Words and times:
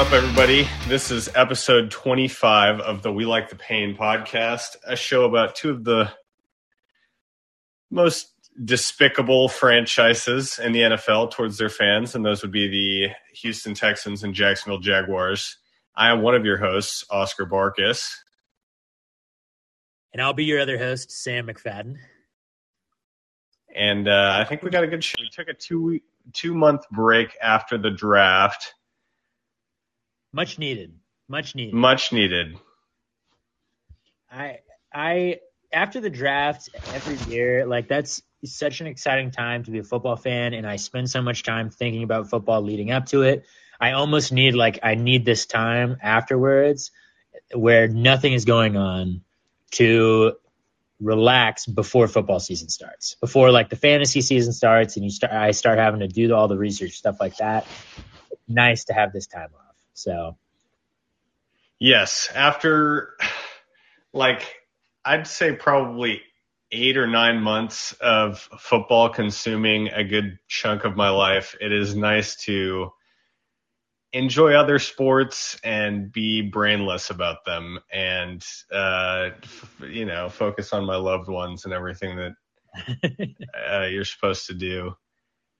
up, 0.00 0.12
everybody? 0.12 0.66
This 0.88 1.10
is 1.10 1.28
episode 1.34 1.90
25 1.90 2.80
of 2.80 3.02
the 3.02 3.12
We 3.12 3.26
Like 3.26 3.50
the 3.50 3.56
Pain 3.56 3.94
podcast, 3.94 4.76
a 4.86 4.96
show 4.96 5.26
about 5.26 5.54
two 5.54 5.68
of 5.68 5.84
the 5.84 6.10
most 7.90 8.32
despicable 8.64 9.50
franchises 9.50 10.58
in 10.58 10.72
the 10.72 10.80
NFL 10.80 11.32
towards 11.32 11.58
their 11.58 11.68
fans, 11.68 12.14
and 12.14 12.24
those 12.24 12.40
would 12.40 12.50
be 12.50 12.66
the 12.66 13.14
Houston 13.40 13.74
Texans 13.74 14.24
and 14.24 14.32
Jacksonville 14.32 14.78
Jaguars. 14.78 15.58
I 15.94 16.10
am 16.10 16.22
one 16.22 16.34
of 16.34 16.46
your 16.46 16.56
hosts, 16.56 17.04
Oscar 17.10 17.44
Barkus. 17.44 18.10
And 20.14 20.22
I'll 20.22 20.32
be 20.32 20.46
your 20.46 20.60
other 20.60 20.78
host, 20.78 21.12
Sam 21.12 21.46
McFadden. 21.46 21.96
And 23.76 24.08
uh, 24.08 24.34
I 24.40 24.44
think 24.44 24.62
we 24.62 24.70
got 24.70 24.82
a 24.82 24.88
good 24.88 25.04
show. 25.04 25.16
We 25.20 25.28
took 25.28 25.48
a 25.48 25.54
two 25.54 25.82
week, 25.82 26.04
two 26.32 26.54
month 26.54 26.88
break 26.90 27.36
after 27.42 27.76
the 27.76 27.90
draft. 27.90 28.72
Much 30.32 30.58
needed. 30.58 30.94
Much 31.28 31.54
needed. 31.54 31.74
Much 31.74 32.12
needed. 32.12 32.58
I 34.30 34.58
I 34.92 35.38
after 35.72 36.00
the 36.00 36.10
draft 36.10 36.70
every 36.92 37.16
year, 37.32 37.66
like 37.66 37.88
that's 37.88 38.22
such 38.44 38.80
an 38.80 38.86
exciting 38.86 39.30
time 39.30 39.64
to 39.64 39.70
be 39.70 39.78
a 39.78 39.84
football 39.84 40.16
fan, 40.16 40.54
and 40.54 40.66
I 40.66 40.76
spend 40.76 41.10
so 41.10 41.22
much 41.22 41.42
time 41.42 41.70
thinking 41.70 42.02
about 42.02 42.30
football 42.30 42.62
leading 42.62 42.90
up 42.90 43.06
to 43.06 43.22
it. 43.22 43.44
I 43.80 43.92
almost 43.92 44.32
need 44.32 44.54
like 44.54 44.80
I 44.82 44.94
need 44.94 45.24
this 45.24 45.46
time 45.46 45.96
afterwards 46.02 46.90
where 47.54 47.88
nothing 47.88 48.32
is 48.32 48.44
going 48.44 48.76
on 48.76 49.22
to 49.72 50.32
relax 51.00 51.66
before 51.66 52.06
football 52.06 52.40
season 52.40 52.68
starts. 52.68 53.16
Before 53.20 53.50
like 53.50 53.70
the 53.70 53.76
fantasy 53.76 54.20
season 54.20 54.52
starts 54.52 54.96
and 54.96 55.04
you 55.04 55.10
start 55.10 55.32
I 55.32 55.52
start 55.52 55.78
having 55.78 56.00
to 56.00 56.08
do 56.08 56.32
all 56.34 56.46
the 56.46 56.58
research 56.58 56.92
stuff 56.92 57.16
like 57.20 57.36
that. 57.38 57.66
nice 58.46 58.84
to 58.84 58.92
have 58.92 59.12
this 59.12 59.26
time 59.26 59.48
off. 59.58 59.69
So. 60.00 60.38
Yes, 61.78 62.30
after 62.34 63.16
like 64.14 64.54
I'd 65.04 65.26
say 65.26 65.52
probably 65.52 66.22
8 66.72 66.96
or 66.96 67.06
9 67.06 67.42
months 67.42 67.92
of 68.00 68.38
football 68.58 69.10
consuming 69.10 69.88
a 69.88 70.02
good 70.04 70.38
chunk 70.48 70.84
of 70.84 70.96
my 70.96 71.10
life, 71.10 71.54
it 71.60 71.72
is 71.72 71.94
nice 71.94 72.36
to 72.44 72.92
enjoy 74.12 74.54
other 74.54 74.78
sports 74.78 75.58
and 75.62 76.10
be 76.10 76.42
brainless 76.42 77.10
about 77.10 77.44
them 77.44 77.78
and 77.92 78.42
uh, 78.72 79.30
f- 79.42 79.82
you 79.86 80.06
know 80.06 80.28
focus 80.30 80.72
on 80.72 80.84
my 80.84 80.96
loved 80.96 81.28
ones 81.28 81.64
and 81.64 81.74
everything 81.74 82.16
that 82.16 83.36
uh, 83.70 83.86
you're 83.86 84.04
supposed 84.04 84.46
to 84.46 84.54
do 84.54 84.92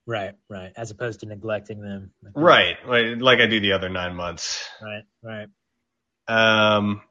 right 0.06 0.34
right. 0.48 0.72
As 0.76 0.90
opposed 0.90 1.20
to 1.20 1.26
neglecting 1.26 1.80
them. 1.80 2.12
Right. 2.34 2.76
Like, 2.86 3.20
like 3.20 3.40
i 3.40 3.46
do 3.46 3.60
the 3.60 3.72
other 3.72 3.88
nine 3.88 4.16
months. 4.16 4.64
Right 4.82 5.04
right. 5.22 5.48
Um 6.28 7.02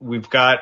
we've 0.00 0.28
got 0.30 0.60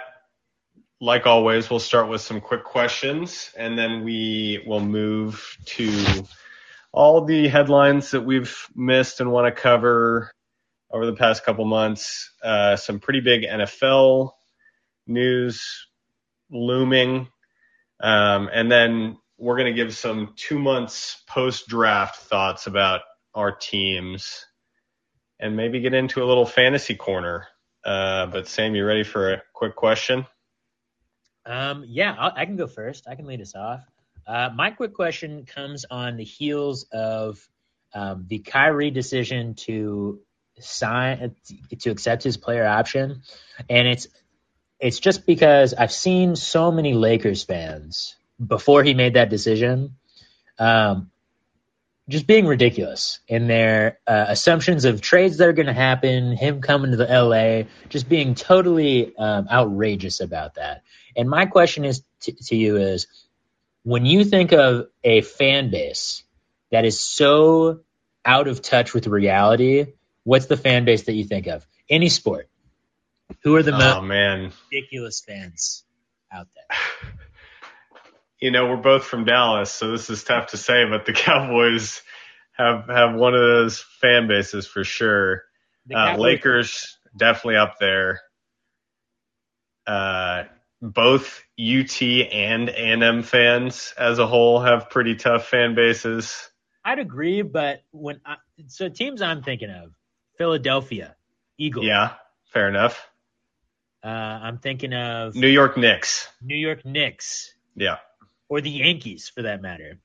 like 1.00 1.26
always 1.26 1.68
we'll 1.68 1.78
start 1.78 2.08
with 2.08 2.22
some 2.22 2.40
quick 2.40 2.64
questions 2.64 3.50
and 3.56 3.78
then 3.78 4.02
we 4.02 4.64
will 4.66 4.80
move 4.80 5.58
to 5.66 6.24
all 6.92 7.24
the 7.26 7.48
headlines 7.48 8.12
that 8.12 8.22
we've 8.22 8.56
missed 8.74 9.20
and 9.20 9.30
want 9.30 9.54
to 9.54 9.60
cover 9.60 10.32
over 10.90 11.04
the 11.04 11.14
past 11.14 11.44
couple 11.44 11.64
months. 11.66 12.30
Uh, 12.42 12.76
some 12.76 13.00
pretty 13.00 13.20
big 13.20 13.42
NFL 13.42 14.30
news 15.06 15.86
looming. 16.50 17.28
Um, 18.00 18.48
and 18.52 18.70
then 18.70 19.18
we're 19.38 19.56
going 19.56 19.72
to 19.72 19.82
give 19.82 19.94
some 19.94 20.32
two 20.36 20.58
months 20.58 21.22
post 21.28 21.68
draft 21.68 22.16
thoughts 22.16 22.66
about 22.66 23.02
our 23.34 23.52
teams 23.52 24.44
and 25.38 25.56
maybe 25.56 25.80
get 25.80 25.94
into 25.94 26.22
a 26.22 26.26
little 26.26 26.46
fantasy 26.46 26.94
corner. 26.94 27.46
Uh, 27.84 28.26
but 28.26 28.48
Sam, 28.48 28.74
you 28.74 28.84
ready 28.84 29.04
for 29.04 29.34
a 29.34 29.42
quick 29.52 29.76
question? 29.76 30.26
Um, 31.44 31.84
yeah, 31.86 32.14
I'll, 32.18 32.32
I 32.34 32.46
can 32.46 32.56
go 32.56 32.66
first. 32.66 33.06
I 33.08 33.14
can 33.14 33.26
lead 33.26 33.40
us 33.40 33.54
off. 33.54 33.80
Uh, 34.26 34.50
my 34.54 34.70
quick 34.70 34.94
question 34.94 35.44
comes 35.46 35.84
on 35.88 36.16
the 36.16 36.24
heels 36.24 36.86
of 36.92 37.38
um, 37.94 38.26
the 38.28 38.40
Kyrie 38.40 38.90
decision 38.90 39.54
to 39.54 40.20
sign 40.58 41.36
to 41.80 41.90
accept 41.90 42.24
his 42.24 42.36
player 42.36 42.66
option, 42.66 43.22
and 43.70 43.86
it's 43.86 44.08
it's 44.80 44.98
just 44.98 45.26
because 45.26 45.74
I've 45.74 45.92
seen 45.92 46.34
so 46.34 46.72
many 46.72 46.94
Lakers 46.94 47.44
fans 47.44 48.16
before 48.44 48.82
he 48.82 48.94
made 48.94 49.14
that 49.14 49.30
decision, 49.30 49.96
um, 50.58 51.10
just 52.08 52.26
being 52.26 52.46
ridiculous 52.46 53.18
in 53.26 53.48
their 53.48 53.98
uh, 54.06 54.26
assumptions 54.28 54.84
of 54.84 55.00
trades 55.00 55.38
that 55.38 55.48
are 55.48 55.52
going 55.52 55.66
to 55.66 55.72
happen, 55.72 56.36
him 56.36 56.60
coming 56.60 56.92
to 56.92 56.96
the 56.96 57.06
LA, 57.06 57.68
just 57.88 58.08
being 58.08 58.34
totally 58.34 59.16
um, 59.16 59.48
outrageous 59.50 60.20
about 60.20 60.54
that. 60.54 60.82
And 61.16 61.28
my 61.28 61.46
question 61.46 61.84
is 61.84 62.02
t- 62.20 62.36
to 62.46 62.56
you 62.56 62.76
is 62.76 63.08
when 63.82 64.06
you 64.06 64.24
think 64.24 64.52
of 64.52 64.86
a 65.02 65.22
fan 65.22 65.70
base 65.70 66.22
that 66.70 66.84
is 66.84 67.00
so 67.00 67.80
out 68.24 68.46
of 68.46 68.62
touch 68.62 68.94
with 68.94 69.06
reality, 69.06 69.86
what's 70.22 70.46
the 70.46 70.56
fan 70.56 70.84
base 70.84 71.04
that 71.04 71.14
you 71.14 71.24
think 71.24 71.46
of? 71.48 71.66
Any 71.88 72.08
sport. 72.08 72.48
Who 73.42 73.56
are 73.56 73.62
the 73.62 73.74
oh, 73.74 73.78
most 73.78 74.04
man. 74.06 74.52
ridiculous 74.70 75.20
fans 75.26 75.84
out 76.32 76.46
there? 76.54 76.78
You 78.40 78.50
know, 78.50 78.66
we're 78.68 78.76
both 78.76 79.04
from 79.04 79.24
Dallas, 79.24 79.70
so 79.70 79.90
this 79.90 80.10
is 80.10 80.24
tough 80.24 80.48
to 80.48 80.56
say, 80.56 80.84
but 80.88 81.06
the 81.06 81.12
Cowboys 81.14 82.02
have 82.52 82.88
have 82.88 83.14
one 83.14 83.34
of 83.34 83.40
those 83.40 83.80
fan 84.00 84.28
bases 84.28 84.66
for 84.66 84.84
sure. 84.84 85.42
Uh, 85.94 86.16
Lakers 86.16 86.98
definitely 87.16 87.56
up 87.56 87.78
there. 87.78 88.20
Uh, 89.86 90.44
both 90.82 91.42
UT 91.58 92.02
and 92.02 92.68
A&M 92.68 93.22
fans 93.22 93.94
as 93.96 94.18
a 94.18 94.26
whole 94.26 94.60
have 94.60 94.90
pretty 94.90 95.14
tough 95.14 95.46
fan 95.46 95.74
bases. 95.74 96.50
I'd 96.84 96.98
agree, 96.98 97.42
but 97.42 97.82
when 97.92 98.20
I, 98.24 98.36
so 98.66 98.88
teams 98.88 99.22
I'm 99.22 99.42
thinking 99.42 99.70
of, 99.70 99.92
Philadelphia 100.38 101.16
Eagles. 101.58 101.86
Yeah, 101.86 102.12
fair 102.52 102.68
enough. 102.68 103.08
Uh, 104.04 104.08
I'm 104.08 104.58
thinking 104.58 104.92
of 104.92 105.34
New 105.34 105.48
York 105.48 105.76
Knicks. 105.76 106.28
New 106.42 106.56
York 106.56 106.84
Knicks. 106.84 107.52
Yeah. 107.74 107.96
Or 108.48 108.60
the 108.60 108.70
Yankees, 108.70 109.28
for 109.28 109.42
that 109.42 109.60
matter. 109.60 109.98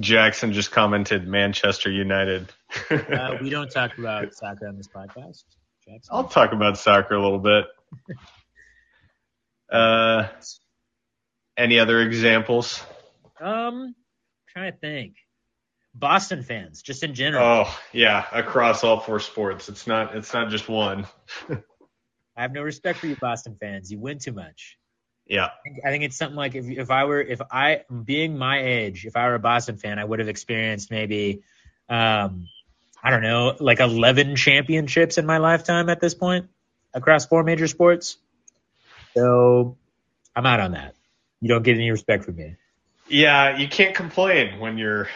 Jackson 0.00 0.52
just 0.52 0.70
commented 0.70 1.26
Manchester 1.26 1.90
United. 1.90 2.48
uh, 2.90 3.36
we 3.42 3.50
don't 3.50 3.70
talk 3.70 3.96
about 3.98 4.34
soccer 4.34 4.66
on 4.68 4.76
this 4.76 4.88
podcast. 4.88 5.44
Jackson. 5.86 6.10
I'll 6.10 6.28
talk 6.28 6.52
about 6.52 6.78
soccer 6.78 7.14
a 7.14 7.22
little 7.22 7.38
bit. 7.38 7.66
Uh, 9.70 10.26
any 11.58 11.78
other 11.78 12.00
examples? 12.00 12.82
Um, 13.38 13.94
trying 14.48 14.72
to 14.72 14.78
think. 14.78 15.16
Boston 15.94 16.42
fans, 16.42 16.80
just 16.82 17.02
in 17.02 17.14
general. 17.14 17.44
Oh 17.44 17.78
yeah, 17.92 18.24
across 18.32 18.84
all 18.84 19.00
four 19.00 19.20
sports. 19.20 19.68
It's 19.68 19.86
not. 19.86 20.14
It's 20.14 20.32
not 20.32 20.48
just 20.48 20.68
one. 20.68 21.06
I 21.50 22.42
have 22.42 22.52
no 22.52 22.62
respect 22.62 23.00
for 23.00 23.08
you, 23.08 23.16
Boston 23.16 23.56
fans. 23.60 23.90
You 23.90 23.98
win 23.98 24.18
too 24.18 24.32
much. 24.32 24.78
Yeah. 25.28 25.44
I 25.44 25.50
think, 25.62 25.78
I 25.84 25.90
think 25.90 26.04
it's 26.04 26.16
something 26.16 26.36
like 26.36 26.54
if 26.54 26.68
if 26.68 26.90
I 26.90 27.04
were 27.04 27.20
if 27.20 27.40
I 27.50 27.82
being 28.04 28.38
my 28.38 28.60
age, 28.60 29.04
if 29.04 29.14
I 29.14 29.28
were 29.28 29.34
a 29.34 29.38
Boston 29.38 29.76
fan, 29.76 29.98
I 29.98 30.04
would 30.04 30.18
have 30.18 30.28
experienced 30.28 30.90
maybe, 30.90 31.42
um, 31.88 32.48
I 33.02 33.10
don't 33.10 33.22
know, 33.22 33.54
like 33.60 33.80
eleven 33.80 34.36
championships 34.36 35.18
in 35.18 35.26
my 35.26 35.38
lifetime 35.38 35.90
at 35.90 36.00
this 36.00 36.14
point 36.14 36.48
across 36.94 37.26
four 37.26 37.44
major 37.44 37.66
sports. 37.66 38.16
So 39.14 39.76
I'm 40.34 40.46
out 40.46 40.60
on 40.60 40.72
that. 40.72 40.94
You 41.40 41.48
don't 41.48 41.62
get 41.62 41.76
any 41.76 41.90
respect 41.90 42.24
from 42.24 42.36
me. 42.36 42.56
Yeah, 43.08 43.56
you 43.56 43.68
can't 43.68 43.94
complain 43.94 44.58
when 44.58 44.78
you're 44.78 45.08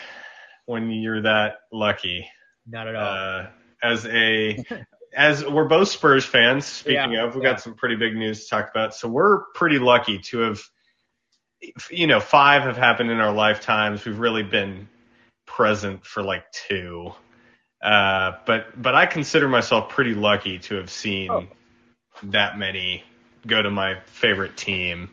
when 0.66 0.90
you're 0.90 1.22
that 1.22 1.60
lucky. 1.72 2.28
Not 2.66 2.86
at 2.86 2.96
all. 2.96 3.02
Uh, 3.02 3.46
as 3.82 4.06
a 4.06 4.64
as 5.14 5.44
we're 5.44 5.68
both 5.68 5.88
Spurs 5.88 6.24
fans, 6.24 6.64
speaking 6.66 7.12
Yeah, 7.12 7.24
of, 7.26 7.34
we've 7.34 7.44
yeah. 7.44 7.50
got 7.52 7.60
some 7.60 7.74
pretty 7.74 7.96
big 7.96 8.14
news 8.16 8.44
to 8.44 8.50
talk 8.50 8.70
about. 8.70 8.94
So 8.94 9.08
we're 9.08 9.44
pretty 9.54 9.78
lucky 9.78 10.18
to 10.18 10.38
have, 10.40 10.60
you 11.90 12.06
know, 12.06 12.20
five 12.20 12.62
have 12.62 12.76
happened 12.76 13.10
in 13.10 13.20
our 13.20 13.32
lifetimes. 13.32 14.04
We've 14.04 14.18
really 14.18 14.42
been 14.42 14.88
present 15.46 16.04
for 16.06 16.22
like 16.22 16.44
two. 16.52 17.12
Uh, 17.82 18.32
but 18.46 18.80
but 18.80 18.94
I 18.94 19.06
consider 19.06 19.48
myself 19.48 19.88
pretty 19.88 20.14
lucky 20.14 20.58
to 20.60 20.76
have 20.76 20.88
seen 20.90 21.30
Oh. 21.30 21.46
that 22.24 22.56
many 22.58 23.02
go 23.46 23.60
to 23.60 23.70
my 23.70 23.98
favorite 24.06 24.56
team. 24.56 25.10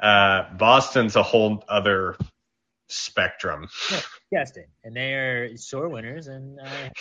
Uh, 0.00 0.52
Boston's 0.54 1.14
a 1.14 1.22
whole 1.22 1.62
other 1.68 2.16
spectrum. 2.88 3.68
Disgusting. 4.34 4.66
And 4.82 4.96
they 4.96 5.14
are 5.14 5.56
sore 5.56 5.88
winners, 5.88 6.26
and 6.26 6.58
I 6.60 6.68
have 6.68 6.92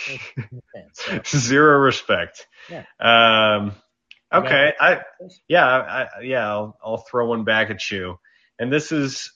no 0.51 0.59
fans. 0.73 1.23
So, 1.25 1.37
Zero 1.39 1.79
respect. 1.79 2.47
Yeah. 2.69 2.83
Um, 2.99 3.73
okay. 4.33 4.73
I 4.79 5.01
yeah 5.47 5.65
I, 5.65 6.21
yeah 6.21 6.47
I'll 6.49 6.77
I'll 6.83 6.97
throw 6.97 7.27
one 7.27 7.43
back 7.43 7.69
at 7.69 7.89
you, 7.91 8.19
and 8.59 8.71
this 8.71 8.91
is 8.91 9.31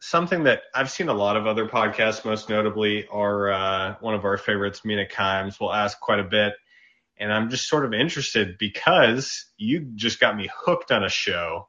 something 0.00 0.44
that 0.44 0.62
I've 0.74 0.90
seen 0.90 1.08
a 1.08 1.14
lot 1.14 1.36
of 1.36 1.46
other 1.46 1.68
podcasts, 1.68 2.24
most 2.24 2.48
notably 2.48 3.06
our 3.06 3.52
uh, 3.52 3.94
one 4.00 4.14
of 4.14 4.24
our 4.24 4.36
favorites, 4.36 4.84
Mina 4.84 5.06
Kimes, 5.06 5.60
will 5.60 5.72
ask 5.72 5.98
quite 6.00 6.20
a 6.20 6.24
bit. 6.24 6.54
And 7.18 7.32
I'm 7.32 7.50
just 7.50 7.68
sort 7.68 7.84
of 7.84 7.92
interested 7.92 8.56
because 8.58 9.46
you 9.56 9.92
just 9.94 10.18
got 10.18 10.36
me 10.36 10.48
hooked 10.52 10.90
on 10.90 11.04
a 11.04 11.08
show. 11.08 11.68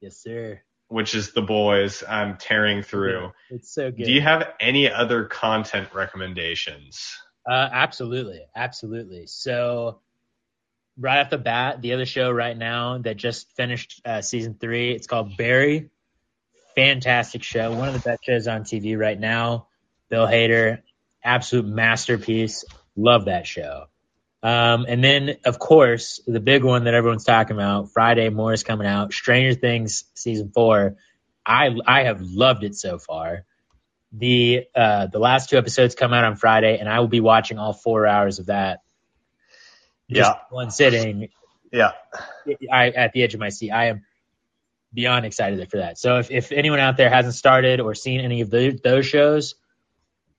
Yes, 0.00 0.16
sir. 0.20 0.62
Which 0.88 1.14
is 1.14 1.32
The 1.32 1.42
Boys. 1.42 2.04
I'm 2.08 2.36
tearing 2.36 2.82
through. 2.82 3.32
It's 3.50 3.74
so 3.74 3.90
good. 3.90 4.04
Do 4.04 4.12
you 4.12 4.20
have 4.20 4.48
any 4.60 4.90
other 4.90 5.24
content 5.24 5.88
recommendations? 5.94 7.16
Uh, 7.48 7.68
absolutely, 7.72 8.42
absolutely. 8.54 9.26
So, 9.26 10.00
right 10.98 11.20
off 11.20 11.30
the 11.30 11.38
bat, 11.38 11.82
the 11.82 11.92
other 11.92 12.06
show 12.06 12.30
right 12.30 12.56
now 12.56 12.98
that 12.98 13.16
just 13.16 13.50
finished 13.56 14.00
uh, 14.04 14.22
season 14.22 14.56
three, 14.60 14.92
it's 14.92 15.06
called 15.06 15.36
Barry. 15.36 15.90
Fantastic 16.74 17.42
show, 17.42 17.72
one 17.72 17.88
of 17.88 17.94
the 17.94 18.00
best 18.00 18.24
shows 18.24 18.48
on 18.48 18.62
TV 18.62 18.98
right 18.98 19.18
now. 19.18 19.68
Bill 20.08 20.26
Hader, 20.26 20.82
absolute 21.22 21.66
masterpiece. 21.66 22.64
Love 22.96 23.26
that 23.26 23.46
show. 23.46 23.86
Um, 24.44 24.84
and 24.86 25.02
then, 25.02 25.38
of 25.46 25.58
course, 25.58 26.20
the 26.26 26.38
big 26.38 26.64
one 26.64 26.84
that 26.84 26.92
everyone's 26.92 27.24
talking 27.24 27.56
about, 27.56 27.92
Friday, 27.92 28.28
more 28.28 28.52
is 28.52 28.62
coming 28.62 28.86
out. 28.86 29.14
Stranger 29.14 29.58
Things 29.58 30.04
season 30.14 30.52
four. 30.54 30.96
I 31.46 31.74
I 31.86 32.02
have 32.04 32.20
loved 32.20 32.62
it 32.62 32.74
so 32.74 32.98
far. 32.98 33.46
The 34.12 34.64
uh, 34.74 35.06
the 35.06 35.18
last 35.18 35.48
two 35.48 35.56
episodes 35.56 35.94
come 35.94 36.12
out 36.12 36.24
on 36.24 36.36
Friday, 36.36 36.76
and 36.78 36.90
I 36.90 37.00
will 37.00 37.08
be 37.08 37.20
watching 37.20 37.58
all 37.58 37.72
four 37.72 38.06
hours 38.06 38.38
of 38.38 38.46
that. 38.46 38.80
Just 40.10 40.30
Yeah. 40.30 40.36
one 40.50 40.70
sitting. 40.70 41.28
Yeah. 41.72 41.92
I 42.70 42.90
at 42.90 43.12
the 43.12 43.22
edge 43.22 43.32
of 43.32 43.40
my 43.40 43.48
seat. 43.48 43.70
I 43.70 43.86
am 43.86 44.04
beyond 44.92 45.24
excited 45.24 45.70
for 45.70 45.78
that. 45.78 45.98
So 45.98 46.18
if 46.18 46.30
if 46.30 46.52
anyone 46.52 46.80
out 46.80 46.98
there 46.98 47.08
hasn't 47.08 47.34
started 47.34 47.80
or 47.80 47.94
seen 47.94 48.20
any 48.20 48.42
of 48.42 48.50
those 48.50 48.74
those 48.82 49.06
shows, 49.06 49.54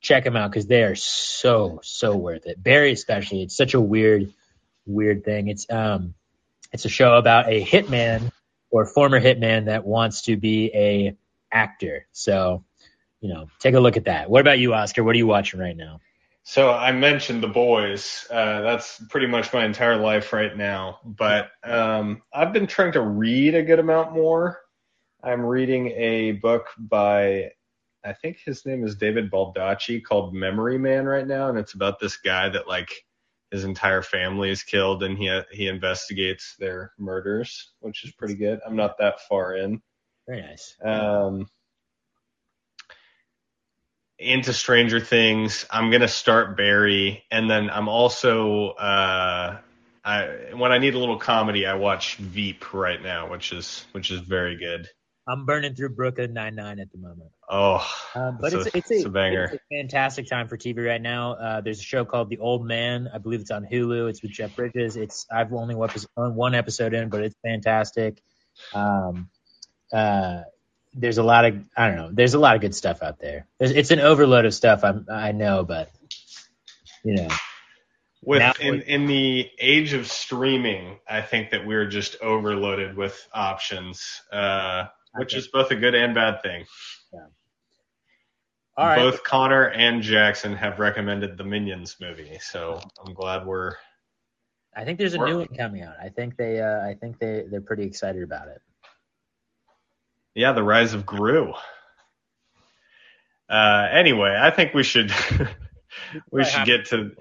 check 0.06 0.24
them 0.24 0.36
out 0.36 0.52
because 0.52 0.68
they 0.68 0.84
are 0.84 0.96
so 0.96 1.80
so 1.84 2.16
worth 2.16 2.46
it. 2.46 2.62
Barry 2.62 2.92
especially. 2.92 3.42
It's 3.42 3.58
such 3.58 3.74
a 3.74 3.82
weird 3.82 4.32
weird 4.86 5.26
thing. 5.26 5.48
It's 5.48 5.66
um 5.70 6.14
it's 6.72 6.86
a 6.86 6.90
show 6.90 7.16
about 7.16 7.50
a 7.50 7.64
hitman 7.64 8.32
or 8.70 8.86
former 8.86 9.20
hitman 9.20 9.66
that 9.66 9.86
wants 9.86 10.24
to 10.24 10.38
be 10.38 10.72
a 10.74 11.18
actor. 11.52 12.08
So 12.12 12.64
you 13.20 13.34
know, 13.34 13.48
take 13.60 13.74
a 13.74 13.80
look 13.80 13.98
at 13.98 14.06
that. 14.06 14.30
What 14.30 14.42
about 14.42 14.60
you, 14.60 14.76
Oscar? 14.76 15.04
What 15.04 15.16
are 15.16 15.18
you 15.18 15.26
watching 15.26 15.60
right 15.60 15.76
now? 15.76 16.00
So 16.44 16.72
I 16.72 16.92
mentioned 16.92 17.42
the 17.42 17.48
boys. 17.48 18.28
Uh, 18.30 18.62
that's 18.62 19.02
pretty 19.10 19.26
much 19.26 19.52
my 19.52 19.66
entire 19.66 19.98
life 19.98 20.32
right 20.32 20.56
now. 20.56 21.00
But 21.04 21.50
um, 21.64 22.22
I've 22.32 22.54
been 22.54 22.68
trying 22.68 22.92
to 22.92 23.02
read 23.02 23.56
a 23.56 23.64
good 23.64 23.80
amount 23.80 24.14
more. 24.14 24.62
I'm 25.24 25.44
reading 25.44 25.88
a 25.88 26.34
book 26.34 26.68
by, 26.78 27.54
I 28.06 28.14
think 28.14 28.38
his 28.46 28.66
name 28.66 28.84
is 28.86 28.96
David 28.96 29.32
Baldacci, 29.32 30.04
called 30.04 30.34
Memory 30.34 30.78
Man 30.78 31.06
right 31.06 31.26
now, 31.26 31.50
and 31.50 31.58
it's 31.58 31.74
about 31.74 32.00
this 32.00 32.18
guy 32.18 32.50
that 32.50 32.68
like 32.68 32.92
his 33.52 33.64
entire 33.64 34.02
family 34.02 34.50
is 34.50 34.64
killed, 34.64 35.04
and 35.04 35.18
he 35.18 35.42
he 35.52 35.68
investigates 35.68 36.56
their 36.60 36.92
murders, 36.98 37.72
which 37.80 38.06
is 38.06 38.12
pretty 38.12 38.36
good. 38.36 38.60
I'm 38.66 38.76
not 38.76 38.98
that 39.00 39.22
far 39.22 39.56
in. 39.56 39.82
Very 40.28 40.42
nice. 40.42 40.76
Um, 40.84 41.48
into 44.20 44.54
Stranger 44.54 45.00
Things. 45.00 45.66
I'm 45.70 45.92
gonna 45.92 46.08
start 46.08 46.58
Barry, 46.58 47.24
and 47.32 47.50
then 47.50 47.70
I'm 47.70 47.88
also 47.88 48.70
uh, 48.70 49.58
I 50.04 50.28
when 50.54 50.72
I 50.72 50.78
need 50.78 50.94
a 50.94 51.00
little 51.00 51.20
comedy, 51.20 51.66
I 51.66 51.76
watch 51.76 52.18
Veep 52.18 52.74
right 52.74 53.02
now, 53.02 53.32
which 53.32 53.52
is 53.52 53.86
which 53.92 54.12
is 54.12 54.22
very 54.22 54.58
good. 54.58 54.88
I'm 55.28 55.46
burning 55.46 55.74
through 55.76 55.90
Brooklyn 55.90 56.34
Nine 56.34 56.56
Nine 56.56 56.80
at 56.80 56.92
the 56.92 56.98
moment. 57.00 57.32
Oh, 57.50 57.86
Um, 58.14 58.38
but 58.40 58.54
It's 58.54 58.66
it's, 58.68 58.76
a- 58.76 58.78
it's, 58.78 58.92
a, 58.92 58.94
it's 58.96 59.06
a 59.06 59.10
banger. 59.10 59.44
it's 59.46 59.56
a 59.56 59.76
fantastic 59.76 60.28
time 60.30 60.48
for 60.48 60.58
TV 60.58 60.86
right 60.86 61.02
now. 61.02 61.34
Uh, 61.34 61.62
there's 61.62 61.80
a 61.80 61.84
show 61.84 62.06
called 62.06 62.30
The 62.30 62.38
Old 62.38 62.66
Man. 62.66 63.10
I 63.14 63.18
believe 63.18 63.42
it's 63.42 63.52
on 63.52 63.66
Hulu. 63.66 64.10
It's 64.10 64.22
with 64.22 64.32
Jeff 64.32 64.56
Bridges. 64.56 64.98
It's 64.98 65.26
I've 65.32 65.52
only 65.54 65.76
episode, 65.84 66.08
one 66.16 66.54
episode 66.56 66.94
in, 66.94 67.10
but 67.10 67.24
it's 67.24 67.36
fantastic. 67.44 68.22
Um, 68.74 69.30
uh, 69.92 70.42
there's 70.94 71.18
a 71.18 71.24
lot 71.24 71.46
of 71.46 71.56
I 71.76 71.88
don't 71.88 71.98
know. 71.98 72.10
There's 72.14 72.36
a 72.36 72.40
lot 72.40 72.56
of 72.56 72.62
good 72.62 72.74
stuff 72.76 73.02
out 73.04 73.20
there. 73.20 73.48
There's, 73.60 73.72
it's 73.72 73.92
an 73.92 74.00
overload 74.00 74.46
of 74.46 74.54
stuff. 74.54 74.84
I'm, 74.84 75.08
I 75.12 75.32
know, 75.34 75.64
but 75.64 75.90
you 77.04 77.16
know, 77.16 77.28
with 78.24 78.40
Now- 78.40 78.54
in 78.60 78.82
in 78.82 79.06
the 79.08 79.50
age 79.60 79.94
of 79.94 80.08
streaming, 80.10 80.98
I 81.08 81.22
think 81.22 81.52
that 81.52 81.66
we're 81.68 81.88
just 81.88 82.16
overloaded 82.22 82.96
with 82.96 83.28
options, 83.34 84.22
uh, 84.32 84.86
which 85.18 85.34
Okay. 85.34 85.40
is 85.40 85.48
both 85.48 85.72
a 85.72 85.76
good 85.76 85.96
and 85.96 86.14
bad 86.14 86.42
thing. 86.42 86.66
Yeah. 87.14 87.20
all 88.78 88.88
right. 88.88 88.98
Both 88.98 89.24
Connor 89.24 89.66
and 89.70 90.02
Jackson 90.02 90.56
have 90.56 90.80
recommended 90.80 91.38
the 91.38 91.44
Minions 91.44 91.98
movie, 92.00 92.38
so 92.42 92.80
I'm 93.06 93.14
glad 93.14 93.46
we're 93.46 93.74
I 94.76 94.84
think 94.84 95.00
there's 95.00 95.14
a 95.14 95.18
new 95.18 95.38
one 95.38 95.48
coming 95.48 95.82
out. 95.84 95.96
I 96.02 96.10
think 96.10 96.36
they 96.36 96.60
uh, 96.60 96.82
I 96.86 96.96
think 97.00 97.18
they 97.20 97.46
they're 97.50 97.62
pretty 97.62 97.84
excited 97.84 98.24
about 98.24 98.50
it. 98.50 98.62
Yeah, 100.34 100.52
the 100.52 100.64
rise 100.64 100.94
of 100.94 101.06
Gru. 101.06 101.54
Uh, 103.50 103.88
anyway, 103.92 104.36
I 104.38 104.50
think 104.52 104.74
we 104.74 104.84
should 104.84 105.14
we 106.32 106.44
should 106.44 106.66
get 106.66 106.86
to 106.88 107.12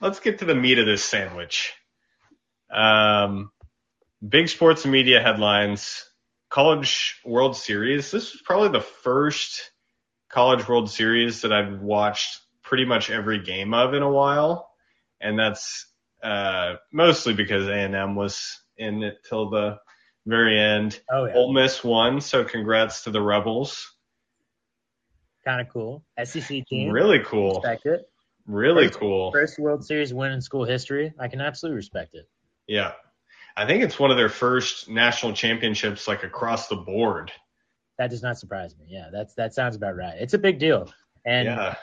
let's 0.00 0.20
get 0.20 0.38
to 0.38 0.44
the 0.44 0.54
meat 0.54 0.78
of 0.78 0.86
this 0.86 1.02
sandwich. 1.02 1.72
Um, 2.70 3.50
big 4.26 4.48
sports 4.48 4.84
and 4.84 4.92
media 4.92 5.20
headlines. 5.20 6.08
College 6.54 7.20
World 7.24 7.56
Series. 7.56 8.12
This 8.12 8.32
was 8.32 8.40
probably 8.40 8.68
the 8.68 8.80
first 8.80 9.72
College 10.28 10.68
World 10.68 10.88
Series 10.88 11.42
that 11.42 11.52
I've 11.52 11.80
watched 11.80 12.42
pretty 12.62 12.84
much 12.84 13.10
every 13.10 13.42
game 13.42 13.74
of 13.74 13.92
in 13.92 14.04
a 14.04 14.08
while, 14.08 14.70
and 15.20 15.36
that's 15.36 15.88
uh, 16.22 16.74
mostly 16.92 17.34
because 17.34 17.66
A 17.66 17.72
and 17.74 17.96
M 17.96 18.14
was 18.14 18.60
in 18.78 19.02
it 19.02 19.16
till 19.28 19.50
the 19.50 19.78
very 20.26 20.60
end. 20.60 21.00
Oh 21.10 21.24
yeah, 21.24 21.34
Ole 21.34 21.52
Miss 21.52 21.82
won, 21.82 22.20
so 22.20 22.44
congrats 22.44 23.02
to 23.02 23.10
the 23.10 23.20
Rebels. 23.20 23.92
kind 25.44 25.60
of 25.60 25.68
cool. 25.72 26.04
SEC 26.22 26.64
team. 26.68 26.92
Really 26.92 27.18
cool. 27.26 27.54
Respect 27.62 27.86
it. 27.86 28.08
Really 28.46 28.86
First- 28.86 29.00
cool. 29.00 29.32
First 29.32 29.58
World 29.58 29.84
Series 29.84 30.14
win 30.14 30.30
in 30.30 30.40
school 30.40 30.64
history. 30.64 31.12
I 31.18 31.26
can 31.26 31.40
absolutely 31.40 31.74
respect 31.78 32.14
it. 32.14 32.28
Yeah. 32.68 32.92
I 33.56 33.66
think 33.66 33.84
it's 33.84 33.98
one 33.98 34.10
of 34.10 34.16
their 34.16 34.28
first 34.28 34.88
national 34.88 35.32
championships 35.32 36.08
like 36.08 36.24
across 36.24 36.68
the 36.68 36.76
board. 36.76 37.32
That 37.98 38.10
does 38.10 38.22
not 38.22 38.38
surprise 38.38 38.76
me. 38.76 38.86
Yeah, 38.88 39.10
that's 39.12 39.34
that 39.34 39.54
sounds 39.54 39.76
about 39.76 39.96
right. 39.96 40.14
It's 40.18 40.34
a 40.34 40.38
big 40.38 40.58
deal. 40.58 40.92
And 41.24 41.46
yeah. 41.46 41.76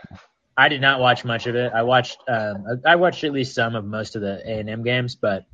I 0.57 0.67
did 0.67 0.81
not 0.81 0.99
watch 0.99 1.23
much 1.23 1.47
of 1.47 1.55
it. 1.55 1.71
I 1.73 1.83
watched 1.83 2.19
um, 2.27 2.81
I 2.85 2.95
watched 2.95 3.23
at 3.23 3.31
least 3.31 3.55
some 3.55 3.75
of 3.75 3.85
most 3.85 4.15
of 4.15 4.21
the 4.21 4.41
A 4.45 4.59
and 4.59 4.69
M 4.69 4.83
games, 4.83 5.15
but 5.15 5.45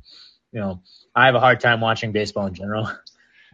you 0.52 0.60
know 0.60 0.82
I 1.14 1.26
have 1.26 1.36
a 1.36 1.40
hard 1.40 1.60
time 1.60 1.80
watching 1.80 2.12
baseball 2.12 2.46
in 2.46 2.54
general. 2.54 2.90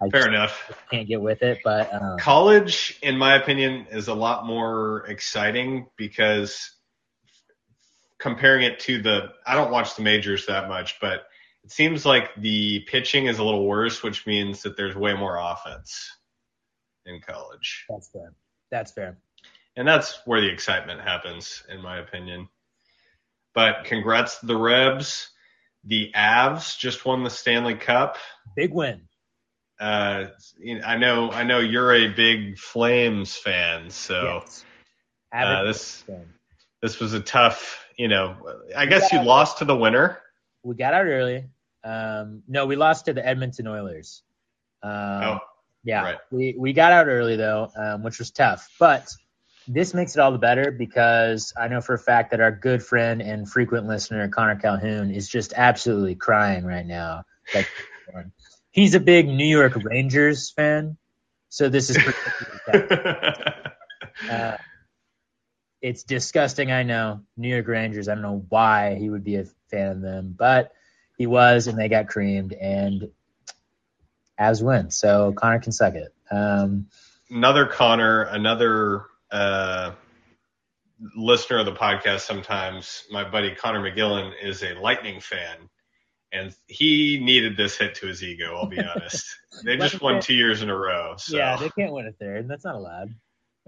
I 0.02 0.08
Fair 0.08 0.28
enough. 0.28 0.72
can't 0.90 1.06
get 1.06 1.20
with 1.20 1.42
it. 1.42 1.58
But 1.62 1.92
um, 1.94 2.18
College, 2.18 2.98
in 3.02 3.16
my 3.16 3.36
opinion, 3.36 3.86
is 3.90 4.08
a 4.08 4.14
lot 4.14 4.44
more 4.44 5.06
exciting 5.06 5.86
because 5.96 6.72
comparing 8.18 8.64
it 8.64 8.80
to 8.80 9.02
the, 9.02 9.28
I 9.46 9.54
don't 9.54 9.70
watch 9.70 9.96
the 9.96 10.02
majors 10.02 10.46
that 10.46 10.68
much, 10.68 10.98
but 11.00 11.26
it 11.64 11.70
seems 11.72 12.04
like 12.04 12.34
the 12.36 12.80
pitching 12.80 13.26
is 13.26 13.38
a 13.38 13.44
little 13.44 13.66
worse, 13.66 14.02
which 14.02 14.26
means 14.26 14.62
that 14.62 14.76
there's 14.76 14.94
way 14.94 15.14
more 15.14 15.36
offense 15.36 16.10
in 17.06 17.20
college. 17.20 17.84
that's 17.88 18.08
fair. 18.10 18.32
That's 18.70 18.92
fair. 18.92 19.18
And 19.76 19.86
that's 19.88 20.18
where 20.24 20.40
the 20.40 20.50
excitement 20.50 21.00
happens, 21.00 21.62
in 21.68 21.82
my 21.82 21.98
opinion. 21.98 22.48
But 23.54 23.84
congrats 23.84 24.40
to 24.40 24.46
the 24.46 24.56
Rebs. 24.56 25.30
The 25.84 26.12
Avs 26.14 26.78
just 26.78 27.04
won 27.04 27.24
the 27.24 27.30
Stanley 27.30 27.74
Cup. 27.74 28.16
Big 28.56 28.72
win. 28.72 29.02
Uh, 29.80 30.26
I 30.84 30.96
know, 30.96 31.30
I 31.30 31.42
know 31.42 31.58
you're 31.58 31.92
a 31.94 32.08
big 32.08 32.58
Flames 32.58 33.36
fan, 33.36 33.90
so 33.90 34.40
Yes. 34.44 34.64
uh, 35.32 35.64
this 35.64 36.02
fan. 36.02 36.32
this 36.80 37.00
was 37.00 37.12
a 37.12 37.20
tough. 37.20 37.84
You 37.98 38.08
know, 38.08 38.36
I 38.76 38.86
guess 38.86 39.12
you 39.12 39.22
lost 39.22 39.58
to 39.58 39.64
the 39.64 39.76
winner. 39.76 40.20
We 40.64 40.74
got 40.74 40.94
out 40.94 41.06
early. 41.06 41.46
Um, 41.84 42.42
no, 42.48 42.66
we 42.66 42.76
lost 42.76 43.04
to 43.06 43.12
the 43.12 43.24
Edmonton 43.26 43.66
Oilers. 43.68 44.22
Um, 44.82 44.90
Oh, 44.92 45.38
yeah, 45.84 46.02
right. 46.02 46.18
we 46.30 46.54
we 46.58 46.72
got 46.72 46.92
out 46.92 47.06
early 47.08 47.36
though, 47.36 47.70
um, 47.76 48.02
which 48.02 48.18
was 48.18 48.30
tough. 48.30 48.68
But 48.80 49.12
this 49.68 49.92
makes 49.94 50.16
it 50.16 50.20
all 50.20 50.32
the 50.32 50.38
better 50.38 50.70
because 50.70 51.52
I 51.56 51.68
know 51.68 51.80
for 51.80 51.94
a 51.94 51.98
fact 51.98 52.30
that 52.30 52.40
our 52.40 52.50
good 52.50 52.82
friend 52.82 53.20
and 53.22 53.48
frequent 53.50 53.86
listener 53.86 54.26
Connor 54.28 54.56
Calhoun 54.56 55.10
is 55.10 55.28
just 55.28 55.52
absolutely 55.56 56.14
crying 56.14 56.64
right 56.64 56.86
now. 56.86 57.24
He's 58.70 58.94
a 58.94 59.00
big 59.00 59.28
New 59.28 59.46
York 59.46 59.76
Rangers 59.84 60.50
fan, 60.50 60.96
so 61.48 61.68
this 61.68 61.90
is 61.90 61.98
particularly 61.98 62.88
tough. 62.88 63.54
Uh, 64.30 64.56
it's 65.84 66.02
disgusting, 66.02 66.72
I 66.72 66.82
know. 66.82 67.20
New 67.36 67.50
York 67.50 67.68
Rangers, 67.68 68.08
I 68.08 68.14
don't 68.14 68.22
know 68.22 68.46
why 68.48 68.94
he 68.94 69.10
would 69.10 69.22
be 69.22 69.36
a 69.36 69.44
fan 69.70 69.90
of 69.90 70.00
them, 70.00 70.34
but 70.34 70.72
he 71.18 71.26
was, 71.26 71.66
and 71.66 71.78
they 71.78 71.90
got 71.90 72.08
creamed, 72.08 72.54
and 72.54 73.10
as 74.38 74.62
win. 74.62 74.90
So 74.90 75.34
Connor 75.36 75.58
can 75.58 75.72
suck 75.72 75.92
it. 75.94 76.14
Um, 76.30 76.86
another 77.28 77.66
Connor, 77.66 78.22
another 78.22 79.04
uh, 79.30 79.92
listener 81.14 81.58
of 81.58 81.66
the 81.66 81.74
podcast. 81.74 82.20
Sometimes 82.20 83.04
my 83.10 83.28
buddy 83.28 83.54
Connor 83.54 83.82
McGillen 83.82 84.32
is 84.42 84.62
a 84.62 84.72
Lightning 84.80 85.20
fan, 85.20 85.68
and 86.32 86.56
he 86.66 87.20
needed 87.22 87.58
this 87.58 87.76
hit 87.76 87.96
to 87.96 88.06
his 88.06 88.22
ego. 88.22 88.56
I'll 88.56 88.70
be 88.70 88.80
honest. 88.80 89.36
they 89.66 89.76
just 89.76 90.00
won 90.00 90.22
two 90.22 90.34
years 90.34 90.62
in 90.62 90.70
a 90.70 90.76
row. 90.76 91.16
So. 91.18 91.36
Yeah, 91.36 91.56
they 91.56 91.68
can't 91.68 91.92
win 91.92 92.06
a 92.06 92.12
third. 92.12 92.48
That's 92.48 92.64
not 92.64 92.74
allowed. 92.74 93.14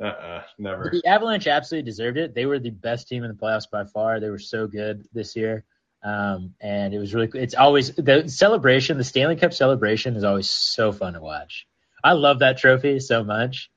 Uh 0.01 0.05
uh 0.07 0.43
never. 0.59 0.91
The 0.93 1.07
Avalanche 1.09 1.47
absolutely 1.47 1.89
deserved 1.91 2.19
it. 2.19 2.35
They 2.35 2.47
were 2.47 2.59
the 2.59 2.71
best 2.71 3.09
team 3.09 3.25
in 3.25 3.31
the 3.31 3.37
playoffs 3.37 3.71
by 3.71 3.85
far. 3.85 4.21
They 4.21 4.31
were 4.31 4.39
so 4.39 4.67
good 4.67 5.07
this 5.13 5.37
year. 5.37 5.65
Um, 6.03 6.55
and 6.61 6.95
it 6.95 6.99
was 6.99 7.15
really, 7.15 7.31
it's 7.35 7.55
always 7.55 7.93
the 7.95 8.29
celebration, 8.29 8.97
the 8.99 9.05
Stanley 9.05 9.37
Cup 9.37 9.53
celebration 9.53 10.15
is 10.15 10.23
always 10.23 10.49
so 10.49 10.93
fun 10.93 11.15
to 11.15 11.21
watch. 11.21 11.67
I 12.05 12.13
love 12.13 12.41
that 12.41 12.59
trophy 12.59 13.01
so 13.01 13.25
much. 13.25 13.71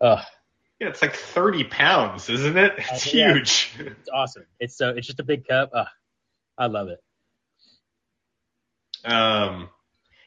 Oh, 0.00 0.20
yeah, 0.80 0.88
it's 0.88 1.00
like 1.02 1.14
30 1.14 1.64
pounds, 1.64 2.28
isn't 2.28 2.56
it? 2.56 2.72
It's 2.78 3.06
Uh, 3.06 3.10
yeah. 3.16 3.32
huge. 3.34 3.70
it's 3.78 4.08
awesome. 4.12 4.46
It's 4.58 4.76
so, 4.76 4.90
it's 4.90 5.06
just 5.06 5.20
a 5.20 5.24
big 5.24 5.46
cup. 5.46 5.70
Oh, 5.72 5.84
I 6.58 6.66
love 6.66 6.88
it. 6.88 6.98
Um, 9.04 9.68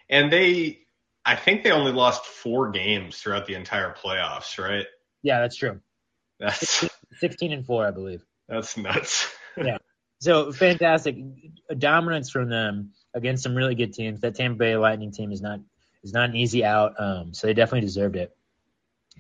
and 0.10 0.32
they, 0.32 0.80
I 1.26 1.36
think 1.36 1.64
they 1.64 1.72
only 1.72 1.92
lost 1.92 2.26
four 2.26 2.72
games 2.72 3.18
throughout 3.18 3.46
the 3.48 3.56
entire 3.56 3.94
playoffs, 3.94 4.58
right? 4.64 4.86
Yeah, 5.24 5.42
that's 5.42 5.56
true. 5.56 5.80
That's 6.40 6.88
16 7.20 7.52
and 7.52 7.66
four, 7.66 7.88
I 7.88 7.92
believe. 7.92 8.24
that's 8.48 8.78
nuts. 8.78 9.28
Yeah. 9.58 9.80
So 10.20 10.52
fantastic 10.52 11.16
dominance 11.76 12.30
from 12.30 12.48
them 12.48 12.92
against 13.16 13.42
some 13.42 13.56
really 13.56 13.74
good 13.74 13.92
teams. 13.92 14.22
That 14.22 14.36
Tampa 14.36 14.56
Bay 14.56 14.78
Lightning 14.78 15.12
team 15.12 15.32
is 15.32 15.42
not 15.42 15.62
is 16.04 16.14
not 16.14 16.30
an 16.30 16.36
easy 16.36 16.64
out. 16.64 16.94
Um, 17.00 17.34
so 17.34 17.48
they 17.48 17.56
definitely 17.56 17.82
deserved 17.82 18.18
it. 18.18 18.36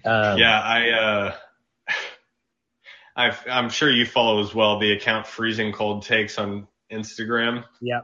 Um, 0.05 0.37
yeah, 0.37 0.59
I, 0.59 0.89
uh, 0.91 1.35
I've, 3.15 3.43
I'm 3.49 3.69
sure 3.69 3.89
you 3.89 4.05
follow 4.05 4.41
as 4.41 4.53
well 4.53 4.77
the 4.77 4.91
account 4.91 5.25
Freezing 5.25 5.71
Cold 5.71 6.03
Takes 6.03 6.37
on 6.37 6.67
Instagram. 6.91 7.63
Yeah. 7.81 8.01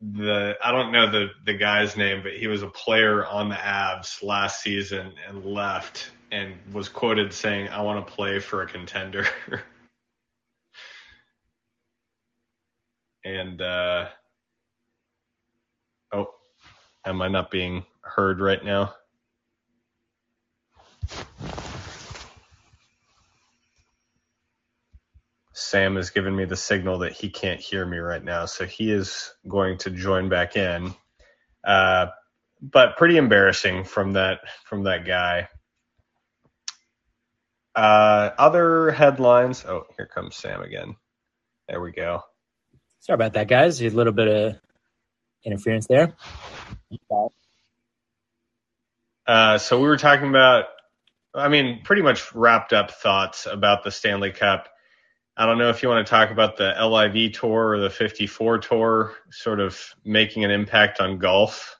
The 0.00 0.56
I 0.62 0.72
don't 0.72 0.92
know 0.92 1.10
the 1.10 1.28
the 1.44 1.54
guy's 1.54 1.96
name, 1.96 2.22
but 2.22 2.32
he 2.32 2.46
was 2.46 2.62
a 2.62 2.68
player 2.68 3.26
on 3.26 3.48
the 3.48 3.56
Avs 3.56 4.22
last 4.22 4.62
season 4.62 5.12
and 5.28 5.44
left 5.44 6.10
and 6.30 6.54
was 6.72 6.88
quoted 6.88 7.32
saying, 7.32 7.68
"I 7.68 7.82
want 7.82 8.06
to 8.06 8.12
play 8.12 8.38
for 8.38 8.62
a 8.62 8.66
contender." 8.66 9.26
and 13.24 13.60
uh, 13.60 14.08
oh, 16.12 16.28
am 17.04 17.22
I 17.22 17.28
not 17.28 17.50
being 17.50 17.84
heard 18.02 18.40
right 18.40 18.64
now? 18.64 18.94
Sam 25.52 25.96
has 25.96 26.10
given 26.10 26.36
me 26.36 26.44
the 26.44 26.56
signal 26.56 26.98
that 26.98 27.12
he 27.12 27.28
can't 27.30 27.58
hear 27.60 27.84
me 27.84 27.98
right 27.98 28.22
now, 28.22 28.46
so 28.46 28.66
he 28.66 28.92
is 28.92 29.32
going 29.48 29.78
to 29.78 29.90
join 29.90 30.28
back 30.28 30.56
in. 30.56 30.94
Uh, 31.64 32.06
but 32.62 32.96
pretty 32.96 33.16
embarrassing 33.16 33.84
from 33.84 34.12
that 34.12 34.40
from 34.64 34.84
that 34.84 35.04
guy. 35.04 35.48
Uh, 37.76 38.30
other 38.38 38.90
headlines. 38.90 39.62
Oh, 39.66 39.84
here 39.96 40.06
comes 40.06 40.34
Sam 40.34 40.62
again. 40.62 40.96
There 41.68 41.80
we 41.80 41.92
go. 41.92 42.22
Sorry 43.00 43.14
about 43.14 43.34
that, 43.34 43.48
guys. 43.48 43.82
A 43.82 43.90
little 43.90 44.14
bit 44.14 44.28
of 44.28 44.56
interference 45.44 45.86
there. 45.86 46.14
Uh, 49.26 49.58
so 49.58 49.78
we 49.78 49.88
were 49.88 49.98
talking 49.98 50.28
about, 50.28 50.64
I 51.34 51.48
mean, 51.48 51.82
pretty 51.84 52.00
much 52.00 52.34
wrapped 52.34 52.72
up 52.72 52.92
thoughts 52.92 53.46
about 53.46 53.84
the 53.84 53.90
Stanley 53.90 54.32
Cup. 54.32 54.68
I 55.36 55.44
don't 55.44 55.58
know 55.58 55.68
if 55.68 55.82
you 55.82 55.90
want 55.90 56.06
to 56.06 56.10
talk 56.10 56.30
about 56.30 56.56
the 56.56 56.72
LIV 56.80 57.32
tour 57.32 57.72
or 57.72 57.78
the 57.78 57.90
54 57.90 58.58
tour, 58.58 59.14
sort 59.30 59.60
of 59.60 59.78
making 60.02 60.44
an 60.44 60.50
impact 60.50 60.98
on 60.98 61.18
golf. 61.18 61.75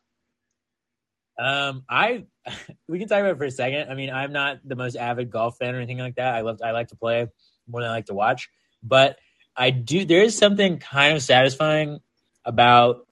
Um, 1.38 1.84
I 1.88 2.24
we 2.88 2.98
can 2.98 3.08
talk 3.08 3.20
about 3.20 3.32
it 3.32 3.38
for 3.38 3.44
a 3.44 3.50
second. 3.50 3.90
I 3.90 3.94
mean, 3.94 4.10
I'm 4.10 4.32
not 4.32 4.58
the 4.64 4.76
most 4.76 4.96
avid 4.96 5.30
golf 5.30 5.58
fan 5.58 5.74
or 5.74 5.78
anything 5.78 5.98
like 5.98 6.16
that. 6.16 6.34
I 6.34 6.40
love 6.40 6.60
I 6.64 6.70
like 6.70 6.88
to 6.88 6.96
play 6.96 7.26
more 7.68 7.80
than 7.80 7.90
I 7.90 7.94
like 7.94 8.06
to 8.06 8.14
watch, 8.14 8.48
but 8.82 9.18
I 9.56 9.70
do. 9.70 10.04
There 10.04 10.22
is 10.22 10.36
something 10.36 10.78
kind 10.78 11.16
of 11.16 11.22
satisfying 11.22 12.00
about 12.44 13.06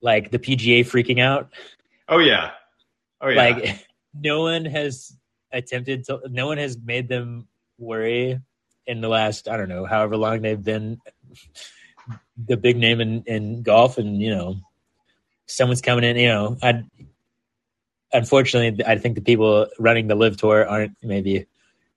like 0.00 0.30
the 0.30 0.38
PGA 0.38 0.80
freaking 0.80 1.20
out. 1.20 1.50
Oh 2.08 2.18
yeah, 2.18 2.50
oh 3.20 3.28
yeah. 3.28 3.36
Like 3.36 3.86
no 4.14 4.42
one 4.42 4.64
has 4.64 5.16
attempted 5.52 6.04
to. 6.04 6.20
No 6.28 6.46
one 6.46 6.58
has 6.58 6.78
made 6.78 7.08
them 7.08 7.48
worry 7.78 8.38
in 8.86 9.00
the 9.00 9.08
last 9.08 9.48
I 9.48 9.56
don't 9.56 9.68
know 9.68 9.86
however 9.86 10.16
long 10.16 10.42
they've 10.42 10.62
been 10.62 11.00
the 12.46 12.56
big 12.56 12.76
name 12.76 13.00
in 13.00 13.22
in 13.26 13.62
golf, 13.62 13.98
and 13.98 14.20
you 14.20 14.30
know 14.30 14.56
someone's 15.46 15.82
coming 15.82 16.04
in. 16.04 16.16
You 16.16 16.28
know, 16.28 16.56
I 16.62 16.84
unfortunately, 18.12 18.84
I 18.84 18.98
think 18.98 19.14
the 19.14 19.20
people 19.20 19.66
running 19.78 20.06
the 20.06 20.14
LIV 20.14 20.36
tour 20.36 20.66
aren't 20.66 20.96
maybe 21.02 21.46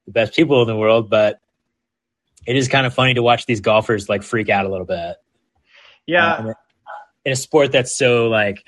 the 0.05 0.11
best 0.11 0.35
people 0.35 0.61
in 0.61 0.67
the 0.67 0.75
world, 0.75 1.09
but 1.09 1.39
it 2.45 2.55
is 2.55 2.67
kind 2.67 2.85
of 2.85 2.93
funny 2.93 3.13
to 3.13 3.23
watch 3.23 3.45
these 3.45 3.61
golfers 3.61 4.09
like 4.09 4.23
freak 4.23 4.49
out 4.49 4.65
a 4.65 4.69
little 4.69 4.85
bit. 4.85 5.17
yeah, 6.05 6.33
Uh, 6.33 6.53
in 7.25 7.31
a 7.31 7.35
sport 7.35 7.71
that's 7.71 7.95
so 7.95 8.27
like, 8.27 8.65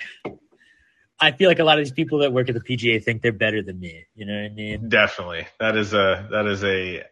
I 1.19 1.31
feel 1.31 1.49
like 1.49 1.59
a 1.59 1.63
lot 1.63 1.77
of 1.77 1.85
these 1.85 1.93
people 1.93 2.19
that 2.19 2.33
work 2.33 2.49
at 2.49 2.55
the 2.55 2.61
PGA 2.61 3.03
think 3.03 3.21
they're 3.21 3.31
better 3.31 3.61
than 3.61 3.79
me. 3.79 4.05
You 4.15 4.25
know 4.25 4.33
what 4.33 4.51
I 4.51 4.53
mean? 4.53 4.89
definitely. 4.89 5.47
That 5.59 5.77
is 5.77 5.93
a 5.93 6.27
that 6.31 6.45
is 6.45 6.63
a 6.63 7.03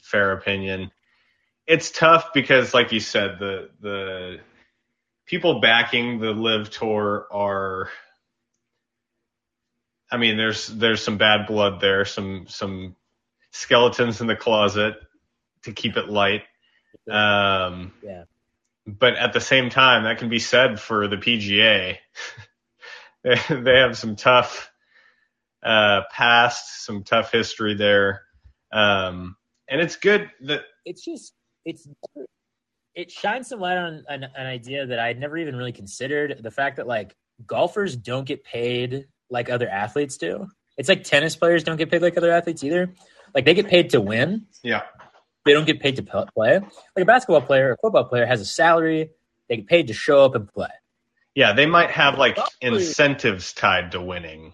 fair 0.00 0.32
opinion. 0.32 0.90
It's 1.66 1.90
tough 1.90 2.32
because, 2.32 2.72
like 2.72 2.92
you 2.92 3.00
said, 3.00 3.38
the 3.38 3.70
the 3.80 4.40
people 5.26 5.60
backing 5.60 6.18
the 6.18 6.32
LIV 6.32 6.70
tour 6.70 7.26
are. 7.30 7.90
I 10.10 10.16
mean, 10.16 10.36
there's 10.36 10.66
there's 10.68 11.02
some 11.02 11.18
bad 11.18 11.46
blood 11.46 11.80
there, 11.80 12.04
some 12.04 12.46
some 12.48 12.96
skeletons 13.50 14.20
in 14.20 14.26
the 14.26 14.36
closet 14.36 14.94
to 15.62 15.72
keep 15.72 15.96
it 15.96 16.08
light. 16.08 16.42
Um, 17.10 17.92
Yeah. 18.02 18.24
but 18.86 19.14
at 19.16 19.32
the 19.32 19.40
same 19.40 19.70
time, 19.70 20.04
that 20.04 20.18
can 20.18 20.28
be 20.28 20.38
said 20.38 20.80
for 20.80 21.08
the 21.08 21.16
PGA. 21.16 21.98
they, 23.22 23.36
they 23.50 23.78
have 23.78 23.96
some 23.98 24.16
tough 24.16 24.70
uh, 25.62 26.02
past, 26.10 26.84
some 26.84 27.04
tough 27.04 27.32
history 27.32 27.74
there, 27.74 28.22
um, 28.72 29.36
and 29.68 29.80
it's 29.80 29.96
good 29.96 30.30
that 30.42 30.62
It's 30.84 31.04
just 31.04 31.34
it's 31.64 31.86
it 32.94 33.10
shines 33.10 33.48
some 33.48 33.60
light 33.60 33.76
on 33.76 34.04
an, 34.08 34.24
an 34.24 34.46
idea 34.46 34.86
that 34.86 34.98
I'd 34.98 35.20
never 35.20 35.36
even 35.36 35.54
really 35.56 35.72
considered. 35.72 36.40
The 36.42 36.50
fact 36.50 36.76
that 36.76 36.86
like 36.86 37.14
golfers 37.46 37.94
don't 37.96 38.24
get 38.24 38.42
paid 38.44 39.06
like 39.30 39.50
other 39.50 39.68
athletes 39.68 40.16
do. 40.16 40.48
It's 40.76 40.88
like 40.88 41.04
tennis 41.04 41.36
players 41.36 41.64
don't 41.64 41.76
get 41.76 41.90
paid 41.90 42.02
like 42.02 42.16
other 42.16 42.30
athletes 42.30 42.62
either. 42.64 42.94
Like 43.34 43.44
they 43.44 43.54
get 43.54 43.68
paid 43.68 43.90
to 43.90 44.00
win, 44.00 44.46
yeah, 44.62 44.82
they 45.44 45.52
don't 45.52 45.66
get 45.66 45.80
paid 45.80 45.96
to 45.96 46.02
play. 46.02 46.58
Like 46.60 46.62
a 46.96 47.04
basketball 47.04 47.42
player 47.42 47.72
or 47.72 47.76
football 47.82 48.04
player 48.04 48.26
has 48.26 48.40
a 48.40 48.44
salary, 48.46 49.10
they 49.48 49.56
get 49.56 49.66
paid 49.66 49.88
to 49.88 49.92
show 49.94 50.24
up 50.24 50.34
and 50.34 50.48
play. 50.48 50.68
yeah, 51.34 51.52
they 51.52 51.66
might 51.66 51.90
have 51.90 52.16
like 52.18 52.36
Golfers- 52.36 52.56
incentives 52.62 53.52
tied 53.52 53.92
to 53.92 54.00
winning. 54.02 54.52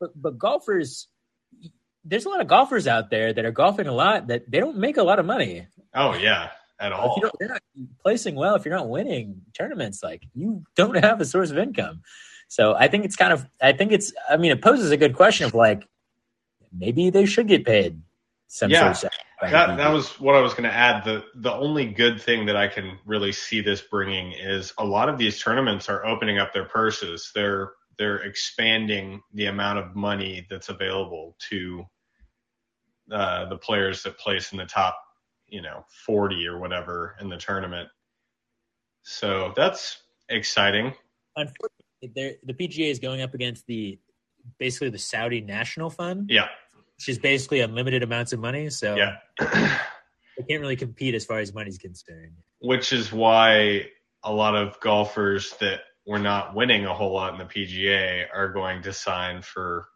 But 0.00 0.10
but 0.14 0.36
golfers, 0.38 1.06
there's 2.04 2.24
a 2.26 2.28
lot 2.28 2.40
of 2.40 2.48
golfers 2.48 2.86
out 2.86 3.10
there 3.10 3.32
that 3.32 3.44
are 3.44 3.52
golfing 3.52 3.86
a 3.86 3.92
lot 3.92 4.26
that 4.28 4.50
they 4.50 4.58
don't 4.60 4.76
make 4.78 4.96
a 4.96 5.02
lot 5.02 5.18
of 5.18 5.26
money. 5.26 5.66
Oh 5.94 6.14
yeah, 6.14 6.50
at 6.80 6.92
If 6.92 6.98
all. 6.98 7.14
you 7.16 7.22
don't, 7.22 7.34
you're 7.40 7.48
not 7.48 7.62
placing 8.02 8.34
well, 8.34 8.54
if 8.56 8.64
you're 8.64 8.74
not 8.76 8.88
winning 8.88 9.42
tournaments, 9.56 10.02
like 10.02 10.24
you 10.34 10.64
don't 10.76 10.96
have 11.02 11.20
a 11.20 11.24
source 11.24 11.50
of 11.50 11.58
income. 11.58 12.02
So 12.48 12.74
I 12.74 12.88
think 12.88 13.04
it's 13.04 13.16
kind 13.16 13.32
of, 13.32 13.46
I 13.60 13.72
think 13.72 13.92
it's, 13.92 14.12
I 14.28 14.36
mean, 14.36 14.52
it 14.52 14.62
poses 14.62 14.90
a 14.90 14.96
good 14.96 15.14
question 15.14 15.46
of 15.46 15.54
like, 15.54 15.86
maybe 16.72 17.10
they 17.10 17.26
should 17.26 17.48
get 17.48 17.64
paid 17.64 18.00
some 18.48 18.70
Yeah. 18.70 18.92
sort 18.92 19.12
of. 19.12 19.20
That 19.42 19.76
that 19.76 19.92
was 19.92 20.18
what 20.18 20.34
I 20.34 20.40
was 20.40 20.54
going 20.54 20.64
to 20.64 20.74
add. 20.74 21.04
The 21.04 21.22
the 21.34 21.52
only 21.52 21.84
good 21.84 22.18
thing 22.20 22.46
that 22.46 22.56
I 22.56 22.68
can 22.68 22.98
really 23.04 23.32
see 23.32 23.60
this 23.60 23.82
bringing 23.82 24.32
is 24.32 24.72
a 24.78 24.84
lot 24.84 25.10
of 25.10 25.18
these 25.18 25.42
tournaments 25.42 25.90
are 25.90 26.06
opening 26.06 26.38
up 26.38 26.54
their 26.54 26.64
purses. 26.64 27.32
They're 27.34 27.72
they're 27.98 28.22
expanding 28.22 29.20
the 29.34 29.46
amount 29.46 29.78
of 29.78 29.94
money 29.94 30.46
that's 30.48 30.70
available 30.70 31.36
to 31.50 31.84
uh, 33.12 33.44
the 33.50 33.58
players 33.58 34.02
that 34.02 34.18
place 34.18 34.52
in 34.52 34.58
the 34.58 34.64
top, 34.64 34.98
you 35.46 35.60
know, 35.60 35.84
40 36.06 36.46
or 36.46 36.58
whatever 36.58 37.14
in 37.20 37.28
the 37.28 37.36
tournament. 37.36 37.88
So 39.02 39.52
that's 39.54 39.98
exciting. 40.30 40.94
Unfortunately, 41.36 41.75
the 42.02 42.36
PGA 42.48 42.90
is 42.90 42.98
going 42.98 43.22
up 43.22 43.34
against 43.34 43.66
the 43.66 43.98
basically 44.58 44.90
the 44.90 44.98
Saudi 44.98 45.40
National 45.40 45.90
Fund, 45.90 46.30
Yeah, 46.30 46.48
which 46.96 47.08
is 47.08 47.18
basically 47.18 47.60
unlimited 47.60 48.02
amounts 48.02 48.32
of 48.32 48.40
money. 48.40 48.70
So 48.70 48.96
yeah. 48.96 49.16
they 50.36 50.44
can't 50.48 50.60
really 50.60 50.76
compete 50.76 51.14
as 51.14 51.24
far 51.24 51.38
as 51.38 51.54
money's 51.54 51.78
concerned. 51.78 52.32
Which 52.60 52.92
is 52.92 53.12
why 53.12 53.86
a 54.22 54.32
lot 54.32 54.56
of 54.56 54.78
golfers 54.80 55.54
that 55.60 55.80
were 56.06 56.18
not 56.18 56.54
winning 56.54 56.84
a 56.84 56.94
whole 56.94 57.12
lot 57.12 57.32
in 57.32 57.38
the 57.38 57.44
PGA 57.44 58.26
are 58.32 58.52
going 58.52 58.82
to 58.82 58.92
sign 58.92 59.42
for 59.42 59.88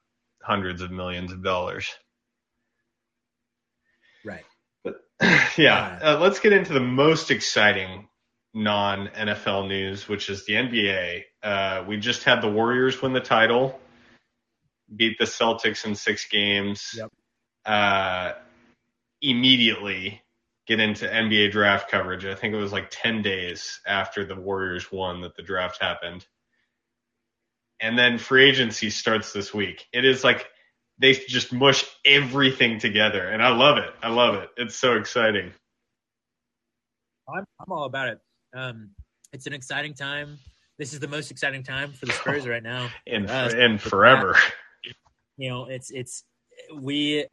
hundreds 0.42 0.82
of 0.82 0.90
millions 0.90 1.32
of 1.32 1.42
dollars. 1.42 1.88
Right. 4.24 4.44
But 4.82 4.96
yeah, 5.56 5.98
uh, 6.02 6.18
let's 6.20 6.40
get 6.40 6.52
into 6.52 6.72
the 6.72 6.80
most 6.80 7.30
exciting 7.30 8.08
non 8.54 9.08
NFL 9.08 9.68
news, 9.68 10.08
which 10.08 10.28
is 10.28 10.44
the 10.46 10.54
NBA. 10.54 11.22
Uh, 11.42 11.84
we 11.86 11.96
just 11.96 12.24
had 12.24 12.42
the 12.42 12.50
Warriors 12.50 13.00
win 13.00 13.12
the 13.12 13.20
title, 13.20 13.78
beat 14.94 15.18
the 15.18 15.24
Celtics 15.24 15.84
in 15.84 15.94
six 15.94 16.28
games. 16.28 16.94
Yep. 16.96 17.10
Uh, 17.64 18.32
immediately 19.22 20.22
get 20.66 20.80
into 20.80 21.06
NBA 21.06 21.50
draft 21.50 21.90
coverage. 21.90 22.24
I 22.24 22.34
think 22.34 22.54
it 22.54 22.58
was 22.58 22.72
like 22.72 22.88
10 22.90 23.22
days 23.22 23.80
after 23.86 24.24
the 24.24 24.36
Warriors 24.36 24.90
won 24.90 25.20
that 25.22 25.36
the 25.36 25.42
draft 25.42 25.82
happened. 25.82 26.26
And 27.80 27.98
then 27.98 28.18
free 28.18 28.48
agency 28.48 28.90
starts 28.90 29.32
this 29.32 29.52
week. 29.52 29.86
It 29.92 30.04
is 30.04 30.22
like 30.22 30.46
they 31.00 31.14
just 31.14 31.52
mush 31.52 31.84
everything 32.04 32.78
together, 32.78 33.26
and 33.26 33.42
I 33.42 33.48
love 33.56 33.78
it. 33.78 33.90
I 34.02 34.10
love 34.10 34.34
it. 34.34 34.50
It's 34.58 34.76
so 34.76 34.96
exciting. 34.96 35.50
I'm, 37.26 37.44
I'm 37.58 37.72
all 37.72 37.84
about 37.84 38.08
it. 38.08 38.18
Um, 38.54 38.90
it's 39.32 39.46
an 39.46 39.52
exciting 39.52 39.94
time. 39.94 40.38
This 40.78 40.92
is 40.92 41.00
the 41.00 41.08
most 41.08 41.30
exciting 41.30 41.62
time 41.62 41.92
for 41.92 42.06
the 42.06 42.12
Spurs 42.12 42.48
right 42.48 42.62
now. 42.62 42.88
And 43.06 43.30
uh, 43.30 43.50
and 43.54 43.80
forever. 43.80 44.36
You 45.36 45.50
know, 45.50 45.66
it's 45.66 45.90
it's 45.90 46.24
we 46.74 47.26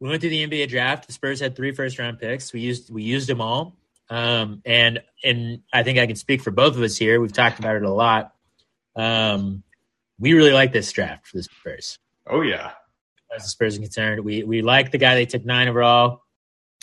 we 0.00 0.08
went 0.08 0.20
through 0.20 0.30
the 0.30 0.46
NBA 0.46 0.68
draft. 0.68 1.06
The 1.06 1.12
Spurs 1.12 1.40
had 1.40 1.54
three 1.54 1.72
first 1.72 1.98
round 1.98 2.18
picks. 2.18 2.52
We 2.52 2.60
used 2.60 2.92
we 2.92 3.02
used 3.02 3.28
them 3.28 3.40
all. 3.40 3.76
Um, 4.08 4.62
and 4.64 5.02
and 5.22 5.60
I 5.72 5.82
think 5.82 5.98
I 5.98 6.06
can 6.06 6.16
speak 6.16 6.42
for 6.42 6.50
both 6.50 6.76
of 6.76 6.82
us 6.82 6.96
here. 6.96 7.20
We've 7.20 7.32
talked 7.32 7.58
about 7.58 7.76
it 7.76 7.82
a 7.82 7.92
lot. 7.92 8.32
Um, 8.96 9.62
we 10.18 10.32
really 10.32 10.52
like 10.52 10.72
this 10.72 10.90
draft 10.92 11.28
for 11.28 11.36
the 11.36 11.42
Spurs. 11.44 11.98
Oh 12.26 12.42
yeah. 12.42 12.72
As 13.34 13.44
the 13.44 13.48
Spurs 13.48 13.76
are 13.76 13.80
concerned, 13.80 14.24
we 14.24 14.42
we 14.42 14.62
like 14.62 14.90
the 14.90 14.98
guy 14.98 15.14
they 15.14 15.26
took 15.26 15.44
nine 15.44 15.68
overall, 15.68 16.22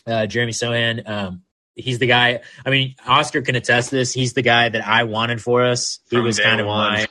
uh, 0.06 0.26
Jeremy 0.28 0.54
Sochan. 0.54 1.08
Um, 1.08 1.42
he's 1.78 2.00
the 2.00 2.08
guy. 2.08 2.42
I 2.66 2.70
mean, 2.70 2.96
Oscar 3.06 3.42
can 3.42 3.56
attest 3.56 3.92
this. 3.92 4.14
He's 4.14 4.34
the 4.34 4.42
guy 4.42 4.70
that 4.70 4.86
I 4.86 5.04
wanted 5.04 5.42
for 5.42 5.64
us. 5.66 6.00
He 6.10 6.18
From 6.18 6.26
was 6.26 6.40
kind 6.40 6.60
of 6.60 6.68
one. 6.68 6.94
my 6.94 7.08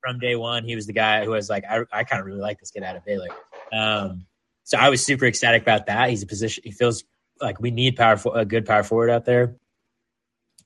from 0.00 0.18
day 0.18 0.36
one. 0.36 0.64
He 0.64 0.74
was 0.74 0.86
the 0.86 0.92
guy 0.92 1.24
who 1.24 1.32
was 1.32 1.50
like, 1.50 1.64
I, 1.68 1.80
I 1.92 2.04
kind 2.04 2.20
of 2.20 2.26
really 2.26 2.40
like 2.40 2.58
this 2.58 2.70
kid 2.70 2.82
out 2.82 2.96
of 2.96 3.04
Baylor. 3.04 3.28
Um, 3.72 4.26
so 4.64 4.78
I 4.78 4.88
was 4.88 5.04
super 5.04 5.26
ecstatic 5.26 5.62
about 5.62 5.86
that. 5.86 6.10
He's 6.10 6.22
a 6.22 6.26
position. 6.26 6.62
He 6.64 6.70
feels 6.70 7.04
like 7.40 7.60
we 7.60 7.70
need 7.70 7.96
power 7.96 8.16
for 8.16 8.38
a 8.38 8.44
good 8.44 8.66
power 8.66 8.82
forward 8.82 9.10
out 9.10 9.24
there. 9.24 9.56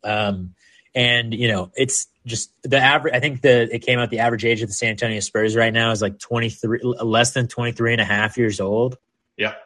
Um, 0.02 0.54
and 0.94 1.34
you 1.34 1.48
know, 1.48 1.72
it's 1.74 2.06
just 2.26 2.52
the 2.62 2.78
average. 2.78 3.14
I 3.14 3.20
think 3.20 3.40
the 3.40 3.74
it 3.74 3.80
came 3.80 3.98
out 3.98 4.10
the 4.10 4.20
average 4.20 4.44
age 4.44 4.62
of 4.62 4.68
the 4.68 4.74
San 4.74 4.90
Antonio 4.90 5.20
Spurs 5.20 5.56
right 5.56 5.72
now 5.72 5.90
is 5.90 6.00
like 6.00 6.18
23, 6.18 6.80
less 6.82 7.32
than 7.32 7.48
23 7.48 7.92
and 7.92 8.00
a 8.00 8.04
half 8.04 8.38
years 8.38 8.60
old. 8.60 8.96
Yep. 9.36 9.56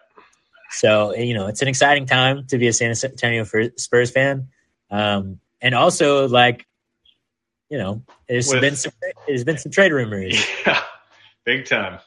So 0.70 1.14
you 1.14 1.34
know, 1.34 1.46
it's 1.46 1.62
an 1.62 1.68
exciting 1.68 2.06
time 2.06 2.46
to 2.48 2.58
be 2.58 2.68
a 2.68 2.72
San 2.72 2.94
Antonio 3.02 3.44
Spurs 3.76 4.10
fan, 4.10 4.48
um, 4.90 5.40
and 5.60 5.74
also 5.74 6.28
like, 6.28 6.66
you 7.70 7.78
know, 7.78 8.02
there's 8.28 8.50
With- 8.50 8.60
been 8.60 8.76
some, 8.76 8.92
there's 9.26 9.44
been 9.44 9.58
some 9.58 9.72
trade 9.72 9.92
rumors. 9.92 10.44
Yeah, 10.66 10.82
big 11.44 11.64
time. 11.66 12.00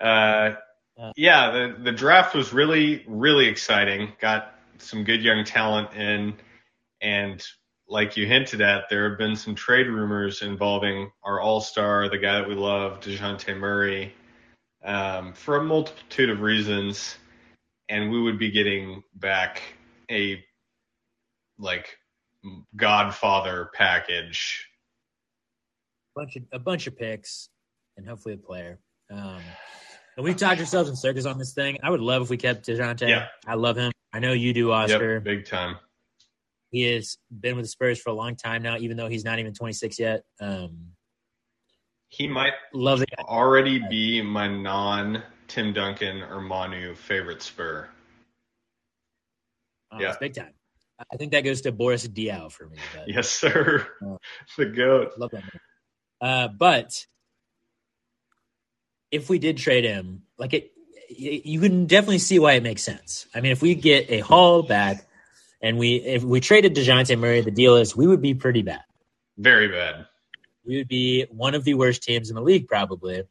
Uh, 0.00 0.54
Uh, 0.98 1.12
yeah, 1.16 1.50
the 1.52 1.76
the 1.84 1.92
draft 1.92 2.34
was 2.34 2.52
really 2.52 3.04
really 3.06 3.46
exciting. 3.46 4.12
Got 4.20 4.52
some 4.78 5.04
good 5.04 5.22
young 5.22 5.44
talent 5.44 5.94
in, 5.94 6.34
and 7.00 7.44
like 7.88 8.16
you 8.16 8.26
hinted 8.26 8.60
at, 8.60 8.88
there 8.90 9.08
have 9.08 9.16
been 9.18 9.36
some 9.36 9.54
trade 9.54 9.86
rumors 9.86 10.42
involving 10.42 11.10
our 11.22 11.40
All 11.40 11.60
Star, 11.60 12.08
the 12.08 12.18
guy 12.18 12.38
that 12.40 12.48
we 12.48 12.54
love, 12.54 13.00
Dejounte 13.00 13.56
Murray, 13.56 14.12
um, 14.84 15.32
for 15.32 15.56
a 15.56 15.64
multitude 15.64 16.30
of 16.30 16.40
reasons, 16.40 17.16
and 17.88 18.10
we 18.10 18.20
would 18.20 18.38
be 18.38 18.50
getting 18.50 19.02
back 19.14 19.62
a 20.10 20.42
like 21.58 21.98
Godfather 22.76 23.70
package 23.74 24.68
bunch 26.18 26.36
of 26.36 26.42
a 26.52 26.58
bunch 26.58 26.86
of 26.86 26.96
picks 26.96 27.48
and 27.96 28.06
hopefully 28.06 28.34
a 28.34 28.38
player. 28.38 28.80
Um, 29.10 29.40
and 30.16 30.24
we've 30.24 30.36
talked 30.36 30.60
ourselves 30.60 30.90
in 30.90 30.96
circles 30.96 31.26
on 31.26 31.38
this 31.38 31.52
thing. 31.54 31.78
I 31.82 31.90
would 31.90 32.00
love 32.00 32.22
if 32.22 32.30
we 32.30 32.36
kept 32.36 32.66
Dejounte. 32.66 33.08
Yeah. 33.08 33.26
I 33.46 33.54
love 33.54 33.76
him. 33.76 33.92
I 34.12 34.18
know 34.18 34.32
you 34.32 34.52
do, 34.52 34.72
Oscar. 34.72 35.14
Yep, 35.14 35.24
big 35.24 35.46
time. 35.46 35.76
He 36.70 36.82
has 36.92 37.18
been 37.30 37.56
with 37.56 37.64
the 37.64 37.68
Spurs 37.68 38.00
for 38.00 38.10
a 38.10 38.14
long 38.14 38.36
time 38.36 38.62
now, 38.62 38.76
even 38.78 38.96
though 38.96 39.08
he's 39.08 39.24
not 39.24 39.38
even 39.38 39.54
26 39.54 39.98
yet. 39.98 40.24
Um, 40.40 40.92
He 42.08 42.26
might 42.26 42.52
love 42.74 43.02
already 43.20 43.80
be 43.88 44.20
my 44.20 44.48
non 44.48 45.22
Tim 45.48 45.72
Duncan 45.72 46.22
or 46.22 46.40
Manu 46.40 46.94
favorite 46.94 47.42
Spur. 47.42 47.88
Oh, 49.90 49.98
Yeah. 50.00 50.14
big 50.20 50.34
time. 50.34 50.52
I 51.12 51.16
think 51.16 51.32
that 51.32 51.42
goes 51.44 51.60
to 51.62 51.72
Boris 51.72 52.06
Diaw 52.06 52.50
for 52.52 52.66
me. 52.68 52.76
But 52.94 53.08
Yes, 53.08 53.28
sir. 53.30 53.86
Oh. 54.02 54.18
the 54.58 54.66
goat. 54.66 55.12
Love 55.16 55.30
that. 55.30 55.44
Uh, 56.20 56.48
but 56.48 57.06
if 59.10 59.28
we 59.30 59.38
did 59.38 59.56
trade 59.56 59.84
him, 59.84 60.22
like 60.36 60.54
it, 60.54 60.72
you 61.08 61.60
can 61.60 61.86
definitely 61.86 62.18
see 62.18 62.38
why 62.38 62.54
it 62.54 62.62
makes 62.62 62.82
sense. 62.82 63.26
I 63.34 63.40
mean, 63.40 63.52
if 63.52 63.62
we 63.62 63.74
get 63.74 64.10
a 64.10 64.20
haul 64.20 64.62
back 64.62 65.06
and 65.62 65.78
we 65.78 65.96
if 65.96 66.22
we 66.22 66.40
traded 66.40 66.74
Dejounte 66.74 67.18
Murray, 67.18 67.40
the 67.40 67.50
deal 67.50 67.76
is 67.76 67.96
we 67.96 68.06
would 68.06 68.20
be 68.20 68.34
pretty 68.34 68.62
bad. 68.62 68.82
Very 69.38 69.68
bad. 69.68 70.06
We 70.66 70.78
would 70.78 70.88
be 70.88 71.24
one 71.30 71.54
of 71.54 71.64
the 71.64 71.74
worst 71.74 72.02
teams 72.02 72.28
in 72.28 72.36
the 72.36 72.42
league 72.42 72.66
probably. 72.68 73.22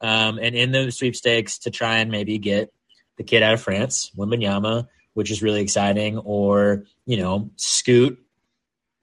Um, 0.00 0.38
and 0.38 0.54
in 0.54 0.72
the 0.72 0.90
sweepstakes 0.90 1.58
to 1.60 1.70
try 1.70 1.98
and 1.98 2.10
maybe 2.10 2.38
get 2.38 2.72
the 3.16 3.24
kid 3.24 3.42
out 3.42 3.54
of 3.54 3.62
France, 3.62 4.10
Wembanyama, 4.16 4.86
which 5.14 5.30
is 5.30 5.42
really 5.42 5.60
exciting, 5.60 6.18
or 6.18 6.84
you 7.06 7.16
know, 7.16 7.50
Scoot 7.56 8.18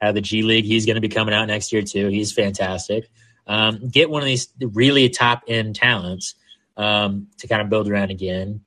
out 0.01 0.10
of 0.10 0.15
the 0.15 0.21
G 0.21 0.43
League. 0.43 0.65
He's 0.65 0.86
going 0.86 0.95
to 0.95 1.01
be 1.01 1.10
coming 1.10 1.34
out 1.34 1.45
next 1.47 1.71
year 1.71 1.82
too. 1.82 2.10
He's 2.10 2.32
fantastic. 2.32 3.10
Um, 3.47 3.89
get 3.89 4.10
one 4.10 4.21
of 4.21 4.27
these 4.27 4.47
really 4.60 5.10
top 5.10 5.43
end 5.47 5.75
talents 5.75 6.36
um, 6.77 7.27
to 7.39 7.47
kind 7.47 7.62
of 7.62 7.69
build 7.69 7.89
around 7.89 8.12
again, 8.12 8.62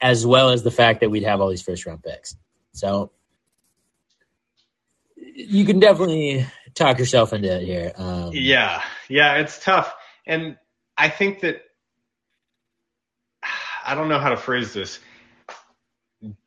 as 0.00 0.26
well 0.26 0.50
as 0.50 0.62
the 0.62 0.70
fact 0.70 1.00
that 1.00 1.10
we'd 1.10 1.24
have 1.24 1.40
all 1.40 1.48
these 1.48 1.62
first 1.62 1.86
round 1.86 2.02
picks. 2.02 2.36
So 2.72 3.10
you 5.16 5.64
can 5.64 5.80
definitely 5.80 6.46
talk 6.74 6.98
yourself 6.98 7.32
into 7.32 7.54
it 7.54 7.64
here. 7.64 7.92
Um, 7.96 8.30
Yeah, 8.32 8.82
yeah, 9.08 9.36
it's 9.36 9.62
tough. 9.62 9.94
And 10.26 10.56
I 10.96 11.08
think 11.08 11.40
that 11.40 11.62
I 13.84 13.94
don't 13.94 14.08
know 14.08 14.18
how 14.18 14.30
to 14.30 14.36
phrase 14.36 14.72
this. 14.72 14.98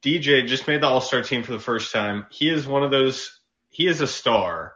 DJ 0.04 0.46
just 0.46 0.68
made 0.68 0.82
the 0.82 0.88
All 0.88 1.02
Star 1.02 1.22
team 1.22 1.44
for 1.44 1.54
the 1.54 1.60
first 1.60 1.94
time. 1.94 2.26
He 2.30 2.50
is 2.50 2.68
one 2.68 2.84
of 2.84 2.92
those. 2.92 3.39
He 3.70 3.88
is 3.88 4.02
a 4.02 4.08
star, 4.08 4.74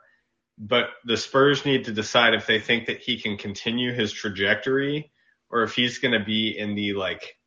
but 0.57 0.85
the 1.03 1.17
Spurs 1.17 1.65
need 1.65 1.85
to 1.85 1.91
decide 1.91 2.33
if 2.33 2.47
they 2.47 2.59
think 2.59 2.85
that 2.85 2.99
he 2.99 3.19
can 3.19 3.37
continue 3.37 3.91
his 3.91 4.13
trajectory 4.13 5.11
or 5.49 5.63
if 5.63 5.73
he's 5.73 5.97
going 5.97 6.17
to 6.17 6.23
be 6.23 6.57
in 6.57 6.75
the 6.75 6.93
like 6.93 7.37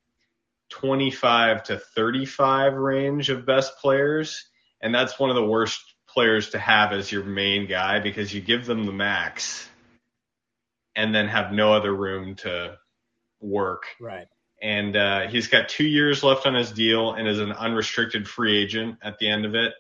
25 0.71 1.63
to 1.65 1.79
35 1.79 2.75
range 2.75 3.31
of 3.31 3.47
best 3.47 3.79
players. 3.79 4.45
And 4.83 4.95
that's 4.95 5.19
one 5.19 5.31
of 5.31 5.37
the 5.37 5.47
worst 5.47 5.81
players 6.09 6.51
to 6.51 6.59
have 6.59 6.93
as 6.93 7.11
your 7.11 7.25
main 7.25 7.67
guy 7.67 8.01
because 8.01 8.35
you 8.35 8.41
give 8.41 8.67
them 8.67 8.85
the 8.85 8.93
max 8.93 9.69
and 10.97 11.15
then 11.15 11.29
have 11.29 11.53
no 11.53 11.73
other 11.73 11.95
room 11.95 12.35
to 12.37 12.77
work 13.41 13.85
Right. 14.01 14.27
and 14.63 14.97
uh, 14.97 15.29
he's 15.29 15.47
got 15.47 15.69
two 15.69 15.87
years 15.87 16.23
left 16.25 16.47
on 16.47 16.55
his 16.55 16.73
deal 16.73 17.13
and 17.13 17.29
is 17.29 17.39
an 17.39 17.53
unrestricted 17.53 18.27
free 18.27 18.57
agent 18.57 18.97
at 19.03 19.19
the 19.19 19.29
end 19.29 19.45
of 19.45 19.55
it. 19.55 19.73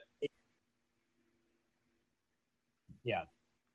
Yeah. 3.04 3.22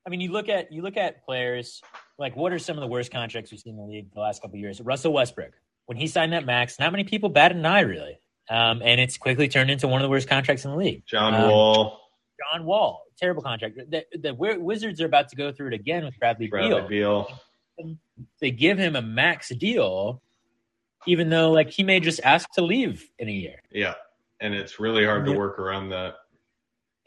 I 0.06 0.10
mean, 0.10 0.21
you 0.21 0.32
look 0.32 0.49
at 0.49 0.71
you 0.71 0.82
look 0.82 0.97
at 0.97 1.23
players 1.25 1.82
like 2.17 2.36
what 2.36 2.51
are 2.51 2.60
some 2.60 2.77
of 2.77 2.82
the 2.82 2.88
worst 2.88 3.12
contracts 3.12 3.51
we've 3.51 3.60
seen 3.60 3.73
in 3.73 3.77
the 3.80 3.86
league 3.86 4.13
the 4.13 4.19
last 4.19 4.41
couple 4.41 4.56
of 4.56 4.60
years? 4.62 4.82
Russell 4.82 5.13
Westbrook, 5.13 5.54
when 5.86 5.97
he 5.97 6.08
signed 6.08 6.34
that 6.34 6.45
max, 6.45 6.80
not 6.80 6.91
many 6.91 7.04
people 7.04 7.30
batted 7.30 7.58
an 7.58 7.65
eye 7.65 7.82
really, 7.82 8.19
um, 8.49 8.82
and 8.84 8.99
it's 8.99 9.17
quickly 9.17 9.47
turned 9.47 9.69
into 9.71 9.88
one 9.88 10.01
of 10.01 10.04
the 10.04 10.10
worst 10.10 10.27
contracts 10.27 10.65
in 10.65 10.71
the 10.71 10.77
league. 10.77 11.04
John 11.06 11.34
Um, 11.36 11.49
Wall, 11.49 11.99
John 12.51 12.65
Wall, 12.65 13.04
terrible 13.17 13.41
contract. 13.43 13.77
The, 13.89 14.06
the 14.17 14.34
Wizards 14.34 15.01
are 15.01 15.06
about 15.06 15.30
to 15.30 15.36
go 15.36 15.51
through 15.51 15.67
it 15.67 15.73
again 15.73 16.04
with 16.06 16.17
Bradley, 16.19 16.47
Bradley 16.47 16.82
Beal. 16.88 17.27
Beal. 17.77 17.89
They 18.39 18.51
give 18.51 18.77
him 18.77 18.95
a 18.95 19.01
max 19.01 19.49
deal, 19.49 20.21
even 21.08 21.30
though 21.30 21.51
like 21.51 21.69
he 21.69 21.84
may 21.84 21.99
just 21.99 22.19
ask 22.23 22.49
to 22.54 22.62
leave 22.62 23.10
in 23.19 23.27
a 23.27 23.32
year. 23.32 23.60
Yeah, 23.71 23.95
and 24.39 24.54
it's 24.54 24.80
really 24.80 25.06
hard 25.06 25.25
to 25.25 25.32
work 25.34 25.58
around 25.60 25.89
that. 25.89 26.15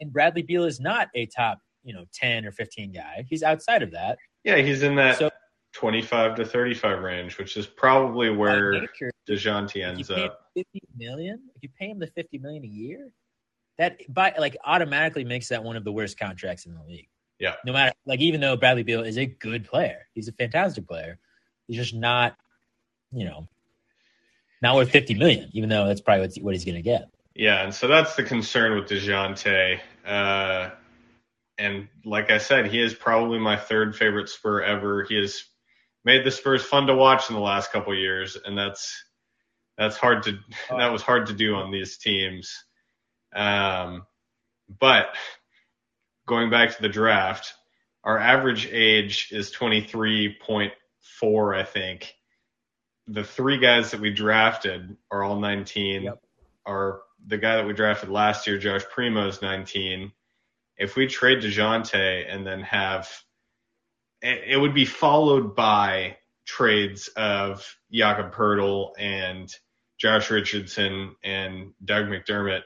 And 0.01 0.11
Bradley 0.11 0.41
Beal 0.41 0.65
is 0.65 0.79
not 0.81 1.07
a 1.15 1.25
top, 1.27 1.59
you 1.83 1.93
know, 1.93 2.05
ten 2.13 2.45
or 2.45 2.51
fifteen 2.51 2.91
guy. 2.91 3.25
He's 3.29 3.43
outside 3.43 3.81
of 3.83 3.91
that. 3.91 4.17
Yeah, 4.43 4.57
he's 4.57 4.83
in 4.83 4.95
that 4.95 5.17
So- 5.17 5.31
25 5.73 6.35
to 6.35 6.45
35 6.45 7.01
range, 7.01 7.37
which 7.37 7.57
is 7.57 7.67
probably 7.67 8.29
where 8.29 8.87
Dejounte 9.27 9.83
ends 9.85 10.09
up. 10.09 10.49
fifty 10.55 10.81
million, 10.97 11.41
if 11.55 11.63
you 11.63 11.69
pay 11.77 11.89
him 11.89 11.99
the 11.99 12.07
fifty 12.07 12.37
million 12.37 12.63
a 12.63 12.67
year, 12.67 13.09
that 13.77 14.01
by 14.09 14.33
like 14.37 14.57
automatically 14.63 15.23
makes 15.23 15.49
that 15.49 15.63
one 15.63 15.75
of 15.75 15.83
the 15.83 15.91
worst 15.91 16.19
contracts 16.19 16.65
in 16.65 16.73
the 16.73 16.83
league. 16.83 17.09
Yeah. 17.39 17.55
No 17.65 17.73
matter 17.73 17.93
like 18.05 18.21
even 18.21 18.41
though 18.41 18.55
Bradley 18.55 18.83
Beal 18.83 19.01
is 19.01 19.17
a 19.17 19.25
good 19.25 19.65
player, 19.65 20.07
he's 20.13 20.27
a 20.27 20.33
fantastic 20.33 20.87
player. 20.87 21.19
He's 21.67 21.77
just 21.77 21.93
not, 21.93 22.35
you 23.11 23.25
know, 23.25 23.47
not 24.61 24.75
worth 24.75 24.89
fifty 24.89 25.13
million, 25.13 25.49
even 25.53 25.69
though 25.69 25.87
that's 25.87 26.01
probably 26.01 26.29
what 26.41 26.53
he's 26.53 26.65
going 26.65 26.75
to 26.75 26.81
get. 26.81 27.09
Yeah, 27.33 27.63
and 27.63 27.73
so 27.73 27.87
that's 27.87 28.15
the 28.15 28.23
concern 28.23 28.75
with 28.75 28.89
Dejounte. 28.89 29.79
Uh, 30.05 30.69
and 31.57 31.89
like 32.05 32.31
I 32.31 32.37
said, 32.37 32.67
he 32.67 32.81
is 32.81 32.93
probably 32.93 33.39
my 33.39 33.57
third 33.57 33.95
favorite 33.95 34.29
Spur 34.29 34.61
ever. 34.61 35.03
He 35.03 35.15
has 35.17 35.43
made 36.05 36.25
the 36.25 36.31
Spurs 36.31 36.63
fun 36.63 36.87
to 36.87 36.95
watch 36.95 37.29
in 37.29 37.35
the 37.35 37.41
last 37.41 37.71
couple 37.71 37.93
years, 37.93 38.37
and 38.45 38.57
that's 38.57 39.03
that's 39.77 39.97
hard 39.97 40.23
to 40.23 40.37
that 40.69 40.91
was 40.91 41.01
hard 41.01 41.25
to 41.27 41.33
do 41.33 41.55
on 41.55 41.71
these 41.71 41.97
teams. 41.97 42.65
Um, 43.35 44.05
but 44.79 45.07
going 46.25 46.49
back 46.49 46.75
to 46.75 46.81
the 46.81 46.89
draft, 46.89 47.53
our 48.03 48.17
average 48.17 48.67
age 48.71 49.29
is 49.31 49.51
23.4, 49.51 51.57
I 51.57 51.63
think. 51.63 52.13
The 53.07 53.23
three 53.23 53.59
guys 53.59 53.91
that 53.91 53.99
we 53.99 54.11
drafted 54.11 54.97
are 55.11 55.23
all 55.23 55.39
19. 55.39 56.03
Yep. 56.03 56.21
Our 56.65 57.01
the 57.27 57.37
guy 57.37 57.57
that 57.57 57.65
we 57.65 57.73
drafted 57.73 58.09
last 58.09 58.47
year, 58.47 58.57
Josh 58.57 58.83
Primo, 58.91 59.27
is 59.27 59.41
19. 59.41 60.11
If 60.77 60.95
we 60.95 61.07
trade 61.07 61.39
DeJounte 61.39 62.25
and 62.27 62.45
then 62.45 62.61
have 62.61 63.09
it 64.21 64.59
would 64.59 64.73
be 64.73 64.85
followed 64.85 65.55
by 65.55 66.17
trades 66.45 67.09
of 67.15 67.77
Jakob 67.91 68.33
Poeltl 68.33 68.91
and 68.97 69.53
Josh 69.99 70.31
Richardson 70.31 71.15
and 71.23 71.73
Doug 71.83 72.05
McDermott 72.05 72.63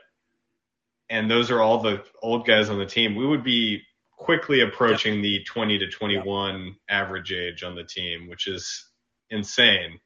and 1.09 1.29
those 1.29 1.49
are 1.49 1.61
all 1.61 1.79
the 1.79 2.03
old 2.21 2.45
guys 2.45 2.69
on 2.69 2.77
the 2.77 2.85
team, 2.85 3.15
we 3.15 3.25
would 3.25 3.43
be 3.43 3.81
quickly 4.17 4.61
approaching 4.61 5.15
yep. 5.15 5.23
the 5.23 5.43
20 5.45 5.79
to 5.79 5.87
21 5.87 6.65
yep. 6.65 6.73
average 6.89 7.31
age 7.31 7.63
on 7.63 7.75
the 7.75 7.83
team, 7.83 8.27
which 8.27 8.47
is 8.47 8.85
insane. 9.29 9.99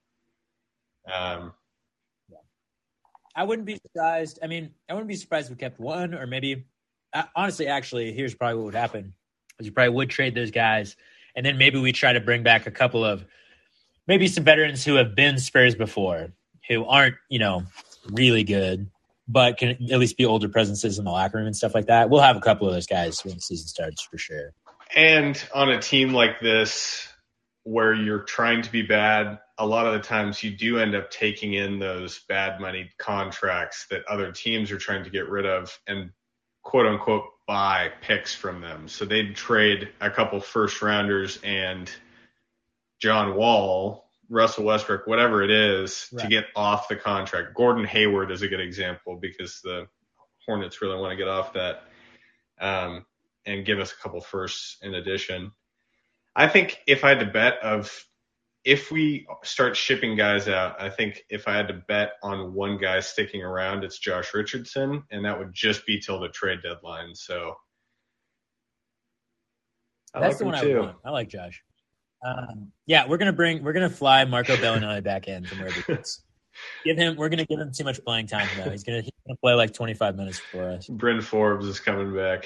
Um, 1.13 1.53
I 3.35 3.43
wouldn't 3.43 3.65
be 3.65 3.77
surprised. 3.77 4.39
I 4.43 4.47
mean, 4.47 4.71
I 4.89 4.93
wouldn't 4.93 5.07
be 5.07 5.15
surprised 5.15 5.47
if 5.47 5.57
we 5.57 5.59
kept 5.59 5.79
one 5.79 6.13
or 6.13 6.27
maybe, 6.27 6.65
uh, 7.13 7.23
honestly, 7.35 7.67
actually, 7.67 8.13
here's 8.13 8.35
probably 8.35 8.57
what 8.57 8.65
would 8.65 8.75
happen: 8.75 9.13
is 9.59 9.65
you 9.65 9.71
probably 9.71 9.93
would 9.93 10.09
trade 10.09 10.35
those 10.35 10.51
guys, 10.51 10.95
and 11.35 11.45
then 11.45 11.57
maybe 11.57 11.79
we 11.79 11.91
try 11.91 12.13
to 12.13 12.21
bring 12.21 12.43
back 12.43 12.67
a 12.67 12.71
couple 12.71 13.03
of 13.03 13.25
maybe 14.07 14.27
some 14.27 14.43
veterans 14.43 14.85
who 14.85 14.95
have 14.95 15.15
been 15.15 15.39
Spurs 15.39 15.75
before, 15.75 16.31
who 16.69 16.85
aren't 16.85 17.15
you 17.29 17.39
know 17.39 17.63
really 18.11 18.43
good, 18.43 18.89
but 19.33 19.57
can 19.57 19.69
at 19.91 19.99
least 19.99 20.15
be 20.15 20.25
older 20.25 20.47
presences 20.47 20.99
in 20.99 21.05
the 21.05 21.11
locker 21.11 21.37
room 21.37 21.47
and 21.47 21.55
stuff 21.55 21.73
like 21.73 21.87
that. 21.87 22.09
We'll 22.09 22.21
have 22.21 22.37
a 22.37 22.41
couple 22.41 22.67
of 22.67 22.73
those 22.73 22.87
guys 22.87 23.25
when 23.25 23.35
the 23.35 23.41
season 23.41 23.67
starts 23.67 24.03
for 24.03 24.17
sure. 24.17 24.53
And 24.95 25.43
on 25.53 25.69
a 25.69 25.81
team 25.81 26.13
like 26.13 26.39
this, 26.39 27.07
where 27.63 27.93
you're 27.93 28.23
trying 28.23 28.61
to 28.61 28.71
be 28.71 28.83
bad, 28.83 29.39
a 29.57 29.65
lot 29.65 29.87
of 29.87 29.93
the 29.93 29.99
times 29.99 30.43
you 30.43 30.51
do 30.51 30.77
end 30.77 30.95
up 30.95 31.09
taking 31.09 31.53
in 31.53 31.79
those 31.79 32.19
bad 32.27 32.59
money 32.59 32.89
contracts 32.99 33.87
that 33.89 34.05
other 34.07 34.31
teams 34.31 34.71
are 34.71 34.77
trying 34.77 35.03
to 35.03 35.09
get 35.09 35.29
rid 35.29 35.45
of 35.45 35.77
and 35.87 36.11
quote 36.63 36.85
unquote 36.85 37.23
buy 37.47 37.89
picks 38.01 38.35
from 38.35 38.61
them. 38.61 38.87
So 38.87 39.05
they'd 39.05 39.35
trade 39.35 39.89
a 40.01 40.11
couple 40.11 40.39
first 40.39 40.81
rounders 40.81 41.39
and 41.43 41.89
John 43.01 43.35
Wall 43.35 44.02
Russell 44.29 44.65
Westbrook, 44.65 45.07
whatever 45.07 45.43
it 45.43 45.51
is, 45.51 46.07
right. 46.11 46.23
to 46.23 46.29
get 46.29 46.45
off 46.55 46.87
the 46.87 46.95
contract. 46.95 47.55
Gordon 47.55 47.85
Hayward 47.85 48.31
is 48.31 48.41
a 48.41 48.47
good 48.47 48.61
example 48.61 49.17
because 49.21 49.61
the 49.61 49.87
Hornets 50.45 50.81
really 50.81 50.99
want 50.99 51.11
to 51.11 51.17
get 51.17 51.27
off 51.27 51.53
that 51.53 51.83
um, 52.59 53.05
and 53.45 53.65
give 53.65 53.79
us 53.79 53.91
a 53.91 54.01
couple 54.01 54.21
firsts 54.21 54.77
in 54.81 54.95
addition. 54.95 55.51
I 56.35 56.47
think 56.47 56.79
if 56.87 57.03
I 57.03 57.09
had 57.09 57.19
to 57.19 57.25
bet 57.25 57.59
of 57.61 57.91
if 58.63 58.91
we 58.91 59.27
start 59.43 59.75
shipping 59.75 60.15
guys 60.15 60.47
out, 60.47 60.81
I 60.81 60.89
think 60.89 61.23
if 61.29 61.47
I 61.47 61.53
had 61.53 61.67
to 61.67 61.83
bet 61.87 62.13
on 62.23 62.53
one 62.53 62.77
guy 62.77 63.01
sticking 63.01 63.43
around, 63.43 63.83
it's 63.83 63.99
Josh 63.99 64.33
Richardson, 64.33 65.03
and 65.11 65.25
that 65.25 65.37
would 65.37 65.53
just 65.53 65.85
be 65.85 65.99
till 65.99 66.19
the 66.19 66.29
trade 66.29 66.59
deadline. 66.63 67.13
So 67.13 67.55
I 70.13 70.21
that's 70.21 70.33
like 70.33 70.39
the 70.39 70.45
one 70.45 70.61
too. 70.61 70.77
I 70.77 70.79
want. 70.79 70.97
I 71.05 71.09
like 71.09 71.29
Josh. 71.29 71.61
Um, 72.23 72.71
yeah, 72.85 73.07
we're 73.07 73.17
gonna 73.17 73.33
bring 73.33 73.63
we're 73.63 73.73
gonna 73.73 73.89
fly 73.89 74.23
Marco 74.25 74.55
Belinelli 74.55 75.03
back 75.03 75.27
in 75.27 75.45
from 75.45 75.59
wherever 75.59 75.81
he 75.81 75.93
is. 75.93 76.21
Give 76.85 76.95
him 76.97 77.15
we're 77.15 77.29
gonna 77.29 77.45
give 77.45 77.59
him 77.59 77.71
too 77.71 77.83
much 77.83 78.03
playing 78.05 78.27
time 78.27 78.47
though. 78.55 78.69
He's 78.69 78.83
gonna 78.83 79.01
he's 79.01 79.11
gonna 79.27 79.37
play 79.37 79.53
like 79.55 79.73
twenty 79.73 79.95
five 79.95 80.15
minutes 80.15 80.39
for 80.39 80.69
us. 80.69 80.87
Bryn 80.87 81.19
Forbes 81.19 81.65
is 81.65 81.79
coming 81.79 82.15
back. 82.15 82.45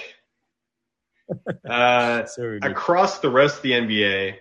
Uh, 1.70 2.26
so 2.26 2.58
across 2.64 3.20
the 3.20 3.30
rest 3.30 3.58
of 3.58 3.62
the 3.64 3.72
NBA, 3.72 4.36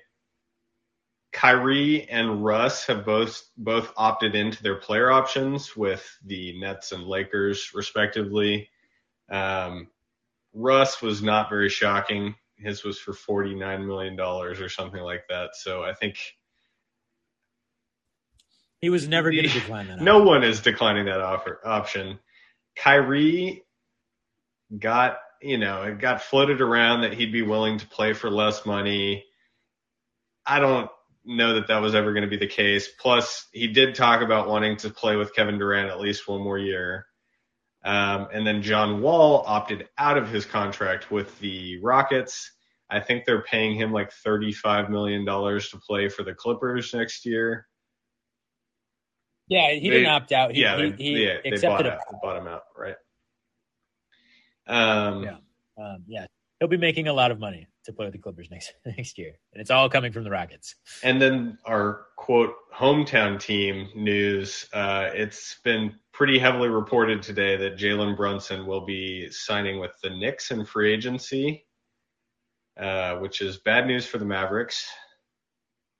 Kyrie 1.32 2.08
and 2.08 2.44
Russ 2.44 2.86
have 2.86 3.04
both 3.04 3.42
both 3.56 3.92
opted 3.96 4.36
into 4.36 4.62
their 4.62 4.76
player 4.76 5.10
options 5.10 5.76
with 5.76 6.08
the 6.24 6.56
Nets 6.60 6.92
and 6.92 7.02
Lakers 7.02 7.72
respectively. 7.74 8.70
Um, 9.28 9.88
Russ 10.54 11.02
was 11.02 11.22
not 11.22 11.50
very 11.50 11.68
shocking 11.68 12.36
his 12.58 12.84
was 12.84 12.98
for 12.98 13.12
forty 13.12 13.54
nine 13.54 13.86
million 13.86 14.16
dollars 14.16 14.60
or 14.60 14.68
something 14.68 15.00
like 15.00 15.24
that. 15.28 15.50
So 15.54 15.82
I 15.82 15.94
think 15.94 16.18
he 18.80 18.90
was 18.90 19.08
never 19.08 19.30
going 19.30 19.44
to 19.44 19.48
decline 19.48 19.88
that. 19.88 20.00
no 20.00 20.22
one 20.22 20.44
is 20.44 20.60
declining 20.60 21.06
that 21.06 21.20
offer 21.20 21.60
option. 21.64 22.18
Kyrie 22.76 23.64
got 24.78 25.18
you 25.40 25.58
know 25.58 25.82
it 25.82 25.98
got 25.98 26.22
floated 26.22 26.60
around 26.60 27.02
that 27.02 27.14
he'd 27.14 27.32
be 27.32 27.42
willing 27.42 27.78
to 27.78 27.86
play 27.86 28.12
for 28.12 28.30
less 28.30 28.66
money. 28.66 29.24
I 30.44 30.60
don't 30.60 30.90
know 31.24 31.54
that 31.54 31.68
that 31.68 31.82
was 31.82 31.94
ever 31.94 32.12
going 32.12 32.22
to 32.22 32.30
be 32.30 32.36
the 32.36 32.46
case. 32.46 32.88
Plus, 33.00 33.46
he 33.52 33.66
did 33.66 33.94
talk 33.94 34.22
about 34.22 34.48
wanting 34.48 34.76
to 34.78 34.90
play 34.90 35.16
with 35.16 35.34
Kevin 35.34 35.58
Durant 35.58 35.90
at 35.90 36.00
least 36.00 36.28
one 36.28 36.40
more 36.40 36.58
year. 36.58 37.06
Um, 37.86 38.26
and 38.32 38.44
then 38.44 38.62
John 38.62 39.00
Wall 39.00 39.44
opted 39.46 39.88
out 39.96 40.18
of 40.18 40.28
his 40.28 40.44
contract 40.44 41.12
with 41.12 41.38
the 41.38 41.78
Rockets. 41.80 42.50
I 42.90 42.98
think 42.98 43.24
they're 43.24 43.42
paying 43.42 43.76
him 43.76 43.92
like 43.92 44.10
$35 44.10 44.90
million 44.90 45.24
to 45.24 45.80
play 45.86 46.08
for 46.08 46.24
the 46.24 46.34
Clippers 46.34 46.92
next 46.92 47.24
year. 47.24 47.68
Yeah, 49.46 49.70
he 49.70 49.88
they, 49.88 49.98
didn't 49.98 50.08
opt 50.08 50.32
out. 50.32 50.52
He, 50.52 50.62
yeah, 50.62 50.76
he, 50.76 50.90
they, 50.90 50.96
he 50.96 51.24
yeah, 51.26 51.36
accepted 51.44 51.86
out, 51.86 52.00
bought 52.20 52.36
him 52.36 52.48
out, 52.48 52.62
right? 52.76 52.96
Um, 54.66 55.22
yeah, 55.22 55.36
um, 55.78 56.02
yeah, 56.08 56.26
he'll 56.58 56.68
be 56.68 56.76
making 56.76 57.06
a 57.06 57.12
lot 57.12 57.30
of 57.30 57.38
money 57.38 57.68
to 57.86 57.92
play 57.92 58.06
with 58.06 58.12
the 58.12 58.18
Clippers 58.18 58.48
next 58.50 58.74
next 58.86 59.18
year, 59.18 59.32
and 59.52 59.60
it's 59.60 59.70
all 59.70 59.88
coming 59.88 60.12
from 60.12 60.24
the 60.24 60.30
Rockets. 60.30 60.74
And 61.02 61.20
then 61.20 61.58
our 61.64 62.06
quote 62.16 62.54
hometown 62.74 63.40
team 63.40 63.88
news. 63.94 64.68
Uh, 64.72 65.10
it's 65.14 65.58
been 65.64 65.94
pretty 66.12 66.38
heavily 66.38 66.68
reported 66.68 67.22
today 67.22 67.56
that 67.56 67.76
Jalen 67.76 68.16
Brunson 68.16 68.66
will 68.66 68.84
be 68.84 69.30
signing 69.30 69.80
with 69.80 69.92
the 70.02 70.10
Knicks 70.10 70.50
in 70.50 70.64
free 70.64 70.92
agency, 70.92 71.64
uh, 72.78 73.16
which 73.16 73.40
is 73.40 73.58
bad 73.58 73.86
news 73.86 74.06
for 74.06 74.18
the 74.18 74.24
Mavericks. 74.24 74.86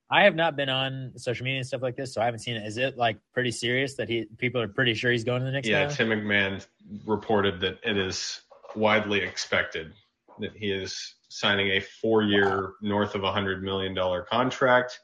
I 0.09 0.23
have 0.23 0.37
not 0.37 0.55
been 0.57 0.69
on 0.69 1.13
social 1.17 1.45
media 1.45 1.59
and 1.59 1.67
stuff 1.67 1.83
like 1.83 1.97
this, 1.97 2.15
so 2.15 2.21
I 2.21 2.27
haven't 2.27 2.41
seen 2.41 2.57
it. 2.57 2.65
Is 2.65 2.77
it 2.77 2.97
like 2.97 3.19
pretty 3.35 3.51
serious 3.51 3.97
that 3.97 4.09
he 4.09 4.27
people 4.39 4.61
are 4.61 4.69
pretty 4.69 4.95
sure 4.95 5.11
he's 5.11 5.25
going 5.25 5.41
to 5.41 5.47
the 5.47 5.53
Knicks? 5.53 5.67
Yeah, 5.67 5.87
now? 5.87 5.91
Tim 5.91 6.11
McMahon 6.11 6.65
reported 7.05 7.61
that 7.61 7.79
it 7.83 7.97
is 7.97 8.41
widely 8.77 9.21
expected 9.21 9.93
that 10.39 10.57
he 10.57 10.71
is 10.71 11.16
signing 11.29 11.69
a 11.69 11.81
four-year, 11.81 12.61
wow. 12.61 12.73
north 12.81 13.15
of 13.15 13.25
a 13.25 13.33
hundred 13.33 13.63
million 13.63 13.95
dollar 13.95 14.23
contract, 14.23 14.99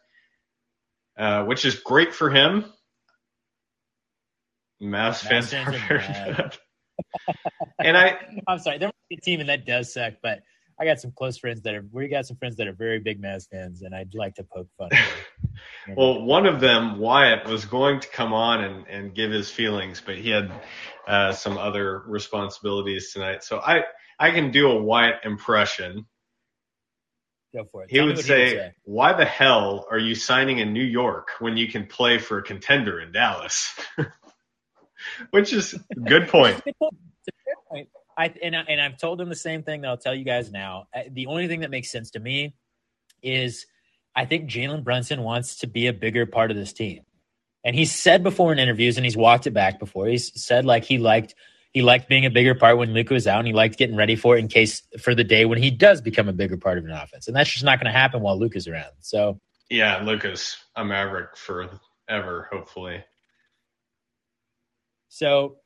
uh, 1.19 1.45
which 1.45 1.65
is 1.65 1.77
great 1.77 2.15
for 2.15 2.31
him. 2.31 2.65
Mavs 4.83 5.21
fans, 5.21 5.51
fans 5.51 5.69
are 5.69 5.79
very 5.89 6.53
and 7.79 7.97
I, 7.97 8.19
I'm 8.49 8.59
sorry, 8.59 8.79
they're 8.79 8.93
a 9.13 9.17
team 9.17 9.41
and 9.41 9.49
that 9.49 9.65
does 9.65 9.93
suck, 9.93 10.15
but 10.23 10.41
I 10.83 10.85
got 10.85 11.01
some 11.01 11.13
close 11.13 11.39
friends 11.39 11.63
that 11.63 11.75
are. 11.75 11.85
We 11.93 12.09
got 12.09 12.27
some 12.27 12.37
friends 12.37 12.57
that 12.57 12.67
are 12.67 12.73
very 12.73 12.99
big 12.99 13.23
Mavs 13.23 13.49
fans, 13.49 13.83
and 13.83 13.95
I'd 13.95 14.15
like 14.15 14.35
to 14.37 14.45
poke 14.45 14.69
fun. 14.77 14.91
well, 15.97 16.23
one 16.23 16.47
of 16.47 16.61
them, 16.61 16.99
Wyatt, 16.99 17.47
was 17.47 17.65
going 17.65 18.01
to 18.01 18.09
come 18.09 18.33
on 18.33 18.65
and, 18.65 18.87
and 18.89 19.15
give 19.15 19.31
his 19.31 19.49
feelings, 19.51 20.03
but 20.05 20.17
he 20.17 20.31
had 20.31 20.51
uh, 21.07 21.33
some 21.33 21.59
other 21.59 22.03
responsibilities 22.07 23.13
tonight. 23.13 23.45
So 23.45 23.59
I 23.61 23.83
I 24.19 24.31
can 24.33 24.51
do 24.51 24.71
a 24.71 24.83
Wyatt 24.83 25.25
impression. 25.25 26.07
Go 27.55 27.65
for 27.71 27.83
it. 27.83 27.91
He 27.91 28.01
would 28.01 28.19
say, 28.19 28.49
he 28.49 28.55
would 28.55 28.61
say, 28.61 28.75
"Why 28.85 29.13
the 29.13 29.25
hell 29.25 29.87
are 29.91 29.99
you 29.99 30.15
signing 30.15 30.59
in 30.59 30.73
New 30.73 30.85
York 30.85 31.29
when 31.39 31.57
you 31.57 31.69
can 31.69 31.87
play 31.87 32.19
for 32.19 32.39
a 32.39 32.43
contender 32.43 33.01
in 33.01 33.13
Dallas?" 33.13 33.79
Which 35.31 35.53
is 35.53 35.75
a 35.97 36.01
good 36.01 36.29
point. 36.29 36.63
I 38.17 38.33
and, 38.43 38.55
I, 38.57 38.61
and 38.61 38.81
I've 38.81 38.99
told 38.99 39.21
him 39.21 39.29
the 39.29 39.35
same 39.35 39.63
thing 39.63 39.83
that 39.83 39.89
I'll 39.89 39.97
tell 39.97 40.15
you 40.15 40.25
guys 40.25 40.51
now. 40.51 40.87
Uh, 40.95 41.03
the 41.11 41.27
only 41.27 41.49
thing 41.49 41.61
that 41.61 41.71
makes 41.71 41.91
sense 41.91 42.11
to 42.13 42.21
me 42.21 42.55
is 43.23 43.67
I 44.15 44.27
think 44.27 44.51
Jalen 44.51 44.85
Brunson 44.85 45.23
wants 45.23 45.57
to 45.57 45.67
be 45.67 45.87
a 45.87 45.93
bigger 45.93 46.27
part 46.27 46.51
of 46.51 46.57
this 46.57 46.73
team. 46.73 47.03
And 47.65 47.77
he's 47.77 47.93
said 47.93 48.23
before 48.23 48.53
in 48.53 48.59
interviews, 48.59 48.97
and 48.97 49.07
he's 49.07 49.17
walked 49.17 49.47
it 49.47 49.53
back 49.53 49.79
before. 49.79 50.07
He's 50.07 50.41
said 50.43 50.65
like 50.65 50.85
he 50.85 50.99
liked 50.99 51.35
He 51.73 51.83
liked 51.83 52.09
being 52.09 52.27
a 52.27 52.31
bigger 52.31 52.55
part 52.55 52.77
when 52.77 52.93
Luka 52.93 53.15
was 53.15 53.27
out, 53.27 53.39
and 53.39 53.47
he 53.47 53.55
liked 53.55 53.79
getting 53.79 53.97
ready 53.97 54.15
for 54.15 54.37
it 54.37 54.41
in 54.41 54.49
case 54.49 54.83
for 55.01 55.15
the 55.15 55.25
day 55.25 55.47
when 55.47 55.59
he 55.59 55.71
does 55.71 56.03
become 56.03 56.29
a 56.29 56.33
bigger 56.33 56.59
part 56.59 56.77
of 56.79 56.85
an 56.85 56.91
offense. 56.91 57.27
And 57.27 57.37
that's 57.37 57.51
just 57.51 57.65
not 57.65 57.79
going 57.79 57.91
to 57.93 57.99
happen 57.99 58.21
while 58.21 58.39
Luka's 58.39 58.69
around. 58.69 58.93
So 59.01 59.41
yeah, 59.71 60.03
Luka's 60.03 60.57
a 60.77 60.85
Maverick 60.85 61.37
forever, 61.37 62.49
hopefully. 62.53 63.03
So 65.09 65.57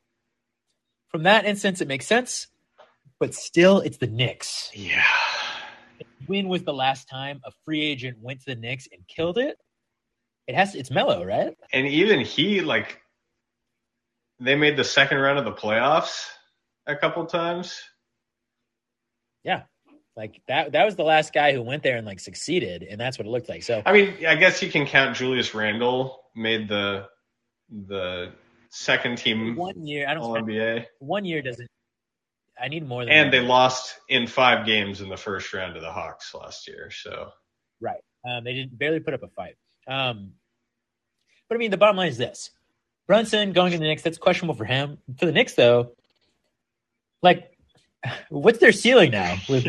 from 1.08 1.24
that 1.24 1.44
instance, 1.44 1.80
it 1.80 1.88
makes 1.88 2.06
sense, 2.06 2.46
but 3.18 3.34
still, 3.34 3.80
it's 3.80 3.96
the 3.96 4.06
Knicks. 4.06 4.70
Yeah. 4.74 5.02
When 6.26 6.48
was 6.48 6.62
the 6.62 6.74
last 6.74 7.08
time 7.08 7.40
a 7.44 7.50
free 7.64 7.82
agent 7.82 8.18
went 8.20 8.40
to 8.40 8.46
the 8.46 8.60
Knicks 8.60 8.88
and 8.92 9.06
killed 9.08 9.38
it? 9.38 9.56
It 10.46 10.54
has. 10.54 10.74
It's 10.76 10.90
Melo, 10.90 11.24
right? 11.24 11.56
And 11.72 11.86
even 11.86 12.20
he, 12.20 12.60
like, 12.60 13.00
they 14.40 14.54
made 14.54 14.76
the 14.76 14.84
second 14.84 15.18
round 15.18 15.38
of 15.38 15.44
the 15.44 15.52
playoffs 15.52 16.26
a 16.86 16.96
couple 16.96 17.24
times. 17.26 17.80
Yeah, 19.42 19.62
like 20.16 20.40
that. 20.48 20.72
That 20.72 20.84
was 20.84 20.96
the 20.96 21.04
last 21.04 21.32
guy 21.32 21.52
who 21.52 21.62
went 21.62 21.82
there 21.82 21.96
and 21.96 22.06
like 22.06 22.20
succeeded, 22.20 22.82
and 22.82 23.00
that's 23.00 23.18
what 23.18 23.26
it 23.26 23.30
looked 23.30 23.48
like. 23.48 23.62
So 23.62 23.82
I 23.84 23.92
mean, 23.92 24.26
I 24.26 24.36
guess 24.36 24.62
you 24.62 24.70
can 24.70 24.86
count 24.86 25.16
Julius 25.16 25.54
Randle 25.54 26.20
made 26.34 26.68
the 26.68 27.06
the 27.70 28.32
second 28.70 29.18
team 29.18 29.56
one 29.56 29.86
year. 29.86 30.08
I 30.08 30.14
don't 30.14 30.46
NBA. 30.46 30.86
One 30.98 31.24
year 31.24 31.42
doesn't. 31.42 31.68
I 32.60 32.68
need 32.68 32.86
more 32.86 33.04
than. 33.04 33.12
And 33.12 33.32
they 33.32 33.40
one. 33.40 33.48
lost 33.48 33.98
in 34.08 34.26
five 34.26 34.66
games 34.66 35.00
in 35.00 35.08
the 35.08 35.16
first 35.16 35.52
round 35.52 35.74
to 35.74 35.80
the 35.80 35.92
Hawks 35.92 36.34
last 36.34 36.66
year. 36.66 36.90
So 36.90 37.30
right, 37.80 38.00
um, 38.28 38.44
they 38.44 38.54
didn't 38.54 38.78
barely 38.78 39.00
put 39.00 39.14
up 39.14 39.22
a 39.22 39.28
fight. 39.28 39.56
Um, 39.86 40.32
but 41.48 41.56
I 41.56 41.58
mean, 41.58 41.70
the 41.70 41.76
bottom 41.76 41.96
line 41.96 42.08
is 42.08 42.18
this: 42.18 42.50
Brunson 43.06 43.52
going 43.52 43.72
to 43.72 43.78
the 43.78 43.84
Knicks. 43.84 44.02
That's 44.02 44.18
questionable 44.18 44.54
for 44.54 44.64
him. 44.64 44.98
For 45.18 45.26
the 45.26 45.32
Knicks, 45.32 45.54
though, 45.54 45.92
like, 47.22 47.52
what's 48.28 48.58
their 48.58 48.72
ceiling 48.72 49.12
now? 49.12 49.36
With, 49.48 49.66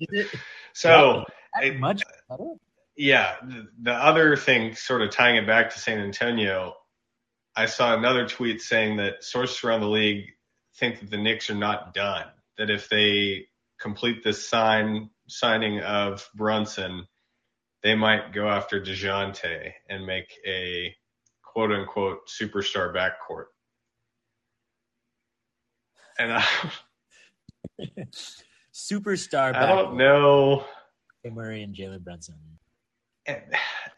it, 0.00 0.28
so 0.72 1.24
it, 1.62 1.78
much 1.78 2.02
better? 2.28 2.54
Yeah, 2.96 3.36
the, 3.42 3.68
the 3.82 3.92
other 3.92 4.36
thing, 4.36 4.74
sort 4.74 5.02
of 5.02 5.10
tying 5.10 5.36
it 5.36 5.46
back 5.46 5.70
to 5.70 5.78
San 5.78 5.98
Antonio, 5.98 6.74
I 7.56 7.66
saw 7.66 7.96
another 7.96 8.26
tweet 8.26 8.60
saying 8.60 8.96
that 8.98 9.24
sources 9.24 9.62
around 9.64 9.80
the 9.80 9.88
league 9.88 10.26
think 10.76 11.00
that 11.00 11.10
the 11.10 11.18
Knicks 11.18 11.50
are 11.50 11.54
not 11.54 11.94
done. 11.94 12.26
That 12.58 12.70
if 12.70 12.88
they 12.88 13.46
complete 13.80 14.22
this 14.22 14.48
sign 14.48 15.10
signing 15.26 15.80
of 15.80 16.28
Brunson, 16.34 17.06
they 17.82 17.94
might 17.94 18.32
go 18.32 18.48
after 18.48 18.80
Dejounte 18.80 19.72
and 19.88 20.06
make 20.06 20.32
a 20.46 20.94
quote 21.54 21.72
unquote 21.72 22.28
superstar 22.28 22.92
backcourt. 22.92 23.46
And 26.18 26.32
I, 26.32 26.44
superstar. 28.74 29.54
I 29.54 29.66
don't 29.66 29.96
know. 29.96 30.64
Murray 31.24 31.62
and 31.62 31.74
Jalen 31.74 32.04
Brunson. 32.04 32.34
And, 33.26 33.40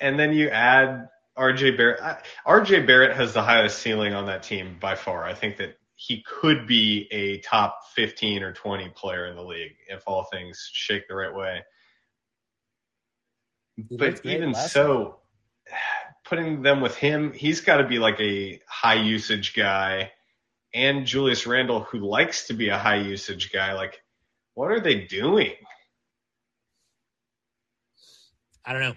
and 0.01 0.19
then 0.19 0.33
you 0.33 0.49
add 0.49 1.09
RJ 1.37 1.77
Barrett. 1.77 2.01
RJ 2.47 2.87
Barrett 2.87 3.16
has 3.16 3.33
the 3.33 3.42
highest 3.42 3.81
ceiling 3.81 4.14
on 4.14 4.27
that 4.27 4.42
team 4.42 4.77
by 4.81 4.95
far. 4.95 5.25
I 5.25 5.35
think 5.35 5.57
that 5.57 5.77
he 5.97 6.23
could 6.23 6.66
be 6.66 7.09
a 7.11 7.38
top 7.38 7.81
15 7.95 8.42
or 8.42 8.53
20 8.53 8.90
player 8.90 9.27
in 9.27 9.35
the 9.35 9.42
league 9.42 9.77
if 9.88 10.03
all 10.07 10.25
things 10.25 10.71
shake 10.73 11.09
the 11.09 11.16
right 11.16 11.35
way. 11.35 11.62
But 13.99 14.25
even 14.25 14.55
so, 14.55 15.19
putting 16.29 16.62
them 16.62 16.81
with 16.81 16.97
him, 16.97 17.33
he's 17.33 17.61
got 17.61 17.79
to 17.79 17.87
be 17.87 17.99
like 17.99 18.21
a 18.21 18.61
high 18.69 18.95
usage 19.03 19.55
guy. 19.55 20.12
And 20.75 21.07
Julius 21.07 21.47
Randle, 21.47 21.85
who 21.85 21.99
likes 21.99 22.49
to 22.49 22.55
be 22.55 22.69
a 22.69 22.79
high 22.79 22.99
usage 22.99 23.53
guy, 23.53 23.73
like, 23.75 24.01
what 24.55 24.71
are 24.71 24.81
they 24.81 25.05
doing? 25.05 25.53
I 28.65 28.73
don't 28.73 28.83
know. 28.83 28.95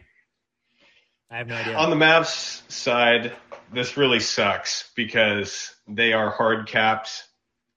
I 1.32 1.38
have 1.38 1.48
no 1.48 1.56
idea. 1.56 1.76
On 1.76 1.90
the 1.92 1.96
Mavs 1.96 2.70
side, 2.72 3.34
this 3.72 3.98
really 3.98 4.20
sucks 4.20 4.92
because 4.96 5.74
they 5.88 6.14
are 6.14 6.32
hard 6.32 6.68
capped, 6.68 7.24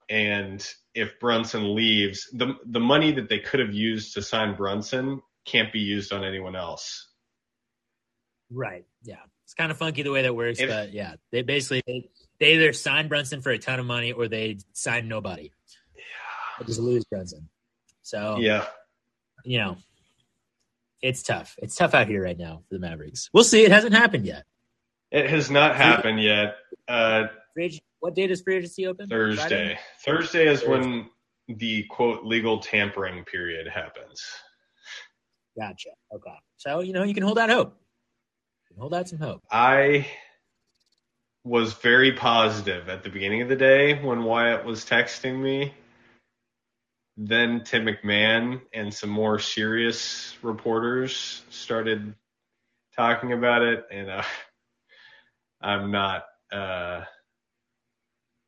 and 0.09 0.67
if 0.95 1.21
Brunson 1.21 1.75
leaves, 1.75 2.29
the 2.33 2.55
the 2.65 2.81
money 2.81 3.13
that 3.13 3.29
they 3.29 3.41
could 3.41 3.61
have 3.61 3.75
used 3.75 4.15
to 4.15 4.23
sign 4.23 4.57
Brunson 4.57 5.21
can't 5.45 5.73
be 5.73 5.81
used 5.81 6.13
on 6.13 6.25
anyone 6.25 6.57
else. 6.57 7.09
Right. 8.51 8.85
Yeah. 9.03 9.21
It's 9.53 9.59
kind 9.59 9.71
of 9.71 9.77
funky 9.77 10.03
the 10.03 10.11
way 10.11 10.23
that 10.23 10.35
works, 10.35 10.61
if, 10.61 10.71
but 10.71 10.95
yeah, 10.95 11.17
they 11.31 11.43
basically 11.43 11.83
they, 11.87 12.09
they, 12.41 12.55
either 12.55 12.73
sign 12.73 13.09
Brunson 13.09 13.43
for 13.43 13.51
a 13.51 13.59
ton 13.59 13.79
of 13.79 13.85
money 13.85 14.13
or 14.13 14.27
they 14.27 14.57
sign 14.73 15.09
nobody. 15.09 15.53
Yeah. 15.95 16.67
just 16.67 16.81
lose 16.81 17.05
Brunson. 17.05 17.51
So 18.01 18.39
yeah, 18.41 18.65
you 19.45 19.59
know, 19.59 19.77
it's 21.03 21.23
tough. 21.23 21.55
It's 21.59 21.75
tough 21.75 21.93
out 21.93 22.09
here 22.09 22.23
right 22.23 22.39
now 22.39 22.63
for 22.67 22.77
the 22.77 22.81
Mavericks. 22.81 23.29
We'll 23.35 23.45
see. 23.45 23.63
It 23.63 23.71
hasn't 23.71 23.93
happened 23.93 24.25
yet. 24.25 24.45
It 25.11 25.29
has 25.29 25.51
not 25.51 25.77
happened 25.77 26.23
yet. 26.23 26.57
Uh, 26.89 27.25
what 28.01 28.15
day 28.15 28.29
does 28.29 28.41
free 28.41 28.57
agency 28.57 28.87
open? 28.87 29.11
Thursday. 29.11 29.43
Friday? 29.43 29.79
Thursday 30.03 30.47
is 30.47 30.63
Thursday. 30.63 30.71
when 30.71 31.11
the 31.59 31.83
quote 31.91 32.25
legal 32.25 32.59
tampering 32.59 33.23
period 33.27 33.69
happens. 33.69 34.25
Gotcha. 35.59 35.91
Okay. 36.11 36.39
So 36.57 36.81
you 36.81 36.95
know 36.95 37.03
you 37.03 37.13
can 37.13 37.23
hold 37.23 37.39
out 37.39 37.51
hope. 37.51 37.82
Hold 38.79 38.95
out 38.95 39.09
some 39.09 39.19
hope. 39.19 39.43
I 39.51 40.07
was 41.45 41.73
very 41.75 42.13
positive 42.13 42.89
at 42.89 43.03
the 43.03 43.11
beginning 43.11 43.43
of 43.43 43.49
the 43.49 43.57
day 43.57 44.03
when 44.03 44.23
Wyatt 44.23 44.65
was 44.65 44.85
texting 44.85 45.41
me 45.41 45.75
then 47.17 47.63
Tim 47.65 47.87
McMahon 47.87 48.63
and 48.73 48.93
some 48.93 49.11
more 49.11 49.39
serious 49.39 50.37
reporters 50.43 51.43
started 51.51 52.15
talking 52.97 53.33
about 53.33 53.63
it, 53.63 53.85
and 53.91 54.11
uh, 54.11 54.23
I'm 55.61 55.91
not. 55.91 56.25
Uh, 56.51 57.03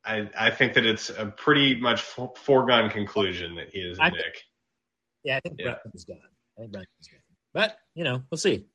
I 0.03 0.29
I 0.37 0.51
think 0.51 0.73
that 0.73 0.85
it's 0.85 1.09
a 1.09 1.27
pretty 1.27 1.79
much 1.79 2.01
foregone 2.01 2.89
conclusion 2.89 3.55
that 3.55 3.69
he 3.71 3.79
is 3.79 3.97
Knick. 3.97 4.43
Yeah, 5.23 5.37
I 5.37 5.39
think 5.39 5.55
yeah. 5.59 5.75
Brunson's 5.83 6.05
gone. 6.05 6.17
I 6.57 6.61
think 6.61 6.71
Brunson's 6.71 7.07
gone. 7.11 7.19
But 7.53 7.77
you 7.93 8.03
know, 8.03 8.23
we'll 8.29 8.37
see. 8.37 8.65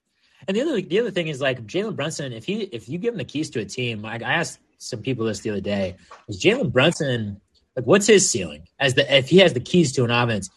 And 0.49 0.57
the 0.57 0.63
other 0.63 0.81
the 0.81 1.01
other 1.01 1.11
thing 1.11 1.29
is 1.29 1.41
like 1.41 1.67
Jalen 1.67 1.97
Brunson. 1.97 2.33
If 2.33 2.45
he 2.45 2.63
if 2.63 2.89
you 2.89 2.99
give 2.99 3.15
him 3.15 3.19
the 3.19 3.25
keys 3.25 3.51
to 3.51 3.61
a 3.61 3.65
team, 3.65 4.05
I, 4.05 4.15
I 4.15 4.35
asked 4.35 4.59
some 4.79 5.03
people 5.03 5.27
this 5.27 5.41
the 5.41 5.51
other 5.51 5.61
day. 5.61 5.97
Is 6.29 6.43
Jalen 6.43 6.73
Brunson 6.73 7.41
like, 7.77 7.87
what's 7.87 8.07
his 8.07 8.31
ceiling? 8.31 8.67
As 8.79 8.95
the 8.95 9.17
if 9.17 9.29
he 9.29 9.39
has 9.39 9.53
the 9.53 9.61
keys 9.61 9.93
to 9.93 10.05
an 10.05 10.11
offense, 10.11 10.51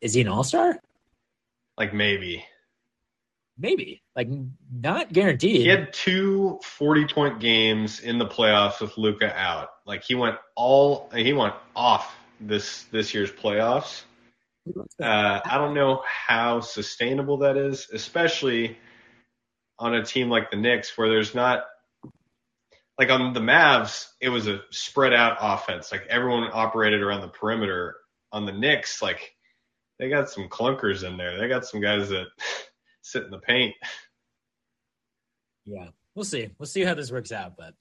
is 0.00 0.14
he 0.14 0.20
an 0.20 0.28
all 0.28 0.44
star? 0.44 0.78
Like 1.78 1.94
maybe, 1.94 2.44
maybe, 3.58 4.02
like 4.14 4.28
not 4.70 5.12
guaranteed. 5.12 5.62
He 5.62 5.68
had 5.68 5.92
two 5.92 6.60
40 6.62 7.06
point 7.06 7.40
games 7.40 8.00
in 8.00 8.18
the 8.18 8.26
playoffs 8.26 8.80
with 8.80 8.96
Luka 8.98 9.34
out. 9.36 9.70
Like 9.86 10.04
he 10.04 10.14
went 10.14 10.36
all 10.56 11.10
he 11.14 11.32
went 11.32 11.54
off 11.74 12.14
this 12.40 12.84
this 12.84 13.14
year's 13.14 13.30
playoffs. 13.30 14.02
Uh, 15.02 15.40
I 15.44 15.56
don't 15.56 15.74
know 15.74 16.02
how 16.04 16.60
sustainable 16.60 17.38
that 17.38 17.56
is, 17.56 17.88
especially 17.92 18.76
on 19.80 19.94
a 19.94 20.04
team 20.04 20.28
like 20.28 20.50
the 20.50 20.56
Knicks 20.56 20.96
where 20.96 21.08
there's 21.08 21.34
not 21.34 21.64
like 22.98 23.10
on 23.10 23.32
the 23.32 23.40
Mavs, 23.40 24.08
it 24.20 24.28
was 24.28 24.46
a 24.46 24.60
spread 24.70 25.14
out 25.14 25.38
offense. 25.40 25.90
Like 25.90 26.06
everyone 26.08 26.48
operated 26.52 27.00
around 27.00 27.22
the 27.22 27.28
perimeter. 27.28 27.96
On 28.32 28.46
the 28.46 28.52
Knicks, 28.52 29.02
like 29.02 29.34
they 29.98 30.08
got 30.08 30.30
some 30.30 30.48
clunkers 30.48 31.02
in 31.02 31.16
there. 31.16 31.36
They 31.36 31.48
got 31.48 31.66
some 31.66 31.80
guys 31.80 32.10
that 32.10 32.26
sit 33.02 33.24
in 33.24 33.30
the 33.30 33.38
paint. 33.38 33.74
Yeah, 35.64 35.88
we'll 36.14 36.24
see. 36.24 36.50
We'll 36.56 36.66
see 36.66 36.84
how 36.84 36.94
this 36.94 37.10
works 37.10 37.32
out, 37.32 37.56
but 37.56 37.74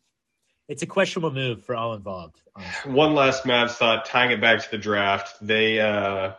it's 0.67 0.81
a 0.81 0.87
questionable 0.87 1.31
move 1.31 1.63
for 1.63 1.75
all 1.75 1.93
involved. 1.93 2.41
Honestly. 2.55 2.91
One 2.93 3.13
last 3.13 3.43
Mavs 3.43 3.71
thought, 3.71 4.05
tying 4.05 4.31
it 4.31 4.41
back 4.41 4.63
to 4.63 4.71
the 4.71 4.77
draft, 4.79 5.35
they 5.39 5.79
uh, 5.79 6.33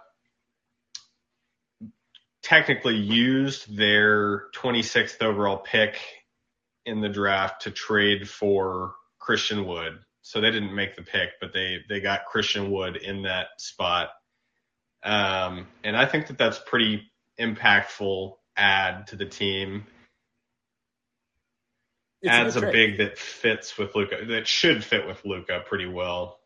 technically 2.43 2.97
used 2.97 3.77
their 3.77 4.51
26th 4.55 5.23
overall 5.23 5.59
pick 5.59 5.99
in 6.87 7.01
the 7.01 7.09
draft 7.09 7.63
to 7.63 7.71
trade 7.71 8.29
for 8.29 8.95
Christian 9.19 9.67
Wood. 9.67 9.99
So 10.23 10.41
they 10.41 10.51
didn't 10.51 10.75
make 10.75 10.97
the 10.97 11.03
pick, 11.03 11.31
but 11.41 11.53
they 11.53 11.79
they 11.89 12.01
got 12.01 12.27
Christian 12.27 12.71
Wood 12.71 12.97
in 12.97 13.23
that 13.23 13.49
spot. 13.59 14.11
Um, 15.03 15.67
and 15.83 15.97
I 15.97 16.07
think 16.07 16.27
that 16.27 16.39
that's 16.39 16.59
pretty 16.59 17.11
impactful 17.39 18.35
add 18.57 19.07
to 19.09 19.17
the 19.17 19.25
team. 19.25 19.87
It's 22.23 22.31
Adds 22.31 22.57
a, 22.57 22.69
a 22.69 22.73
big 22.73 22.99
that 22.99 23.19
fits 23.19 23.79
with 23.79 23.95
Luka 23.95 24.27
That 24.29 24.47
should 24.47 24.85
fit 24.85 25.07
with 25.07 25.25
Luka 25.25 25.63
pretty 25.67 25.87
well. 25.87 26.40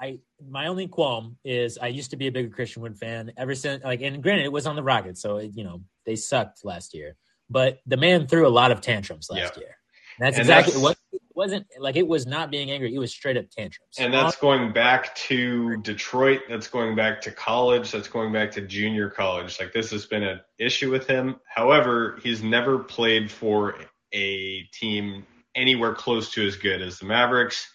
I 0.00 0.18
my 0.48 0.66
only 0.66 0.88
qualm 0.88 1.36
is 1.44 1.78
I 1.78 1.88
used 1.88 2.10
to 2.10 2.16
be 2.16 2.26
a 2.26 2.32
bigger 2.32 2.48
Christian 2.48 2.82
Wood 2.82 2.96
fan 2.96 3.32
ever 3.36 3.54
since 3.54 3.84
like 3.84 4.00
and 4.00 4.22
granted 4.22 4.44
it 4.44 4.52
was 4.52 4.66
on 4.66 4.76
the 4.76 4.82
Rockets, 4.82 5.20
so 5.20 5.36
it, 5.36 5.52
you 5.54 5.64
know 5.64 5.82
they 6.06 6.16
sucked 6.16 6.64
last 6.64 6.94
year 6.94 7.16
but 7.50 7.80
the 7.86 7.96
man 7.96 8.26
threw 8.28 8.46
a 8.46 8.48
lot 8.48 8.70
of 8.70 8.80
tantrums 8.80 9.28
last 9.28 9.56
yeah. 9.56 9.60
year. 9.60 9.76
And 10.18 10.26
that's 10.26 10.36
and 10.36 10.42
exactly 10.42 10.72
that's, 10.74 10.82
what 10.82 10.96
wasn't 11.34 11.66
like 11.78 11.96
it 11.96 12.06
was 12.06 12.26
not 12.26 12.50
being 12.50 12.70
angry. 12.70 12.94
It 12.94 12.98
was 12.98 13.12
straight 13.12 13.36
up 13.36 13.46
tantrums. 13.50 13.96
And 13.98 14.12
that's 14.12 14.36
going 14.36 14.72
back 14.72 15.14
to 15.16 15.76
Detroit. 15.78 16.42
That's 16.48 16.68
going 16.68 16.94
back 16.94 17.20
to 17.22 17.30
college. 17.30 17.90
That's 17.90 18.08
going 18.08 18.32
back 18.32 18.50
to 18.52 18.60
junior 18.60 19.10
college. 19.10 19.58
Like 19.58 19.72
this 19.72 19.90
has 19.90 20.06
been 20.06 20.22
an 20.22 20.40
issue 20.58 20.90
with 20.90 21.06
him. 21.06 21.36
However, 21.46 22.18
he's 22.22 22.42
never 22.42 22.78
played 22.78 23.30
for 23.30 23.76
a 24.12 24.62
team 24.72 25.26
anywhere 25.54 25.94
close 25.94 26.30
to 26.32 26.46
as 26.46 26.56
good 26.56 26.82
as 26.82 26.98
the 26.98 27.06
Mavericks. 27.06 27.66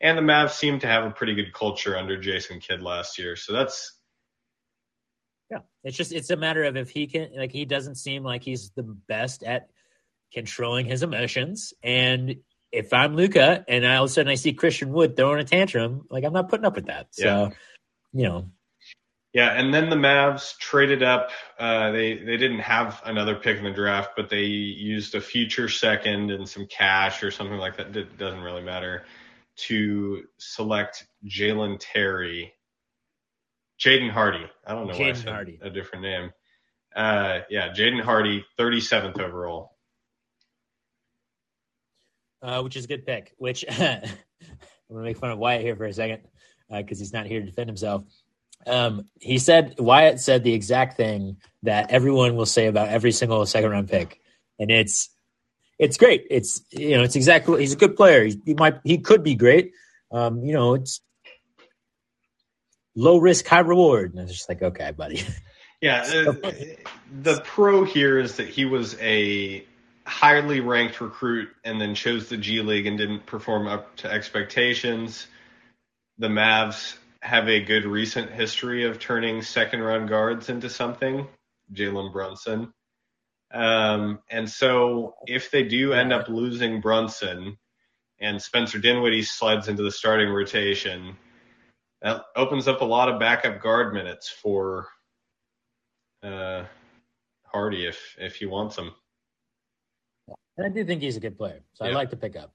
And 0.00 0.16
the 0.16 0.22
Mavs 0.22 0.52
seem 0.52 0.78
to 0.80 0.86
have 0.86 1.04
a 1.04 1.10
pretty 1.10 1.34
good 1.34 1.52
culture 1.52 1.96
under 1.96 2.16
Jason 2.16 2.60
Kidd 2.60 2.82
last 2.82 3.18
year. 3.18 3.34
So 3.34 3.52
that's 3.52 3.92
yeah. 5.50 5.58
It's 5.82 5.96
just 5.96 6.12
it's 6.12 6.30
a 6.30 6.36
matter 6.36 6.64
of 6.64 6.76
if 6.76 6.90
he 6.90 7.06
can 7.06 7.30
like 7.36 7.52
he 7.52 7.64
doesn't 7.64 7.96
seem 7.96 8.22
like 8.22 8.42
he's 8.42 8.70
the 8.70 8.82
best 8.82 9.42
at 9.42 9.68
controlling 10.32 10.86
his 10.86 11.02
emotions. 11.02 11.72
And 11.82 12.36
if 12.70 12.92
I'm 12.92 13.16
Luka 13.16 13.64
and 13.66 13.86
I, 13.86 13.96
all 13.96 14.04
of 14.04 14.10
a 14.10 14.12
sudden 14.12 14.30
I 14.30 14.34
see 14.34 14.52
Christian 14.52 14.92
Wood 14.92 15.16
throwing 15.16 15.40
a 15.40 15.44
tantrum, 15.44 16.06
like 16.10 16.24
I'm 16.24 16.32
not 16.32 16.48
putting 16.48 16.66
up 16.66 16.76
with 16.76 16.86
that. 16.86 17.08
So, 17.12 17.24
yeah. 17.24 17.48
you 18.12 18.28
know. 18.28 18.50
Yeah, 19.34 19.50
and 19.50 19.72
then 19.74 19.90
the 19.90 19.96
Mavs 19.96 20.56
traded 20.56 21.02
up. 21.02 21.30
Uh, 21.58 21.90
they 21.92 22.14
they 22.14 22.38
didn't 22.38 22.60
have 22.60 23.02
another 23.04 23.34
pick 23.36 23.58
in 23.58 23.64
the 23.64 23.70
draft, 23.70 24.12
but 24.16 24.30
they 24.30 24.44
used 24.44 25.14
a 25.14 25.20
future 25.20 25.68
second 25.68 26.30
and 26.30 26.48
some 26.48 26.66
cash 26.66 27.22
or 27.22 27.30
something 27.30 27.58
like 27.58 27.76
that. 27.76 27.94
It 27.94 28.16
doesn't 28.16 28.40
really 28.40 28.62
matter 28.62 29.04
to 29.66 30.24
select 30.38 31.06
Jalen 31.26 31.78
Terry, 31.80 32.52
Jaden 33.80 34.10
Hardy. 34.10 34.46
I 34.66 34.72
don't 34.74 34.88
know 34.88 34.94
Jaden 34.94 35.00
why 35.00 35.10
I 35.10 35.12
said 35.12 35.32
Hardy. 35.32 35.58
a 35.62 35.70
different 35.70 36.02
name. 36.02 36.30
Uh, 36.94 37.40
yeah, 37.50 37.72
Jaden 37.72 38.02
Hardy, 38.02 38.44
37th 38.58 39.20
overall 39.20 39.72
uh, 42.42 42.62
which 42.62 42.76
is 42.76 42.84
a 42.84 42.88
good 42.88 43.06
pick. 43.06 43.34
Which 43.38 43.64
I'm 43.70 44.00
gonna 44.90 45.02
make 45.02 45.18
fun 45.18 45.30
of 45.30 45.38
Wyatt 45.38 45.62
here 45.62 45.76
for 45.76 45.84
a 45.84 45.92
second 45.92 46.22
because 46.70 46.98
uh, 46.98 47.02
he's 47.02 47.12
not 47.12 47.26
here 47.26 47.40
to 47.40 47.46
defend 47.46 47.68
himself. 47.68 48.04
Um, 48.66 49.06
he 49.20 49.38
said 49.38 49.76
Wyatt 49.78 50.20
said 50.20 50.44
the 50.44 50.52
exact 50.52 50.96
thing 50.96 51.36
that 51.62 51.90
everyone 51.90 52.36
will 52.36 52.46
say 52.46 52.66
about 52.66 52.88
every 52.88 53.12
single 53.12 53.44
second 53.46 53.70
round 53.70 53.88
pick, 53.88 54.20
and 54.58 54.70
it's 54.70 55.10
it's 55.78 55.96
great. 55.96 56.26
It's 56.30 56.62
you 56.70 56.96
know 56.96 57.02
it's 57.02 57.16
exactly 57.16 57.60
he's 57.60 57.72
a 57.72 57.76
good 57.76 57.96
player. 57.96 58.24
He, 58.24 58.40
he 58.44 58.54
might 58.54 58.80
he 58.84 58.98
could 58.98 59.22
be 59.22 59.34
great. 59.34 59.72
Um, 60.10 60.42
you 60.44 60.52
know 60.52 60.74
it's 60.74 61.00
low 62.96 63.18
risk 63.18 63.46
high 63.46 63.60
reward, 63.60 64.14
and 64.14 64.22
it's 64.22 64.32
just 64.32 64.48
like 64.48 64.62
okay, 64.62 64.90
buddy. 64.92 65.22
Yeah, 65.80 66.02
uh, 66.02 66.50
the 67.22 67.40
pro 67.44 67.84
here 67.84 68.18
is 68.18 68.36
that 68.36 68.48
he 68.48 68.64
was 68.64 68.96
a 69.00 69.64
highly 70.06 70.58
ranked 70.58 71.00
recruit 71.00 71.50
and 71.64 71.80
then 71.80 71.94
chose 71.94 72.28
the 72.28 72.36
G 72.36 72.60
League 72.62 72.86
and 72.86 72.98
didn't 72.98 73.26
perform 73.26 73.68
up 73.68 73.94
to 73.98 74.10
expectations. 74.10 75.28
The 76.18 76.26
Mavs 76.26 76.96
have 77.22 77.48
a 77.48 77.60
good 77.60 77.84
recent 77.84 78.30
history 78.30 78.86
of 78.86 78.98
turning 78.98 79.40
second 79.42 79.80
round 79.80 80.08
guards 80.08 80.48
into 80.48 80.68
something, 80.68 81.28
Jalen 81.72 82.12
Brunson. 82.12 82.72
Um, 83.50 84.20
and 84.30 84.48
so 84.48 85.14
if 85.26 85.50
they 85.50 85.62
do 85.62 85.92
end 85.92 86.12
up 86.12 86.28
losing 86.28 86.80
Brunson 86.80 87.56
and 88.20 88.40
Spencer 88.40 88.78
Dinwiddie 88.78 89.22
slides 89.22 89.68
into 89.68 89.82
the 89.82 89.90
starting 89.90 90.28
rotation, 90.28 91.16
that 92.02 92.22
opens 92.36 92.68
up 92.68 92.80
a 92.80 92.84
lot 92.84 93.08
of 93.08 93.18
backup 93.18 93.60
guard 93.60 93.94
minutes 93.94 94.28
for 94.28 94.88
uh, 96.22 96.64
Hardy 97.44 97.86
if 97.86 98.16
if 98.18 98.36
he 98.36 98.46
wants 98.46 98.76
them. 98.76 98.94
And 100.56 100.66
I 100.66 100.68
do 100.68 100.84
think 100.84 101.02
he's 101.02 101.16
a 101.16 101.20
good 101.20 101.38
player, 101.38 101.60
so 101.72 101.84
yeah. 101.84 101.92
I 101.92 101.94
like 101.94 102.10
to 102.10 102.16
pick 102.16 102.36
up. 102.36 102.52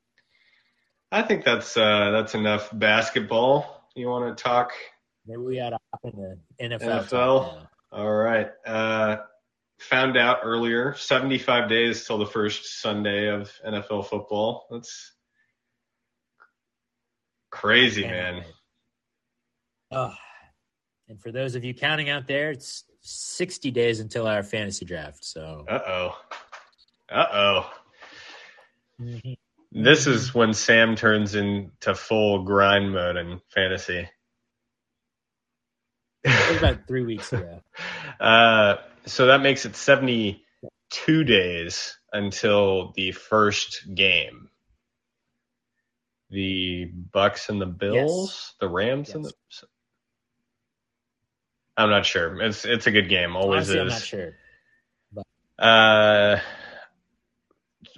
I 1.11 1.21
think 1.21 1.43
that's 1.45 1.75
uh, 1.77 2.11
that's 2.11 2.35
enough 2.35 2.69
basketball. 2.73 3.87
You 3.95 4.07
want 4.07 4.35
to 4.35 4.43
talk? 4.43 4.71
Maybe 5.25 5.41
we 5.41 5.59
ought 5.59 5.71
to 5.71 5.77
hop 5.91 6.01
in 6.03 6.37
the 6.59 6.65
NFL. 6.65 7.07
NFL. 7.07 7.67
All 7.91 8.11
right. 8.11 8.49
Uh, 8.65 9.17
found 9.83 10.17
out 10.17 10.39
earlier, 10.43 10.95
75 10.95 11.69
days 11.69 12.05
till 12.05 12.17
the 12.17 12.25
first 12.25 12.81
Sunday 12.81 13.27
of 13.27 13.51
NFL 13.65 14.07
football. 14.07 14.65
That's 14.71 15.13
crazy, 17.51 18.03
man. 18.03 18.43
Oh, 19.91 20.13
and 21.07 21.21
for 21.21 21.31
those 21.31 21.55
of 21.55 21.63
you 21.63 21.73
counting 21.73 22.09
out 22.09 22.27
there, 22.27 22.51
it's 22.51 22.85
60 23.01 23.71
days 23.71 23.99
until 23.99 24.25
our 24.25 24.43
fantasy 24.43 24.85
draft. 24.85 25.23
So. 25.23 25.65
Uh 25.69 25.79
oh. 25.85 26.17
Uh 27.11 27.25
oh. 27.31 27.71
Mm-hmm. 29.01 29.33
This 29.83 30.07
is 30.07 30.33
when 30.33 30.53
Sam 30.53 30.95
turns 30.95 31.35
into 31.35 31.95
full 31.95 32.43
grind 32.43 32.91
mode 32.93 33.17
in 33.17 33.41
fantasy. 33.49 34.07
It 36.23 36.49
was 36.49 36.57
about 36.57 36.87
three 36.87 37.03
weeks 37.03 37.31
ago. 37.33 37.61
Uh, 38.19 38.77
so 39.05 39.25
that 39.25 39.41
makes 39.41 39.65
it 39.65 39.75
72 39.75 41.23
days 41.23 41.97
until 42.13 42.93
the 42.95 43.11
first 43.11 43.93
game. 43.93 44.49
The 46.29 46.89
Bucs 47.13 47.49
and 47.49 47.59
the 47.59 47.65
Bills, 47.65 48.29
yes. 48.29 48.53
the 48.61 48.69
Rams 48.69 49.09
yes. 49.09 49.15
and 49.15 49.25
the. 49.25 49.33
I'm 51.75 51.89
not 51.89 52.05
sure. 52.05 52.39
It's 52.41 52.63
it's 52.65 52.87
a 52.87 52.91
good 52.91 53.09
game. 53.09 53.35
Always 53.35 53.69
Honestly, 53.69 53.75
is. 53.75 53.81
I'm 53.81 53.87
not 53.87 54.01
sure. 54.01 54.35
But... 55.11 55.63
Uh, 55.63 56.39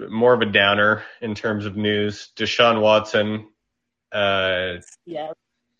more 0.10 0.34
of 0.34 0.42
a 0.42 0.46
downer 0.46 1.04
in 1.22 1.36
terms 1.36 1.66
of 1.66 1.76
news. 1.76 2.32
Deshaun 2.36 2.82
Watson, 2.82 3.48
uh, 4.12 4.76
yeah. 5.06 5.32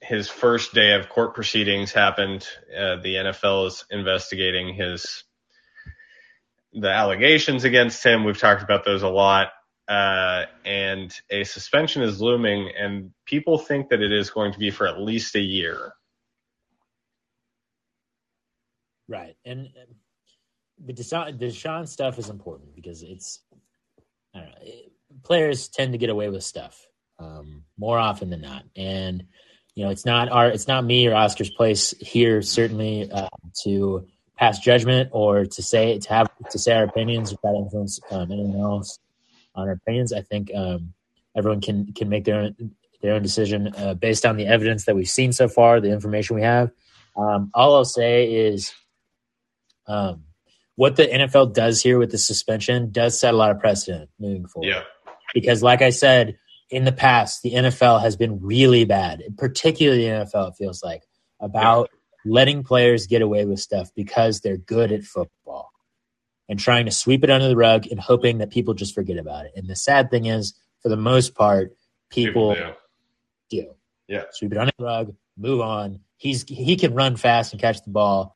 His 0.08 0.30
first 0.30 0.74
day 0.74 0.94
of 0.94 1.10
court 1.10 1.34
proceedings 1.34 1.92
happened. 1.92 2.48
Uh, 2.72 2.98
the 2.98 3.16
NFL 3.16 3.68
is 3.68 3.86
investigating 3.90 4.74
his 4.76 5.24
the 6.74 6.90
allegations 6.90 7.64
against 7.64 8.06
him. 8.06 8.24
We've 8.24 8.38
talked 8.38 8.62
about 8.62 8.84
those 8.84 9.02
a 9.02 9.08
lot. 9.10 9.48
Uh, 9.88 10.46
and 10.66 11.16
a 11.30 11.44
suspension 11.44 12.02
is 12.02 12.20
looming, 12.20 12.72
and 12.78 13.12
people 13.26 13.58
think 13.58 13.90
that 13.90 14.02
it 14.02 14.12
is 14.12 14.32
going 14.32 14.52
to 14.52 14.60
be 14.60 14.72
for 14.72 14.88
at 14.88 15.00
least 15.00 15.36
a 15.36 15.40
year. 15.40 15.94
Right, 19.08 19.36
and 19.46 19.70
the 20.84 20.94
Deshaun, 20.94 21.40
Deshaun 21.40 21.88
stuff 21.88 22.18
is 22.18 22.30
important 22.30 22.76
because 22.76 23.04
it's 23.04 23.42
I 24.34 24.40
don't 24.40 24.50
know, 24.50 24.72
players 25.24 25.68
tend 25.68 25.92
to 25.92 26.00
get 26.00 26.10
away 26.10 26.30
with 26.30 26.44
stuff 26.44 26.88
um, 27.20 27.64
more 27.78 28.00
often 28.00 28.32
than 28.32 28.42
not, 28.42 28.64
and 28.76 29.26
you 29.76 29.84
know 29.84 29.92
it's 29.92 30.06
not 30.06 30.30
our 30.30 30.48
it's 30.48 30.68
not 30.68 30.84
me 30.84 31.08
or 31.08 31.14
Oscar's 31.14 31.50
place 31.50 31.94
here 32.00 32.42
certainly 32.42 33.12
uh, 33.12 33.30
to 33.64 34.08
pass 34.38 34.60
judgment 34.60 35.10
or 35.12 35.46
to 35.46 35.64
say 35.64 36.00
to 36.00 36.10
have 36.10 36.30
to 36.50 36.60
say 36.60 36.74
our 36.74 36.84
opinions 36.84 37.32
without 37.32 37.56
influence 37.56 38.00
um, 38.12 38.32
anyone 38.32 38.60
else 38.60 39.00
on 39.54 39.68
our 39.68 39.74
opinions. 39.74 40.14
I 40.14 40.22
think 40.22 40.52
um, 40.56 40.94
everyone 41.36 41.62
can 41.62 41.94
can 41.94 42.10
make 42.10 42.26
their 42.26 42.36
own 42.36 42.76
their 43.02 43.14
own 43.14 43.22
decision 43.22 43.74
uh, 43.78 43.94
based 43.94 44.26
on 44.26 44.38
the 44.38 44.48
evidence 44.48 44.86
that 44.86 44.96
we've 44.96 45.10
seen 45.10 45.32
so 45.32 45.48
far, 45.48 45.80
the 45.80 45.92
information 45.92 46.36
we 46.36 46.42
have. 46.42 46.72
Um, 47.16 47.52
all 47.54 47.76
I'll 47.76 47.86
say 47.86 48.34
is, 48.34 48.74
um, 49.88 50.24
what 50.76 50.96
the 50.96 51.06
NFL 51.06 51.54
does 51.54 51.82
here 51.82 51.98
with 51.98 52.12
the 52.12 52.18
suspension 52.18 52.92
does 52.92 53.18
set 53.20 53.34
a 53.34 53.38
lot 53.38 53.52
of 53.52 53.60
precedent 53.60 54.10
moving 54.20 54.48
forward. 54.48 54.68
Yeah. 54.68 54.82
Because, 55.34 55.64
like 55.64 55.82
I 55.82 55.90
said, 55.90 56.38
in 56.70 56.84
the 56.84 56.92
past, 56.92 57.42
the 57.42 57.54
NFL 57.54 58.02
has 58.02 58.16
been 58.16 58.40
really 58.42 58.86
bad, 58.86 59.24
particularly 59.38 60.06
the 60.06 60.26
NFL, 60.26 60.50
it 60.50 60.56
feels 60.58 60.84
like, 60.84 61.04
about 61.40 61.90
yeah. 62.26 62.32
letting 62.32 62.64
players 62.64 63.08
get 63.08 63.22
away 63.22 63.46
with 63.46 63.60
stuff 63.60 63.90
because 63.96 64.42
they're 64.42 64.58
good 64.58 64.92
at 64.92 65.04
football 65.04 65.72
and 66.48 66.60
trying 66.60 66.86
to 66.86 66.92
sweep 66.92 67.24
it 67.24 67.30
under 67.30 67.48
the 67.48 67.56
rug 67.56 67.88
and 67.88 68.00
hoping 68.00 68.40
that 68.40 68.52
people 68.52 68.74
just 68.74 68.96
forget 68.96 69.18
about 69.18 69.46
it. 69.46 69.54
And 69.56 69.68
the 69.68 69.76
sad 69.76 70.10
thing 70.10 70.26
is, 70.26 70.54
for 70.82 70.90
the 70.90 70.98
most 70.98 71.36
part, 71.36 71.76
people, 72.10 72.56
people 72.56 72.76
do. 73.50 73.72
Yeah. 74.08 74.24
Sweep 74.32 74.52
it 74.52 74.58
under 74.58 74.74
the 74.78 74.84
rug, 74.84 75.16
move 75.38 75.62
on. 75.62 76.00
He's 76.18 76.44
he 76.48 76.78
can 76.78 76.94
run 76.94 77.16
fast 77.18 77.52
and 77.54 77.62
catch 77.62 77.84
the 77.84 77.90
ball. 77.90 78.36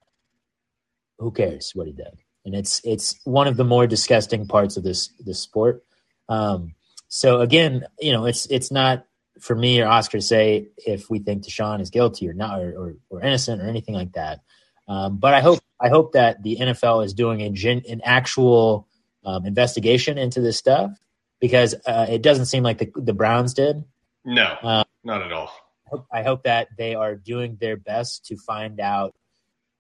Who 1.20 1.32
cares 1.32 1.72
what 1.74 1.88
he 1.88 1.94
did? 1.94 2.20
and 2.46 2.56
it's 2.56 2.82
it's 2.84 3.20
one 3.26 3.48
of 3.48 3.58
the 3.58 3.64
more 3.64 3.88
disgusting 3.88 4.48
parts 4.48 4.78
of 4.78 4.84
this 4.84 5.10
this 5.20 5.40
sport. 5.40 5.84
Um, 6.28 6.74
so 7.10 7.42
again, 7.42 7.86
you 8.00 8.14
know, 8.14 8.26
it's 8.26 8.46
it's 8.46 8.72
not 8.72 9.06
for 9.40 9.56
me 9.56 9.82
or 9.82 9.88
Oscar 9.88 10.20
to 10.20 10.22
say 10.22 10.68
if 10.78 11.10
we 11.10 11.20
think 11.20 11.44
Deshaun 11.44 11.82
is 11.82 11.90
guilty 11.90 12.30
or 12.30 12.34
not 12.34 12.62
or, 12.62 12.78
or, 12.78 12.96
or 13.10 13.22
innocent 13.22 13.62
or 13.62 13.68
anything 13.68 13.96
like 13.96 14.14
that. 14.14 14.42
Um, 14.88 15.18
but 15.18 15.34
I 15.34 15.42
hope 15.42 15.60
I 15.80 15.90
hope 15.90 16.14
that 16.14 16.42
the 16.44 16.58
NFL 16.58 17.06
is 17.06 17.14
doing 17.14 17.42
a 17.42 17.50
gen, 17.50 17.84
an 17.90 18.02
actual 18.04 18.88
um, 19.26 19.46
investigation 19.46 20.18
into 20.18 20.42
this 20.42 20.58
stuff 20.58 20.92
because 21.40 21.76
uh, 21.86 22.08
it 22.10 22.22
doesn't 22.22 22.46
seem 22.46 22.64
like 22.64 22.78
the 22.78 22.92
the 22.96 23.14
Browns 23.14 23.54
did. 23.54 23.84
No, 24.24 24.44
uh, 24.44 24.84
not 25.04 25.22
at 25.24 25.32
all. 25.32 25.52
I 25.86 25.90
hope, 25.90 26.08
I 26.14 26.24
hope 26.24 26.44
that 26.44 26.68
they 26.78 26.94
are 26.94 27.16
doing 27.16 27.58
their 27.60 27.78
best 27.78 28.26
to 28.28 28.38
find 28.38 28.80
out 28.80 29.16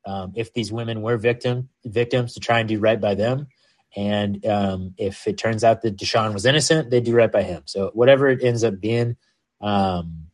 um, 0.05 0.34
if 0.36 0.53
these 0.53 0.71
women 0.71 1.01
were 1.03 1.17
victim 1.17 1.69
victims 1.86 2.34
to 2.34 2.39
try 2.39 2.59
and 2.59 2.69
do 2.69 2.80
right 2.80 2.99
by 2.99 3.13
them, 3.13 3.47
And 3.95 4.45
um, 4.45 4.93
if 4.97 5.27
it 5.27 5.37
turns 5.37 5.63
out 5.63 5.81
that 5.81 5.97
Deshaun 5.97 6.33
was 6.33 6.45
innocent, 6.45 6.89
they 6.91 7.01
do 7.01 7.15
right 7.15 7.31
by 7.31 7.43
him. 7.43 7.63
So 7.65 7.91
whatever 7.93 8.27
it 8.27 8.43
ends 8.43 8.63
up 8.63 8.79
being, 8.79 9.17
um, 9.61 10.27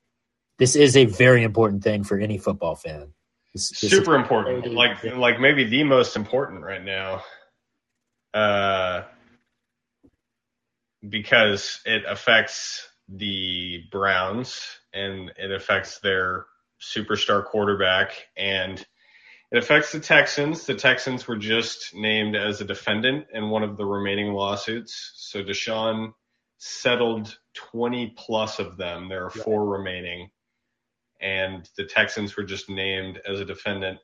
this 0.58 0.76
is 0.76 0.97
a 0.97 1.06
very 1.06 1.43
important 1.43 1.84
thing 1.84 2.03
for 2.03 2.18
any 2.18 2.38
football 2.38 2.76
fan. 2.76 3.14
This, 3.53 3.70
this 3.80 3.89
Super 3.89 4.16
important, 4.16 4.74
like 4.74 5.03
like 5.03 5.39
maybe 5.39 5.64
the 5.64 5.84
most 5.84 6.18
important 6.18 6.64
right 6.64 6.84
now, 6.84 7.24
uh, 8.34 9.03
because 11.08 11.80
it 11.86 12.03
affects 12.06 12.89
the 13.08 13.84
Browns 13.91 14.66
and 14.93 15.32
it 15.38 15.51
affects 15.51 15.99
their 15.99 16.45
superstar 16.82 17.45
quarterback 17.45 18.28
and 18.36 18.86
it 19.56 19.64
affects 19.64 19.93
the 19.93 20.01
Texans. 20.01 20.66
The 20.66 20.76
Texans 20.76 21.30
were 21.30 21.38
just 21.38 21.95
named 21.95 22.36
as 22.36 22.60
a 22.60 22.66
defendant 22.66 23.28
in 23.34 23.49
one 23.49 23.64
of 23.64 23.78
the 23.78 23.86
remaining 23.86 24.34
lawsuits. 24.34 25.14
So 25.16 25.43
Deshaun 25.45 26.12
settled 26.58 27.38
20 27.53 28.16
plus 28.18 28.60
of 28.60 28.76
them. 28.76 29.08
There 29.08 29.24
are 29.24 29.30
four 29.30 29.66
remaining. 29.66 30.30
And 31.22 31.70
the 31.78 31.86
Texans 31.86 32.36
were 32.36 32.43
just 32.43 32.70
named 32.70 33.22
as 33.26 33.39
a 33.39 33.45
defendant. 33.45 33.99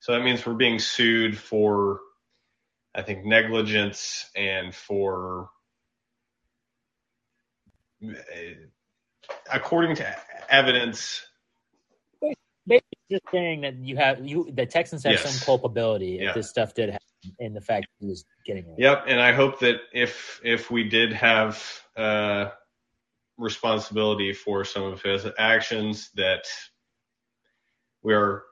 So 0.00 0.10
that 0.10 0.24
means 0.24 0.44
we're 0.44 0.54
being 0.54 0.80
sued 0.80 1.38
for, 1.38 2.00
I 2.92 3.02
think, 3.02 3.24
negligence 3.24 4.28
and 4.34 4.74
for, 4.74 5.50
according 9.52 9.94
to 9.96 10.16
evidence, 10.48 11.24
just 13.10 13.22
saying 13.30 13.60
that 13.62 13.76
you 13.76 13.96
have 13.96 14.26
you 14.26 14.50
the 14.52 14.66
Texans 14.66 15.04
have 15.04 15.12
yes. 15.12 15.30
some 15.30 15.44
culpability 15.44 16.18
yeah. 16.20 16.30
if 16.30 16.34
this 16.34 16.48
stuff 16.48 16.74
did 16.74 16.90
happen 16.90 17.06
in 17.38 17.54
the 17.54 17.60
fact 17.60 17.86
he 17.98 18.06
was 18.06 18.24
getting 18.44 18.64
away. 18.64 18.76
Yep, 18.78 19.04
and 19.06 19.20
I 19.20 19.32
hope 19.32 19.60
that 19.60 19.76
if 19.92 20.40
if 20.44 20.70
we 20.70 20.88
did 20.88 21.12
have 21.12 21.62
uh, 21.96 22.50
responsibility 23.38 24.32
for 24.32 24.64
some 24.64 24.82
of 24.82 25.02
his 25.02 25.26
actions, 25.38 26.10
that 26.14 26.44
we 28.02 28.14
are 28.14 28.44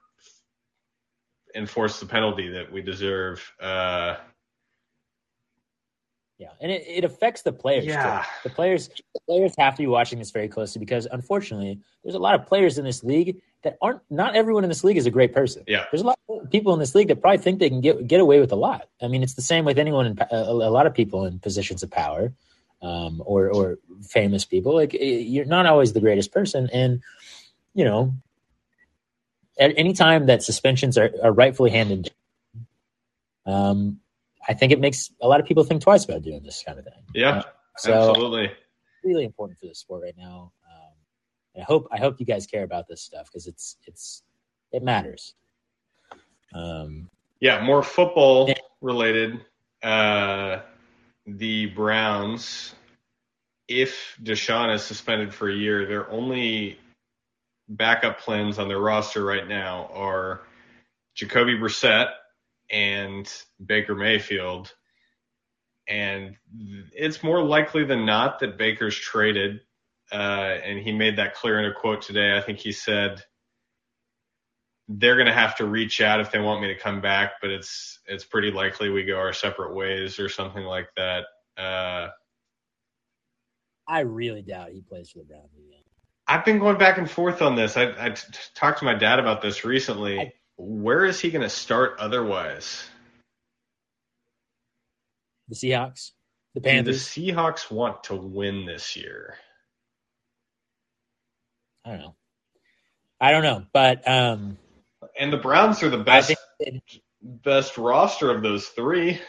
enforce 1.55 2.01
the 2.01 2.07
penalty 2.07 2.49
that 2.49 2.71
we 2.73 2.83
deserve. 2.83 3.53
Uh, 3.61 4.17
yeah, 6.39 6.49
and 6.61 6.73
it, 6.73 6.85
it 6.87 7.05
affects 7.05 7.43
the 7.43 7.53
players. 7.53 7.87
Yeah, 7.87 8.23
too. 8.23 8.49
the 8.49 8.55
players 8.55 8.89
the 8.89 9.21
players 9.29 9.55
have 9.59 9.75
to 9.77 9.83
be 9.83 9.87
watching 9.87 10.19
this 10.19 10.33
very 10.33 10.49
closely 10.49 10.81
because 10.81 11.07
unfortunately, 11.11 11.81
there's 12.03 12.17
a 12.17 12.21
lot 12.21 12.35
of 12.35 12.47
players 12.47 12.79
in 12.79 12.85
this 12.85 13.05
league 13.05 13.41
that 13.65 13.77
aren't. 13.83 14.01
Not 14.11 14.37
everyone 14.37 14.63
in 14.63 14.69
this 14.69 14.85
league 14.85 14.97
is 14.97 15.07
a 15.07 15.11
great 15.11 15.33
person. 15.33 15.65
Yeah, 15.67 15.85
there's 15.91 16.03
a 16.03 16.07
lot 16.07 16.19
of 16.29 16.51
people 16.51 16.73
in 16.75 16.79
this 16.79 16.95
league 16.95 17.09
that 17.09 17.21
probably 17.21 17.39
think 17.39 17.59
they 17.59 17.69
can 17.69 17.81
get 17.81 18.07
get 18.07 18.21
away 18.21 18.39
with 18.39 18.53
a 18.53 18.57
lot. 18.57 18.89
I 19.03 19.09
mean, 19.09 19.23
it's 19.23 19.35
the 19.35 19.43
same 19.43 19.65
with 19.65 19.79
anyone 19.79 20.07
in 20.07 20.19
a, 20.31 20.37
a 20.37 20.71
lot 20.71 20.87
of 20.87 20.95
people 20.95 21.25
in 21.27 21.41
positions 21.41 21.83
of 21.83 21.91
power, 21.91 22.33
um, 22.83 23.23
or 23.25 23.49
or 23.51 23.79
famous 24.03 24.45
people. 24.45 24.75
Like 24.75 24.95
you're 24.95 25.47
not 25.47 25.67
always 25.67 25.93
the 25.93 26.01
greatest 26.01 26.31
person, 26.31 26.69
and 26.73 27.03
you 27.75 27.85
know, 27.85 28.15
at 29.59 29.73
any 29.77 29.95
time 29.95 30.27
that 30.27 30.43
suspensions 30.43 30.97
are, 30.97 31.11
are 31.23 31.33
rightfully 31.33 31.71
handed. 31.71 32.13
Um, 33.47 34.01
I 34.47 34.55
think 34.55 34.73
it 34.73 34.81
makes 34.81 35.11
a 35.21 35.29
lot 35.29 35.41
of 35.41 35.47
people 35.47 35.65
think 35.65 35.83
twice 35.83 36.05
about 36.05 36.23
doing 36.23 36.43
this 36.43 36.63
kind 36.65 36.79
of 36.79 36.85
thing. 36.85 37.03
Yeah, 37.15 37.39
uh, 37.39 37.43
so 37.79 38.11
absolutely. 38.11 38.53
Really 39.03 39.25
important 39.25 39.59
for 39.59 39.67
the 39.67 39.75
sport 39.75 40.03
right 40.03 40.17
now. 40.17 40.53
I 41.57 41.63
hope 41.63 41.89
I 41.93 41.99
hope 41.99 42.19
you 42.19 42.27
guys 42.27 42.47
care 42.47 42.65
about 42.65 42.89
this 42.89 43.03
stuff 43.03 43.27
because 43.27 43.47
it's 43.47 43.77
it's 43.87 44.23
it 44.73 44.83
matters. 44.83 45.35
Um, 46.53 47.09
yeah, 47.41 47.63
more 47.63 47.83
football 47.83 48.53
related. 48.81 49.41
Uh, 49.83 50.61
the 51.27 51.67
Browns, 51.67 52.75
if 53.69 54.17
Deshaun 54.23 54.75
is 54.75 54.83
suspended 54.83 55.33
for 55.33 55.49
a 55.49 55.55
year, 55.55 55.87
their 55.87 56.11
only 56.11 56.79
backup 57.69 58.21
plans 58.21 58.59
on 58.59 58.69
their 58.69 58.81
roster 58.81 59.25
right 59.25 59.49
now 59.49 59.89
are 59.93 60.43
Jacoby 61.15 61.57
Brissett 61.57 62.11
and 62.71 63.31
Baker 63.65 63.95
Mayfield. 63.95 64.73
And 65.87 66.37
it's 66.93 67.23
more 67.23 67.43
likely 67.43 67.85
than 67.85 68.07
not 68.07 68.41
that 68.41 68.57
Baker's 68.57 68.97
traded. 68.97 69.61
Uh, 70.15 70.61
and 70.65 70.79
he 70.79 70.93
made 70.93 71.17
that 71.17 71.35
clear 71.35 71.59
in 71.59 71.65
a 71.65 71.75
quote 71.75 72.01
today. 72.01 72.37
I 72.37 72.41
think 72.41 72.61
he 72.61 72.71
said 72.71 73.21
they're 74.87 75.17
going 75.17 75.27
to 75.27 75.33
have 75.33 75.57
to 75.57 75.67
reach 75.67 76.01
out 76.01 76.21
if 76.21 76.31
they 76.31 76.39
want 76.39 76.63
me 76.63 76.69
to 76.69 76.79
come 76.79 77.01
back, 77.01 77.33
but 77.41 77.51
it's 77.51 77.99
it's 78.07 78.25
pretty 78.25 78.53
likely 78.53 78.91
we 78.91 79.05
go 79.05 79.17
our 79.17 79.33
separate 79.33 79.75
ways 79.75 80.21
or 80.21 80.29
something 80.29 80.63
like 80.63 80.87
that. 80.97 81.25
Uh, 81.59 82.11
I 83.89 84.01
really 84.01 84.43
doubt 84.43 84.71
he 84.71 84.83
plays 84.83 85.11
for 85.11 85.19
the 85.19 85.25
Browns 85.25 85.51
again. 85.57 85.83
I've 86.29 86.45
been 86.45 86.61
going 86.61 86.79
back 86.79 86.97
and 86.97 87.11
forth 87.11 87.43
on 87.43 87.57
this. 87.57 87.77
I, 87.77 87.93
I 87.99 88.11
t- 88.11 88.23
talked 88.55 88.79
to 88.79 88.85
my 88.85 88.95
dad 88.95 89.19
about 89.19 89.43
this 89.43 89.65
recently. 89.65 90.21
I, 90.21 90.33
where 90.57 91.05
is 91.05 91.19
he 91.19 91.31
going 91.31 91.43
to 91.43 91.51
start 91.51 91.97
otherwise? 91.99 92.85
The 95.49 95.57
Seahawks, 95.57 96.13
the 96.55 96.61
Panthers. 96.61 97.13
The 97.13 97.33
Seahawks 97.33 97.69
want 97.69 98.05
to 98.05 98.15
win 98.15 98.65
this 98.65 98.95
year. 98.95 99.37
I 101.85 101.91
don't 101.91 101.99
know. 101.99 102.15
I 103.21 103.31
don't 103.31 103.43
know, 103.43 103.65
but 103.73 104.07
um, 104.09 104.59
and 105.19 105.33
the 105.33 105.39
Browns 105.39 105.83
are 105.83 105.91
the 105.91 105.99
best 105.99 106.35
it, 106.59 106.83
best 107.23 107.79
roster 107.79 108.31
of 108.31 108.43
those 108.43 108.69
three. 108.69 109.21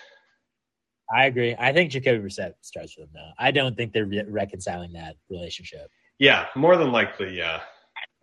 I 1.13 1.25
agree. 1.25 1.55
I 1.57 1.71
think 1.71 1.91
Jacoby 1.91 2.23
Brissett 2.23 2.53
starts 2.61 2.93
for 2.93 3.01
them 3.01 3.09
now. 3.13 3.31
I 3.37 3.51
don't 3.51 3.77
think 3.77 3.93
they're 3.93 4.05
re- 4.05 4.25
reconciling 4.27 4.93
that 4.93 5.15
relationship. 5.29 5.89
Yeah, 6.17 6.47
more 6.55 6.77
than 6.77 6.91
likely, 6.91 7.37
yeah. 7.37 7.61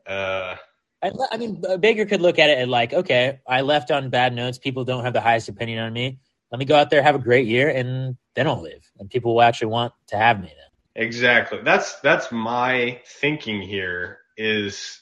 Uh, 0.07 0.57
I, 1.03 1.13
I 1.31 1.37
mean, 1.37 1.63
Baker 1.81 2.07
could 2.07 2.21
look 2.21 2.39
at 2.39 2.51
it 2.51 2.59
and 2.59 2.71
like, 2.71 2.93
okay, 2.93 3.41
I 3.47 3.61
left 3.61 3.91
on 3.91 4.11
bad 4.11 4.35
notes. 4.35 4.59
People 4.59 4.85
don't 4.85 5.05
have 5.05 5.13
the 5.13 5.21
highest 5.21 5.49
opinion 5.49 5.79
on 5.81 5.93
me. 5.93 6.19
Let 6.51 6.59
me 6.59 6.65
go 6.65 6.77
out 6.77 6.91
there, 6.91 7.03
have 7.03 7.15
a 7.15 7.21
great 7.21 7.47
year, 7.47 7.71
and 7.71 8.17
then 8.35 8.47
I'll 8.47 8.61
leave. 8.61 8.91
And 8.99 9.09
people 9.09 9.35
will 9.35 9.43
actually 9.43 9.69
want 9.69 9.93
to 10.09 10.17
have 10.17 10.41
me 10.41 10.49
then. 10.49 11.05
Exactly. 11.05 11.61
That's 11.63 11.99
that's 12.01 12.31
my 12.31 13.01
thinking 13.07 13.63
here. 13.63 14.19
Is 14.37 15.01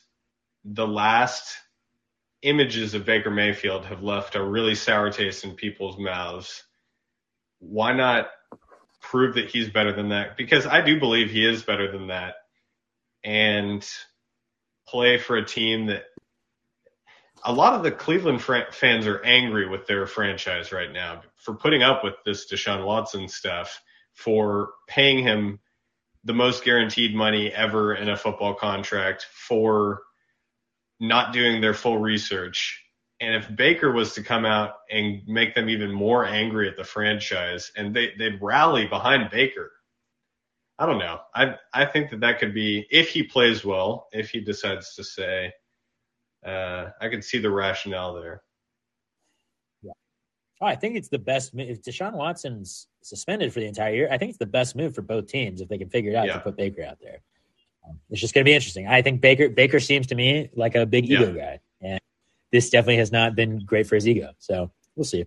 the 0.64 0.86
last 0.86 1.56
images 2.42 2.94
of 2.94 3.04
Baker 3.04 3.30
Mayfield 3.30 3.86
have 3.86 4.02
left 4.02 4.34
a 4.34 4.42
really 4.42 4.74
sour 4.74 5.10
taste 5.10 5.44
in 5.44 5.54
people's 5.54 5.98
mouths. 5.98 6.64
Why 7.58 7.92
not 7.92 8.28
prove 9.00 9.34
that 9.34 9.50
he's 9.50 9.68
better 9.68 9.92
than 9.92 10.10
that? 10.10 10.36
Because 10.36 10.66
I 10.66 10.80
do 10.80 10.98
believe 10.98 11.30
he 11.30 11.46
is 11.46 11.62
better 11.62 11.90
than 11.90 12.08
that. 12.08 12.34
And 13.22 13.86
play 14.86 15.18
for 15.18 15.36
a 15.36 15.44
team 15.44 15.86
that 15.86 16.04
a 17.44 17.52
lot 17.52 17.74
of 17.74 17.82
the 17.82 17.90
Cleveland 17.90 18.42
fr- 18.42 18.72
fans 18.72 19.06
are 19.06 19.22
angry 19.22 19.68
with 19.68 19.86
their 19.86 20.06
franchise 20.06 20.72
right 20.72 20.92
now 20.92 21.22
for 21.36 21.54
putting 21.54 21.82
up 21.82 22.02
with 22.02 22.14
this 22.24 22.50
Deshaun 22.50 22.84
Watson 22.84 23.28
stuff, 23.28 23.82
for 24.12 24.70
paying 24.88 25.22
him 25.22 25.60
the 26.24 26.34
most 26.34 26.64
guaranteed 26.64 27.14
money 27.14 27.50
ever 27.52 27.94
in 27.94 28.08
a 28.08 28.16
football 28.16 28.54
contract, 28.54 29.26
for 29.32 30.02
not 31.00 31.32
doing 31.32 31.60
their 31.60 31.74
full 31.74 31.98
research. 31.98 32.84
And 33.20 33.34
if 33.34 33.54
Baker 33.54 33.92
was 33.92 34.14
to 34.14 34.22
come 34.22 34.44
out 34.46 34.74
and 34.90 35.22
make 35.26 35.54
them 35.54 35.68
even 35.68 35.92
more 35.92 36.24
angry 36.24 36.68
at 36.68 36.76
the 36.76 36.84
franchise 36.84 37.70
and 37.76 37.94
they, 37.94 38.12
they'd 38.18 38.40
rally 38.40 38.86
behind 38.86 39.30
Baker, 39.30 39.72
I 40.78 40.86
don't 40.86 40.98
know. 40.98 41.20
I 41.34 41.56
I 41.74 41.84
think 41.84 42.10
that 42.10 42.20
that 42.20 42.38
could 42.38 42.54
be 42.54 42.86
if 42.90 43.10
he 43.10 43.22
plays 43.22 43.62
well, 43.62 44.08
if 44.12 44.30
he 44.30 44.40
decides 44.40 44.94
to 44.94 45.04
say, 45.04 45.52
uh, 46.44 46.86
I 46.98 47.08
can 47.10 47.20
see 47.20 47.38
the 47.38 47.50
rationale 47.50 48.14
there. 48.14 48.42
Oh, 50.60 50.66
I 50.66 50.76
think 50.76 50.96
it's 50.96 51.08
the 51.08 51.18
best. 51.18 51.52
If 51.54 51.82
Deshaun 51.82 52.12
Watson's 52.12 52.86
suspended 53.02 53.52
for 53.52 53.60
the 53.60 53.66
entire 53.66 53.94
year, 53.94 54.08
I 54.10 54.18
think 54.18 54.30
it's 54.30 54.38
the 54.38 54.46
best 54.46 54.76
move 54.76 54.94
for 54.94 55.00
both 55.00 55.26
teams 55.26 55.62
if 55.62 55.68
they 55.68 55.78
can 55.78 55.88
figure 55.88 56.10
it 56.10 56.16
out 56.16 56.26
yeah. 56.26 56.34
to 56.34 56.40
put 56.40 56.56
Baker 56.56 56.84
out 56.84 56.98
there. 57.00 57.20
Um, 57.88 57.98
it's 58.10 58.20
just 58.20 58.34
going 58.34 58.44
to 58.44 58.48
be 58.48 58.54
interesting. 58.54 58.86
I 58.86 59.00
think 59.00 59.22
Baker 59.22 59.48
Baker 59.48 59.80
seems 59.80 60.06
to 60.08 60.14
me 60.14 60.50
like 60.54 60.74
a 60.74 60.84
big 60.84 61.06
ego 61.06 61.32
yeah. 61.32 61.42
guy, 61.42 61.60
and 61.80 62.00
this 62.52 62.68
definitely 62.68 62.98
has 62.98 63.10
not 63.10 63.34
been 63.34 63.64
great 63.64 63.86
for 63.86 63.94
his 63.94 64.06
ego. 64.06 64.32
So 64.38 64.70
we'll 64.96 65.04
see. 65.04 65.24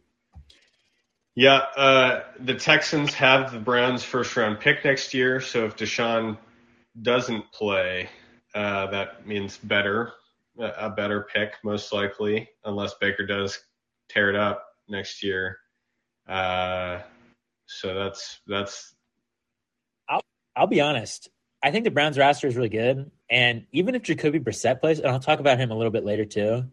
Yeah, 1.35 1.65
uh, 1.75 2.23
the 2.39 2.53
Texans 2.53 3.15
have 3.15 3.51
the 3.51 3.59
Browns' 3.59 4.03
first 4.03 4.37
round 4.37 4.59
pick 4.59 4.85
next 4.85 5.15
year. 5.15 5.41
So 5.41 5.65
if 5.65 5.75
Deshaun 5.75 6.37
doesn't 7.01 7.51
play, 7.51 8.07
uh, 8.53 8.85
that 8.91 9.25
means 9.25 9.57
better, 9.57 10.13
a 10.59 10.91
better 10.91 11.25
pick 11.33 11.55
most 11.63 11.91
likely, 11.91 12.47
unless 12.65 12.93
Baker 13.01 13.25
does 13.25 13.59
tear 14.09 14.29
it 14.29 14.35
up 14.35 14.72
next 14.87 15.23
year. 15.23 15.57
Uh, 16.27 16.99
so 17.65 17.93
that's 17.93 18.39
that's. 18.47 18.93
I'll 20.09 20.23
I'll 20.55 20.67
be 20.67 20.81
honest. 20.81 21.29
I 21.63 21.71
think 21.71 21.85
the 21.85 21.91
Browns 21.91 22.17
roster 22.17 22.47
is 22.47 22.55
really 22.55 22.69
good, 22.69 23.09
and 23.29 23.65
even 23.71 23.95
if 23.95 24.03
Jacoby 24.03 24.39
Brissett 24.39 24.81
plays, 24.81 24.99
and 24.99 25.09
I'll 25.09 25.19
talk 25.19 25.39
about 25.39 25.59
him 25.59 25.71
a 25.71 25.75
little 25.75 25.91
bit 25.91 26.05
later 26.05 26.25
too. 26.25 26.65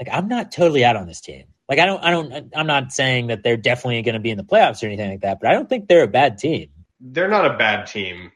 Like 0.00 0.08
I'm 0.12 0.28
not 0.28 0.50
totally 0.50 0.84
out 0.84 0.96
on 0.96 1.06
this 1.06 1.20
team. 1.20 1.44
Like 1.68 1.78
I 1.78 1.86
don't, 1.86 2.02
I 2.02 2.10
don't, 2.10 2.52
I'm 2.56 2.66
not 2.66 2.92
saying 2.92 3.28
that 3.28 3.42
they're 3.42 3.56
definitely 3.56 4.02
going 4.02 4.14
to 4.14 4.20
be 4.20 4.30
in 4.30 4.36
the 4.36 4.44
playoffs 4.44 4.82
or 4.82 4.86
anything 4.86 5.10
like 5.10 5.20
that, 5.20 5.38
but 5.40 5.50
I 5.50 5.54
don't 5.54 5.68
think 5.68 5.88
they're 5.88 6.02
a 6.02 6.08
bad 6.08 6.38
team. 6.38 6.70
They're 7.00 7.28
not 7.28 7.46
a 7.46 7.56
bad 7.56 7.86
team. 7.86 8.32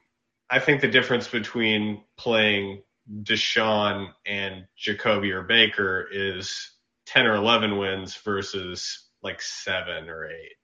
I 0.48 0.60
think 0.60 0.80
the 0.80 0.88
difference 0.88 1.26
between 1.28 2.02
playing 2.16 2.82
Deshaun 3.22 4.10
and 4.26 4.64
Jacoby 4.76 5.32
or 5.32 5.42
Baker 5.42 6.08
is 6.10 6.72
10 7.06 7.26
or 7.26 7.34
11 7.36 7.78
wins 7.78 8.14
versus 8.16 9.08
like 9.22 9.40
seven 9.40 10.08
or 10.08 10.26
eight. 10.26 10.56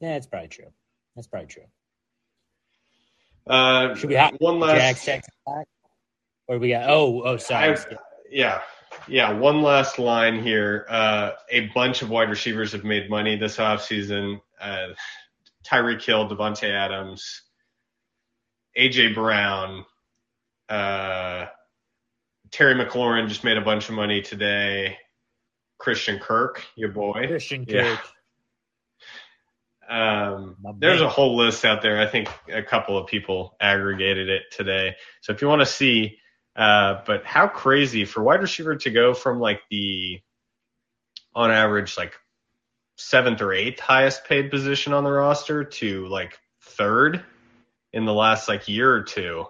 Yeah, 0.00 0.14
that's 0.14 0.26
probably 0.26 0.48
true. 0.48 0.72
That's 1.14 1.28
probably 1.28 1.48
true. 1.48 1.62
Uh, 3.46 3.94
Should 3.94 4.08
we 4.08 4.14
have 4.14 4.34
one 4.38 4.60
last 4.60 5.04
Jags, 5.04 5.26
back? 5.46 5.66
Or 6.48 6.58
we 6.58 6.70
got? 6.70 6.88
Oh, 6.88 7.22
oh, 7.22 7.36
sorry. 7.36 7.76
I- 7.76 7.96
yeah. 8.30 8.60
Yeah, 9.08 9.32
one 9.32 9.62
last 9.62 9.98
line 9.98 10.42
here. 10.42 10.86
Uh, 10.88 11.30
a 11.50 11.68
bunch 11.74 12.02
of 12.02 12.10
wide 12.10 12.28
receivers 12.30 12.72
have 12.72 12.84
made 12.84 13.08
money 13.10 13.36
this 13.36 13.56
offseason. 13.56 14.40
Uh, 14.60 14.88
Tyreek 15.66 16.02
Hill, 16.02 16.28
Davante 16.28 16.68
Adams, 16.70 17.42
AJ 18.78 19.14
Brown, 19.14 19.84
uh, 20.68 21.46
Terry 22.52 22.74
McLaurin 22.74 23.28
just 23.28 23.44
made 23.44 23.56
a 23.56 23.62
bunch 23.62 23.88
of 23.88 23.94
money 23.94 24.20
today. 24.20 24.98
Christian 25.78 26.18
Kirk, 26.18 26.64
your 26.76 26.90
boy. 26.90 27.26
Christian 27.26 27.64
Yeah. 27.66 27.96
Kirk. 27.96 28.08
Um, 29.88 30.56
there's 30.78 31.00
a 31.00 31.08
whole 31.08 31.36
list 31.36 31.64
out 31.64 31.82
there. 31.82 32.00
I 32.00 32.06
think 32.06 32.28
a 32.50 32.62
couple 32.62 32.96
of 32.96 33.08
people 33.08 33.56
aggregated 33.60 34.28
it 34.28 34.44
today. 34.52 34.94
So 35.22 35.32
if 35.32 35.42
you 35.42 35.48
want 35.48 35.60
to 35.60 35.66
see, 35.66 36.18
uh, 36.54 37.00
but 37.04 37.24
how 37.24 37.48
crazy 37.48 38.04
for 38.04 38.22
wide 38.22 38.40
receiver 38.40 38.76
to 38.76 38.90
go 38.90 39.12
from 39.12 39.40
like 39.40 39.60
the, 39.70 40.20
on 41.34 41.50
average, 41.50 41.96
like 41.96 42.14
seventh 42.96 43.40
or 43.42 43.52
eighth 43.52 43.80
highest 43.80 44.24
paid 44.24 44.50
position 44.50 44.92
on 44.92 45.04
the 45.04 45.10
roster 45.10 45.64
to 45.64 46.06
like 46.06 46.38
third 46.62 47.22
in 47.92 48.04
the 48.04 48.14
last 48.14 48.48
like 48.48 48.68
year 48.68 48.94
or 48.94 49.02
two. 49.02 49.46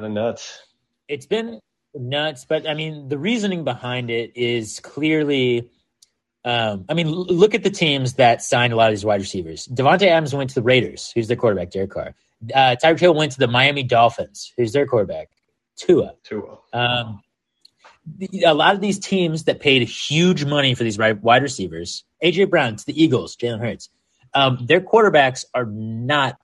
Kind 0.00 0.16
of 0.16 0.24
nuts. 0.24 0.62
It's 1.08 1.26
been 1.26 1.60
nuts, 1.94 2.46
but 2.48 2.66
I 2.66 2.72
mean, 2.72 3.10
the 3.10 3.18
reasoning 3.18 3.64
behind 3.64 4.08
it 4.08 4.32
is 4.34 4.80
clearly. 4.80 5.68
Um, 6.42 6.86
I 6.88 6.94
mean, 6.94 7.08
l- 7.08 7.26
look 7.26 7.54
at 7.54 7.62
the 7.64 7.70
teams 7.70 8.14
that 8.14 8.40
signed 8.42 8.72
a 8.72 8.76
lot 8.76 8.88
of 8.88 8.92
these 8.92 9.04
wide 9.04 9.20
receivers. 9.20 9.66
Davante 9.66 10.06
Adams 10.06 10.34
went 10.34 10.48
to 10.48 10.54
the 10.54 10.62
Raiders, 10.62 11.12
who's 11.14 11.28
their 11.28 11.36
quarterback, 11.36 11.70
Derek 11.70 11.90
Carr. 11.90 12.14
Uh, 12.54 12.76
Tyreek 12.82 12.98
Hill 12.98 13.12
went 13.12 13.32
to 13.32 13.38
the 13.38 13.46
Miami 13.46 13.82
Dolphins, 13.82 14.54
who's 14.56 14.72
their 14.72 14.86
quarterback, 14.86 15.28
Tua. 15.76 16.14
Too. 16.24 16.48
Um, 16.72 17.20
the- 18.16 18.44
a 18.44 18.54
lot 18.54 18.74
of 18.74 18.80
these 18.80 18.98
teams 18.98 19.44
that 19.44 19.60
paid 19.60 19.82
huge 19.86 20.46
money 20.46 20.74
for 20.74 20.82
these 20.82 20.96
wide 20.96 21.42
receivers, 21.42 22.04
AJ 22.24 22.48
Brown 22.48 22.76
to 22.76 22.86
the 22.86 22.98
Eagles, 23.04 23.36
Jalen 23.36 23.60
Hurts, 23.60 23.90
um, 24.32 24.64
their 24.64 24.80
quarterbacks 24.80 25.44
are 25.52 25.66
not 25.66 26.38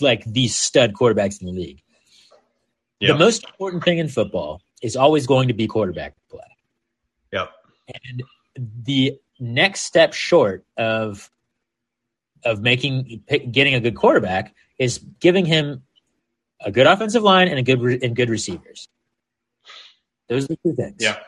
like 0.00 0.22
these 0.26 0.54
stud 0.56 0.92
quarterbacks 0.92 1.40
in 1.40 1.48
the 1.48 1.52
league. 1.52 1.82
Yep. 3.00 3.12
The 3.12 3.18
most 3.18 3.44
important 3.44 3.84
thing 3.84 3.98
in 3.98 4.08
football 4.08 4.62
is 4.82 4.96
always 4.96 5.26
going 5.26 5.48
to 5.48 5.54
be 5.54 5.66
quarterback 5.66 6.14
play. 6.30 6.40
Yep. 7.32 7.50
And 8.04 8.22
the 8.84 9.18
next 9.38 9.82
step 9.82 10.14
short 10.14 10.64
of 10.76 11.30
of 12.44 12.60
making 12.60 13.22
getting 13.50 13.74
a 13.74 13.80
good 13.80 13.96
quarterback 13.96 14.54
is 14.78 14.98
giving 15.20 15.44
him 15.44 15.82
a 16.60 16.70
good 16.70 16.86
offensive 16.86 17.22
line 17.22 17.48
and 17.48 17.58
a 17.58 17.62
good 17.62 17.80
re- 17.80 17.98
and 18.02 18.16
good 18.16 18.30
receivers. 18.30 18.88
Those 20.28 20.44
are 20.44 20.48
the 20.48 20.58
two 20.64 20.74
things. 20.74 20.96
Yeah. 20.98 21.18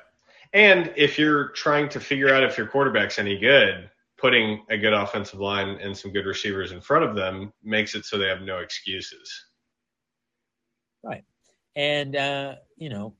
And 0.52 0.92
if 0.96 1.18
you're 1.18 1.48
trying 1.48 1.88
to 1.90 2.00
figure 2.00 2.32
out 2.32 2.42
if 2.42 2.56
your 2.56 2.66
quarterback's 2.66 3.18
any 3.18 3.38
good, 3.38 3.90
putting 4.16 4.64
a 4.70 4.78
good 4.78 4.94
offensive 4.94 5.38
line 5.38 5.78
and 5.80 5.96
some 5.96 6.12
good 6.12 6.24
receivers 6.24 6.72
in 6.72 6.80
front 6.80 7.04
of 7.04 7.14
them 7.14 7.52
makes 7.62 7.94
it 7.94 8.04
so 8.04 8.16
they 8.16 8.26
have 8.26 8.42
no 8.42 8.58
excuses. 8.58 9.46
And 11.76 12.16
uh, 12.16 12.56
you 12.76 12.88
know 12.88 13.14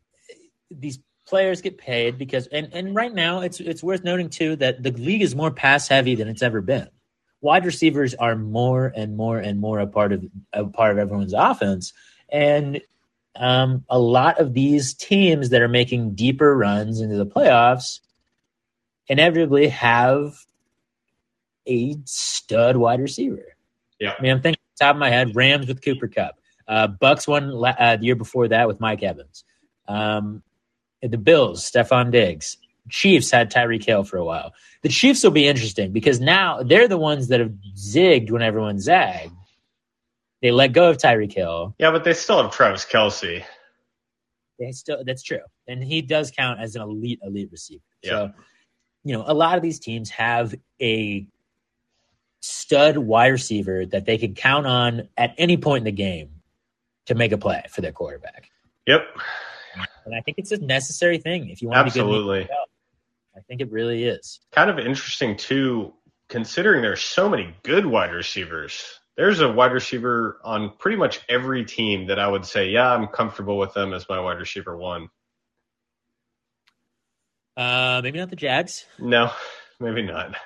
these 0.70 0.98
players 1.26 1.60
get 1.60 1.78
paid 1.78 2.16
because 2.18 2.46
and 2.48 2.70
and 2.72 2.94
right 2.94 3.12
now 3.12 3.40
it's 3.40 3.60
it's 3.60 3.82
worth 3.82 4.02
noting 4.02 4.30
too 4.30 4.56
that 4.56 4.82
the 4.82 4.90
league 4.92 5.22
is 5.22 5.36
more 5.36 5.50
pass 5.50 5.88
heavy 5.88 6.14
than 6.14 6.28
it's 6.28 6.42
ever 6.42 6.60
been. 6.60 6.88
Wide 7.40 7.64
receivers 7.64 8.14
are 8.14 8.34
more 8.34 8.92
and 8.96 9.16
more 9.16 9.38
and 9.38 9.60
more 9.60 9.78
a 9.78 9.86
part 9.86 10.12
of 10.12 10.24
a 10.52 10.64
part 10.64 10.92
of 10.92 10.98
everyone's 10.98 11.34
offense, 11.34 11.92
and 12.30 12.80
um, 13.36 13.84
a 13.88 13.98
lot 13.98 14.40
of 14.40 14.54
these 14.54 14.94
teams 14.94 15.50
that 15.50 15.62
are 15.62 15.68
making 15.68 16.14
deeper 16.14 16.56
runs 16.56 17.00
into 17.00 17.16
the 17.16 17.26
playoffs 17.26 18.00
inevitably 19.06 19.68
have 19.68 20.34
a 21.66 21.96
stud 22.04 22.76
wide 22.76 23.00
receiver. 23.00 23.56
Yeah. 24.00 24.14
I 24.18 24.22
mean, 24.22 24.32
I'm 24.32 24.42
thinking 24.42 24.60
top 24.78 24.96
of 24.96 25.00
my 25.00 25.10
head, 25.10 25.34
Rams 25.34 25.66
with 25.66 25.82
Cooper 25.82 26.08
Kupp. 26.08 26.37
Uh, 26.68 26.86
Bucs 26.86 27.26
won 27.26 27.50
la- 27.50 27.70
uh, 27.70 27.96
the 27.96 28.04
year 28.04 28.14
before 28.14 28.48
that 28.48 28.68
with 28.68 28.78
Mike 28.78 29.02
Evans. 29.02 29.44
Um, 29.88 30.42
the 31.02 31.16
Bills, 31.16 31.68
Stefon 31.68 32.10
Diggs. 32.10 32.58
Chiefs 32.90 33.30
had 33.30 33.50
Tyreek 33.50 33.84
Hill 33.84 34.04
for 34.04 34.16
a 34.16 34.24
while. 34.24 34.52
The 34.82 34.88
Chiefs 34.88 35.22
will 35.22 35.30
be 35.30 35.46
interesting 35.46 35.92
because 35.92 36.20
now 36.20 36.62
they're 36.62 36.88
the 36.88 36.98
ones 36.98 37.28
that 37.28 37.40
have 37.40 37.52
zigged 37.76 38.30
when 38.30 38.42
everyone 38.42 38.78
zagged. 38.80 39.32
They 40.40 40.50
let 40.50 40.72
go 40.72 40.90
of 40.90 40.98
Tyreek 40.98 41.32
Hill. 41.32 41.74
Yeah, 41.78 41.90
but 41.90 42.04
they 42.04 42.14
still 42.14 42.42
have 42.42 42.52
Travis 42.52 42.84
Kelce. 42.84 43.44
They 44.58 44.72
still 44.72 45.04
that's 45.04 45.22
true, 45.22 45.40
and 45.68 45.82
he 45.82 46.02
does 46.02 46.30
count 46.30 46.60
as 46.60 46.74
an 46.74 46.82
elite 46.82 47.20
elite 47.22 47.48
receiver. 47.52 47.82
Yeah. 48.02 48.10
So, 48.10 48.32
you 49.04 49.12
know, 49.12 49.24
a 49.26 49.34
lot 49.34 49.56
of 49.56 49.62
these 49.62 49.78
teams 49.78 50.10
have 50.10 50.54
a 50.80 51.26
stud 52.40 52.98
wide 52.98 53.28
receiver 53.28 53.86
that 53.86 54.04
they 54.04 54.18
can 54.18 54.34
count 54.34 54.66
on 54.66 55.08
at 55.16 55.34
any 55.38 55.56
point 55.56 55.82
in 55.82 55.84
the 55.84 55.92
game 55.92 56.37
to 57.08 57.14
make 57.14 57.32
a 57.32 57.38
play 57.38 57.62
for 57.70 57.80
their 57.80 57.92
quarterback. 57.92 58.50
Yep. 58.86 59.02
And 60.04 60.14
I 60.14 60.20
think 60.20 60.38
it's 60.38 60.52
a 60.52 60.58
necessary 60.58 61.18
thing 61.18 61.50
if 61.50 61.60
you 61.60 61.68
want 61.68 61.78
to 61.78 61.84
be 61.92 61.98
good. 61.98 62.06
Absolutely. 62.06 62.48
I 63.36 63.40
think 63.48 63.60
it 63.60 63.70
really 63.70 64.04
is. 64.04 64.40
Kind 64.52 64.70
of 64.70 64.78
interesting 64.78 65.36
too, 65.36 65.92
considering 66.28 66.82
there's 66.82 67.02
so 67.02 67.28
many 67.28 67.54
good 67.62 67.86
wide 67.86 68.12
receivers. 68.12 68.82
There's 69.16 69.40
a 69.40 69.50
wide 69.50 69.72
receiver 69.72 70.38
on 70.44 70.72
pretty 70.78 70.96
much 70.96 71.20
every 71.28 71.64
team 71.64 72.06
that 72.06 72.18
I 72.18 72.28
would 72.28 72.44
say, 72.44 72.70
yeah, 72.70 72.92
I'm 72.92 73.08
comfortable 73.08 73.58
with 73.58 73.74
them 73.74 73.92
as 73.92 74.08
my 74.08 74.20
wide 74.20 74.38
receiver 74.38 74.76
one. 74.76 75.08
Uh, 77.56 78.00
maybe 78.02 78.18
not 78.18 78.30
the 78.30 78.36
Jags, 78.36 78.86
No, 78.98 79.32
maybe 79.80 80.02
not. 80.02 80.36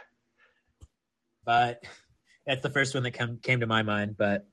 but 1.44 1.82
that's 2.46 2.62
the 2.62 2.70
first 2.70 2.94
one 2.94 3.02
that 3.02 3.12
come, 3.12 3.38
came 3.42 3.60
to 3.60 3.66
my 3.66 3.82
mind. 3.82 4.16
But 4.16 4.46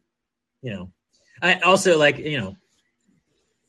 you 0.61 0.73
know, 0.73 0.91
I 1.41 1.59
also 1.59 1.97
like 1.97 2.17
you 2.17 2.39
know 2.39 2.55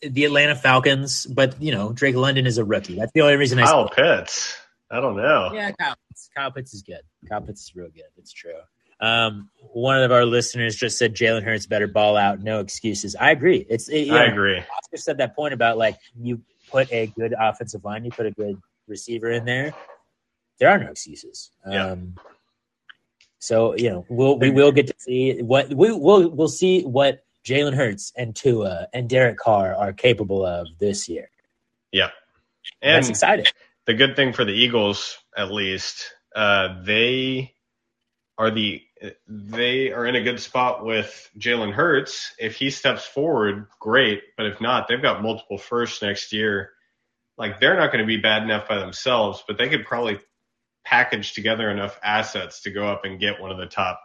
the 0.02 0.24
Atlanta 0.24 0.54
Falcons, 0.54 1.26
but 1.26 1.60
you 1.60 1.72
know 1.72 1.92
Drake 1.92 2.16
London 2.16 2.46
is 2.46 2.58
a 2.58 2.64
rookie. 2.64 2.96
That's 2.96 3.12
the 3.12 3.22
only 3.22 3.36
reason 3.36 3.58
I. 3.58 3.64
Kyle 3.64 3.88
Pitts. 3.88 4.56
I 4.90 5.00
don't 5.00 5.16
know. 5.16 5.50
Yeah, 5.54 5.70
Kyle 5.72 5.94
Pitts. 6.08 6.30
Kyle 6.36 6.50
Pitts 6.50 6.74
is 6.74 6.82
good. 6.82 7.02
Kyle 7.28 7.40
Pitts 7.40 7.62
is 7.62 7.76
real 7.76 7.88
good. 7.88 8.04
It's 8.16 8.32
true. 8.32 8.52
Um, 9.00 9.48
one 9.72 10.02
of 10.02 10.12
our 10.12 10.26
listeners 10.26 10.76
just 10.76 10.98
said 10.98 11.14
Jalen 11.14 11.42
Hurts 11.42 11.66
better 11.66 11.86
ball 11.86 12.16
out, 12.16 12.40
no 12.40 12.60
excuses. 12.60 13.16
I 13.16 13.30
agree. 13.30 13.64
It's 13.68 13.88
it, 13.88 14.06
you 14.06 14.16
I 14.16 14.26
know, 14.26 14.32
agree. 14.32 14.58
Oscar 14.58 14.96
said 14.96 15.18
that 15.18 15.34
point 15.34 15.54
about 15.54 15.78
like 15.78 15.96
you 16.20 16.42
put 16.70 16.92
a 16.92 17.06
good 17.06 17.34
offensive 17.38 17.84
line, 17.84 18.04
you 18.04 18.10
put 18.10 18.26
a 18.26 18.30
good 18.30 18.60
receiver 18.86 19.30
in 19.30 19.44
there. 19.44 19.72
There 20.58 20.68
are 20.68 20.78
no 20.78 20.90
excuses. 20.90 21.50
Yeah. 21.66 21.92
Um, 21.92 22.14
so 23.38 23.74
you 23.74 23.88
know 23.88 24.04
we'll 24.10 24.38
we 24.38 24.50
will 24.50 24.70
get 24.70 24.88
to 24.88 24.94
see 24.98 25.40
what 25.40 25.70
we 25.70 25.90
will 25.90 26.28
we'll 26.28 26.48
see 26.48 26.82
what 26.82 27.24
Jalen 27.44 27.74
Hurts 27.74 28.12
and 28.16 28.34
Tua 28.34 28.88
and 28.92 29.08
Derek 29.08 29.38
Carr 29.38 29.74
are 29.74 29.92
capable 29.92 30.44
of 30.44 30.66
this 30.78 31.08
year. 31.08 31.30
Yeah. 31.92 32.10
That's 32.82 33.06
And 33.06 33.10
exciting. 33.10 33.46
the 33.86 33.94
good 33.94 34.16
thing 34.16 34.32
for 34.32 34.44
the 34.44 34.52
Eagles, 34.52 35.18
at 35.36 35.50
least, 35.50 36.12
uh, 36.34 36.82
they 36.82 37.54
are 38.38 38.50
the 38.50 38.82
they 39.26 39.92
are 39.92 40.04
in 40.06 40.14
a 40.14 40.22
good 40.22 40.40
spot 40.40 40.84
with 40.84 41.30
Jalen 41.38 41.72
Hurts. 41.72 42.34
If 42.38 42.56
he 42.56 42.70
steps 42.70 43.04
forward, 43.06 43.66
great. 43.78 44.22
But 44.36 44.46
if 44.46 44.60
not, 44.60 44.88
they've 44.88 45.00
got 45.00 45.22
multiple 45.22 45.56
firsts 45.58 46.02
next 46.02 46.32
year. 46.32 46.70
Like 47.38 47.60
they're 47.60 47.76
not 47.76 47.92
going 47.92 48.04
to 48.04 48.06
be 48.06 48.18
bad 48.18 48.42
enough 48.42 48.68
by 48.68 48.78
themselves, 48.78 49.42
but 49.46 49.56
they 49.56 49.68
could 49.70 49.86
probably 49.86 50.20
package 50.84 51.32
together 51.32 51.70
enough 51.70 51.98
assets 52.02 52.62
to 52.62 52.70
go 52.70 52.86
up 52.86 53.04
and 53.04 53.20
get 53.20 53.40
one 53.40 53.50
of 53.50 53.58
the 53.58 53.66
top 53.66 54.00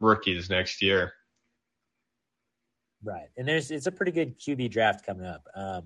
rookies 0.00 0.48
next 0.48 0.82
year. 0.82 1.12
Right, 3.02 3.28
and 3.36 3.46
there's 3.46 3.70
it's 3.70 3.86
a 3.86 3.92
pretty 3.92 4.12
good 4.12 4.38
QB 4.38 4.70
draft 4.70 5.06
coming 5.06 5.24
up. 5.24 5.46
Um, 5.54 5.84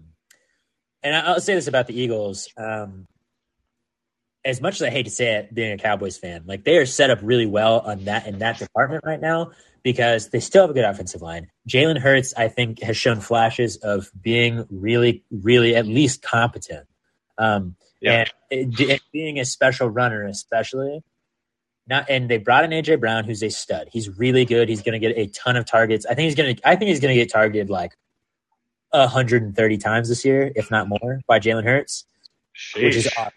and 1.02 1.14
I'll 1.14 1.40
say 1.40 1.54
this 1.54 1.66
about 1.66 1.86
the 1.86 2.00
Eagles: 2.00 2.48
um, 2.56 3.06
as 4.44 4.60
much 4.60 4.76
as 4.76 4.82
I 4.82 4.90
hate 4.90 5.04
to 5.04 5.10
say 5.10 5.34
it, 5.36 5.54
being 5.54 5.72
a 5.72 5.78
Cowboys 5.78 6.16
fan, 6.16 6.44
like 6.46 6.64
they 6.64 6.76
are 6.78 6.86
set 6.86 7.10
up 7.10 7.18
really 7.22 7.46
well 7.46 7.80
on 7.80 8.04
that 8.04 8.26
in 8.26 8.38
that 8.38 8.58
department 8.58 9.04
right 9.04 9.20
now 9.20 9.52
because 9.82 10.30
they 10.30 10.40
still 10.40 10.62
have 10.62 10.70
a 10.70 10.74
good 10.74 10.84
offensive 10.84 11.22
line. 11.22 11.48
Jalen 11.68 11.98
Hurts, 11.98 12.34
I 12.36 12.48
think, 12.48 12.80
has 12.82 12.96
shown 12.96 13.20
flashes 13.20 13.76
of 13.76 14.10
being 14.20 14.64
really, 14.70 15.24
really 15.30 15.74
at 15.74 15.86
least 15.86 16.22
competent. 16.22 16.86
Um, 17.38 17.76
Yeah. 18.00 18.24
and 18.50 18.70
it, 18.78 18.80
it 18.80 19.00
being 19.12 19.38
a 19.38 19.44
special 19.44 19.88
runner, 19.88 20.24
especially 20.24 21.02
not, 21.88 22.08
and 22.08 22.30
they 22.30 22.38
brought 22.38 22.64
in 22.64 22.70
AJ 22.70 23.00
Brown, 23.00 23.24
who's 23.24 23.42
a 23.42 23.50
stud. 23.50 23.88
He's 23.92 24.08
really 24.18 24.44
good. 24.44 24.68
He's 24.68 24.82
going 24.82 24.92
to 24.92 24.98
get 24.98 25.16
a 25.16 25.26
ton 25.28 25.56
of 25.56 25.66
targets. 25.66 26.06
I 26.06 26.14
think 26.14 26.26
he's 26.26 26.34
going 26.34 26.56
to. 26.56 26.68
I 26.68 26.76
think 26.76 26.88
he's 26.88 27.00
going 27.00 27.14
to 27.14 27.20
get 27.20 27.30
targeted 27.30 27.70
like 27.70 27.96
130 28.90 29.78
times 29.78 30.08
this 30.08 30.24
year, 30.24 30.52
if 30.54 30.70
not 30.70 30.88
more, 30.88 31.20
by 31.26 31.40
Jalen 31.40 31.64
Hurts, 31.64 32.04
which 32.76 32.96
is 32.96 33.06
Sheesh. 33.06 33.18
awesome. 33.18 33.32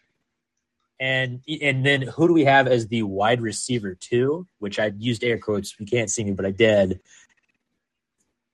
And 0.97 1.41
and 1.61 1.85
then 1.85 2.03
who 2.03 2.27
do 2.27 2.33
we 2.33 2.45
have 2.45 2.67
as 2.67 2.87
the 2.87 3.03
wide 3.03 3.41
receiver 3.41 3.95
too? 3.95 4.47
Which 4.59 4.79
I 4.79 4.93
used 4.97 5.23
air 5.23 5.37
quotes. 5.37 5.75
You 5.77 5.85
can't 5.85 6.09
see 6.09 6.23
me, 6.23 6.31
but 6.31 6.45
I 6.45 6.51
did. 6.51 7.01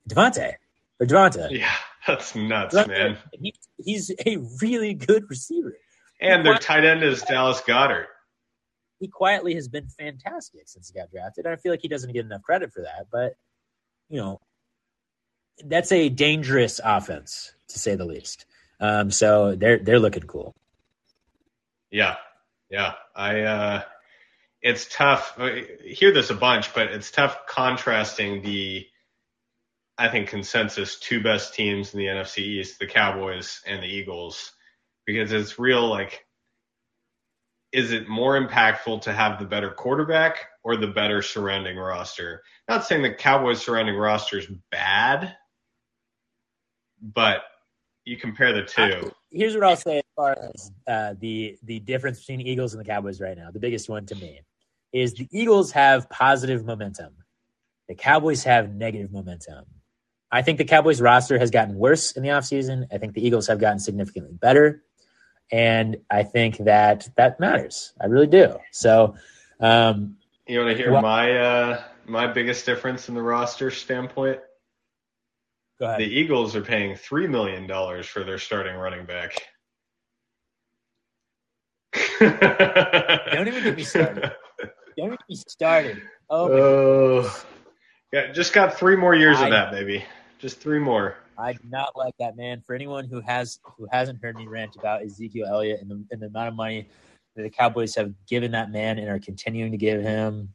Devontae 0.10 0.56
or 1.00 1.06
Devonta. 1.06 1.50
Yeah, 1.52 1.72
that's 2.08 2.34
nuts, 2.36 2.76
Devontae, 2.76 2.88
man. 2.88 3.18
He, 3.34 3.54
he's 3.78 4.12
a 4.26 4.38
really 4.62 4.94
good 4.94 5.30
receiver. 5.30 5.78
And 6.20 6.46
their 6.46 6.58
tight 6.58 6.86
end 6.86 7.04
is 7.04 7.24
Dallas 7.24 7.62
Goedert. 7.62 8.06
He 9.02 9.08
quietly 9.08 9.56
has 9.56 9.68
been 9.68 9.88
fantastic 9.88 10.62
since 10.68 10.88
he 10.88 10.98
got 10.98 11.12
drafted. 11.12 11.48
I 11.48 11.56
feel 11.56 11.74
like 11.74 11.82
he 11.82 11.88
doesn't 11.88 12.14
get 12.14 12.24
enough 12.24 12.44
credit 12.44 12.72
for 12.72 12.84
that, 12.84 13.08
but 13.12 13.34
you 14.10 14.18
know, 14.18 14.40
that's 15.66 15.92
a 15.92 16.08
dangerous 16.08 16.80
offense 16.84 17.52
to 17.70 17.80
say 17.80 17.96
the 17.96 18.06
least. 18.06 18.46
Um, 18.80 19.10
so 19.10 19.56
they're 19.56 19.80
they're 19.80 20.00
looking 20.00 20.24
cool. 20.24 20.54
Yeah, 21.90 22.18
yeah. 22.70 22.94
I 23.16 23.42
uh, 23.42 23.82
it's 24.62 24.88
tough. 24.88 25.34
I 25.40 25.66
hear 25.84 26.14
this 26.14 26.30
a 26.30 26.36
bunch, 26.36 26.72
but 26.76 26.88
it's 26.88 27.10
tough 27.10 27.48
contrasting 27.48 28.44
the, 28.44 28.86
I 29.98 30.10
think 30.10 30.30
consensus 30.30 31.00
two 31.00 31.24
best 31.24 31.56
teams 31.56 31.94
in 31.94 32.00
the 32.00 32.06
NFC 32.06 32.38
East, 32.40 32.78
the 32.78 32.86
Cowboys 32.86 33.62
and 33.66 33.82
the 33.82 33.88
Eagles, 33.88 34.52
because 35.08 35.32
it's 35.32 35.58
real 35.58 35.90
like. 35.90 36.24
Is 37.74 37.92
it 37.92 38.10
more 38.10 38.40
impactful 38.40 39.02
to 39.04 39.14
have 39.14 39.40
the 39.40 39.46
better 39.46 39.72
quarterback 39.72 40.38
or 40.64 40.76
the 40.76 40.88
better 40.88 41.22
surrounding 41.22 41.78
roster? 41.78 42.44
Not 42.68 42.86
saying 42.86 43.02
the 43.02 43.14
Cowboys 43.14 43.62
surrounding 43.62 43.96
roster 43.96 44.38
is 44.40 44.48
bad, 44.72 45.36
but 47.02 47.44
you 48.04 48.18
compare 48.18 48.52
the 48.54 48.64
two. 48.64 49.12
Here's 49.32 49.56
what 49.56 49.64
I'll 49.64 49.76
say 49.78 49.98
as 50.00 50.04
far 50.16 50.38
as 50.38 50.72
uh, 50.88 51.14
the 51.20 51.58
the 51.64 51.80
difference 51.80 52.20
between 52.20 52.42
Eagles 52.42 52.74
and 52.74 52.84
the 52.84 52.88
Cowboys 52.88 53.22
right 53.22 53.38
now. 53.38 53.52
The 53.52 53.60
biggest 53.60 53.88
one 53.88 54.06
to 54.08 54.16
me 54.16 54.42
is 54.92 55.14
the 55.14 55.28
Eagles 55.32 55.72
have 55.72 56.10
positive 56.10 56.66
momentum. 56.66 57.14
The 57.88 57.96
Cowboys 57.96 58.44
have 58.44 58.74
negative 58.74 59.12
momentum. 59.12 59.66
I 60.32 60.42
think 60.42 60.58
the 60.58 60.66
Cowboys 60.66 61.02
roster 61.02 61.38
has 61.38 61.52
gotten 61.52 61.76
worse 61.76 62.12
in 62.14 62.24
the 62.24 62.30
offseason. 62.30 62.88
I 62.92 62.98
think 62.98 63.14
the 63.14 63.26
Eagles 63.26 63.48
have 63.48 63.60
gotten 63.60 63.80
significantly 63.80 64.34
better. 64.34 64.84
And 65.52 65.98
I 66.10 66.24
think 66.24 66.58
that 66.60 67.10
that 67.18 67.40
matters. 67.40 67.94
I 68.02 68.06
really 68.06 68.28
do. 68.28 68.58
So, 68.72 69.16
um, 69.60 70.16
You 70.48 70.60
want 70.60 70.72
to 70.72 70.78
hear 70.78 70.92
Well- 70.94 71.02
my 71.02 71.38
uh, 71.38 71.84
my 72.06 72.28
biggest 72.28 72.66
difference 72.66 73.10
in 73.10 73.16
the 73.16 73.22
roster 73.22 73.70
standpoint? 73.72 74.40
go 75.80 75.88
ahead. 75.88 76.00
The 76.00 76.06
Eagles 76.06 76.56
are 76.56 76.62
paying 76.62 76.96
three 76.96 77.28
million 77.28 77.68
dollars 77.68 78.06
for 78.08 78.24
their 78.24 78.38
starting 78.38 78.76
running 78.76 79.06
back. 79.06 79.36
Don't 82.20 83.48
even 83.48 83.64
get 83.64 83.76
me 83.78 83.84
started. 83.84 84.32
Don't 84.98 85.10
get 85.12 85.20
me 85.30 85.36
started. 85.48 86.02
Oh, 86.30 86.52
Oh, 87.24 87.44
yeah, 88.14 88.32
just 88.32 88.54
got 88.54 88.78
three 88.78 88.96
more 88.96 89.16
years 89.16 89.38
I- 89.38 89.46
of 89.46 89.52
that, 89.52 89.72
baby. 89.72 90.04
Just 90.40 90.60
three 90.60 90.80
more. 90.80 91.18
I 91.38 91.54
do 91.54 91.60
not 91.68 91.96
like 91.96 92.14
that 92.20 92.36
man. 92.38 92.62
For 92.66 92.76
anyone 92.76 93.06
who 93.06 93.22
has 93.22 93.60
who 93.78 93.88
hasn't 93.92 94.22
heard 94.22 94.36
me 94.36 94.48
rant 94.48 94.76
about 94.76 95.04
Ezekiel 95.04 95.48
Elliott 95.48 95.82
and 95.82 95.90
the, 95.90 96.04
and 96.12 96.22
the 96.22 96.28
amount 96.28 96.50
of 96.50 96.56
money 96.56 96.88
that 97.36 97.44
the 97.44 97.50
Cowboys 97.50 97.96
have 97.96 98.14
given 98.28 98.52
that 98.52 98.72
man 98.72 99.00
and 99.00 99.10
are 99.10 99.20
continuing 99.20 99.72
to 99.72 99.78
give 99.78 100.02
him, 100.02 100.54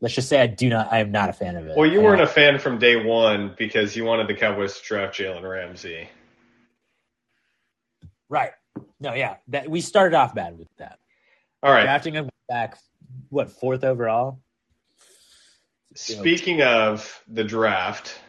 let's 0.00 0.14
just 0.14 0.28
say 0.28 0.40
I 0.40 0.46
do 0.46 0.68
not. 0.68 0.92
I 0.92 0.98
am 0.98 1.10
not 1.10 1.28
a 1.28 1.32
fan 1.32 1.56
of 1.56 1.66
it. 1.66 1.76
Well, 1.76 1.90
you 1.90 2.00
weren't 2.00 2.22
a 2.22 2.26
fan 2.26 2.58
from 2.58 2.78
day 2.78 2.96
one 2.96 3.54
because 3.58 3.96
you 3.96 4.04
wanted 4.04 4.28
the 4.28 4.34
Cowboys 4.34 4.78
to 4.78 4.84
draft 4.84 5.18
Jalen 5.18 5.48
Ramsey. 5.48 6.08
right. 8.28 8.52
No, 9.00 9.14
yeah, 9.14 9.36
that 9.48 9.68
we 9.68 9.80
started 9.80 10.16
off 10.16 10.34
bad 10.34 10.58
with 10.58 10.68
that. 10.78 10.98
All 11.62 11.72
right. 11.72 11.84
Drafting 11.84 12.14
him 12.14 12.28
back, 12.48 12.78
what 13.30 13.50
fourth 13.50 13.84
overall? 13.84 14.40
Speaking 15.94 16.62
of 16.62 17.22
the 17.26 17.42
draft, 17.44 18.20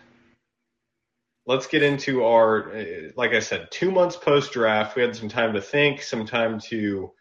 let's 1.47 1.65
get 1.65 1.81
into 1.81 2.23
our, 2.25 2.75
uh, 2.75 2.83
like 3.15 3.31
I 3.31 3.39
said, 3.39 3.69
two 3.71 3.89
months 3.89 4.17
post 4.17 4.51
draft. 4.51 4.95
We 4.95 5.01
had 5.01 5.15
some 5.15 5.29
time 5.29 5.53
to 5.53 5.61
think, 5.61 6.03
some 6.03 6.25
time 6.25 6.59
to 6.67 7.11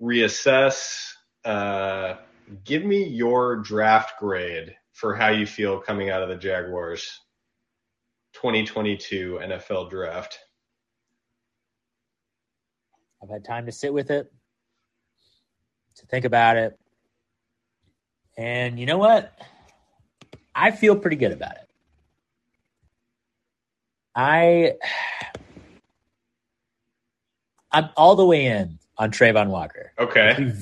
reassess. 0.00 1.10
Uh, 1.44 2.16
give 2.64 2.84
me 2.84 3.02
your 3.02 3.56
draft 3.56 4.20
grade 4.20 4.76
for 4.92 5.14
how 5.14 5.30
you 5.30 5.46
feel 5.46 5.80
coming 5.80 6.10
out 6.10 6.22
of 6.22 6.28
the 6.28 6.36
Jaguars 6.36 7.20
2022 8.34 9.40
NFL 9.42 9.90
draft. 9.90 10.38
I've 13.22 13.30
had 13.30 13.44
time 13.44 13.64
to 13.66 13.72
sit 13.72 13.92
with 13.92 14.10
it, 14.10 14.30
to 15.96 16.06
think 16.06 16.26
about 16.26 16.58
it. 16.58 16.78
And 18.36 18.78
you 18.78 18.84
know 18.84 18.98
what? 18.98 19.32
I 20.54 20.70
feel 20.70 20.94
pretty 20.94 21.16
good 21.16 21.32
about 21.32 21.56
it. 21.56 21.65
I 24.16 24.72
I'm 27.70 27.90
all 27.96 28.16
the 28.16 28.24
way 28.24 28.46
in 28.46 28.78
on 28.96 29.10
Travon 29.10 29.48
Walker. 29.48 29.92
Okay, 29.98 30.52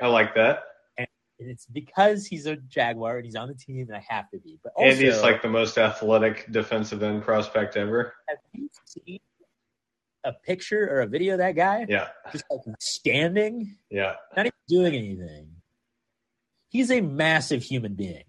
I 0.00 0.06
like 0.06 0.34
that. 0.36 0.62
And 0.96 1.08
it's 1.38 1.66
because 1.66 2.24
he's 2.26 2.46
a 2.46 2.54
Jaguar 2.56 3.16
and 3.16 3.24
he's 3.24 3.34
on 3.34 3.48
the 3.48 3.54
team 3.54 3.80
and 3.88 3.96
I 3.96 4.04
have 4.08 4.30
to 4.30 4.38
be. 4.38 4.60
But 4.62 4.72
also, 4.76 4.90
And 4.90 4.98
he's 4.98 5.20
like 5.22 5.42
the 5.42 5.48
most 5.48 5.76
athletic 5.76 6.46
defensive 6.52 7.02
end 7.02 7.24
prospect 7.24 7.76
ever. 7.76 8.14
have 8.28 8.38
you 8.52 8.68
seen 8.84 9.18
a 10.22 10.32
picture 10.32 10.88
or 10.88 11.00
a 11.00 11.06
video 11.08 11.32
of 11.34 11.38
that 11.38 11.56
guy? 11.56 11.84
Yeah, 11.88 12.08
Just 12.30 12.44
like 12.48 12.60
standing 12.78 13.76
yeah. 13.90 14.14
not 14.36 14.46
even 14.46 14.52
doing 14.68 14.94
anything. 14.94 15.48
He's 16.68 16.92
a 16.92 17.00
massive 17.00 17.64
human 17.64 17.94
being, 17.94 18.22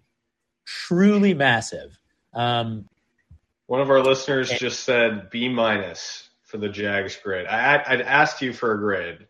truly 0.66 1.34
massive. 1.34 1.96
Um, 2.32 2.88
One 3.66 3.80
of 3.80 3.90
our 3.90 4.00
listeners 4.02 4.50
just 4.50 4.84
said 4.84 5.30
B 5.30 5.48
minus 5.48 6.28
for 6.42 6.58
the 6.58 6.68
Jags 6.68 7.16
grade. 7.16 7.46
I 7.46 7.82
I'd 7.86 8.00
asked 8.02 8.42
you 8.42 8.52
for 8.52 8.72
a 8.72 8.78
grade. 8.78 9.26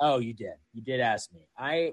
oh, 0.00 0.18
you 0.18 0.32
did, 0.34 0.54
you 0.72 0.82
did 0.82 1.00
ask 1.00 1.32
me. 1.32 1.40
I, 1.56 1.92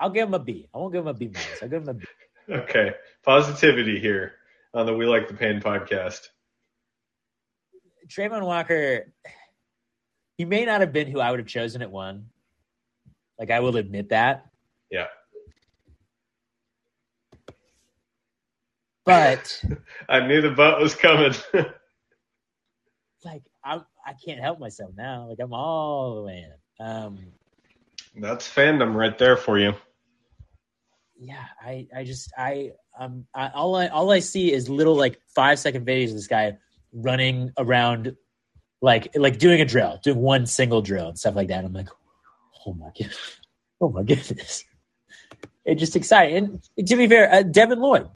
I'll 0.00 0.10
give 0.10 0.26
him 0.28 0.34
a 0.34 0.38
B. 0.38 0.68
I 0.74 0.78
won't 0.78 0.92
give 0.92 1.02
him 1.02 1.08
a 1.08 1.14
B 1.14 1.26
minus. 1.32 1.62
I'll 1.62 1.68
give 1.68 1.82
him 1.82 1.88
a 1.88 1.94
B. 1.94 2.04
Okay, 2.50 2.90
positivity 3.24 4.00
here 4.00 4.32
on 4.74 4.84
the 4.84 4.92
We 4.92 5.06
Like 5.06 5.28
the 5.28 5.34
Pain 5.34 5.60
podcast. 5.60 6.26
Travon 8.08 8.44
Walker, 8.44 9.12
he 10.36 10.44
may 10.44 10.64
not 10.64 10.80
have 10.80 10.92
been 10.92 11.06
who 11.06 11.20
I 11.20 11.30
would 11.30 11.38
have 11.38 11.46
chosen 11.46 11.82
at 11.82 11.90
one. 11.92 12.26
Like 13.38 13.52
I 13.52 13.60
will 13.60 13.76
admit 13.76 14.08
that, 14.08 14.46
Yeah, 14.90 15.06
but 19.04 19.62
I 20.08 20.26
knew 20.26 20.40
the 20.40 20.50
butt 20.50 20.80
was 20.80 20.94
coming. 20.94 21.34
like 23.24 23.42
I, 23.64 23.80
I 24.06 24.12
can't 24.24 24.40
help 24.40 24.58
myself 24.58 24.90
now. 24.96 25.28
Like 25.28 25.38
I'm 25.40 25.52
all 25.52 26.16
the 26.16 26.22
way 26.22 26.46
in. 26.80 26.86
Um, 26.86 27.18
That's 28.16 28.48
fandom 28.48 28.94
right 28.94 29.16
there 29.18 29.36
for 29.36 29.58
you. 29.58 29.74
yeah, 31.18 31.44
I, 31.60 31.86
I 31.94 32.04
just, 32.04 32.32
I, 32.36 32.72
um, 32.98 33.26
I, 33.34 33.48
all 33.50 33.76
I, 33.76 33.86
all 33.88 34.10
I 34.10 34.18
see 34.18 34.52
is 34.52 34.68
little 34.68 34.96
like 34.96 35.20
five 35.34 35.58
second 35.58 35.86
videos 35.86 36.08
of 36.08 36.14
this 36.14 36.26
guy 36.26 36.58
running 36.92 37.52
around, 37.56 38.16
like, 38.80 39.08
like 39.14 39.38
doing 39.38 39.60
a 39.60 39.64
drill, 39.64 40.00
doing 40.02 40.18
one 40.18 40.46
single 40.46 40.82
drill 40.82 41.08
and 41.08 41.18
stuff 41.18 41.36
like 41.36 41.48
that. 41.48 41.64
I'm 41.64 41.72
like, 41.72 41.88
oh 42.66 42.74
my 42.74 42.90
god, 42.98 43.12
oh 43.80 43.90
my 43.90 44.02
goodness, 44.02 44.64
it's 45.64 45.80
just 45.80 45.94
exciting. 45.94 46.60
And 46.76 46.88
to 46.88 46.96
be 46.96 47.06
fair, 47.06 47.32
uh, 47.32 47.42
Devin 47.42 47.78
Lloyd, 47.78 48.08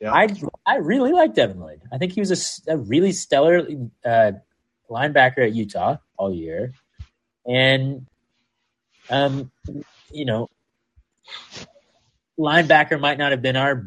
Yeah. 0.00 0.12
I, 0.12 0.28
I 0.64 0.76
really 0.76 1.12
like 1.12 1.34
Devin 1.34 1.60
Lloyd. 1.60 1.82
I 1.92 1.98
think 1.98 2.12
he 2.12 2.20
was 2.20 2.62
a 2.66 2.76
really 2.78 3.12
stellar 3.12 3.66
uh, 4.04 4.32
linebacker 4.88 5.38
at 5.38 5.52
Utah 5.52 5.98
all 6.16 6.32
year, 6.32 6.72
and, 7.46 8.06
um, 9.10 9.50
you 10.10 10.24
know, 10.24 10.48
linebacker 12.38 12.98
might 12.98 13.18
not 13.18 13.32
have 13.32 13.42
been 13.42 13.56
our 13.56 13.86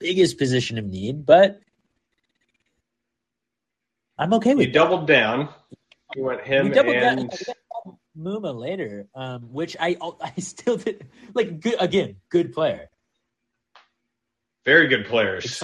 biggest 0.00 0.38
position 0.38 0.78
of 0.78 0.84
need, 0.86 1.24
but 1.24 1.60
I'm 4.18 4.34
okay 4.34 4.54
with 4.54 4.66
You 4.66 4.72
doubled 4.72 5.06
down. 5.06 5.48
You 6.16 6.24
went 6.24 6.42
him 6.42 6.68
We 6.68 6.74
doubled 6.74 6.94
down. 6.94 7.18
and 7.20 7.32
we 7.86 7.92
Muma 8.18 8.54
later, 8.54 9.06
um, 9.14 9.52
which 9.52 9.76
I 9.78 9.96
I 10.20 10.32
still 10.40 10.76
did 10.76 11.06
like 11.32 11.60
good 11.60 11.76
again, 11.78 12.16
good 12.28 12.52
player. 12.52 12.90
Very 14.64 14.88
good 14.88 15.06
players. 15.06 15.62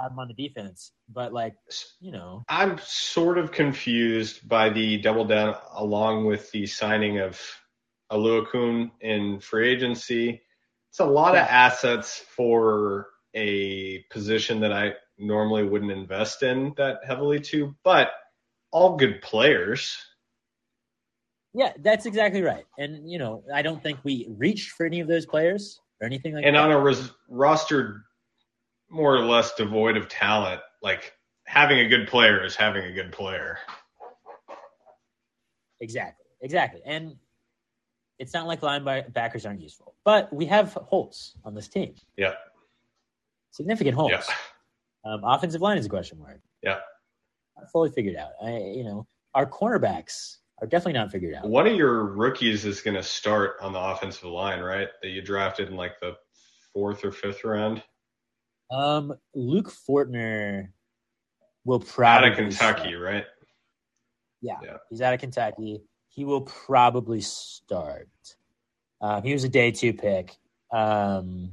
have 0.00 0.10
him 0.12 0.18
on 0.18 0.28
the 0.28 0.34
defense, 0.34 0.92
but 1.08 1.32
like 1.32 1.54
you 2.00 2.12
know, 2.12 2.42
I'm 2.48 2.78
sort 2.82 3.38
of 3.38 3.52
confused 3.52 4.48
by 4.48 4.68
the 4.70 4.98
double 4.98 5.24
down 5.24 5.56
along 5.74 6.26
with 6.26 6.50
the 6.50 6.66
signing 6.66 7.18
of 7.18 7.40
Oluokun 8.10 8.90
in 9.00 9.40
free 9.40 9.68
agency. 9.70 10.42
It's 10.90 11.00
a 11.00 11.04
lot 11.04 11.34
Yeah. 11.34 11.42
of 11.44 11.48
assets 11.48 12.18
for 12.18 13.08
a 13.34 14.02
position 14.10 14.60
that 14.60 14.72
I 14.72 14.94
normally 15.18 15.64
wouldn't 15.64 15.92
invest 15.92 16.42
in 16.42 16.74
that 16.76 16.98
heavily 17.06 17.40
to, 17.40 17.74
but 17.84 18.10
all 18.72 18.96
good 18.96 19.22
players. 19.22 19.96
yeah, 21.54 21.72
that's 21.80 22.06
exactly 22.06 22.42
right. 22.42 22.64
And 22.78 23.08
you 23.10 23.18
know, 23.18 23.44
I 23.54 23.62
don't 23.62 23.82
think 23.82 23.98
we 24.04 24.26
reached 24.30 24.70
for 24.70 24.84
any 24.86 25.00
of 25.00 25.08
those 25.08 25.26
players 25.26 25.78
or 26.00 26.06
anything 26.06 26.34
like 26.34 26.44
and 26.44 26.56
that. 26.56 26.62
And 26.64 26.72
on 26.72 26.78
a 26.78 26.82
res- 26.82 27.10
roster 27.28 28.04
more 28.92 29.16
or 29.16 29.24
less 29.24 29.54
devoid 29.54 29.96
of 29.96 30.08
talent, 30.08 30.60
like 30.82 31.14
having 31.46 31.78
a 31.78 31.88
good 31.88 32.06
player 32.08 32.44
is 32.44 32.54
having 32.54 32.84
a 32.84 32.92
good 32.92 33.10
player. 33.10 33.58
Exactly, 35.80 36.26
exactly. 36.40 36.80
And 36.84 37.16
it's 38.18 38.34
not 38.34 38.46
like 38.46 38.60
linebackers 38.60 39.46
aren't 39.46 39.60
useful, 39.60 39.94
but 40.04 40.32
we 40.32 40.46
have 40.46 40.74
holes 40.74 41.34
on 41.44 41.54
this 41.54 41.68
team. 41.68 41.94
Yeah. 42.16 42.34
Significant 43.50 43.96
holes. 43.96 44.12
Yeah. 44.12 44.22
Um, 45.04 45.22
offensive 45.24 45.60
line 45.60 45.78
is 45.78 45.86
a 45.86 45.88
question 45.88 46.18
mark. 46.18 46.40
Yeah. 46.62 46.78
Not 47.56 47.70
fully 47.70 47.90
figured 47.90 48.16
out. 48.16 48.30
I, 48.42 48.56
you 48.58 48.84
know, 48.84 49.06
our 49.34 49.46
cornerbacks 49.46 50.36
are 50.60 50.66
definitely 50.66 50.92
not 50.92 51.10
figured 51.10 51.34
out. 51.34 51.48
One 51.48 51.66
of 51.66 51.74
your 51.74 52.04
rookies 52.04 52.64
is 52.64 52.80
going 52.80 52.94
to 52.94 53.02
start 53.02 53.56
on 53.60 53.72
the 53.72 53.80
offensive 53.80 54.24
line, 54.24 54.60
right? 54.60 54.88
That 55.02 55.08
you 55.08 55.22
drafted 55.22 55.68
in 55.68 55.76
like 55.76 55.98
the 56.00 56.16
fourth 56.72 57.04
or 57.04 57.10
fifth 57.10 57.42
round 57.42 57.82
Um, 58.72 59.14
Luke 59.34 59.70
Fortner 59.88 60.68
will 61.64 61.80
probably 61.80 62.28
out 62.28 62.32
of 62.32 62.36
Kentucky, 62.38 62.90
start. 62.90 63.00
right? 63.02 63.24
Yeah, 64.40 64.56
Yeah. 64.62 64.76
he's 64.90 65.00
out 65.00 65.14
of 65.14 65.20
Kentucky. 65.20 65.82
He 66.08 66.24
will 66.24 66.40
probably 66.42 67.20
start. 67.20 68.08
Um, 69.00 69.22
he 69.22 69.32
was 69.32 69.44
a 69.44 69.48
day 69.48 69.70
two 69.70 69.92
pick. 69.92 70.34
Um, 70.72 71.52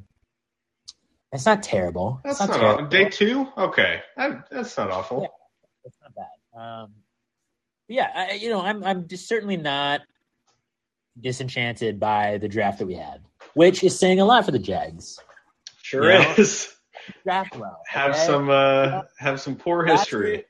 it's 1.31 1.45
not 1.45 1.61
terrible. 1.61 2.19
That's 2.23 2.39
it's 2.39 2.49
not, 2.49 2.59
not, 2.61 2.75
terrible. 2.77 2.87
day 2.89 3.09
two. 3.09 3.47
Okay, 3.57 4.01
that, 4.17 4.47
that's 4.49 4.77
not 4.77 4.89
awful. 4.91 5.21
Yeah. 5.21 5.27
It's 5.85 5.97
not 6.01 6.13
bad. 6.15 6.59
Um, 6.59 6.93
yeah, 7.87 8.09
I, 8.15 8.31
you 8.33 8.49
know, 8.49 8.61
I'm 8.61 8.83
I'm 8.83 9.07
just 9.07 9.27
certainly 9.27 9.57
not 9.57 10.01
disenchanted 11.19 11.99
by 11.99 12.37
the 12.37 12.47
draft 12.47 12.79
that 12.79 12.85
we 12.87 12.95
had, 12.95 13.21
which 13.53 13.83
is 13.83 13.97
saying 13.97 14.19
a 14.19 14.25
lot 14.25 14.45
for 14.45 14.51
the 14.51 14.59
Jags. 14.59 15.19
Sure 15.81 16.09
is. 16.39 16.73
Draft 17.23 17.55
well. 17.57 17.81
Have 17.87 18.11
okay? 18.11 18.25
some 18.25 18.49
uh, 18.49 19.01
have 19.17 19.39
some 19.41 19.55
poor 19.55 19.85
Last 19.87 19.99
history. 20.01 20.31
year- 20.31 20.43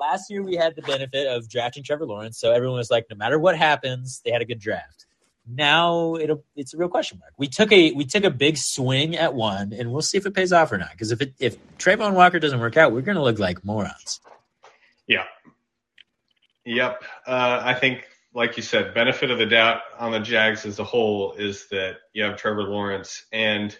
last 0.00 0.30
year 0.30 0.42
we 0.42 0.54
had 0.54 0.76
the 0.76 0.82
benefit 0.82 1.26
of 1.26 1.48
drafting 1.48 1.82
Trevor 1.82 2.06
Lawrence, 2.06 2.38
so 2.38 2.52
everyone 2.52 2.76
was 2.78 2.90
like, 2.90 3.06
no 3.10 3.16
matter 3.16 3.38
what 3.38 3.56
happens, 3.56 4.20
they 4.24 4.30
had 4.30 4.40
a 4.40 4.44
good 4.44 4.60
draft. 4.60 5.06
Now 5.50 6.14
it'll 6.16 6.44
it's 6.56 6.74
a 6.74 6.76
real 6.76 6.88
question 6.88 7.18
mark. 7.18 7.32
We 7.38 7.48
took 7.48 7.72
a 7.72 7.92
we 7.92 8.04
took 8.04 8.24
a 8.24 8.30
big 8.30 8.58
swing 8.58 9.16
at 9.16 9.34
one, 9.34 9.72
and 9.72 9.90
we'll 9.90 10.02
see 10.02 10.18
if 10.18 10.26
it 10.26 10.34
pays 10.34 10.52
off 10.52 10.70
or 10.70 10.78
not. 10.78 10.90
Because 10.92 11.10
if 11.10 11.22
it 11.22 11.34
if 11.38 11.56
Travon 11.78 12.12
Walker 12.12 12.38
doesn't 12.38 12.60
work 12.60 12.76
out, 12.76 12.92
we're 12.92 13.00
gonna 13.00 13.22
look 13.22 13.38
like 13.38 13.64
morons. 13.64 14.20
Yeah. 15.06 15.24
Yep. 16.66 17.02
Uh, 17.26 17.62
I 17.64 17.72
think, 17.72 18.06
like 18.34 18.58
you 18.58 18.62
said, 18.62 18.92
benefit 18.92 19.30
of 19.30 19.38
the 19.38 19.46
doubt 19.46 19.80
on 19.98 20.12
the 20.12 20.20
Jags 20.20 20.66
as 20.66 20.78
a 20.80 20.84
whole 20.84 21.32
is 21.32 21.66
that 21.70 21.96
you 22.12 22.22
have 22.24 22.36
Trevor 22.36 22.64
Lawrence. 22.64 23.24
And 23.32 23.74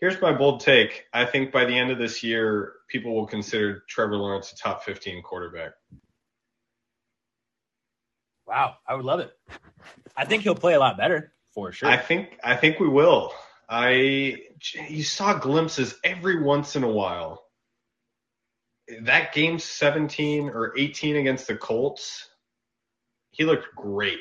here's 0.00 0.20
my 0.20 0.32
bold 0.32 0.60
take. 0.60 1.06
I 1.12 1.24
think 1.24 1.52
by 1.52 1.64
the 1.64 1.76
end 1.76 1.90
of 1.90 1.98
this 1.98 2.22
year, 2.22 2.74
people 2.88 3.14
will 3.14 3.26
consider 3.26 3.84
Trevor 3.88 4.16
Lawrence 4.16 4.52
a 4.52 4.56
top 4.56 4.84
15 4.84 5.22
quarterback. 5.22 5.72
Wow, 8.46 8.76
I 8.86 8.94
would 8.94 9.04
love 9.04 9.20
it. 9.20 9.30
I 10.16 10.24
think 10.24 10.42
he'll 10.42 10.56
play 10.56 10.74
a 10.74 10.80
lot 10.80 10.96
better 10.96 11.32
for 11.52 11.70
sure. 11.70 11.88
I 11.88 11.96
think 11.96 12.36
I 12.42 12.56
think 12.56 12.80
we 12.80 12.88
will. 12.88 13.32
I 13.68 14.38
you 14.88 15.04
saw 15.04 15.34
glimpses 15.38 15.94
every 16.02 16.42
once 16.42 16.74
in 16.74 16.82
a 16.82 16.90
while. 16.90 17.44
That 19.02 19.32
game 19.32 19.60
17 19.60 20.48
or 20.48 20.74
18 20.76 21.14
against 21.14 21.46
the 21.46 21.54
Colts, 21.54 22.28
he 23.30 23.44
looked 23.44 23.72
great. 23.76 24.18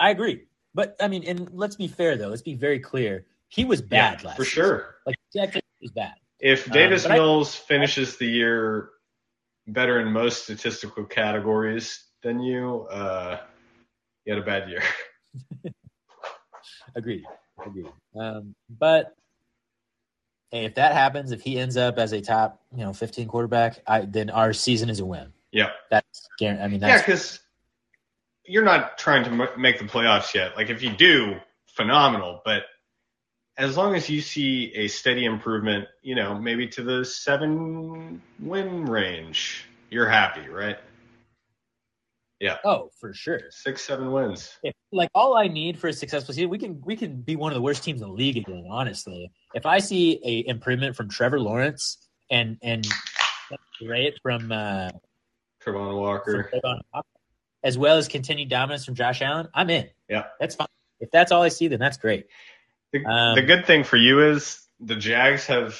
I 0.00 0.08
agree. 0.08 0.44
But 0.72 0.96
I 0.98 1.08
mean, 1.08 1.24
and 1.24 1.50
let's 1.52 1.76
be 1.76 1.88
fair 1.88 2.16
though. 2.16 2.28
Let's 2.28 2.40
be 2.40 2.54
very 2.54 2.78
clear. 2.80 3.26
He 3.48 3.64
was 3.64 3.80
bad 3.82 4.22
last 4.24 4.36
for 4.36 4.44
season. 4.44 4.62
sure. 4.62 4.94
Like 5.06 5.16
Jackson 5.34 5.62
was 5.80 5.90
bad. 5.92 6.14
If 6.38 6.66
Um, 6.68 6.72
Davis 6.72 7.06
I- 7.06 7.14
Mills 7.14 7.54
finishes 7.54 8.16
the 8.16 8.26
year 8.26 8.90
better 9.66 10.00
in 10.00 10.12
most 10.12 10.44
statistical 10.44 11.04
categories 11.04 12.04
than 12.22 12.40
you, 12.40 12.86
uh, 12.90 13.40
you 14.24 14.34
had 14.34 14.42
a 14.42 14.46
bad 14.46 14.68
year. 14.68 14.82
Agreed. 16.94 17.24
Agreed. 17.64 17.86
Um, 18.18 18.54
but 18.70 19.14
hey, 20.50 20.64
if 20.64 20.74
that 20.76 20.92
happens, 20.92 21.32
if 21.32 21.40
he 21.42 21.58
ends 21.58 21.76
up 21.76 21.98
as 21.98 22.12
a 22.12 22.20
top, 22.20 22.60
you 22.72 22.84
know, 22.84 22.92
15 22.92 23.28
quarterback, 23.28 23.80
I, 23.86 24.02
then 24.02 24.30
our 24.30 24.52
season 24.52 24.88
is 24.90 25.00
a 25.00 25.04
win. 25.04 25.32
Yeah. 25.52 25.70
That's 25.90 26.28
guaranteed. 26.38 26.64
I 26.64 26.68
mean, 26.68 26.80
Yeah, 26.80 26.98
because 26.98 27.40
you're 28.44 28.64
not 28.64 28.96
trying 28.98 29.24
to 29.24 29.30
m- 29.30 29.60
make 29.60 29.78
the 29.78 29.84
playoffs 29.84 30.34
yet. 30.34 30.56
Like 30.56 30.70
if 30.70 30.82
you 30.82 30.90
do, 30.90 31.36
phenomenal. 31.74 32.40
But 32.44 32.62
as 33.58 33.76
long 33.76 33.96
as 33.96 34.08
you 34.08 34.20
see 34.20 34.72
a 34.74 34.86
steady 34.86 35.24
improvement, 35.24 35.88
you 36.02 36.14
know, 36.14 36.38
maybe 36.38 36.66
to 36.68 36.82
the 36.82 37.04
seven 37.04 38.22
win 38.38 38.86
range, 38.86 39.68
you're 39.90 40.08
happy, 40.08 40.48
right? 40.48 40.78
Yeah. 42.38 42.58
Oh 42.64 42.90
for 43.00 43.12
sure. 43.12 43.40
Six, 43.50 43.82
seven 43.82 44.12
wins. 44.12 44.56
If, 44.62 44.72
like 44.92 45.10
all 45.12 45.36
I 45.36 45.48
need 45.48 45.76
for 45.76 45.88
a 45.88 45.92
successful 45.92 46.32
season, 46.32 46.50
we 46.50 46.58
can 46.58 46.80
we 46.84 46.94
can 46.94 47.20
be 47.20 47.34
one 47.34 47.50
of 47.50 47.56
the 47.56 47.62
worst 47.62 47.82
teams 47.82 48.00
in 48.00 48.06
the 48.06 48.14
league 48.14 48.36
again. 48.36 48.64
Honestly, 48.70 49.28
if 49.54 49.66
I 49.66 49.80
see 49.80 50.20
a 50.24 50.48
improvement 50.48 50.94
from 50.94 51.08
Trevor 51.08 51.40
Lawrence 51.40 51.98
and 52.30 52.56
and 52.62 52.86
great 53.84 54.14
from 54.22 54.52
uh, 54.52 54.90
Travon 55.60 55.88
from 55.88 55.96
Walker. 55.96 56.50
Walker, 56.62 57.08
as 57.64 57.76
well 57.76 57.96
as 57.96 58.06
continued 58.06 58.48
dominance 58.48 58.84
from 58.84 58.94
Josh 58.94 59.20
Allen, 59.20 59.48
I'm 59.52 59.68
in. 59.68 59.88
Yeah. 60.08 60.26
that's 60.38 60.54
fine. 60.54 60.68
If 61.00 61.10
that's 61.10 61.32
all 61.32 61.42
I 61.42 61.48
see, 61.48 61.66
then 61.66 61.80
that's 61.80 61.96
great. 61.96 62.26
The, 62.92 63.04
Um, 63.04 63.34
the 63.34 63.42
good 63.42 63.66
thing 63.66 63.84
for 63.84 63.96
you 63.96 64.20
is 64.30 64.60
the 64.80 64.96
Jags 64.96 65.46
have 65.46 65.78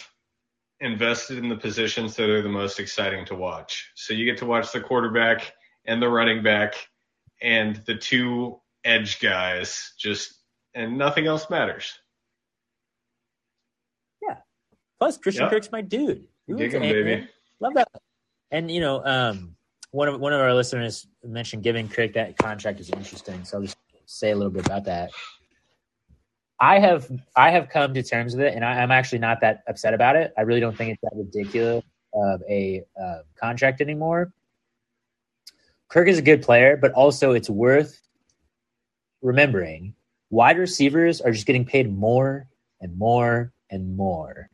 invested 0.81 1.39
in 1.39 1.49
the 1.49 1.57
positions 1.57 2.15
that 2.17 2.29
are 2.31 2.43
the 2.43 2.49
most 2.49 2.79
exciting 2.79 3.25
to 3.27 3.35
watch. 3.35 3.91
So 3.95 4.13
you 4.15 4.25
get 4.25 4.39
to 4.39 4.47
watch 4.47 4.73
the 4.73 4.81
quarterback 4.81 5.53
and 5.87 6.01
the 6.03 6.09
running 6.09 6.43
back 6.43 6.75
and 7.41 7.77
the 7.87 7.95
two 7.97 8.61
edge 8.85 9.21
guys 9.21 9.93
just 9.99 10.35
and 10.75 10.97
nothing 10.99 11.27
else 11.27 11.49
matters. 11.51 11.99
Yeah. 14.23 14.37
Plus, 14.99 15.17
Christian 15.19 15.45
Yeah. 15.45 15.51
Kirk's 15.51 15.73
my 15.73 15.81
dude. 15.81 16.27
Ooh, 16.51 16.57
Dig 16.57 16.75
and- 16.75 16.83
baby. 16.83 17.29
Love 17.61 17.75
that. 17.75 17.89
And 18.51 18.71
you 18.71 18.81
know, 18.81 19.05
um, 19.05 19.57
one 19.91 20.09
of 20.09 20.21
one 20.21 20.33
of 20.33 20.41
our 20.41 20.55
listeners 20.55 21.07
mentioned 21.25 21.63
giving 21.63 21.89
Kirk 21.89 22.13
that 22.15 22.37
contract 22.37 22.79
is 22.81 22.91
interesting. 22.91 23.45
So 23.45 23.59
I'll 23.59 23.63
just 23.65 23.77
say 24.07 24.31
a 24.31 24.37
little 24.37 24.53
bit 24.53 24.67
about 24.67 24.85
that. 24.85 25.11
I 26.61 26.79
have 26.81 27.11
I 27.37 27.51
have 27.51 27.69
come 27.69 27.95
to 27.95 28.03
terms 28.03 28.35
with 28.35 28.45
it, 28.45 28.55
and 28.55 28.65
I, 28.65 28.81
I'm 28.83 28.91
actually 28.91 29.21
not 29.21 29.41
that 29.43 29.63
upset 29.69 29.95
about 29.95 30.17
it. 30.17 30.33
I 30.37 30.43
really 30.43 30.61
don't 30.61 30.77
think 30.77 30.93
it's 30.93 31.03
that 31.03 31.13
ridiculous 31.15 31.85
of 32.13 32.43
a 32.49 32.85
uh, 33.01 33.19
contract 33.37 33.81
anymore. 33.81 34.33
Kirk 35.89 36.09
is 36.09 36.19
a 36.19 36.23
good 36.23 36.43
player, 36.43 36.77
but 36.77 36.93
also 36.93 37.33
it's 37.33 37.49
worth 37.49 38.01
remembering 39.23 39.95
wide 40.31 40.59
receivers 40.59 41.21
are 41.21 41.33
just 41.33 41.47
getting 41.47 41.65
paid 41.65 41.93
more 41.97 42.47
and 42.81 42.97
more 42.99 43.53
and 43.71 43.97
more. 43.97 44.51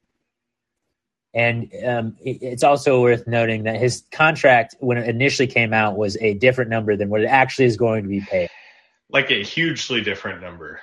And 1.34 1.70
um, 1.84 2.16
it- 2.20 2.42
it's 2.42 2.62
also 2.62 3.02
worth 3.02 3.26
noting 3.26 3.64
that 3.64 3.76
his 3.76 4.04
contract, 4.12 4.76
when 4.78 4.98
it 4.98 5.08
initially 5.08 5.48
came 5.48 5.72
out, 5.72 5.96
was 5.96 6.16
a 6.20 6.34
different 6.34 6.70
number 6.70 6.96
than 6.96 7.08
what 7.08 7.22
it 7.22 7.26
actually 7.26 7.64
is 7.64 7.76
going 7.76 8.04
to 8.04 8.08
be 8.08 8.20
paid. 8.20 8.48
Like 9.10 9.30
a 9.30 9.42
hugely 9.42 10.00
different 10.00 10.40
number. 10.40 10.80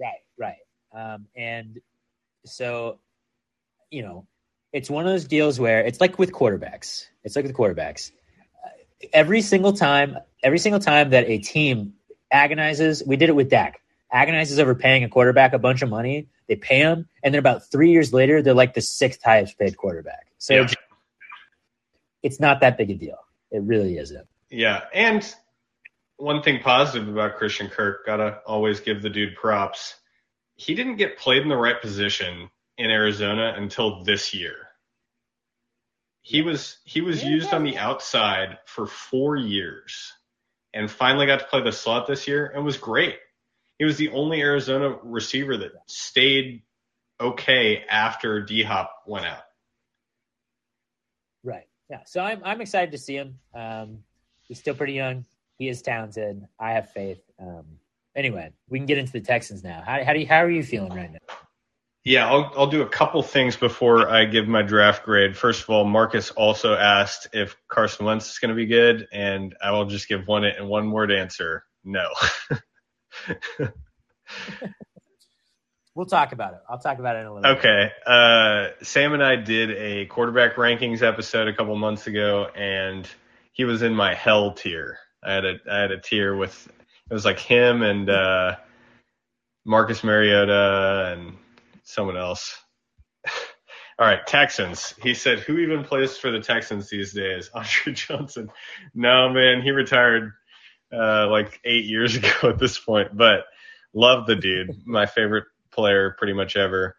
Right. 0.00 0.20
Um, 0.96 1.26
and 1.36 1.78
so, 2.46 2.98
you 3.90 4.02
know, 4.02 4.26
it's 4.72 4.88
one 4.88 5.06
of 5.06 5.12
those 5.12 5.24
deals 5.26 5.60
where 5.60 5.80
it's 5.80 6.00
like 6.00 6.18
with 6.18 6.32
quarterbacks. 6.32 7.04
It's 7.22 7.36
like 7.36 7.44
with 7.44 7.54
quarterbacks. 7.54 8.10
Uh, 8.64 8.68
Every 9.12 9.42
single 9.42 9.72
time, 9.74 10.16
every 10.42 10.58
single 10.58 10.80
time 10.80 11.10
that 11.10 11.28
a 11.28 11.38
team 11.38 11.92
agonizes, 12.30 13.02
we 13.06 13.16
did 13.16 13.28
it 13.28 13.36
with 13.36 13.50
Dak. 13.50 13.80
Agonizes 14.10 14.58
over 14.58 14.74
paying 14.74 15.04
a 15.04 15.08
quarterback 15.08 15.52
a 15.52 15.58
bunch 15.58 15.82
of 15.82 15.90
money. 15.90 16.28
They 16.48 16.56
pay 16.56 16.78
him, 16.78 17.08
and 17.22 17.34
then 17.34 17.40
about 17.40 17.70
three 17.70 17.90
years 17.90 18.12
later, 18.12 18.40
they're 18.40 18.54
like 18.54 18.72
the 18.74 18.80
sixth 18.80 19.20
highest 19.22 19.58
paid 19.58 19.76
quarterback. 19.76 20.28
So 20.38 20.54
Yeah. 20.54 20.68
it's 22.22 22.40
not 22.40 22.60
that 22.60 22.78
big 22.78 22.90
a 22.90 22.94
deal. 22.94 23.18
It 23.50 23.62
really 23.62 23.98
isn't. 23.98 24.26
Yeah. 24.50 24.84
And 24.94 25.34
one 26.16 26.42
thing 26.42 26.60
positive 26.62 27.08
about 27.08 27.36
Christian 27.36 27.68
Kirk, 27.68 28.06
gotta 28.06 28.40
always 28.46 28.80
give 28.80 29.02
the 29.02 29.10
dude 29.10 29.34
props. 29.34 29.96
He 30.56 30.74
didn't 30.74 30.96
get 30.96 31.18
played 31.18 31.42
in 31.42 31.48
the 31.48 31.56
right 31.56 31.80
position 31.80 32.50
in 32.78 32.90
Arizona 32.90 33.54
until 33.56 34.02
this 34.04 34.34
year. 34.34 34.54
He 36.22 36.42
was 36.42 36.78
he 36.84 37.00
was 37.00 37.22
Yeah, 37.22 37.30
used 37.30 37.52
on 37.54 37.62
the 37.62 37.78
outside 37.78 38.58
for 38.66 38.86
four 38.86 39.36
years, 39.36 40.12
and 40.74 40.90
finally 40.90 41.26
got 41.26 41.40
to 41.40 41.46
play 41.46 41.62
the 41.62 41.72
slot 41.72 42.06
this 42.06 42.26
year 42.26 42.46
and 42.46 42.64
was 42.64 42.76
great. 42.76 43.18
He 43.78 43.84
was 43.84 43.96
the 43.96 44.08
only 44.10 44.40
Arizona 44.40 44.98
receiver 45.02 45.56
that 45.58 45.72
stayed 45.86 46.62
okay 47.20 47.84
after 47.88 48.40
D 48.42 48.62
Hop 48.62 49.04
went 49.06 49.26
out. 49.26 49.44
Right. 51.44 51.68
Yeah. 51.90 52.00
So 52.06 52.20
I'm 52.20 52.42
I'm 52.44 52.60
excited 52.60 52.90
to 52.92 52.98
see 52.98 53.14
him. 53.14 53.38
Um, 53.54 53.98
he's 54.42 54.58
still 54.58 54.74
pretty 54.74 54.94
young. 54.94 55.24
He 55.58 55.68
is 55.68 55.80
talented. 55.80 56.46
I 56.58 56.72
have 56.72 56.90
faith. 56.90 57.20
Um, 57.38 57.78
anyway, 58.16 58.50
we 58.68 58.78
can 58.78 58.86
get 58.86 58.98
into 58.98 59.12
the 59.12 59.20
Texans 59.20 59.62
now. 59.62 59.82
How 59.84 60.02
how 60.04 60.12
do 60.12 60.20
you, 60.20 60.26
how 60.26 60.42
are 60.42 60.50
you 60.50 60.64
feeling 60.64 60.92
right 60.92 61.12
now? 61.12 61.18
Yeah, 62.04 62.28
I'll 62.28 62.52
I'll 62.56 62.66
do 62.66 62.82
a 62.82 62.88
couple 62.88 63.22
things 63.22 63.56
before 63.56 64.08
I 64.08 64.24
give 64.24 64.48
my 64.48 64.62
draft 64.62 65.04
grade. 65.04 65.36
First 65.36 65.62
of 65.62 65.70
all, 65.70 65.84
Marcus 65.84 66.30
also 66.30 66.74
asked 66.74 67.28
if 67.32 67.56
Carson 67.68 68.06
Wentz 68.06 68.30
is 68.30 68.38
going 68.38 68.50
to 68.50 68.54
be 68.54 68.66
good, 68.66 69.06
and 69.12 69.54
I 69.62 69.72
will 69.72 69.86
just 69.86 70.08
give 70.08 70.26
one 70.26 70.44
and 70.44 70.68
one 70.68 70.90
word 70.90 71.12
answer: 71.12 71.64
no. 71.84 72.08
We'll 75.96 76.04
talk 76.04 76.32
about 76.32 76.52
it. 76.52 76.60
I'll 76.68 76.78
talk 76.78 76.98
about 76.98 77.16
it 77.16 77.20
in 77.20 77.26
a 77.26 77.34
little. 77.34 77.54
bit. 77.54 77.58
okay, 77.58 77.90
uh, 78.06 78.84
Sam 78.84 79.14
and 79.14 79.24
I 79.24 79.36
did 79.36 79.70
a 79.70 80.04
quarterback 80.04 80.56
rankings 80.56 81.00
episode 81.00 81.48
a 81.48 81.54
couple 81.54 81.74
months 81.74 82.06
ago, 82.06 82.48
and 82.54 83.08
he 83.52 83.64
was 83.64 83.80
in 83.80 83.94
my 83.94 84.12
hell 84.12 84.52
tier. 84.52 84.98
I 85.24 85.32
had 85.32 85.46
a 85.46 85.54
I 85.70 85.78
had 85.78 85.92
a 85.92 85.98
tier 85.98 86.36
with 86.36 86.70
it 87.10 87.14
was 87.14 87.24
like 87.24 87.38
him 87.38 87.82
and 87.82 88.10
uh, 88.10 88.56
Marcus 89.64 90.02
Mariota 90.02 91.14
and 91.16 91.36
someone 91.84 92.16
else. 92.16 92.58
All 93.98 94.06
right, 94.06 94.26
Texans. 94.26 94.94
He 95.02 95.14
said, 95.14 95.40
"Who 95.40 95.58
even 95.58 95.84
plays 95.84 96.18
for 96.18 96.30
the 96.30 96.40
Texans 96.40 96.90
these 96.90 97.12
days?" 97.12 97.50
Andre 97.54 97.92
Johnson. 97.92 98.50
No, 98.94 99.30
man, 99.30 99.62
he 99.62 99.70
retired 99.70 100.32
uh, 100.92 101.28
like 101.30 101.60
eight 101.64 101.86
years 101.86 102.16
ago 102.16 102.28
at 102.50 102.58
this 102.58 102.78
point. 102.78 103.16
But 103.16 103.44
love 103.94 104.26
the 104.26 104.36
dude. 104.36 104.86
My 104.86 105.06
favorite 105.06 105.44
player, 105.70 106.14
pretty 106.18 106.34
much 106.34 106.56
ever. 106.56 106.96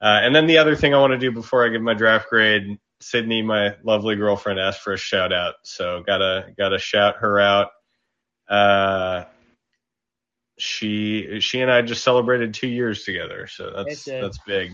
Uh, 0.00 0.20
and 0.22 0.34
then 0.34 0.46
the 0.46 0.58
other 0.58 0.76
thing 0.76 0.94
I 0.94 1.00
want 1.00 1.12
to 1.12 1.18
do 1.18 1.32
before 1.32 1.66
I 1.66 1.70
give 1.70 1.82
my 1.82 1.94
draft 1.94 2.30
grade, 2.30 2.78
Sydney, 3.00 3.42
my 3.42 3.74
lovely 3.82 4.14
girlfriend, 4.14 4.60
asked 4.60 4.80
for 4.80 4.92
a 4.92 4.98
shout 4.98 5.32
out, 5.32 5.56
so 5.64 6.02
gotta 6.06 6.46
gotta 6.56 6.78
shout 6.78 7.16
her 7.16 7.40
out. 7.40 7.70
Uh, 8.48 9.24
she 10.58 11.40
she 11.40 11.60
and 11.60 11.70
I 11.70 11.82
just 11.82 12.02
celebrated 12.04 12.54
two 12.54 12.68
years 12.68 13.04
together, 13.04 13.46
so 13.46 13.70
that's 13.76 14.06
a- 14.06 14.20
that's 14.22 14.38
big. 14.46 14.72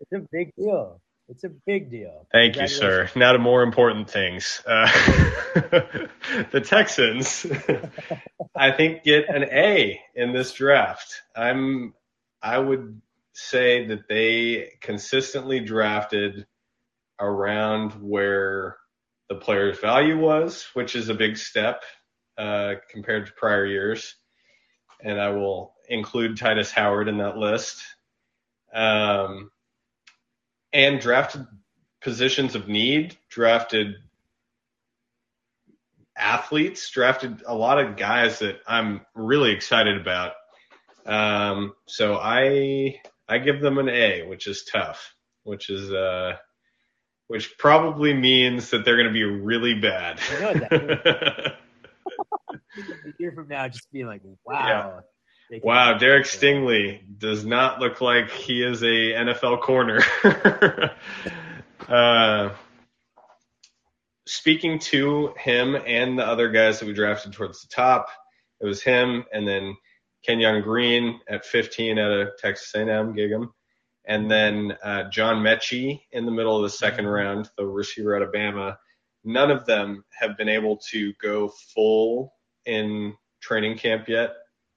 It's 0.00 0.12
a 0.12 0.26
big 0.32 0.52
deal. 0.56 1.00
It's 1.28 1.44
a 1.44 1.50
big 1.66 1.90
deal. 1.90 2.26
Thank 2.32 2.56
you, 2.56 2.66
sir. 2.68 3.08
Now 3.14 3.32
to 3.32 3.38
more 3.38 3.62
important 3.62 4.10
things. 4.10 4.60
Uh, 4.66 4.86
the 6.50 6.60
Texans, 6.64 7.46
I 8.56 8.72
think, 8.72 9.04
get 9.04 9.28
an 9.28 9.44
A 9.44 10.00
in 10.14 10.32
this 10.32 10.52
draft. 10.52 11.22
I'm, 11.36 11.94
I 12.42 12.58
would 12.58 13.00
say 13.32 13.86
that 13.86 14.08
they 14.08 14.72
consistently 14.80 15.60
drafted 15.60 16.46
around 17.20 17.92
where 17.92 18.76
the 19.28 19.36
player's 19.36 19.78
value 19.78 20.18
was, 20.18 20.66
which 20.74 20.96
is 20.96 21.08
a 21.08 21.14
big 21.14 21.36
step 21.38 21.82
uh, 22.36 22.74
compared 22.90 23.26
to 23.26 23.32
prior 23.32 23.64
years. 23.64 24.16
And 25.02 25.20
I 25.20 25.30
will 25.30 25.74
include 25.88 26.36
Tytus 26.36 26.70
Howard 26.70 27.08
in 27.08 27.18
that 27.18 27.36
list. 27.36 27.82
Um, 28.72 29.50
and 30.72 31.00
drafted 31.00 31.46
positions 32.00 32.54
of 32.54 32.68
need, 32.68 33.16
drafted 33.28 33.96
athletes, 36.16 36.90
drafted 36.90 37.42
a 37.46 37.54
lot 37.54 37.78
of 37.78 37.96
guys 37.96 38.38
that 38.40 38.60
I'm 38.66 39.02
really 39.14 39.52
excited 39.52 40.00
about. 40.00 40.32
Um, 41.04 41.74
so 41.86 42.16
I 42.16 43.00
I 43.28 43.38
give 43.38 43.60
them 43.60 43.78
an 43.78 43.88
A, 43.88 44.26
which 44.26 44.46
is 44.46 44.64
tough, 44.64 45.14
which 45.42 45.68
is 45.68 45.92
uh, 45.92 46.36
which 47.28 47.56
probably 47.58 48.14
means 48.14 48.70
that 48.70 48.84
they're 48.84 48.96
going 48.96 49.08
to 49.08 49.12
be 49.12 49.24
really 49.24 49.74
bad. 49.74 50.20
You 50.32 50.40
know 50.40 50.52
what 50.52 50.70
that 50.70 51.56
A 52.76 53.12
year 53.18 53.32
from 53.32 53.48
now, 53.48 53.68
just 53.68 53.90
being 53.92 54.06
like, 54.06 54.22
wow. 54.44 55.00
can- 55.50 55.60
Wow, 55.62 55.98
Derek 55.98 56.24
Stingley 56.24 57.00
does 57.18 57.44
not 57.44 57.78
look 57.78 58.00
like 58.00 58.30
he 58.30 58.62
is 58.62 58.82
a 58.82 58.86
NFL 58.86 59.60
corner. 59.60 60.00
uh, 61.88 62.54
speaking 64.26 64.78
to 64.78 65.34
him 65.36 65.76
and 65.86 66.18
the 66.18 66.26
other 66.26 66.48
guys 66.48 66.80
that 66.80 66.86
we 66.86 66.94
drafted 66.94 67.34
towards 67.34 67.60
the 67.60 67.68
top, 67.68 68.08
it 68.60 68.66
was 68.66 68.82
him 68.82 69.24
and 69.32 69.46
then 69.46 69.76
Kenyon 70.24 70.62
Green 70.62 71.20
at 71.28 71.44
15 71.44 71.98
out 71.98 72.12
of 72.12 72.28
Texas 72.38 72.72
A&M, 72.74 73.14
Gig'em, 73.14 73.50
and 74.06 74.30
then 74.30 74.76
uh, 74.82 75.10
John 75.10 75.42
Metchie 75.42 76.00
in 76.12 76.24
the 76.24 76.32
middle 76.32 76.56
of 76.56 76.62
the 76.62 76.70
second 76.70 77.06
round, 77.06 77.50
the 77.58 77.66
receiver 77.66 78.16
out 78.16 78.22
of 78.22 78.32
Bama. 78.32 78.76
None 79.24 79.50
of 79.50 79.66
them 79.66 80.04
have 80.18 80.36
been 80.38 80.48
able 80.48 80.78
to 80.90 81.12
go 81.20 81.52
full 81.74 82.32
in 82.66 83.14
training 83.40 83.78
camp 83.78 84.08
yet. 84.08 84.32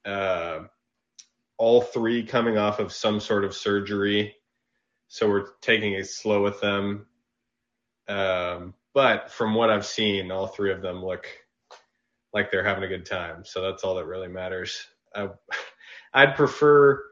Uh, 0.05 0.61
all 1.57 1.81
three 1.81 2.23
coming 2.23 2.57
off 2.57 2.79
of 2.79 2.91
some 2.91 3.19
sort 3.19 3.45
of 3.45 3.55
surgery, 3.55 4.35
so 5.07 5.29
we're 5.29 5.47
taking 5.61 5.93
it 5.93 6.07
slow 6.07 6.43
with 6.43 6.59
them. 6.59 7.05
Um, 8.07 8.73
but 8.93 9.31
from 9.31 9.53
what 9.55 9.69
I've 9.69 9.85
seen, 9.85 10.31
all 10.31 10.47
three 10.47 10.71
of 10.71 10.81
them 10.81 11.03
look 11.03 11.27
like 12.33 12.51
they're 12.51 12.63
having 12.63 12.83
a 12.83 12.87
good 12.89 13.05
time. 13.05 13.43
So 13.45 13.61
that's 13.61 13.83
all 13.83 13.95
that 13.95 14.05
really 14.05 14.27
matters. 14.27 14.85
I, 15.15 15.29
I'd 16.13 16.35
prefer, 16.35 17.03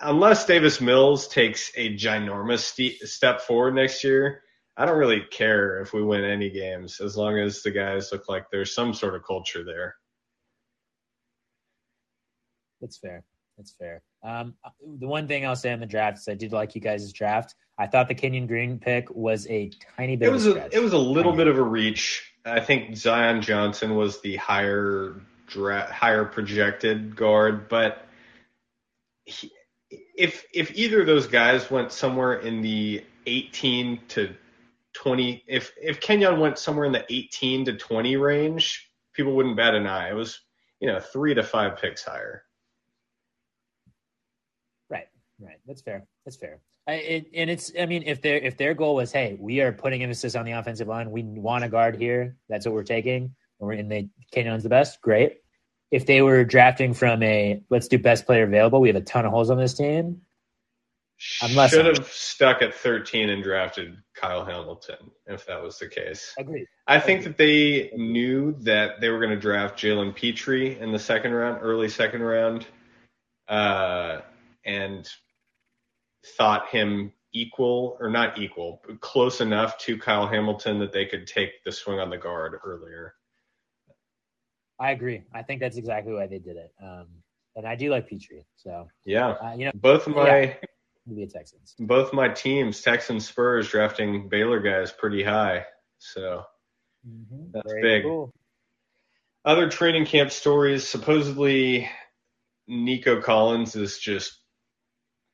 unless 0.00 0.46
Davis 0.46 0.80
Mills 0.80 1.28
takes 1.28 1.72
a 1.76 1.94
ginormous 1.94 2.60
ste- 2.60 3.06
step 3.06 3.42
forward 3.42 3.74
next 3.74 4.04
year. 4.04 4.41
I 4.76 4.86
don't 4.86 4.98
really 4.98 5.22
care 5.30 5.80
if 5.80 5.92
we 5.92 6.02
win 6.02 6.24
any 6.24 6.50
games 6.50 7.00
as 7.00 7.16
long 7.16 7.38
as 7.38 7.62
the 7.62 7.70
guys 7.70 8.10
look 8.10 8.28
like 8.28 8.46
there's 8.50 8.74
some 8.74 8.94
sort 8.94 9.14
of 9.14 9.24
culture 9.24 9.64
there. 9.64 9.96
That's 12.80 12.96
fair. 12.96 13.24
That's 13.56 13.72
fair. 13.72 14.02
Um, 14.22 14.54
the 14.98 15.06
one 15.06 15.28
thing 15.28 15.46
I'll 15.46 15.56
say 15.56 15.72
on 15.72 15.80
the 15.80 15.86
draft 15.86 16.18
is 16.18 16.28
I 16.28 16.34
did 16.34 16.52
like 16.52 16.74
you 16.74 16.80
guys' 16.80 17.12
draft. 17.12 17.54
I 17.78 17.86
thought 17.86 18.08
the 18.08 18.14
Kenyon 18.14 18.46
Green 18.46 18.78
pick 18.78 19.10
was 19.10 19.46
a 19.48 19.70
tiny 19.96 20.16
bit. 20.16 20.28
It 20.28 20.32
was 20.32 20.46
of 20.46 20.56
a 20.56 20.74
it 20.74 20.80
was 20.80 20.92
a 20.92 20.98
little 20.98 21.32
bit 21.32 21.48
of 21.48 21.58
a 21.58 21.62
reach. 21.62 22.32
I 22.44 22.60
think 22.60 22.96
Zion 22.96 23.42
Johnson 23.42 23.94
was 23.94 24.20
the 24.20 24.36
higher 24.36 25.20
dra- 25.46 25.92
higher 25.92 26.24
projected 26.24 27.14
guard, 27.14 27.68
but 27.68 28.06
he, 29.24 29.50
if 30.16 30.44
if 30.52 30.74
either 30.76 31.00
of 31.00 31.06
those 31.06 31.26
guys 31.26 31.70
went 31.70 31.92
somewhere 31.92 32.34
in 32.34 32.62
the 32.62 33.04
18 33.26 34.00
to 34.08 34.34
20, 34.94 35.44
if 35.46 35.72
if 35.80 36.00
Kenyon 36.00 36.40
went 36.40 36.58
somewhere 36.58 36.86
in 36.86 36.92
the 36.92 37.04
18 37.08 37.64
to 37.66 37.76
20 37.76 38.16
range, 38.16 38.90
people 39.14 39.34
wouldn't 39.34 39.56
bat 39.56 39.74
an 39.74 39.86
eye. 39.86 40.10
It 40.10 40.14
was 40.14 40.40
you 40.80 40.88
know 40.88 41.00
three 41.00 41.34
to 41.34 41.42
five 41.42 41.76
picks 41.78 42.04
higher. 42.04 42.44
Right, 44.90 45.08
right. 45.40 45.58
That's 45.66 45.82
fair. 45.82 46.06
That's 46.24 46.36
fair. 46.36 46.60
I, 46.88 46.94
it, 46.94 47.26
and 47.34 47.48
it's, 47.48 47.72
I 47.78 47.86
mean, 47.86 48.02
if 48.06 48.22
their 48.22 48.36
if 48.36 48.56
their 48.56 48.74
goal 48.74 48.96
was, 48.96 49.12
hey, 49.12 49.36
we 49.38 49.60
are 49.60 49.72
putting 49.72 50.02
emphasis 50.02 50.34
on 50.34 50.44
the 50.44 50.52
offensive 50.52 50.88
line, 50.88 51.10
we 51.10 51.22
want 51.22 51.64
a 51.64 51.68
guard 51.68 51.96
here. 51.96 52.36
That's 52.48 52.66
what 52.66 52.74
we're 52.74 52.82
taking. 52.82 53.22
And 53.22 53.68
we're 53.68 53.74
in 53.74 53.88
the 53.88 54.08
Kenyon's 54.32 54.64
the 54.64 54.68
best. 54.68 55.00
Great. 55.00 55.38
If 55.92 56.06
they 56.06 56.22
were 56.22 56.42
drafting 56.44 56.94
from 56.94 57.22
a 57.22 57.62
let's 57.70 57.86
do 57.86 57.98
best 57.98 58.26
player 58.26 58.44
available, 58.44 58.80
we 58.80 58.88
have 58.88 58.96
a 58.96 59.02
ton 59.02 59.24
of 59.24 59.30
holes 59.30 59.50
on 59.50 59.58
this 59.58 59.74
team. 59.74 60.22
Unless- 61.42 61.70
Should 61.70 61.86
have 61.86 62.06
stuck 62.06 62.62
at 62.62 62.74
13 62.74 63.30
and 63.30 63.42
drafted 63.42 63.96
Kyle 64.14 64.44
Hamilton 64.44 65.10
if 65.26 65.46
that 65.46 65.62
was 65.62 65.78
the 65.78 65.88
case. 65.88 66.32
Agreed. 66.38 66.66
I 66.86 66.98
think 67.00 67.24
that 67.24 67.36
they 67.36 67.90
knew 67.94 68.52
that 68.60 69.00
they 69.00 69.08
were 69.08 69.18
going 69.18 69.30
to 69.30 69.36
draft 69.40 69.78
Jalen 69.78 70.14
Pitre 70.14 70.78
in 70.78 70.92
the 70.92 70.98
second 70.98 71.32
round, 71.32 71.58
early 71.62 71.88
second 71.88 72.22
round, 72.22 72.66
uh, 73.48 74.20
and 74.64 75.08
thought 76.36 76.68
him 76.68 77.12
equal 77.32 77.96
or 78.00 78.10
not 78.10 78.38
equal, 78.38 78.82
but 78.86 79.00
close 79.00 79.40
enough 79.40 79.78
to 79.78 79.98
Kyle 79.98 80.26
Hamilton 80.26 80.78
that 80.80 80.92
they 80.92 81.06
could 81.06 81.26
take 81.26 81.62
the 81.64 81.72
swing 81.72 81.98
on 81.98 82.10
the 82.10 82.18
guard 82.18 82.58
earlier. 82.64 83.14
I 84.78 84.90
agree. 84.90 85.22
I 85.32 85.42
think 85.42 85.60
that's 85.60 85.76
exactly 85.76 86.12
why 86.12 86.26
they 86.26 86.38
did 86.38 86.56
it. 86.56 86.72
Um, 86.82 87.06
and 87.54 87.66
I 87.66 87.76
do 87.76 87.90
like 87.90 88.08
Pitre. 88.08 88.44
So, 88.56 88.88
Yeah, 89.04 89.30
uh, 89.30 89.54
you 89.56 89.66
know, 89.66 89.72
both 89.74 90.06
of 90.06 90.14
my 90.16 90.24
maybe 90.24 90.54
a 91.10 91.26
Texans. 91.26 91.74
both 91.78 92.12
my 92.12 92.28
teams, 92.28 92.80
Texans, 92.80 93.26
Spurs, 93.26 93.68
drafting 93.68 94.28
Baylor 94.28 94.60
guys 94.60 94.92
pretty 94.92 95.22
high. 95.22 95.66
So 95.98 96.44
That's 97.52 97.70
Very 97.72 97.82
big. 97.82 98.02
Cool. 98.04 98.32
other 99.44 99.68
training 99.68 100.06
camp 100.06 100.30
stories 100.30 100.86
supposedly 100.86 101.88
nico 102.68 103.20
collins 103.20 103.74
is 103.76 103.98
just 103.98 104.38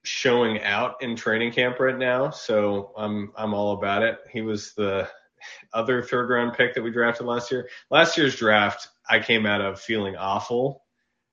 showing 0.04 0.62
out 0.62 1.02
in 1.02 1.16
training 1.16 1.52
camp 1.52 1.78
right 1.80 1.98
now, 1.98 2.30
so 2.30 2.92
I'm 2.96 3.32
I'm 3.36 3.54
all 3.54 3.72
about 3.72 4.02
it. 4.02 4.18
He 4.30 4.40
was 4.40 4.74
the 4.74 5.08
other 5.72 6.02
third 6.02 6.30
round 6.30 6.54
pick 6.54 6.74
that 6.74 6.82
we 6.82 6.90
drafted 6.90 7.26
last 7.26 7.50
year. 7.50 7.68
Last 7.90 8.16
year's 8.16 8.36
draft, 8.36 8.88
I 9.08 9.20
came 9.20 9.46
out 9.46 9.60
of 9.60 9.80
feeling 9.80 10.16
awful 10.16 10.82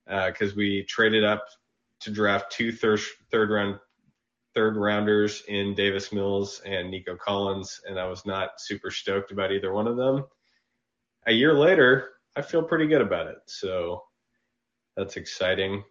because 0.06 0.52
uh, 0.52 0.56
we 0.58 0.84
traded 0.84 1.24
up 1.24 1.46
to 2.02 2.12
draft 2.12 2.52
two 2.52 2.72
third 2.72 3.00
third 3.32 3.50
round 3.50 3.80
third 4.56 4.78
rounders 4.78 5.44
in 5.48 5.76
Davis 5.76 6.14
Mills 6.14 6.62
and 6.66 6.90
Nico 6.90 7.16
Collins, 7.16 7.82
and 7.88 8.00
I 8.00 8.08
was 8.08 8.26
not 8.26 8.60
super 8.60 8.90
stoked 8.90 9.32
about 9.32 9.52
either 9.52 9.74
one 9.74 9.88
of 9.88 9.98
them. 9.98 10.26
A 11.28 11.34
year 11.34 11.54
later, 11.54 12.12
I 12.36 12.42
feel 12.42 12.64
pretty 12.64 12.88
good 12.88 13.02
about 13.02 13.28
it, 13.28 13.38
so 13.46 14.04
that's 14.96 15.18
exciting. 15.18 15.84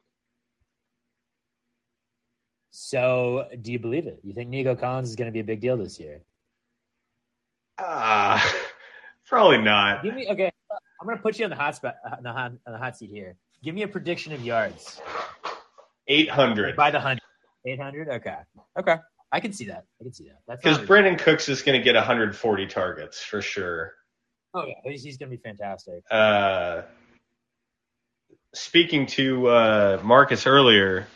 So, 2.71 3.47
do 3.61 3.71
you 3.71 3.79
believe 3.79 4.07
it? 4.07 4.21
You 4.25 4.33
think 4.33 4.51
Nico 4.51 4.75
Collins 4.75 5.11
is 5.11 5.17
going 5.17 5.29
to 5.29 5.33
be 5.33 5.41
a 5.41 5.45
big 5.45 5.61
deal 5.61 5.77
this 5.77 6.01
year? 6.01 6.23
Ah, 7.79 8.45
uh, 8.45 8.59
probably 9.27 9.59
not. 9.59 10.03
Give 10.03 10.15
me 10.15 10.27
okay. 10.31 10.51
I'm 11.01 11.07
going 11.07 11.17
to 11.17 11.23
put 11.23 11.39
you 11.39 11.45
on 11.45 11.51
the 11.51 11.57
hot 11.57 11.77
spot, 11.77 11.97
on 12.05 12.23
the 12.23 12.33
hot, 12.33 12.53
on 12.67 12.73
the 12.73 12.79
hot 12.79 12.97
seat 12.97 13.11
here. 13.11 13.37
Give 13.62 13.75
me 13.75 13.83
a 13.83 13.89
prediction 13.89 14.33
of 14.33 14.43
yards. 14.43 15.01
800 16.09 16.77
by 16.77 16.91
the 16.91 17.01
hundred. 17.01 17.24
800. 17.67 18.09
Okay. 18.09 18.37
Okay. 18.79 18.97
I 19.33 19.41
can 19.41 19.53
see 19.53 19.67
that. 19.67 19.85
I 20.01 20.05
can 20.05 20.12
see 20.12 20.29
that. 20.29 20.62
Because 20.62 20.79
Brandin 20.79 21.19
Cooks 21.19 21.49
is 21.49 21.62
going 21.62 21.79
to 21.79 21.85
get 21.85 21.97
140 21.97 22.67
targets 22.67 23.23
for 23.23 23.43
sure. 23.43 23.95
Oh 24.55 24.65
yeah, 24.65 24.75
he's, 24.85 25.03
he's 25.03 25.17
going 25.19 25.31
to 25.31 25.37
be 25.37 25.43
fantastic. 25.43 26.05
Uh, 26.09 26.83
speaking 28.55 29.07
to 29.07 29.49
uh, 29.49 30.01
Marcus 30.05 30.47
earlier, 30.47 31.09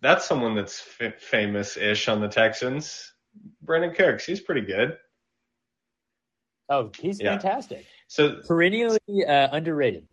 that's 0.00 0.24
someone 0.24 0.54
that's 0.54 0.82
f- 0.98 1.20
famous-ish 1.20 2.08
on 2.08 2.22
the 2.22 2.28
Texans. 2.28 3.12
Brandin 3.62 3.94
Cooks, 3.94 4.24
he's 4.24 4.40
pretty 4.40 4.62
good. 4.62 4.96
Oh, 6.70 6.90
he's 6.98 7.20
yeah. 7.20 7.32
fantastic. 7.32 7.84
So 8.08 8.40
perennially 8.46 8.98
uh, 9.28 9.48
underrated. 9.52 10.08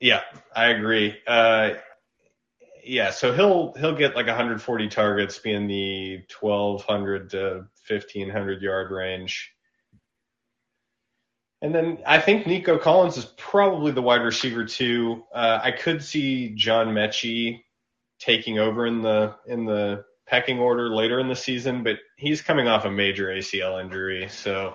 Yeah, 0.00 0.22
I 0.54 0.66
agree. 0.68 1.16
Uh, 1.26 1.74
yeah, 2.84 3.10
so 3.10 3.32
he'll 3.32 3.72
he'll 3.74 3.94
get 3.94 4.16
like 4.16 4.26
140 4.26 4.88
targets, 4.88 5.38
be 5.38 5.52
in 5.52 5.66
the 5.66 6.22
1200 6.40 7.30
to 7.30 7.66
1500 7.88 8.62
yard 8.62 8.90
range. 8.90 9.52
And 11.62 11.74
then 11.74 11.98
I 12.06 12.18
think 12.20 12.46
Nico 12.46 12.78
Collins 12.78 13.18
is 13.18 13.26
probably 13.36 13.92
the 13.92 14.00
wide 14.00 14.22
receiver 14.22 14.64
too. 14.64 15.24
Uh, 15.34 15.60
I 15.62 15.72
could 15.72 16.02
see 16.02 16.50
John 16.50 16.88
Metchie 16.88 17.62
taking 18.18 18.58
over 18.58 18.86
in 18.86 19.02
the 19.02 19.34
in 19.46 19.64
the 19.64 20.04
pecking 20.26 20.58
order 20.58 20.88
later 20.88 21.18
in 21.18 21.28
the 21.28 21.36
season, 21.36 21.82
but 21.82 21.98
he's 22.16 22.40
coming 22.40 22.68
off 22.68 22.84
a 22.84 22.90
major 22.90 23.26
ACL 23.26 23.82
injury, 23.82 24.28
so 24.28 24.74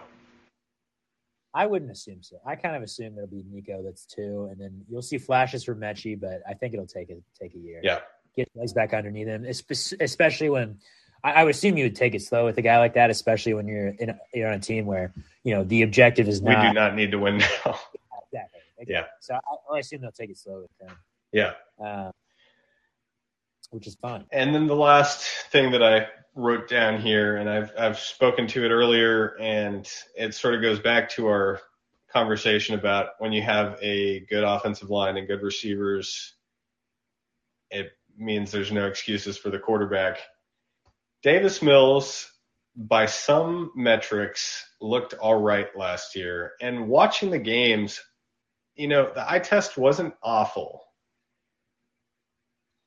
I 1.55 1.65
wouldn't 1.65 1.89
assume 1.89 2.21
so. 2.21 2.35
I 2.45 2.55
kind 2.55 2.75
of 2.75 2.83
assume 2.83 3.13
it'll 3.17 3.27
be 3.27 3.45
Nico 3.49 3.81
that's 3.81 4.05
two, 4.05 4.49
and 4.51 4.59
then 4.59 4.83
you'll 4.89 5.01
see 5.01 5.17
flashes 5.17 5.63
for 5.63 5.73
Metchie, 5.73 6.19
but 6.19 6.41
I 6.47 6.53
think 6.53 6.73
it'll 6.73 6.85
take 6.85 7.09
a 7.09 7.15
take 7.39 7.55
a 7.55 7.57
year. 7.57 7.79
Yeah, 7.81 7.99
get 8.35 8.49
legs 8.55 8.73
back 8.73 8.93
underneath 8.93 9.27
him, 9.27 9.45
especially 9.45 10.49
when 10.49 10.79
I, 11.23 11.31
I, 11.31 11.43
would 11.45 11.55
assume 11.55 11.77
you 11.77 11.85
would 11.85 11.95
take 11.95 12.13
it 12.13 12.21
slow 12.21 12.43
with 12.43 12.57
a 12.57 12.61
guy 12.61 12.77
like 12.77 12.95
that, 12.95 13.09
especially 13.09 13.53
when 13.53 13.69
you're 13.69 13.87
in 13.87 14.09
a, 14.09 14.19
you're 14.33 14.49
on 14.49 14.55
a 14.55 14.59
team 14.59 14.85
where 14.85 15.13
you 15.45 15.55
know 15.55 15.63
the 15.63 15.83
objective 15.83 16.27
is 16.27 16.41
not. 16.41 16.61
We 16.61 16.67
do 16.67 16.73
not 16.73 16.93
need 16.93 17.11
to 17.11 17.19
win 17.19 17.37
now. 17.37 17.47
exactly, 17.47 18.59
exactly. 18.77 18.85
Yeah. 18.89 19.05
So 19.21 19.35
I, 19.35 19.75
I, 19.75 19.79
assume 19.79 20.01
they'll 20.01 20.11
take 20.11 20.31
it 20.31 20.37
slow 20.37 20.61
with 20.61 20.89
him. 20.89 20.97
Yeah. 21.31 21.53
Uh, 21.81 22.11
which 23.71 23.87
is 23.87 23.95
fun. 23.95 24.25
And 24.31 24.53
then 24.53 24.67
the 24.67 24.75
last 24.75 25.23
thing 25.51 25.71
that 25.71 25.83
I 25.83 26.07
wrote 26.35 26.67
down 26.67 27.01
here, 27.01 27.37
and 27.37 27.49
I've 27.49 27.71
I've 27.77 27.99
spoken 27.99 28.47
to 28.47 28.65
it 28.65 28.69
earlier, 28.69 29.37
and 29.39 29.89
it 30.15 30.35
sort 30.35 30.55
of 30.55 30.61
goes 30.61 30.79
back 30.79 31.09
to 31.11 31.27
our 31.27 31.61
conversation 32.11 32.75
about 32.75 33.09
when 33.19 33.33
you 33.33 33.41
have 33.41 33.77
a 33.81 34.21
good 34.29 34.43
offensive 34.43 34.89
line 34.89 35.17
and 35.17 35.27
good 35.27 35.41
receivers, 35.41 36.35
it 37.69 37.91
means 38.17 38.51
there's 38.51 38.71
no 38.71 38.85
excuses 38.87 39.37
for 39.37 39.49
the 39.49 39.59
quarterback. 39.59 40.19
Davis 41.23 41.61
Mills, 41.61 42.31
by 42.75 43.05
some 43.05 43.71
metrics, 43.75 44.63
looked 44.79 45.13
all 45.15 45.41
right 45.41 45.67
last 45.75 46.15
year, 46.15 46.53
and 46.61 46.87
watching 46.87 47.31
the 47.31 47.39
games, 47.39 48.01
you 48.75 48.87
know, 48.87 49.11
the 49.13 49.29
eye 49.29 49.39
test 49.39 49.77
wasn't 49.77 50.13
awful. 50.23 50.84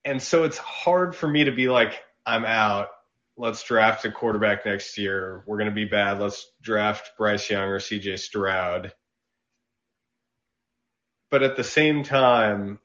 And 0.08 0.22
so 0.22 0.44
it's 0.44 0.58
hard 0.58 1.14
for 1.14 1.28
me 1.28 1.44
to 1.44 1.52
be 1.52 1.68
like, 1.68 2.02
I'm 2.26 2.44
out 2.44 2.88
let's 3.38 3.62
draft 3.62 4.04
a 4.04 4.10
quarterback 4.10 4.66
next 4.66 4.98
year. 4.98 5.44
We're 5.46 5.56
going 5.56 5.70
to 5.70 5.74
be 5.74 5.84
bad. 5.84 6.20
Let's 6.20 6.50
draft 6.60 7.12
Bryce 7.16 7.48
Young 7.48 7.68
or 7.68 7.78
CJ 7.78 8.18
Stroud. 8.18 8.92
But 11.30 11.42
at 11.42 11.56
the 11.56 11.64
same 11.64 12.02
time, 12.02 12.80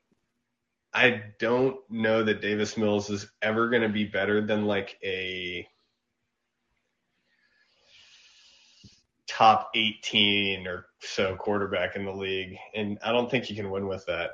I 0.94 1.24
don't 1.40 1.78
know 1.90 2.24
that 2.24 2.42
Davis 2.42 2.78
Mills 2.78 3.10
is 3.10 3.28
ever 3.42 3.70
going 3.70 3.82
to 3.82 3.90
be 3.90 4.06
better 4.06 4.46
than 4.46 4.66
like 4.66 4.98
a 5.04 5.68
top 9.28 9.72
18 9.74 10.68
or 10.68 10.86
so 11.00 11.36
quarterback 11.36 11.96
in 11.96 12.06
the 12.06 12.12
league. 12.12 12.58
And 12.76 13.00
I 13.04 13.12
don't 13.12 13.32
think 13.32 13.50
you 13.50 13.56
can 13.56 13.72
win 13.72 13.88
with 13.88 14.06
that. 14.06 14.32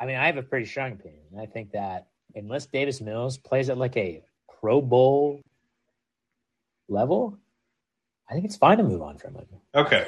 I 0.00 0.06
mean, 0.06 0.16
I 0.16 0.26
have 0.26 0.36
a 0.36 0.42
pretty 0.42 0.66
strong 0.66 0.92
opinion. 0.92 1.22
I 1.38 1.46
think 1.46 1.72
that 1.72 2.08
unless 2.34 2.66
Davis 2.66 3.00
Mills 3.00 3.38
plays 3.38 3.68
at 3.68 3.78
like 3.78 3.96
a 3.96 4.22
Pro 4.60 4.80
Bowl 4.80 5.40
level, 6.88 7.38
I 8.30 8.34
think 8.34 8.44
it's 8.44 8.56
fine 8.56 8.78
to 8.78 8.84
move 8.84 9.02
on 9.02 9.18
from 9.18 9.34
him. 9.34 9.46
Okay. 9.74 10.06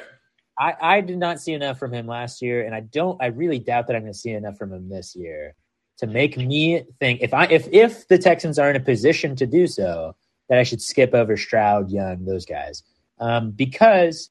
I, 0.59 0.75
I 0.79 1.01
did 1.01 1.17
not 1.17 1.39
see 1.39 1.53
enough 1.53 1.79
from 1.79 1.93
him 1.93 2.07
last 2.07 2.41
year, 2.41 2.65
and 2.65 2.75
I 2.75 2.81
don't. 2.81 3.21
I 3.21 3.27
really 3.27 3.59
doubt 3.59 3.87
that 3.87 3.95
I'm 3.95 4.03
going 4.03 4.13
to 4.13 4.17
see 4.17 4.31
enough 4.31 4.57
from 4.57 4.71
him 4.71 4.89
this 4.89 5.15
year 5.15 5.55
to 5.97 6.07
make 6.07 6.37
me 6.37 6.83
think 6.99 7.21
if 7.21 7.33
I 7.33 7.45
if 7.45 7.67
if 7.71 8.07
the 8.07 8.17
Texans 8.17 8.59
are 8.59 8.69
in 8.69 8.75
a 8.75 8.81
position 8.81 9.35
to 9.37 9.47
do 9.47 9.65
so, 9.65 10.15
that 10.49 10.59
I 10.59 10.63
should 10.63 10.81
skip 10.81 11.13
over 11.13 11.35
Stroud, 11.35 11.89
Young, 11.89 12.25
those 12.25 12.45
guys, 12.45 12.83
um, 13.19 13.51
because 13.51 14.29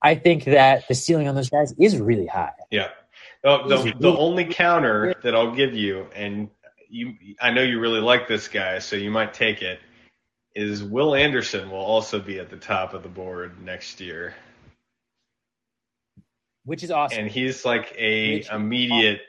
I 0.00 0.14
think 0.14 0.44
that 0.44 0.88
the 0.88 0.94
ceiling 0.94 1.28
on 1.28 1.34
those 1.34 1.50
guys 1.50 1.74
is 1.78 1.98
really 1.98 2.26
high. 2.26 2.52
Yeah. 2.70 2.88
Oh, 3.44 3.68
the, 3.68 3.92
the 3.98 4.16
only 4.16 4.44
counter 4.44 5.14
that 5.22 5.34
I'll 5.34 5.54
give 5.54 5.74
you, 5.74 6.06
and 6.14 6.48
you, 6.88 7.14
I 7.40 7.50
know 7.50 7.62
you 7.62 7.80
really 7.80 8.00
like 8.00 8.28
this 8.28 8.46
guy, 8.46 8.78
so 8.78 8.94
you 8.94 9.10
might 9.10 9.34
take 9.34 9.62
it, 9.62 9.80
is 10.54 10.84
Will 10.84 11.14
Anderson 11.14 11.70
will 11.70 11.78
also 11.78 12.20
be 12.20 12.38
at 12.38 12.50
the 12.50 12.56
top 12.56 12.94
of 12.94 13.02
the 13.02 13.08
board 13.08 13.60
next 13.64 14.00
year. 14.00 14.34
Which 16.64 16.84
is 16.84 16.92
awesome. 16.92 17.20
And 17.20 17.28
he's 17.30 17.64
like 17.64 17.92
a 17.98 18.36
Which 18.36 18.50
immediate, 18.50 19.22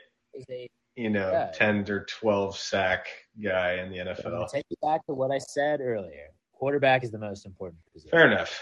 a, 0.48 0.68
you 0.94 1.10
know, 1.10 1.32
yeah. 1.32 1.50
10 1.52 1.90
or 1.90 2.04
12 2.04 2.56
sack 2.56 3.08
guy 3.42 3.74
in 3.74 3.90
the 3.90 3.98
NFL. 3.98 4.48
Take 4.50 4.66
you 4.68 4.76
back 4.80 5.04
to 5.06 5.14
what 5.14 5.32
I 5.32 5.38
said 5.38 5.80
earlier. 5.80 6.28
Quarterback 6.52 7.02
is 7.02 7.10
the 7.10 7.18
most 7.18 7.46
important 7.46 7.80
position. 7.92 8.10
Fair 8.10 8.30
enough. 8.30 8.60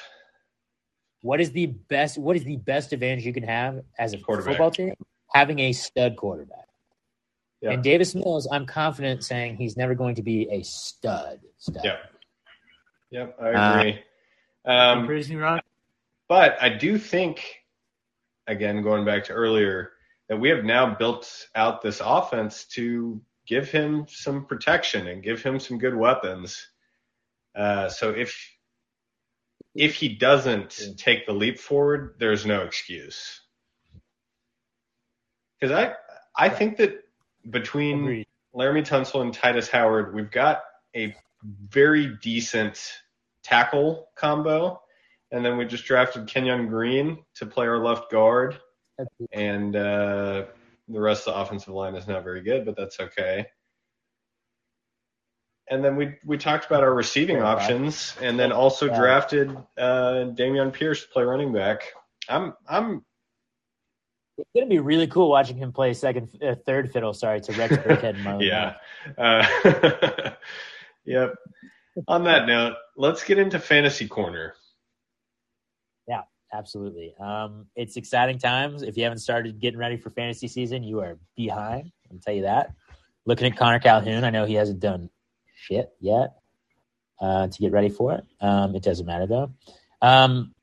What 1.20 1.40
is 1.40 1.53
the 1.53 1.66
best? 1.66 2.16
What 2.16 2.36
is 2.36 2.44
the 2.44 2.57
best 2.57 2.92
advantage 2.92 3.26
you 3.26 3.34
can 3.34 3.42
have 3.42 3.82
as 3.98 4.14
a 4.14 4.18
football 4.18 4.70
team? 4.70 4.94
Having 5.35 5.59
a 5.61 5.72
stud 5.72 6.16
quarterback. 6.16 6.68
Yeah. 7.61 7.70
And 7.70 7.83
Davis 7.83 8.14
Mills, 8.14 8.49
I'm 8.51 8.66
confident 8.66 9.24
saying 9.24 9.57
he's 9.57 9.76
never 9.76 9.95
going 9.95 10.16
to 10.16 10.22
be 10.22 10.49
a 10.51 10.62
stud. 10.62 11.41
stud. 11.59 11.83
Yeah. 11.85 11.97
Yep, 13.12 13.37
I 13.41 13.49
agree. 13.78 14.01
Uh, 14.66 14.70
um, 14.70 15.07
proving 15.07 15.39
wrong. 15.39 15.61
But 16.28 16.57
I 16.62 16.70
do 16.70 16.99
think, 16.99 17.45
again, 18.47 18.83
going 18.83 19.05
back 19.05 19.24
to 19.24 19.33
earlier, 19.33 19.93
that 20.28 20.39
we 20.39 20.49
have 20.49 20.64
now 20.64 20.95
built 20.95 21.47
out 21.55 21.83
this 21.83 22.01
offense 22.03 22.64
to 22.68 23.20
give 23.47 23.70
him 23.70 24.07
some 24.09 24.47
protection 24.47 25.09
and 25.09 25.22
give 25.22 25.43
him 25.43 25.61
some 25.61 25.76
good 25.76 25.95
weapons. 25.95 26.68
Uh, 27.55 27.91
so 27.91 28.11
if 28.11 28.35
if 29.74 29.95
he 29.95 30.09
doesn't 30.09 30.97
take 30.97 31.26
the 31.26 31.33
leap 31.33 31.59
forward, 31.59 32.14
there's 32.18 32.47
no 32.47 32.62
excuse. 32.62 33.41
Because 35.63 35.79
I 35.79 35.95
I 36.37 36.49
think 36.49 36.77
that 36.79 37.05
between 37.49 38.01
Agreed. 38.03 38.27
Laremy 38.53 38.85
Tunsil 38.85 39.23
and 39.23 39.33
Tytus 39.33 39.71
Howard, 39.71 40.13
we've 40.13 40.31
got 40.31 40.63
a 40.97 41.15
very 41.69 42.17
decent 42.21 42.81
tackle 43.45 44.09
combo. 44.17 44.81
And 45.31 45.45
then 45.45 45.57
we 45.57 45.65
just 45.65 45.85
drafted 45.85 46.27
Kenyon 46.27 46.67
Green 46.67 47.25
to 47.37 47.47
play 47.47 47.67
our 47.67 47.79
left 47.79 48.11
guard. 48.11 48.61
And 49.33 49.75
uh, 49.77 50.47
the 50.89 51.01
rest 51.01 51.29
of 51.29 51.35
the 51.35 51.41
offensive 51.41 51.73
line 51.73 51.95
is 51.95 52.09
not 52.09 52.25
very 52.25 52.43
good, 52.43 52.67
but 52.67 52.77
that's 52.77 52.99
okay. 52.99 53.47
And 55.71 55.83
then 55.85 55.95
we 55.95 56.17
we 56.27 56.39
talked 56.39 56.67
about 56.67 56.83
our 56.83 56.93
receiving 56.93 57.41
options, 57.41 58.17
and 58.21 58.37
then 58.39 58.51
also 58.51 58.87
yeah. 58.87 58.99
drafted 58.99 59.57
uh, 59.79 60.27
Dameon 60.35 60.73
Pierce 60.73 61.03
to 61.03 61.09
play 61.09 61.23
running 61.23 61.53
back. 61.53 61.93
I'm 62.29 62.55
I'm 62.69 63.05
It's 64.39 64.49
gonna 64.55 64.66
be 64.66 64.78
really 64.78 65.07
cool 65.07 65.28
watching 65.28 65.57
him 65.57 65.72
play 65.72 65.93
second, 65.95 66.28
uh, 66.43 66.55
third 66.66 66.93
fiddle. 66.93 67.12
Sorry 67.12 67.41
to 67.41 67.53
Rex 67.53 67.76
Burkhead 67.76 68.16
Marlon. 68.22 68.47
yeah. 68.47 68.74
Uh, 69.18 70.30
yep. 71.05 71.35
On 72.09 72.24
that 72.24 72.47
note, 72.47 72.74
let's 72.97 73.22
get 73.24 73.39
into 73.39 73.59
fantasy 73.59 74.09
corner. 74.09 74.55
Yeah, 76.09 76.22
absolutely. 76.53 77.14
Um, 77.20 77.66
it's 77.76 77.97
exciting 77.97 78.39
times. 78.39 78.83
If 78.83 78.97
you 78.97 79.05
haven't 79.05 79.18
started 79.18 79.61
getting 79.61 79.78
ready 79.78 79.99
for 79.99 80.09
fantasy 80.11 80.49
season, 80.49 80.83
you 80.83 81.01
are 81.01 81.18
behind. 81.37 81.93
I'll 82.11 82.18
tell 82.18 82.35
you 82.35 82.43
that. 82.43 82.72
Looking 83.26 83.53
at 83.53 83.59
Connor 83.59 83.78
Calhoun, 83.78 84.24
I 84.24 84.30
know 84.30 84.47
he 84.47 84.55
hasn't 84.55 84.80
done 84.80 85.11
shit 85.55 85.91
yet 86.01 86.35
uh, 87.20 87.49
to 87.49 87.59
get 87.59 87.70
ready 87.72 87.91
for 87.91 88.14
it. 88.14 88.24
Um, 88.41 88.74
it 88.74 88.83
doesn't 88.83 89.07
matter 89.07 89.26
though. 89.26 89.53
Um, 90.01 90.55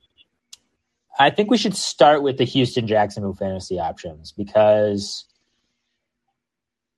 I 1.19 1.29
think 1.29 1.51
we 1.51 1.57
should 1.57 1.75
start 1.75 2.23
with 2.23 2.37
the 2.37 2.45
Houston 2.45 2.87
Jacksonville 2.87 3.33
fantasy 3.33 3.77
options 3.77 4.31
because 4.31 5.25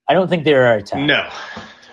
I 0.08 0.14
don't 0.14 0.30
think 0.30 0.44
there 0.44 0.68
are 0.68 0.78
a 0.78 0.84
ton. 0.84 1.08
No, 1.08 1.28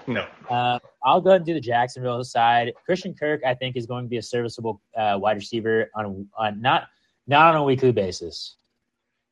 no. 0.06 0.26
Uh, 0.50 0.78
I'll 1.02 1.22
go 1.22 1.30
ahead 1.30 1.40
and 1.40 1.46
do 1.46 1.54
the 1.54 1.60
Jacksonville 1.60 2.22
side. 2.24 2.72
Christian 2.84 3.14
Kirk, 3.14 3.40
I 3.46 3.54
think, 3.54 3.76
is 3.76 3.86
going 3.86 4.04
to 4.04 4.08
be 4.10 4.18
a 4.18 4.22
serviceable 4.22 4.82
uh, 4.94 5.16
wide 5.18 5.36
receiver 5.36 5.90
on 5.94 6.28
on 6.36 6.60
not 6.60 6.88
not 7.26 7.54
on 7.54 7.60
a 7.62 7.64
weekly 7.64 7.92
basis. 7.92 8.56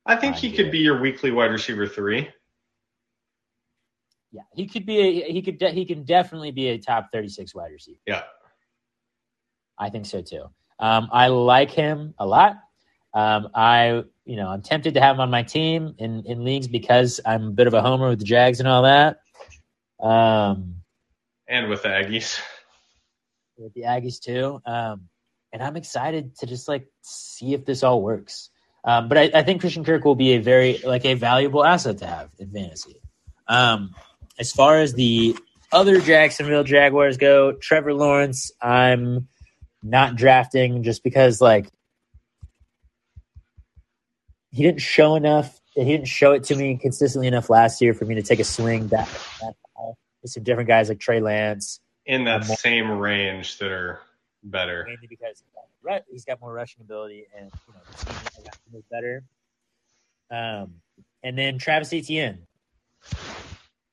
I 0.07 0.16
think 0.16 0.36
he 0.36 0.51
could 0.53 0.70
be 0.70 0.78
your 0.78 0.99
weekly 0.99 1.32
wide 1.32 1.51
receiver 1.51 1.86
three. 1.86 2.30
Yeah, 4.32 4.42
he 4.55 4.66
could 4.66 4.86
be. 4.86 4.99
A, 4.99 5.32
he 5.32 5.42
could. 5.42 5.59
De- 5.59 5.70
he 5.70 5.84
can 5.84 6.05
definitely 6.05 6.51
be 6.51 6.68
a 6.68 6.78
top 6.78 7.09
thirty-six 7.12 7.55
wide 7.55 7.72
receiver. 7.72 7.99
Yeah, 8.07 8.22
I 9.78 9.90
think 9.90 10.07
so 10.07 10.22
too. 10.22 10.44
Um, 10.78 11.09
I 11.12 11.28
like 11.28 11.70
him 11.70 12.14
a 12.18 12.26
lot. 12.26 12.57
Um, 13.16 13.48
I, 13.54 14.04
you 14.26 14.36
know, 14.36 14.48
I'm 14.48 14.60
tempted 14.60 14.92
to 14.94 15.00
have 15.00 15.16
him 15.16 15.20
on 15.20 15.30
my 15.30 15.42
team 15.42 15.94
in 15.96 16.24
in 16.26 16.44
leagues 16.44 16.68
because 16.68 17.18
I'm 17.24 17.44
a 17.44 17.50
bit 17.50 17.66
of 17.66 17.72
a 17.72 17.80
homer 17.80 18.10
with 18.10 18.18
the 18.18 18.26
Jags 18.26 18.60
and 18.60 18.68
all 18.68 18.82
that. 18.82 19.20
Um, 19.98 20.82
and 21.48 21.70
with 21.70 21.82
the 21.82 21.88
Aggies. 21.88 22.38
With 23.56 23.72
the 23.72 23.84
Aggies 23.84 24.20
too. 24.20 24.60
Um, 24.66 25.08
and 25.50 25.62
I'm 25.62 25.76
excited 25.76 26.36
to 26.40 26.46
just 26.46 26.68
like 26.68 26.88
see 27.00 27.54
if 27.54 27.64
this 27.64 27.82
all 27.82 28.02
works. 28.02 28.50
Um, 28.84 29.08
but 29.08 29.16
I, 29.16 29.30
I, 29.34 29.42
think 29.42 29.62
Christian 29.62 29.82
Kirk 29.82 30.04
will 30.04 30.14
be 30.14 30.34
a 30.34 30.38
very 30.38 30.78
like 30.84 31.06
a 31.06 31.14
valuable 31.14 31.64
asset 31.64 31.98
to 31.98 32.06
have 32.06 32.28
in 32.38 32.50
fantasy. 32.50 33.00
Um, 33.48 33.94
as 34.38 34.52
far 34.52 34.78
as 34.78 34.92
the 34.92 35.34
other 35.72 36.02
Jacksonville 36.02 36.64
Jaguars 36.64 37.16
go, 37.16 37.52
Trevor 37.52 37.94
Lawrence, 37.94 38.52
I'm 38.60 39.28
not 39.82 40.16
drafting 40.16 40.82
just 40.82 41.02
because 41.02 41.40
like 41.40 41.70
he 44.57 44.62
didn't 44.62 44.80
show 44.80 45.16
enough. 45.16 45.61
He 45.74 45.84
didn't 45.84 46.09
show 46.09 46.32
it 46.32 46.44
to 46.44 46.57
me 46.57 46.78
consistently 46.78 47.28
enough 47.28 47.50
last 47.50 47.82
year 47.82 47.92
for 47.92 48.07
me 48.07 48.14
to 48.14 48.22
take 48.22 48.40
a 48.40 48.44
swing 48.44 48.86
back. 48.86 49.09
With 50.22 50.32
some 50.32 50.42
different 50.42 50.66
guys 50.66 50.88
like 50.88 50.98
Trey 50.98 51.20
Lance 51.20 51.78
in 52.07 52.24
that 52.24 52.44
same 52.44 52.90
range 52.90 53.59
that 53.59 53.70
are 53.70 54.00
better. 54.42 54.84
Mainly 54.88 55.07
because 55.09 55.42
he's 56.11 56.24
got 56.24 56.40
more 56.40 56.52
rushing 56.52 56.80
ability 56.80 57.26
and 57.36 57.50
you 57.68 57.74
know 57.74 57.80
the 57.90 58.42
team 58.42 58.78
is 58.78 58.84
better. 58.90 59.22
Um, 60.30 60.76
and 61.22 61.36
then 61.36 61.59
Travis 61.59 61.92
Etienne. 61.92 62.46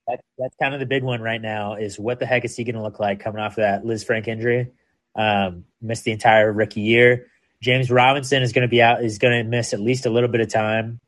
That, 0.07 0.21
that's 0.37 0.55
kind 0.61 0.73
of 0.73 0.79
the 0.79 0.85
big 0.85 1.03
one 1.03 1.21
right 1.21 1.41
now. 1.41 1.75
Is 1.75 1.99
what 1.99 2.19
the 2.19 2.25
heck 2.25 2.45
is 2.45 2.55
he 2.55 2.63
going 2.63 2.75
to 2.75 2.81
look 2.81 2.99
like 2.99 3.19
coming 3.19 3.41
off 3.41 3.57
of 3.57 3.63
that 3.63 3.83
Lisfranc 3.83 4.27
injury? 4.27 4.71
Um, 5.15 5.65
missed 5.81 6.05
the 6.05 6.11
entire 6.11 6.51
rookie 6.51 6.81
year. 6.81 7.27
James 7.63 7.89
Robinson 7.89 8.43
is 8.43 8.51
going 8.51 8.63
to 8.63 8.67
be 8.67 8.81
out. 8.81 9.03
Is 9.03 9.17
going 9.17 9.41
to 9.41 9.49
miss 9.49 9.73
at 9.73 9.79
least 9.79 10.05
a 10.05 10.09
little 10.09 10.27
bit 10.27 10.41
of 10.41 10.51
time, 10.51 10.99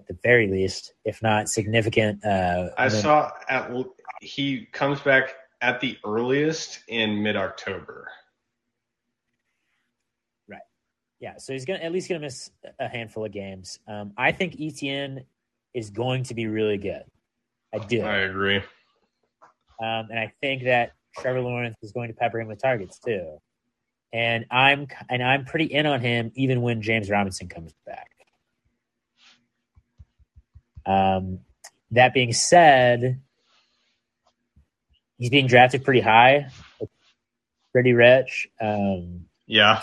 at 0.00 0.08
the 0.08 0.18
very 0.22 0.48
least, 0.48 0.92
if 1.04 1.22
not 1.22 1.48
significant. 1.48 2.24
Uh, 2.24 2.70
I 2.76 2.88
saw 2.88 3.30
at 3.48 3.72
he 4.20 4.66
comes 4.72 5.00
back 5.00 5.36
at 5.60 5.80
the 5.80 5.96
earliest 6.04 6.80
in 6.88 7.22
mid 7.22 7.36
October. 7.36 8.08
Right. 10.48 10.60
Yeah. 11.20 11.34
So 11.38 11.52
he's 11.52 11.64
gonna 11.64 11.78
at 11.78 11.92
least 11.92 12.08
gonna 12.08 12.20
miss 12.20 12.50
a 12.80 12.88
handful 12.88 13.24
of 13.24 13.30
games. 13.30 13.78
Um, 13.86 14.14
I 14.16 14.32
think 14.32 14.56
Etienne 14.60 15.24
is 15.74 15.90
going 15.90 16.24
to 16.24 16.34
be 16.34 16.48
really 16.48 16.78
good. 16.78 17.04
I 17.72 17.78
do. 17.78 18.02
I 18.02 18.18
agree. 18.18 18.56
Um, 18.56 20.08
and 20.10 20.18
I 20.18 20.32
think 20.40 20.64
that 20.64 20.92
Trevor 21.18 21.40
Lawrence 21.40 21.76
is 21.82 21.92
going 21.92 22.08
to 22.08 22.14
pepper 22.14 22.40
him 22.40 22.48
with 22.48 22.60
targets 22.60 22.98
too. 22.98 23.38
And 24.14 24.46
I'm 24.48 24.86
and 25.10 25.22
I'm 25.24 25.44
pretty 25.44 25.64
in 25.64 25.86
on 25.86 26.00
him 26.00 26.30
even 26.36 26.62
when 26.62 26.82
James 26.82 27.10
Robinson 27.10 27.48
comes 27.48 27.74
back. 27.84 28.10
Um, 30.86 31.40
that 31.90 32.14
being 32.14 32.32
said, 32.32 33.20
he's 35.18 35.30
being 35.30 35.48
drafted 35.48 35.84
pretty 35.84 36.00
high, 36.00 36.48
pretty 37.72 37.92
rich. 37.92 38.48
Um, 38.60 39.26
yeah. 39.46 39.82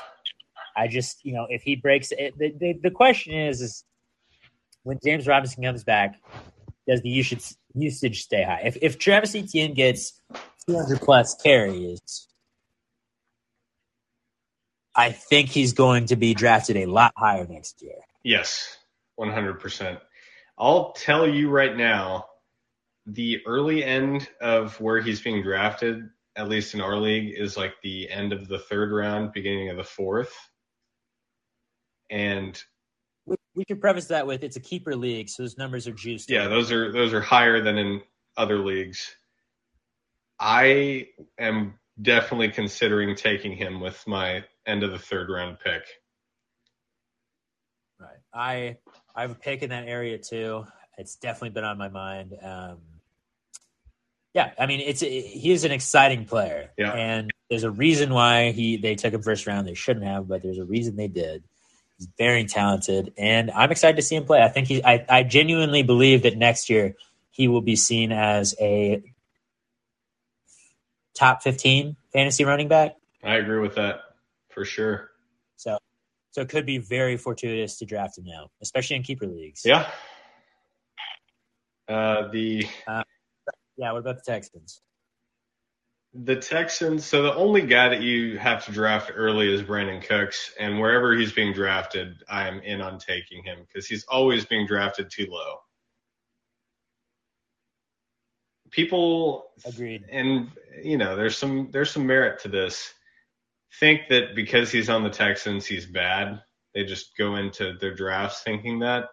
I 0.78 0.88
just, 0.88 1.26
you 1.26 1.34
know, 1.34 1.48
if 1.50 1.64
he 1.64 1.76
breaks 1.76 2.12
it, 2.12 2.38
the, 2.38 2.54
the, 2.58 2.80
the 2.84 2.92
question 2.92 3.34
is, 3.34 3.62
is 3.62 3.84
when 4.84 4.98
James 5.04 5.28
Robinson 5.28 5.64
comes 5.64 5.84
back, 5.84 6.16
does 6.88 7.02
the 7.02 7.10
usage 7.10 7.54
usage 7.74 8.24
stay 8.24 8.44
high? 8.44 8.62
If 8.64 8.78
if 8.82 8.98
Travis 8.98 9.36
Etienne 9.36 9.74
gets 9.74 10.20
200 10.68 11.00
plus 11.02 11.36
carries, 11.36 12.28
I 14.96 15.12
think 15.12 15.50
he's 15.50 15.74
going 15.74 16.08
to 16.08 16.16
be 16.16 16.34
drafted 16.34 16.78
a 16.78 16.86
lot 16.86 17.14
higher 17.16 17.48
next 17.48 17.82
year. 17.82 17.96
Yes, 18.24 18.78
100%. 19.20 20.00
I'll 20.58 20.92
tell 20.92 21.28
you 21.28 21.50
right 21.50 21.76
now, 21.76 22.26
the 23.06 23.40
early 23.46 23.84
end 23.84 24.28
of 24.42 24.80
where 24.80 25.02
he's 25.02 25.22
being 25.22 25.42
drafted, 25.42 26.10
at 26.36 26.50
least 26.50 26.74
in 26.74 26.82
our 26.82 26.98
league, 26.98 27.34
is 27.36 27.58
like 27.58 27.74
the 27.82 28.10
end 28.10 28.34
of 28.34 28.48
the 28.48 28.60
third 28.60 28.92
round, 28.92 29.34
beginning 29.34 29.70
of 29.70 29.78
the 29.78 29.84
fourth. 29.84 30.34
And 32.10 32.62
we, 33.26 33.38
we 33.56 33.66
could 33.66 33.82
preface 33.82 34.08
that 34.08 34.28
with 34.28 34.44
it's 34.44 34.58
a 34.58 34.62
keeper 34.62 34.96
league, 34.96 35.30
so 35.30 35.44
those 35.44 35.58
numbers 35.58 35.88
are 35.88 35.94
juiced. 35.94 36.30
Yeah, 36.30 36.48
those 36.48 36.72
are 36.72 36.92
those 36.92 37.14
are 37.14 37.22
higher 37.22 37.62
than 37.62 37.78
in 37.78 38.02
other 38.36 38.60
leagues. 38.60 39.16
I 40.40 41.08
am 41.40 41.76
definitely 42.02 42.50
considering 42.50 43.16
taking 43.16 43.56
him 43.56 43.80
with 43.80 44.04
my 44.08 44.44
end 44.66 44.84
of 44.84 44.92
the 44.92 45.00
third 45.00 45.30
round 45.30 45.60
pick. 45.60 45.84
Right. 48.00 48.10
I 48.34 48.78
I 49.16 49.22
have 49.22 49.32
a 49.32 49.36
pick 49.36 49.62
in 49.64 49.70
that 49.70 49.88
area 49.88 50.18
too. 50.18 50.66
It's 50.98 51.16
definitely 51.16 51.52
been 51.52 51.64
on 51.64 51.78
my 51.78 51.90
mind. 51.90 52.36
Um, 52.42 52.78
yeah, 54.34 54.52
I 54.58 54.66
mean, 54.66 54.80
it's 54.80 55.02
he 55.02 55.52
is 55.52 55.66
an 55.66 55.72
exciting 55.72 56.26
player, 56.26 56.70
yeah. 56.78 56.94
and 56.94 57.32
there's 57.50 57.64
a 57.64 57.72
reason 57.72 58.14
why 58.14 58.52
he 58.52 58.78
they 58.78 58.96
took 58.96 59.14
him 59.14 59.22
first 59.22 59.46
round. 59.46 59.68
They 59.68 59.74
shouldn't 59.74 60.06
have, 60.06 60.28
but 60.28 60.42
there's 60.42 60.58
a 60.58 60.64
reason 60.64 60.96
they 60.96 61.10
did. 61.10 61.44
He's 61.98 62.08
very 62.18 62.46
talented, 62.46 63.14
and 63.18 63.52
I'm 63.52 63.72
excited 63.72 63.98
to 63.98 64.02
see 64.02 64.16
him 64.16 64.26
play. 64.26 64.42
I 64.42 64.48
think 64.48 64.68
he, 64.68 64.84
I, 64.84 65.06
I 65.10 65.24
genuinely 65.24 65.84
believe 65.84 66.24
that 66.24 66.38
next 66.38 66.70
year 66.70 66.96
he 67.32 67.50
will 67.50 67.62
be 67.62 67.76
seen 67.76 68.12
as 68.12 68.56
a 68.60 69.04
top 71.14 71.44
15 71.44 71.98
fantasy 72.14 72.46
running 72.46 72.70
back. 72.70 72.96
I 73.24 73.36
agree 73.36 73.60
with 73.60 73.76
that 73.76 74.02
for 74.54 74.66
sure. 74.66 75.12
So, 75.58 75.78
so 76.32 76.42
it 76.42 76.50
could 76.50 76.66
be 76.66 76.78
very 76.78 77.18
fortuitous 77.18 77.78
to 77.80 77.86
draft 77.86 78.18
him 78.18 78.26
now, 78.26 78.50
especially 78.62 78.96
in 78.96 79.04
keeper 79.04 79.28
leagues. 79.28 79.62
Yeah. 79.66 79.90
Uh, 81.88 82.30
the 82.32 82.66
uh, 82.88 83.04
yeah. 83.78 83.92
What 83.92 84.00
about 84.00 84.24
the 84.24 84.32
Texans? 84.32 84.82
The 86.14 86.36
Texans. 86.36 87.06
So 87.06 87.24
the 87.24 87.34
only 87.36 87.62
guy 87.62 87.90
that 87.90 88.02
you 88.02 88.38
have 88.38 88.66
to 88.66 88.72
draft 88.72 89.12
early 89.14 89.54
is 89.54 89.62
Brandin 89.62 90.06
Cooks, 90.06 90.54
and 90.60 90.80
wherever 90.80 91.14
he's 91.14 91.34
being 91.34 91.54
drafted, 91.54 92.24
I 92.30 92.48
am 92.48 92.60
in 92.62 92.82
on 92.82 92.98
taking 92.98 93.44
him 93.44 93.60
because 93.68 93.88
he's 93.88 94.06
always 94.06 94.46
being 94.46 94.66
drafted 94.68 95.10
too 95.10 95.28
low. 95.30 95.58
People 98.70 99.52
agreed, 99.66 100.06
and 100.10 100.50
you 100.82 100.98
know, 100.98 101.18
there's 101.18 101.38
some 101.38 101.70
there's 101.72 101.92
some 101.92 102.08
merit 102.08 102.40
to 102.44 102.48
this. 102.48 102.94
Think 103.80 104.10
that 104.10 104.36
because 104.36 104.72
he's 104.72 104.90
on 104.90 105.04
the 105.04 105.10
Texans, 105.10 105.66
he's 105.66 105.86
bad. 105.86 106.42
They 106.74 106.84
just 106.84 107.18
go 107.18 107.36
into 107.36 107.74
their 107.80 107.94
drafts 107.94 108.42
thinking 108.44 108.80
that. 108.80 109.06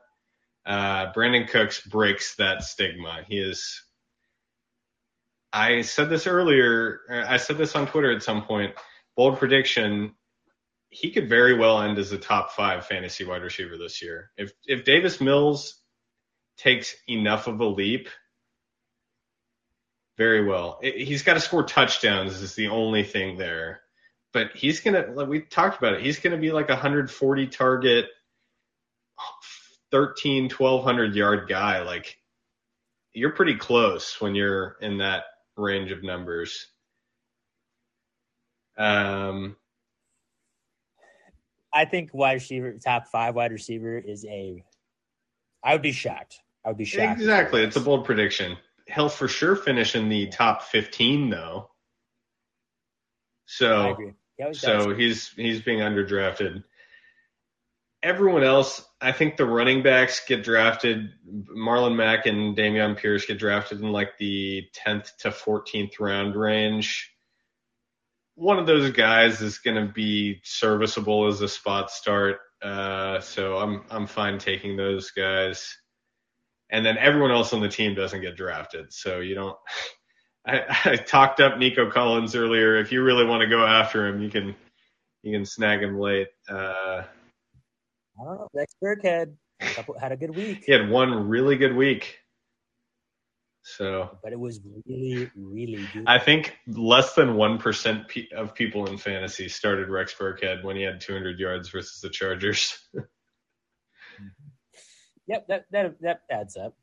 Uh, 0.67 1.13
Brandin 1.13 1.49
Cooks 1.49 1.87
breaks 1.87 2.37
that 2.37 2.63
stigma. 2.63 3.23
He 3.27 3.39
is 3.39 3.83
I 5.53 5.83
said 5.83 6.11
this 6.11 6.27
earlier. 6.27 7.01
I 7.11 7.39
said 7.39 7.59
this 7.59 7.75
on 7.75 7.87
Twitter 7.87 8.13
at 8.13 8.23
some 8.23 8.43
point. 8.43 8.75
Bold 9.17 9.39
prediction: 9.39 10.15
he 10.91 11.11
could 11.11 11.29
very 11.29 11.55
well 11.55 11.81
end 11.81 11.99
as 11.99 12.13
a 12.13 12.19
top 12.19 12.53
five 12.53 12.87
fantasy 12.87 13.25
wide 13.25 13.43
receiver 13.43 13.77
this 13.77 14.03
year. 14.03 14.31
If 14.37 14.53
if 14.67 14.85
Davis 14.85 15.21
Mills 15.21 15.81
takes 16.59 16.95
enough 17.09 17.47
of 17.47 17.61
a 17.61 17.65
leap, 17.65 18.09
very 20.19 20.45
well. 20.45 20.81
He's 20.83 21.23
got 21.23 21.35
to 21.35 21.41
score 21.41 21.63
touchdowns. 21.63 22.43
Is 22.43 22.55
the 22.55 22.69
only 22.69 23.05
thing 23.05 23.39
there, 23.39 23.81
but 24.33 24.53
he's 24.55 24.81
gonna. 24.81 25.07
Like 25.13 25.29
we 25.29 25.41
talked 25.41 25.79
about 25.79 25.95
it. 25.95 26.03
He's 26.03 26.19
gonna 26.19 26.39
be 26.39 26.53
like 26.53 26.69
a 26.69 26.75
140 26.75 27.47
target, 27.49 28.07
13, 29.91 30.51
1200 30.51 31.15
yard 31.15 31.49
guy, 31.49 31.83
like 31.83 32.19
you're 33.13 33.33
pretty 33.33 33.57
close 33.57 34.21
when 34.21 34.35
you're 34.35 34.77
in 34.81 34.99
that 34.99 35.25
range 35.57 35.91
of 35.91 36.03
numbers. 36.03 36.69
Um, 38.77 39.57
I 41.73 41.85
think 41.85 42.11
wide 42.13 42.35
receiver, 42.35 42.73
top 42.73 43.09
five 43.09 43.35
wide 43.35 43.53
receiver 43.53 43.99
is 43.99 44.25
a. 44.25 44.65
I 45.63 45.73
would 45.73 45.83
be 45.83 45.93
shocked. 45.93 46.41
I 46.65 46.69
would 46.69 46.79
be 46.79 46.85
shocked. 46.85 47.21
Exactly, 47.21 47.63
it's 47.63 47.77
a 47.77 47.81
bold 47.81 48.05
prediction. 48.05 48.57
He'll 48.87 49.09
for 49.09 49.29
sure 49.29 49.57
finish 49.57 49.95
in 49.95 50.09
the 50.09 50.29
top 50.29 50.63
15 50.63 51.31
though. 51.31 51.71
So, 53.49 53.97
He 54.39 54.55
so 54.55 54.95
he's 54.95 55.29
he's 55.31 55.63
being 55.63 55.81
underdrafted. 55.81 56.63
Everyone 58.03 58.45
else, 58.45 58.87
I 59.01 59.11
think 59.11 59.37
the 59.37 59.47
running 59.47 59.83
backs 59.83 60.25
get 60.25 60.45
drafted. 60.45 61.11
Marlon 61.57 61.97
Mack 61.97 62.27
and 62.27 62.57
Dameon 62.57 62.97
Pierce 62.97 63.27
get 63.27 63.39
drafted 63.39 63.81
in 63.81 63.91
like 63.91 64.17
the 64.19 64.69
10th 64.87 65.17
to 65.21 65.31
14th 65.31 65.99
round 65.99 66.37
range. 66.37 67.11
One 68.37 68.59
of 68.61 68.67
those 68.67 68.93
guys 68.93 69.41
is 69.41 69.59
going 69.59 69.85
to 69.85 69.93
be 69.93 70.41
serviceable 70.45 71.27
as 71.27 71.41
a 71.41 71.49
spot 71.49 71.91
start. 71.91 72.39
Uh, 72.63 73.19
so 73.21 73.57
I'm 73.57 73.83
I'm 73.91 74.07
fine 74.07 74.39
taking 74.39 74.77
those 74.77 75.11
guys. 75.11 75.77
And 76.71 76.85
then 76.85 76.99
everyone 76.99 77.31
else 77.31 77.55
on 77.55 77.63
the 77.63 77.69
team 77.69 77.95
doesn't 77.95 78.21
get 78.21 78.37
drafted. 78.37 78.93
So 78.93 79.21
you 79.21 79.35
don't. 79.35 79.57
I, 80.49 80.65
I 80.85 80.97
talked 80.97 81.41
up 81.41 81.59
Nico 81.59 81.91
Collins 81.91 82.35
earlier. 82.35 82.77
If 82.77 82.91
you 82.91 83.03
really 83.03 83.25
want 83.25 83.43
to 83.43 83.49
go 83.49 83.65
after 83.65 84.07
him, 84.07 84.23
you 84.23 84.31
can 84.31 84.55
you 85.23 85.33
can 85.33 85.45
snag 85.45 85.83
him 85.83 85.99
late. 85.99 86.29
Uh, 86.49 87.03
I 88.21 88.25
don't 88.25 88.39
know. 88.39 88.49
Rex 88.55 88.75
Burkhead 88.83 89.35
had 89.61 90.13
a 90.13 90.17
good 90.17 90.35
week, 90.35 90.65
he 90.65 90.73
had 90.73 90.89
one 90.89 91.29
really 91.29 91.57
good 91.57 91.75
week. 91.75 92.19
So 93.63 94.17
but 94.23 94.33
it 94.33 94.41
was 94.41 94.61
really, 94.87 95.31
really 95.37 95.87
good. 95.93 96.05
I 96.07 96.19
think 96.19 96.57
less 96.67 97.15
than 97.15 97.35
one 97.35 97.59
percent 97.59 98.11
of 98.35 98.55
people 98.55 98.87
in 98.87 98.97
fantasy 98.97 99.49
started 99.49 99.91
Rex 99.91 100.15
Burkhead 100.15 100.65
when 100.65 100.77
he 100.77 100.83
had 100.83 101.01
200 101.01 101.39
yards 101.39 101.69
versus 101.69 102.01
the 102.01 102.09
Chargers. 102.09 102.79
Yep, 105.29 105.47
that 105.49 105.65
that 105.71 105.95
that 106.01 106.21
adds 106.31 106.57
up. 106.57 106.75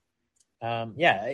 Um, 0.62 0.94
yeah, 0.98 1.34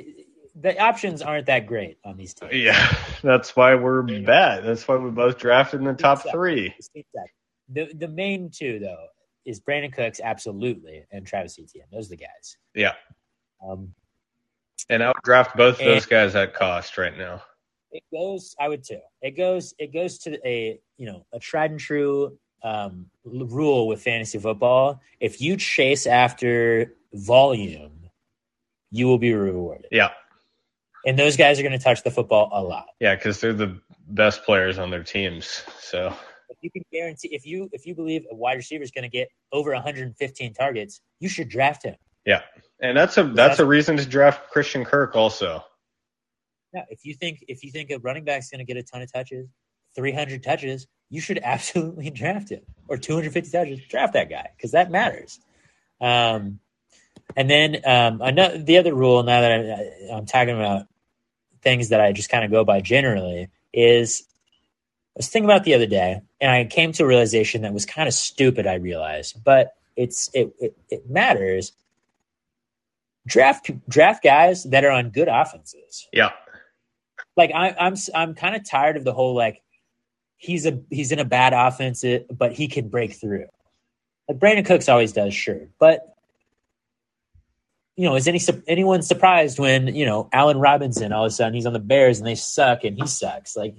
the 0.55 0.77
options 0.79 1.21
aren't 1.21 1.45
that 1.47 1.65
great 1.65 1.97
on 2.03 2.17
these 2.17 2.33
teams. 2.33 2.53
yeah, 2.53 2.95
that's 3.23 3.55
why 3.55 3.75
we're 3.75 4.01
bad. 4.03 4.63
That's 4.65 4.87
why 4.87 4.97
we 4.97 5.09
both 5.11 5.37
drafted 5.37 5.79
in 5.79 5.85
the 5.87 5.93
top 5.93 6.19
Exactly. 6.19 6.31
three. 6.31 6.75
Exactly. 6.95 7.31
The 7.69 7.93
the 7.93 8.07
main 8.07 8.49
two 8.49 8.79
though 8.79 9.05
is 9.45 9.59
Brandin 9.61 9.93
Cooks 9.93 10.19
absolutely 10.23 11.05
and 11.11 11.25
Travis 11.25 11.57
Etienne. 11.57 11.87
Those 11.91 12.07
are 12.07 12.09
the 12.09 12.17
guys. 12.17 12.57
Yeah, 12.75 12.93
Um, 13.65 13.93
and 14.89 15.01
I 15.01 15.07
would 15.07 15.15
draft 15.23 15.55
both 15.55 15.79
And- 15.79 15.87
those 15.89 16.05
guys 16.05 16.35
at 16.35 16.53
cost 16.53 16.97
right 16.97 17.17
now. 17.17 17.41
it 17.91 18.03
goes. 18.13 18.55
I 18.59 18.67
would 18.67 18.83
too. 18.83 18.99
It 19.21 19.31
goes. 19.37 19.73
It 19.79 19.93
goes 19.93 20.17
to 20.19 20.37
a 20.47 20.79
you 20.97 21.05
know 21.07 21.25
a 21.33 21.39
tried 21.39 21.71
and 21.71 21.79
true 21.79 22.37
um, 22.63 23.07
rule 23.23 23.87
with 23.87 24.03
fantasy 24.03 24.37
football. 24.37 25.01
If 25.19 25.41
you 25.41 25.57
chase 25.57 26.05
after 26.07 26.93
volume, 27.13 28.09
you 28.91 29.07
will 29.07 29.17
be 29.17 29.33
rewarded. 29.33 29.87
Yeah, 29.91 30.09
And 31.05 31.17
those 31.17 31.35
guys 31.37 31.59
are 31.59 31.63
going 31.63 31.77
to 31.77 31.83
touch 31.83 32.03
the 32.03 32.11
football 32.11 32.49
a 32.53 32.61
lot. 32.61 32.87
yeah, 32.99 33.15
because 33.15 33.39
they're 33.39 33.53
the 33.53 33.79
best 34.07 34.43
players 34.43 34.77
on 34.77 34.91
their 34.91 35.03
teams. 35.03 35.63
So 35.79 36.13
if 36.49 36.57
you 36.61 36.69
can 36.69 36.83
guarantee 36.91 37.29
if 37.31 37.45
you 37.45 37.69
if 37.71 37.85
you 37.85 37.95
believe 37.95 38.25
a 38.29 38.35
wide 38.35 38.57
receiver 38.57 38.83
is 38.83 38.91
going 38.91 39.03
to 39.03 39.09
get 39.09 39.29
over 39.51 39.71
115 39.73 40.53
targets, 40.53 41.01
you 41.19 41.29
should 41.29 41.49
draft 41.49 41.83
him. 41.83 41.95
yeah, 42.25 42.41
and 42.81 42.95
that's 42.95 43.17
a 43.17 43.23
that's 43.23 43.59
a 43.59 43.65
reason 43.65 43.97
to 43.97 44.05
draft 44.05 44.51
Christian 44.51 44.85
Kirk 44.85 45.15
also. 45.15 45.63
Yeah, 46.73 46.83
if 46.89 47.03
you 47.03 47.15
think 47.15 47.43
if 47.47 47.63
you 47.63 47.71
think 47.71 47.89
a 47.89 47.99
running 47.99 48.23
back's 48.23 48.49
going 48.49 48.59
to 48.59 48.65
get 48.65 48.77
a 48.77 48.83
ton 48.83 49.01
of 49.01 49.11
touches, 49.11 49.47
300 49.95 50.43
touches, 50.43 50.87
you 51.09 51.21
should 51.21 51.39
absolutely 51.43 52.09
draft 52.09 52.49
him. 52.49 52.61
Or 52.87 52.97
250 52.97 53.51
touches, 53.51 53.79
draft 53.87 54.13
that 54.13 54.29
guy 54.29 54.49
because 54.55 54.71
that 54.71 54.91
matters. 54.91 55.39
Um, 55.99 56.59
and 57.35 57.49
then 57.49 57.77
um, 57.85 58.21
another 58.21 58.57
the 58.57 58.77
other 58.77 58.93
rule 58.93 59.23
now 59.23 59.41
that 59.41 59.51
I, 59.51 60.13
I'm 60.13 60.25
talking 60.25 60.55
about 60.55 60.87
things 61.61 61.89
that 61.89 62.01
I 62.01 62.11
just 62.11 62.29
kind 62.29 62.43
of 62.43 62.51
go 62.51 62.63
by 62.63 62.81
generally 62.81 63.49
is 63.73 64.23
I 65.15 65.19
was 65.19 65.27
thinking 65.27 65.49
about 65.49 65.63
the 65.65 65.73
other 65.73 65.87
day, 65.87 66.21
and 66.39 66.51
I 66.51 66.65
came 66.65 66.93
to 66.93 67.03
a 67.03 67.07
realization 67.07 67.63
that 67.63 67.73
was 67.73 67.85
kind 67.85 68.07
of 68.07 68.13
stupid. 68.13 68.65
I 68.65 68.75
realized, 68.75 69.43
but 69.43 69.75
it's 69.95 70.29
it 70.33 70.53
it, 70.59 70.77
it 70.89 71.09
matters. 71.09 71.73
Draft 73.27 73.69
draft 73.87 74.23
guys 74.23 74.63
that 74.63 74.83
are 74.83 74.91
on 74.91 75.09
good 75.09 75.27
offenses. 75.27 76.07
Yeah, 76.11 76.31
Like 77.37 77.51
I, 77.53 77.75
I'm 77.79 77.95
I'm 78.15 78.35
kind 78.35 78.55
of 78.55 78.67
tired 78.67 78.97
of 78.97 79.03
the 79.03 79.13
whole 79.13 79.35
like 79.35 79.61
he's 80.37 80.65
a 80.65 80.79
he's 80.89 81.11
in 81.11 81.19
a 81.19 81.25
bad 81.25 81.53
offense, 81.53 82.03
but 82.31 82.53
he 82.53 82.67
can 82.67 82.89
break 82.89 83.13
through. 83.13 83.47
Like 84.27 84.39
Brandin 84.39 84.65
Cooks 84.65 84.89
always 84.89 85.13
does, 85.13 85.33
sure, 85.33 85.67
but 85.77 86.15
you 88.01 88.09
know, 88.09 88.15
is 88.15 88.27
any 88.27 88.41
anyone 88.67 89.03
surprised 89.03 89.59
when 89.59 89.93
you 89.93 90.07
know 90.07 90.27
Allen 90.33 90.57
Robinson 90.57 91.13
all 91.13 91.25
of 91.25 91.27
a 91.27 91.31
sudden 91.31 91.53
he's 91.53 91.67
on 91.67 91.73
the 91.73 91.77
Bears 91.77 92.17
and 92.17 92.25
they 92.25 92.33
suck 92.33 92.83
and 92.83 92.97
he 92.97 93.05
sucks? 93.05 93.55
Like 93.55 93.75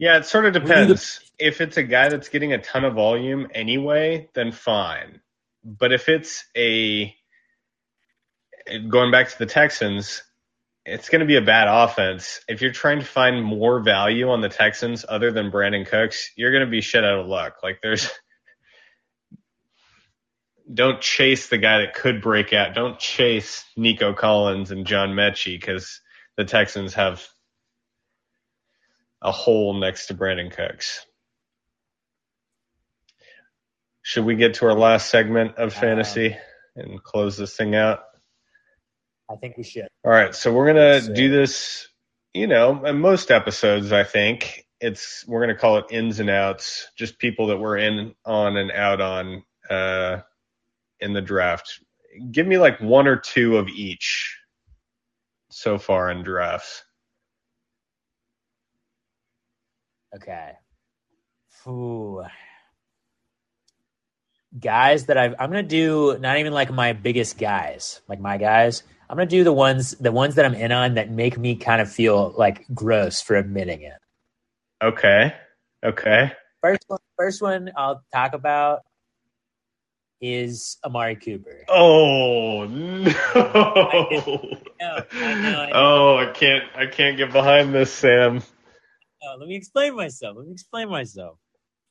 Yeah, 0.00 0.16
it 0.16 0.26
sort 0.26 0.46
of 0.46 0.52
depends. 0.52 1.20
If 1.38 1.60
it's 1.60 1.76
a 1.76 1.84
guy 1.84 2.08
that's 2.08 2.28
getting 2.28 2.52
a 2.52 2.58
ton 2.58 2.84
of 2.84 2.94
volume 2.94 3.46
anyway, 3.54 4.28
then 4.34 4.50
fine. 4.50 5.20
But 5.62 5.92
if 5.92 6.08
it's 6.08 6.44
a 6.56 7.14
going 8.88 9.12
back 9.12 9.28
to 9.28 9.38
the 9.38 9.46
Texans, 9.46 10.24
it's 10.84 11.08
going 11.08 11.20
to 11.20 11.26
be 11.26 11.36
a 11.36 11.40
bad 11.40 11.68
offense. 11.68 12.40
If 12.48 12.62
you're 12.62 12.72
trying 12.72 12.98
to 12.98 13.04
find 13.04 13.44
more 13.44 13.78
value 13.78 14.28
on 14.28 14.40
the 14.40 14.48
Texans 14.48 15.04
other 15.08 15.30
than 15.30 15.52
Brandin 15.52 15.86
Cooks, 15.86 16.32
you're 16.34 16.50
going 16.50 16.64
to 16.64 16.70
be 16.70 16.80
shit 16.80 17.04
out 17.04 17.20
of 17.20 17.28
luck. 17.28 17.58
Like 17.62 17.78
there's 17.80 18.10
don't 20.72 21.00
chase 21.00 21.48
the 21.48 21.58
guy 21.58 21.78
that 21.80 21.94
could 21.94 22.20
break 22.20 22.52
out. 22.52 22.74
Don't 22.74 22.98
chase 22.98 23.64
Nico 23.76 24.12
Collins 24.12 24.70
and 24.70 24.86
John 24.86 25.10
Metchie 25.10 25.58
because 25.58 26.00
the 26.36 26.44
Texans 26.44 26.94
have 26.94 27.26
a 29.22 29.32
hole 29.32 29.74
next 29.74 30.06
to 30.06 30.14
Brandin 30.14 30.50
Cooks. 30.54 31.04
Should 34.02 34.24
we 34.24 34.36
get 34.36 34.54
to 34.54 34.66
our 34.66 34.74
last 34.74 35.10
segment 35.10 35.56
of 35.56 35.74
fantasy 35.74 36.36
and 36.76 37.02
close 37.02 37.36
this 37.36 37.56
thing 37.56 37.74
out? 37.74 38.00
I 39.30 39.36
think 39.36 39.56
we 39.56 39.64
should. 39.64 39.88
All 40.04 40.10
right, 40.10 40.34
so 40.34 40.52
we're 40.52 40.66
gonna 40.66 41.00
So- 41.02 41.12
do 41.14 41.28
this. 41.30 41.88
You 42.34 42.46
know, 42.46 42.84
in 42.84 43.00
most 43.00 43.30
episodes, 43.30 43.90
I 43.92 44.04
think 44.04 44.66
it's 44.80 45.26
we're 45.26 45.40
gonna 45.40 45.56
call 45.58 45.78
it 45.78 45.86
ins 45.90 46.20
and 46.20 46.30
outs, 46.30 46.88
just 46.96 47.18
people 47.18 47.48
that 47.48 47.58
we're 47.58 47.78
in 47.78 48.14
on 48.24 48.56
and 48.56 48.70
out 48.70 49.00
on 49.00 49.42
uh, 49.68 50.20
in 51.00 51.12
the 51.12 51.22
draft. 51.22 51.80
Give 52.30 52.46
me 52.46 52.58
like 52.58 52.80
one 52.80 53.06
or 53.06 53.16
two 53.16 53.56
of 53.56 53.68
each 53.68 54.36
so 55.50 55.78
far 55.78 56.10
in 56.10 56.22
drafts. 56.22 56.84
Okay. 60.14 60.52
Ooh. 61.66 62.24
Guys 64.58 65.06
that 65.06 65.18
I've 65.18 65.34
I'm 65.38 65.50
gonna 65.50 65.62
do 65.62 66.16
not 66.20 66.38
even 66.38 66.52
like 66.52 66.72
my 66.72 66.94
biggest 66.94 67.38
guys, 67.38 68.00
like 68.08 68.20
my 68.20 68.38
guys. 68.38 68.82
I'm 69.10 69.16
gonna 69.16 69.26
do 69.26 69.44
the 69.44 69.52
ones 69.52 69.92
the 69.92 70.12
ones 70.12 70.34
that 70.36 70.46
I'm 70.46 70.54
in 70.54 70.72
on 70.72 70.94
that 70.94 71.10
make 71.10 71.36
me 71.38 71.56
kind 71.56 71.82
of 71.82 71.92
feel 71.92 72.34
like 72.36 72.64
gross 72.74 73.20
for 73.20 73.36
admitting 73.36 73.82
it. 73.82 73.98
Okay, 74.82 75.34
okay. 75.84 76.32
First 76.62 76.84
one 76.86 77.00
first 77.16 77.42
one 77.42 77.70
I'll 77.76 78.02
talk 78.12 78.32
about 78.32 78.80
is 80.20 80.78
Amari 80.84 81.16
Cooper. 81.16 81.64
Oh 81.68 82.64
no! 82.64 83.04
know, 83.04 83.12
I 85.12 85.34
know, 85.34 85.60
I 85.60 85.66
know. 85.66 85.70
Oh, 85.74 86.16
I 86.16 86.30
can't. 86.32 86.64
I 86.76 86.86
can't 86.86 87.16
get 87.16 87.32
behind 87.32 87.74
this, 87.74 87.92
Sam. 87.92 88.42
No, 89.22 89.36
let 89.38 89.48
me 89.48 89.56
explain 89.56 89.96
myself. 89.96 90.36
Let 90.36 90.46
me 90.46 90.52
explain 90.52 90.88
myself. 90.88 91.38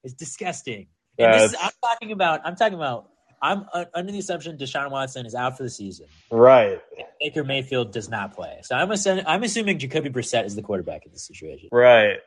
It's 0.03 0.13
disgusting. 0.13 0.87
And 1.19 1.33
this 1.33 1.51
is, 1.51 1.57
I'm 1.61 1.71
talking 1.83 2.11
about. 2.11 2.41
I'm 2.45 2.55
talking 2.55 2.75
about. 2.75 3.09
I'm 3.39 3.65
uh, 3.71 3.85
under 3.93 4.11
the 4.11 4.17
assumption 4.17 4.57
Deshaun 4.57 4.89
Watson 4.89 5.27
is 5.27 5.35
out 5.35 5.57
for 5.57 5.63
the 5.63 5.69
season. 5.69 6.07
Right, 6.31 6.79
Baker 7.19 7.43
Mayfield 7.43 7.91
does 7.91 8.09
not 8.09 8.35
play. 8.35 8.59
So 8.63 8.75
I'm 8.75 8.89
assuming, 8.91 9.25
I'm 9.27 9.43
assuming 9.43 9.77
Jacoby 9.77 10.09
Brissett 10.09 10.45
is 10.45 10.55
the 10.55 10.63
quarterback 10.63 11.05
in 11.05 11.11
this 11.11 11.25
situation. 11.25 11.69
right. 11.71 12.17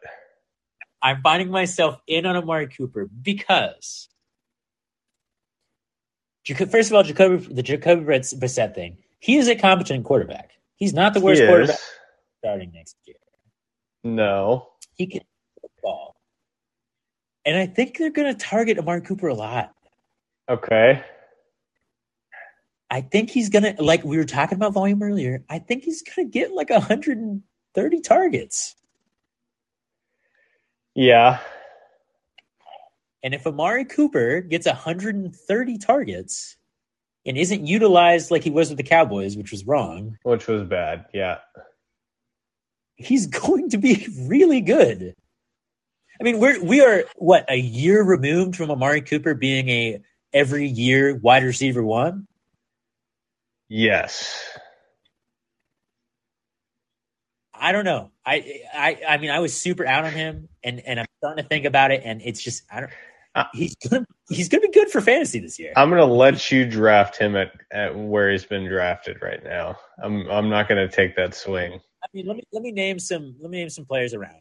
I'm 1.02 1.22
finding 1.22 1.50
myself 1.50 1.98
in 2.06 2.26
on 2.26 2.36
Amari 2.36 2.68
Cooper 2.68 3.08
because, 3.22 4.09
first 6.46 6.90
of 6.90 6.96
all, 6.96 7.02
Jacoby 7.02 7.52
the 7.52 7.62
Jacoby 7.62 8.04
Brissett 8.04 8.74
thing. 8.74 8.98
He 9.18 9.36
is 9.36 9.48
a 9.48 9.54
competent 9.54 10.04
quarterback. 10.04 10.52
He's 10.76 10.94
not 10.94 11.14
the 11.14 11.20
worst 11.20 11.42
quarterback 11.42 11.78
starting 12.38 12.72
next 12.72 12.96
year. 13.06 13.16
No. 14.02 14.68
He 14.94 15.06
can 15.06 15.22
ball, 15.82 16.16
and 17.44 17.56
I 17.56 17.66
think 17.66 17.96
they're 17.96 18.10
going 18.10 18.32
to 18.32 18.38
target 18.38 18.78
Amari 18.78 19.00
Cooper 19.00 19.28
a 19.28 19.34
lot. 19.34 19.74
Okay. 20.48 21.02
I 22.90 23.02
think 23.02 23.30
he's 23.30 23.50
gonna 23.50 23.76
like 23.78 24.04
we 24.04 24.16
were 24.16 24.24
talking 24.24 24.56
about 24.56 24.72
volume 24.72 25.02
earlier. 25.02 25.44
I 25.48 25.60
think 25.60 25.84
he's 25.84 26.02
gonna 26.02 26.28
get 26.28 26.52
like 26.52 26.70
130 26.70 28.00
targets. 28.00 28.74
Yeah. 30.94 31.38
And 33.22 33.34
if 33.34 33.46
Amari 33.46 33.84
Cooper 33.84 34.40
gets 34.40 34.66
130 34.66 35.78
targets 35.78 36.56
and 37.26 37.36
isn't 37.36 37.66
utilized 37.66 38.30
like 38.30 38.42
he 38.42 38.50
was 38.50 38.68
with 38.70 38.78
the 38.78 38.82
Cowboys, 38.82 39.36
which 39.36 39.50
was 39.50 39.66
wrong, 39.66 40.16
Which 40.22 40.46
was 40.46 40.64
bad. 40.64 41.04
Yeah. 41.12 41.38
he's 42.96 43.26
going 43.44 43.70
to 43.70 43.78
be 43.78 44.08
really 44.22 44.60
good. 44.60 45.14
I 46.20 46.22
mean, 46.24 46.38
we're 46.38 46.62
we 46.62 46.82
are 46.82 47.04
what 47.16 47.44
a 47.48 47.56
year 47.56 48.02
removed 48.02 48.56
from 48.56 48.70
Amari 48.70 49.00
Cooper 49.00 49.34
being 49.34 49.68
a 49.70 50.00
every 50.34 50.66
year 50.66 51.16
wide 51.16 51.44
receiver 51.44 51.82
one. 51.82 52.26
Yes. 53.68 54.42
I 57.54 57.72
don't 57.72 57.84
know. 57.84 58.10
I 58.24 58.62
I 58.74 58.98
I 59.08 59.16
mean, 59.18 59.30
I 59.30 59.38
was 59.40 59.54
super 59.54 59.86
out 59.86 60.04
on 60.04 60.12
him, 60.12 60.48
and 60.62 60.80
and 60.80 61.00
I'm 61.00 61.06
starting 61.18 61.42
to 61.42 61.48
think 61.48 61.64
about 61.66 61.90
it, 61.90 62.02
and 62.04 62.20
it's 62.22 62.42
just 62.42 62.64
I 62.70 62.80
don't. 62.80 62.92
Uh, 63.34 63.44
he's 63.52 63.76
gonna 63.76 64.04
he's 64.28 64.48
gonna 64.48 64.62
be 64.62 64.70
good 64.70 64.90
for 64.90 65.00
fantasy 65.00 65.38
this 65.38 65.58
year. 65.58 65.72
I'm 65.76 65.88
gonna 65.88 66.04
let 66.04 66.50
you 66.50 66.68
draft 66.68 67.16
him 67.16 67.36
at, 67.36 67.52
at 67.70 67.96
where 67.96 68.30
he's 68.30 68.44
been 68.44 68.66
drafted 68.66 69.22
right 69.22 69.42
now. 69.44 69.76
I'm 70.02 70.28
I'm 70.28 70.48
not 70.48 70.68
gonna 70.68 70.88
take 70.88 71.14
that 71.16 71.34
swing. 71.34 71.74
I 72.02 72.06
mean, 72.12 72.26
let 72.26 72.36
me 72.36 72.42
let 72.52 72.62
me 72.62 72.72
name 72.72 72.98
some 72.98 73.36
let 73.40 73.50
me 73.50 73.58
name 73.58 73.70
some 73.70 73.84
players 73.84 74.14
around. 74.14 74.40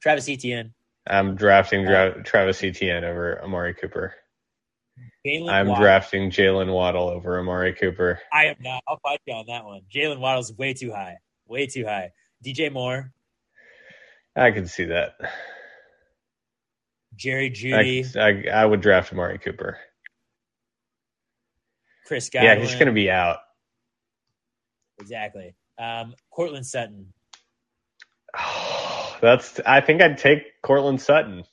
Travis 0.00 0.28
Etienne. 0.28 0.72
I'm 1.08 1.34
drafting 1.34 1.84
Dra- 1.84 2.22
Travis 2.22 2.62
Etienne 2.62 3.04
over 3.04 3.42
Amari 3.42 3.74
Cooper. 3.74 4.14
Jalen 5.26 5.50
I'm 5.50 5.68
Waddle. 5.68 5.82
drafting 5.82 6.30
Jalen 6.30 6.72
Waddle 6.72 7.08
over 7.08 7.38
Amari 7.40 7.74
Cooper. 7.74 8.20
I 8.32 8.46
am 8.46 8.56
not. 8.60 8.82
I'll 8.86 9.00
fight 9.02 9.20
you 9.26 9.34
on 9.34 9.46
that 9.48 9.64
one. 9.64 9.80
Jalen 9.92 10.18
Waddle's 10.20 10.52
way 10.56 10.72
too 10.72 10.92
high. 10.92 11.16
Way 11.46 11.66
too 11.66 11.84
high. 11.84 12.12
DJ 12.44 12.72
Moore, 12.72 13.12
I 14.36 14.50
can 14.52 14.66
see 14.66 14.84
that. 14.84 15.14
Jerry 17.20 17.50
Jeudy, 17.50 18.16
I, 18.16 18.50
I, 18.50 18.62
I 18.62 18.64
would 18.64 18.80
draft 18.80 19.12
Amari 19.12 19.38
Cooper. 19.38 19.78
Chris 22.06 22.30
Godwin. 22.30 22.50
Yeah, 22.50 22.64
he's 22.64 22.72
going 22.74 22.86
to 22.86 22.92
be 22.92 23.10
out. 23.10 23.40
exactly. 24.98 25.54
Um, 25.78 26.14
Courtland 26.30 26.64
Sutton. 26.64 27.12
That's. 29.20 29.60
I 29.66 29.82
think 29.82 30.00
I'd 30.00 30.16
take 30.16 30.62
Courtland 30.62 31.02
Sutton. 31.02 31.44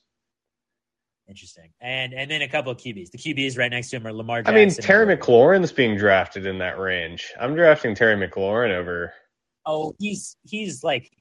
Interesting. 1.27 1.69
And 1.81 2.13
and 2.13 2.31
then 2.31 2.43
a 2.43 2.47
couple 2.47 2.71
of 2.71 2.77
QBs. 2.77 3.11
The 3.11 3.17
QBs 3.17 3.57
right 3.57 3.69
next 3.69 3.89
to 3.89 3.97
him 3.97 4.07
are 4.07 4.13
Lamar 4.13 4.43
I 4.45 4.53
mean, 4.53 4.69
Terry 4.69 5.17
McLaurin's 5.17 5.73
being 5.73 5.97
drafted 5.97 6.45
in 6.45 6.59
that 6.59 6.79
range. 6.79 7.33
I'm 7.37 7.55
drafting 7.55 7.93
Terry 7.93 8.15
McLaurin 8.15 8.71
over. 8.71 9.13
Oh, 9.65 9.93
he's 9.99 10.37
he's 10.45 10.81
like 10.81 11.11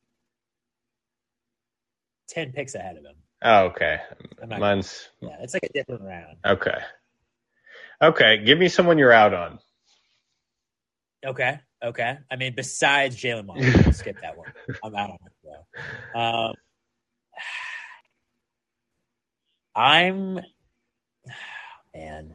ten 2.28 2.52
picks 2.52 2.76
ahead 2.76 2.96
of 2.96 3.04
him. 3.04 3.16
Oh, 3.42 3.64
okay. 3.66 4.00
Mine's 4.46 5.08
yeah, 5.20 5.36
it's 5.40 5.54
like 5.54 5.64
a 5.64 5.72
different 5.72 6.02
round. 6.02 6.36
okay. 6.44 6.78
Okay, 8.00 8.44
give 8.44 8.58
me 8.58 8.68
someone 8.68 8.98
you're 8.98 9.12
out 9.12 9.32
on. 9.32 9.58
Okay. 11.24 11.58
Okay. 11.82 12.18
I 12.30 12.36
mean, 12.36 12.54
besides 12.54 13.16
Jalen 13.16 13.46
Waddle, 13.46 13.64
I'll 13.86 13.92
skip 13.92 14.20
that 14.22 14.36
one. 14.36 14.52
I'm 14.84 14.94
out 14.94 15.10
on 15.10 15.18
it 15.26 15.32
though. 16.14 16.20
Um, 16.20 16.54
I'm 19.74 20.34
man. 21.94 22.34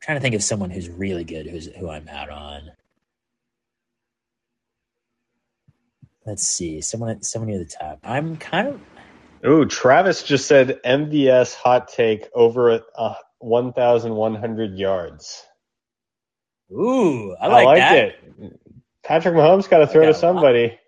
trying 0.00 0.16
to 0.16 0.20
think 0.22 0.34
of 0.34 0.42
someone 0.42 0.70
who's 0.70 0.88
really 0.88 1.24
good 1.24 1.46
who's 1.46 1.66
who 1.66 1.90
I'm 1.90 2.08
out 2.08 2.30
on. 2.30 2.70
Let's 6.26 6.42
see. 6.42 6.80
Someone 6.80 7.22
someone 7.22 7.50
near 7.50 7.58
the 7.58 7.64
top. 7.64 7.98
I'm 8.02 8.36
kind 8.36 8.68
of 8.68 8.80
Ooh, 9.46 9.64
Travis 9.64 10.22
just 10.22 10.46
said 10.46 10.80
MVS 10.84 11.54
hot 11.54 11.88
take 11.88 12.28
over 12.34 12.80
uh, 12.96 13.14
1,100 13.38 14.78
yards. 14.78 15.46
Ooh, 16.70 17.34
I 17.40 17.46
like, 17.48 17.78
that. 17.78 17.96
it. 17.96 18.60
Patrick 19.02 19.34
Mahomes 19.34 19.68
got 19.68 19.78
to 19.78 19.86
throw 19.86 20.06
to 20.06 20.14
somebody. 20.14 20.78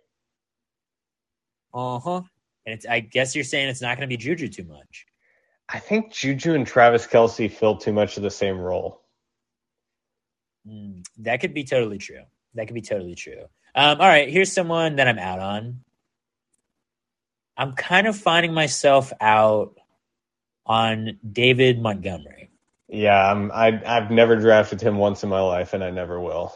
Uh-huh. 1.74 2.22
And 2.66 2.74
it's 2.74 2.86
I 2.86 3.00
guess 3.00 3.34
you're 3.34 3.44
saying 3.44 3.68
it's 3.68 3.82
not 3.82 3.96
gonna 3.96 4.06
be 4.06 4.16
Juju 4.16 4.48
too 4.48 4.64
much. 4.64 5.06
I 5.68 5.78
think 5.78 6.12
Juju 6.12 6.54
and 6.54 6.66
Travis 6.66 7.06
Kelce 7.06 7.50
fill 7.50 7.76
too 7.76 7.92
much 7.92 8.16
of 8.16 8.22
the 8.22 8.30
same 8.30 8.58
role. 8.58 9.02
Mm, 10.68 11.04
that 11.18 11.40
could 11.40 11.54
be 11.54 11.64
totally 11.64 11.98
true. 11.98 12.22
That 12.54 12.66
could 12.66 12.74
be 12.74 12.82
totally 12.82 13.14
true. 13.14 13.44
Um, 13.74 14.00
all 14.00 14.06
right, 14.06 14.28
here's 14.28 14.52
someone 14.52 14.96
that 14.96 15.08
I'm 15.08 15.18
out 15.18 15.40
on. 15.40 15.80
I'm 17.62 17.74
kind 17.74 18.08
of 18.08 18.16
finding 18.16 18.52
myself 18.52 19.12
out 19.20 19.78
on 20.66 21.16
David 21.30 21.80
Montgomery. 21.80 22.50
Yeah, 22.88 23.30
I'm, 23.30 23.52
I, 23.52 23.80
I've 23.86 24.10
never 24.10 24.34
drafted 24.34 24.80
him 24.80 24.96
once 24.96 25.22
in 25.22 25.28
my 25.28 25.40
life, 25.40 25.72
and 25.72 25.84
I 25.84 25.90
never 25.90 26.20
will. 26.20 26.52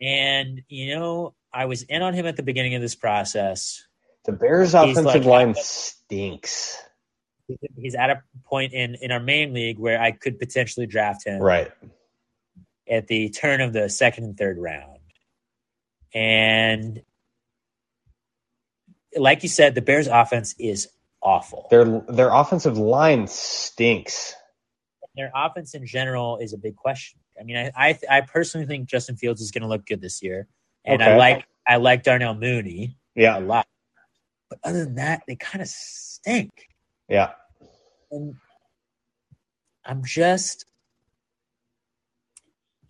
And, 0.00 0.62
you 0.68 0.96
know, 0.96 1.34
I 1.52 1.66
was 1.66 1.82
in 1.82 2.02
on 2.02 2.12
him 2.12 2.26
at 2.26 2.34
the 2.34 2.42
beginning 2.42 2.74
of 2.74 2.80
this 2.82 2.96
process. 2.96 3.86
The 4.24 4.32
Bears' 4.32 4.74
offensive 4.74 5.04
like- 5.04 5.24
line 5.24 5.54
stinks. 5.54 6.76
He's 7.76 7.94
at 7.94 8.10
a 8.10 8.20
point 8.46 8.72
in, 8.72 8.96
in 9.00 9.12
our 9.12 9.20
main 9.20 9.54
league 9.54 9.78
where 9.78 10.02
I 10.02 10.10
could 10.10 10.40
potentially 10.40 10.86
draft 10.86 11.24
him 11.24 11.40
Right. 11.40 11.70
at 12.90 13.06
the 13.06 13.28
turn 13.30 13.60
of 13.60 13.72
the 13.72 13.88
second 13.88 14.24
and 14.24 14.36
third 14.36 14.58
round. 14.58 14.98
And 16.12 17.00
like 19.18 19.42
you 19.42 19.48
said, 19.48 19.74
the 19.74 19.82
Bears' 19.82 20.06
offense 20.06 20.54
is 20.58 20.88
awful. 21.22 21.66
Their 21.70 21.84
their 22.08 22.30
offensive 22.30 22.78
line 22.78 23.26
stinks. 23.26 24.34
their 25.16 25.30
offense 25.34 25.74
in 25.74 25.86
general 25.86 26.38
is 26.38 26.52
a 26.52 26.58
big 26.58 26.76
question. 26.76 27.20
I 27.38 27.44
mean, 27.44 27.56
I 27.56 27.72
I, 27.76 27.98
I 28.10 28.20
personally 28.22 28.66
think 28.66 28.88
Justin 28.88 29.16
Fields 29.16 29.40
is 29.40 29.50
going 29.50 29.62
to 29.62 29.68
look 29.68 29.86
good 29.86 30.00
this 30.00 30.22
year, 30.22 30.46
and 30.84 31.02
I 31.02 31.16
like 31.16 31.46
I 31.66 31.76
like 31.76 32.02
Darnell 32.02 32.34
Mooney 32.34 32.96
Yeah, 33.14 33.38
a 33.38 33.40
lot. 33.40 33.66
But 34.48 34.60
other 34.64 34.84
than 34.84 34.94
that, 34.94 35.22
they 35.26 35.36
kind 35.36 35.60
of 35.60 35.68
stink. 35.68 36.50
yeah. 37.08 37.32
And 38.10 38.36
I'm 39.84 40.04
just 40.04 40.64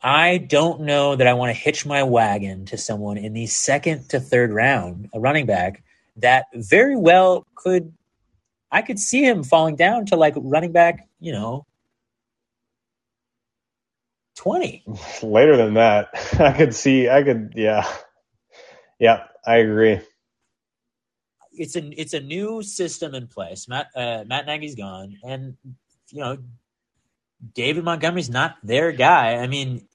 I 0.01 0.39
don't 0.39 0.83
know 0.83 1.17
that 1.17 1.27
I 1.27 1.33
want 1.35 1.51
to 1.51 1.61
hitch 1.61 1.85
my 1.85 2.05
wagon 2.05 2.67
to 2.67 2.77
someone 2.79 3.19
in 3.19 3.33
the 3.33 3.47
second 3.47 4.09
to 4.11 4.21
third 4.21 4.53
round, 4.53 5.09
a 5.13 5.19
running 5.19 5.47
back 5.47 5.83
that 6.19 6.47
very 6.55 6.97
well 6.97 7.47
could 7.57 7.93
I 8.73 8.83
could 8.83 8.99
see 9.01 9.25
him 9.25 9.45
falling 9.45 9.77
down 9.77 10.07
to 10.07 10.17
like 10.17 10.35
running 10.37 10.73
back, 10.73 11.09
you 11.21 11.33
know, 11.33 11.67
20. 14.37 14.85
Later 15.23 15.57
than 15.57 15.75
that, 15.75 16.09
I 16.41 16.53
could 16.53 16.75
see. 16.75 17.09
I 17.09 17.23
could. 17.25 17.55
Yeah, 17.57 17.87
yeah. 19.01 19.25
I 19.47 19.57
agree. 19.59 20.01
it's 21.53 21.77
a 21.77 22.01
it's 22.01 22.15
a 22.15 22.21
new 22.21 22.63
system 22.63 23.15
in 23.15 23.27
place. 23.29 23.69
Matt 23.69 23.89
uh, 23.97 24.25
Matt 24.27 24.47
Nagy's 24.47 24.75
gone, 24.77 25.19
and 25.25 25.57
you 26.11 26.21
know 26.21 26.39
David 27.55 27.85
Montgomery's 27.85 28.31
not 28.31 28.57
their 28.63 28.93
guy. 28.93 29.37
I 29.37 29.47
mean, 29.49 29.87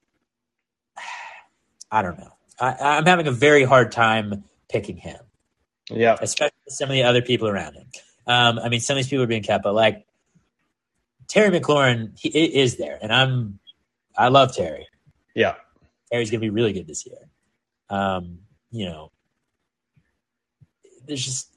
I 1.91 2.01
don't 2.01 2.19
know. 2.19 2.33
I, 2.59 2.75
I'm 2.97 3.05
having 3.05 3.27
a 3.27 3.31
very 3.31 3.63
hard 3.63 3.91
time 3.91 4.43
picking 4.69 4.97
him, 4.97 5.19
Yeah, 5.89 6.18
especially 6.22 6.53
some 6.68 6.89
of 6.89 6.93
the 6.93 7.03
other 7.03 7.22
people 7.22 7.47
around 7.47 7.76
him. 7.76 7.88
Um, 8.26 8.60
I 8.60 8.69
mean, 8.69 8.80
some 8.80 8.95
of 8.95 9.03
these 9.03 9.10
people 9.10 9.23
are 9.23 9.27
being 9.27 9.43
kept, 9.43 9.64
but 9.64 9.73
like 9.73 10.05
Terry 11.27 11.60
McLaurin, 11.60 12.18
he 12.18 12.30
is 12.30 12.77
there, 12.77 12.97
and 13.01 13.11
I'm 13.11 13.60
I 14.18 14.30
love 14.30 14.55
Terry. 14.55 14.88
yeah. 15.35 15.55
Terry's 16.11 16.30
gonna 16.30 16.41
be 16.41 16.51
really 16.51 16.73
good 16.73 16.85
this 16.88 17.05
year. 17.07 17.18
Um, 17.89 18.39
you 18.72 18.85
know, 18.85 19.11
there's 21.07 21.26
just 21.26 21.49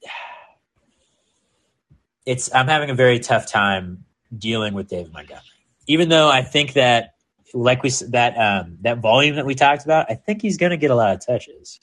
it's 2.25 2.53
I'm 2.55 2.67
having 2.67 2.91
a 2.91 2.95
very 2.95 3.21
tough 3.21 3.47
time 3.47 4.05
dealing 4.37 4.75
with 4.75 4.89
David 4.89 5.13
Montgomery. 5.13 5.43
Even 5.87 6.09
though 6.09 6.29
I 6.29 6.43
think 6.43 6.73
that 6.73 7.15
like 7.55 7.83
we 7.83 7.91
that 8.09 8.37
um 8.37 8.79
that 8.81 8.99
volume 8.99 9.37
that 9.37 9.47
we 9.47 9.55
talked 9.55 9.85
about, 9.85 10.11
I 10.11 10.15
think 10.15 10.43
he's 10.43 10.57
gonna 10.57 10.77
get 10.77 10.91
a 10.91 10.95
lot 10.95 11.15
of 11.15 11.25
touches. 11.25 11.81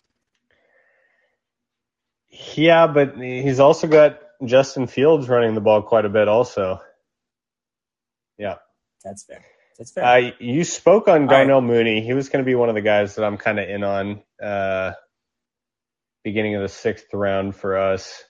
Yeah, 2.56 2.88
but 2.88 3.18
he's 3.18 3.60
also 3.60 3.88
got 3.88 4.20
Justin 4.44 4.88
Fields 4.88 5.30
running 5.30 5.54
the 5.54 5.62
ball 5.62 5.82
quite 5.82 6.06
a 6.06 6.10
bit. 6.10 6.28
Also, 6.28 6.82
yeah. 8.38 8.56
That's 9.04 9.24
fair. 9.24 9.46
That's 9.78 9.92
fair. 9.92 10.04
Uh, 10.04 10.32
you 10.40 10.64
spoke 10.64 11.08
on 11.08 11.28
right. 11.28 11.48
Mooney. 11.48 12.02
He 12.02 12.14
was 12.14 12.30
going 12.30 12.44
to 12.44 12.50
be 12.50 12.56
one 12.56 12.70
of 12.70 12.76
the 12.76 12.82
guys 12.82 13.16
that 13.16 13.26
I'm 13.26 13.38
kind 13.38 13.60
of 13.60 13.70
in 13.70 13.84
on. 13.84 14.22
Uh, 14.42 14.94
beginning 16.24 16.56
of 16.56 16.62
the 16.62 16.70
sixth 16.70 17.08
round 17.14 17.56
for 17.56 17.78
us. 17.78 18.24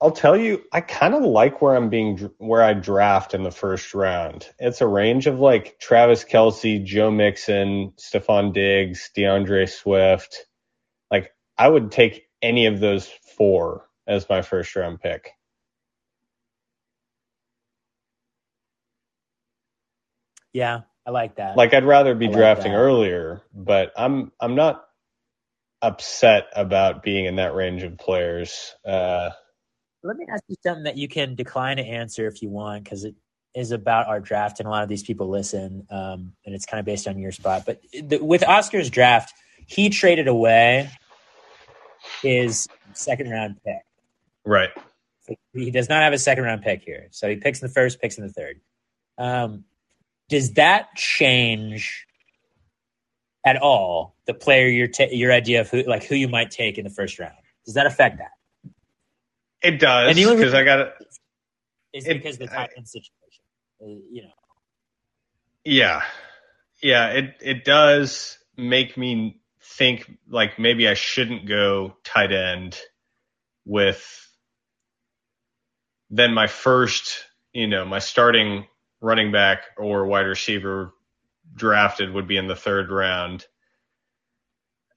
I'll 0.00 0.10
tell 0.10 0.36
you, 0.36 0.62
I 0.72 0.80
kind 0.80 1.14
of 1.14 1.22
like 1.22 1.62
where 1.62 1.76
I'm 1.76 1.88
being 1.88 2.30
where 2.38 2.62
I 2.62 2.74
draft 2.74 3.32
in 3.34 3.42
the 3.42 3.50
first 3.50 3.94
round. 3.94 4.48
It's 4.58 4.80
a 4.80 4.86
range 4.86 5.26
of 5.26 5.38
like 5.38 5.78
Travis 5.78 6.24
Kelce, 6.24 6.84
Joe 6.84 7.10
Mixon, 7.10 7.92
Stefon 7.96 8.52
Diggs, 8.52 9.10
D'Andre 9.14 9.66
Swift. 9.66 10.46
Like 11.10 11.32
I 11.56 11.68
would 11.68 11.92
take 11.92 12.23
any 12.44 12.66
of 12.66 12.78
those 12.78 13.08
four 13.36 13.88
as 14.06 14.28
my 14.28 14.42
first 14.42 14.76
round 14.76 15.00
pick. 15.00 15.30
Yeah, 20.52 20.82
I 21.04 21.10
like 21.10 21.36
that. 21.36 21.56
Like 21.56 21.74
I'd 21.74 21.84
rather 21.84 22.14
be 22.14 22.26
like 22.26 22.36
drafting 22.36 22.72
that. 22.72 22.78
earlier, 22.78 23.42
but 23.52 23.92
I'm 23.96 24.30
I'm 24.38 24.54
not 24.54 24.84
upset 25.82 26.46
about 26.54 27.02
being 27.02 27.24
in 27.24 27.36
that 27.36 27.54
range 27.54 27.82
of 27.82 27.98
players. 27.98 28.74
Uh, 28.86 29.30
Let 30.02 30.16
me 30.16 30.26
ask 30.32 30.44
you 30.48 30.56
something 30.62 30.84
that 30.84 30.96
you 30.96 31.08
can 31.08 31.34
decline 31.34 31.78
to 31.78 31.82
answer 31.82 32.28
if 32.28 32.40
you 32.40 32.50
want, 32.50 32.84
because 32.84 33.04
it 33.04 33.16
is 33.54 33.72
about 33.72 34.06
our 34.06 34.20
draft, 34.20 34.60
and 34.60 34.66
a 34.66 34.70
lot 34.70 34.82
of 34.82 34.88
these 34.88 35.02
people 35.02 35.28
listen, 35.28 35.86
um, 35.90 36.32
and 36.46 36.54
it's 36.54 36.66
kind 36.66 36.78
of 36.78 36.86
based 36.86 37.08
on 37.08 37.18
your 37.18 37.32
spot. 37.32 37.64
But 37.66 37.80
the, 37.92 38.18
with 38.18 38.46
Oscar's 38.46 38.90
draft, 38.90 39.34
he 39.66 39.90
traded 39.90 40.28
away 40.28 40.90
his 42.24 42.66
second 42.94 43.30
round 43.30 43.56
pick. 43.64 43.82
Right. 44.44 44.70
So 45.20 45.34
he 45.54 45.70
does 45.70 45.88
not 45.88 46.02
have 46.02 46.12
a 46.12 46.18
second 46.18 46.44
round 46.44 46.62
pick 46.62 46.82
here, 46.82 47.08
so 47.10 47.28
he 47.28 47.36
picks 47.36 47.62
in 47.62 47.68
the 47.68 47.72
first, 47.72 48.00
picks 48.00 48.18
in 48.18 48.26
the 48.26 48.32
third. 48.32 48.60
Um, 49.16 49.64
does 50.28 50.54
that 50.54 50.94
change 50.96 52.06
at 53.44 53.56
all 53.56 54.16
the 54.26 54.34
player 54.34 54.68
your 54.68 54.88
ta- 54.88 55.08
your 55.10 55.32
idea 55.32 55.60
of 55.60 55.70
who 55.70 55.82
like 55.82 56.04
who 56.04 56.14
you 56.14 56.28
might 56.28 56.50
take 56.50 56.78
in 56.78 56.84
the 56.84 56.90
first 56.90 57.18
round? 57.18 57.34
Does 57.64 57.74
that 57.74 57.86
affect 57.86 58.18
that? 58.18 58.32
It 59.62 59.78
does 59.78 60.14
because 60.14 60.54
I 60.54 60.64
got 60.64 60.80
it. 60.80 60.94
Is 61.94 62.06
it, 62.06 62.14
because 62.14 62.38
the 62.38 62.48
tight 62.48 62.70
end 62.76 62.88
situation, 62.88 63.44
uh, 63.80 63.86
you 63.86 64.22
know? 64.22 64.32
Yeah, 65.64 66.02
yeah. 66.82 67.10
It 67.10 67.36
it 67.40 67.64
does 67.64 68.38
make 68.56 68.96
me 68.96 69.40
think 69.76 70.10
like 70.28 70.58
maybe 70.58 70.88
I 70.88 70.94
shouldn't 70.94 71.46
go 71.46 71.96
tight 72.04 72.32
end 72.32 72.78
with 73.64 74.24
then 76.10 76.32
my 76.32 76.46
first, 76.46 77.24
you 77.52 77.66
know, 77.66 77.84
my 77.84 77.98
starting 77.98 78.66
running 79.00 79.32
back 79.32 79.64
or 79.76 80.06
wide 80.06 80.26
receiver 80.26 80.92
drafted 81.54 82.12
would 82.12 82.28
be 82.28 82.36
in 82.36 82.46
the 82.46 82.56
third 82.56 82.90
round. 82.90 83.44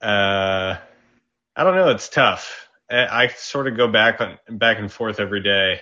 Uh, 0.00 0.76
I 1.56 1.64
don't 1.64 1.74
know. 1.74 1.90
It's 1.90 2.08
tough. 2.08 2.68
I, 2.88 3.24
I 3.24 3.28
sort 3.28 3.66
of 3.66 3.76
go 3.76 3.88
back 3.88 4.20
on 4.20 4.38
back 4.48 4.78
and 4.78 4.90
forth 4.92 5.18
every 5.18 5.42
day. 5.42 5.80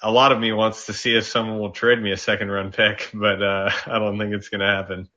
A 0.00 0.10
lot 0.10 0.32
of 0.32 0.38
me 0.38 0.52
wants 0.52 0.86
to 0.86 0.92
see 0.92 1.14
if 1.16 1.26
someone 1.26 1.58
will 1.58 1.72
trade 1.72 2.00
me 2.00 2.12
a 2.12 2.16
second 2.16 2.50
round 2.50 2.72
pick, 2.72 3.10
but 3.14 3.42
uh, 3.42 3.70
I 3.86 3.98
don't 3.98 4.18
think 4.18 4.32
it's 4.32 4.48
going 4.48 4.60
to 4.60 4.66
happen. 4.66 5.08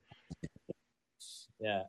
Yeah, 1.62 1.82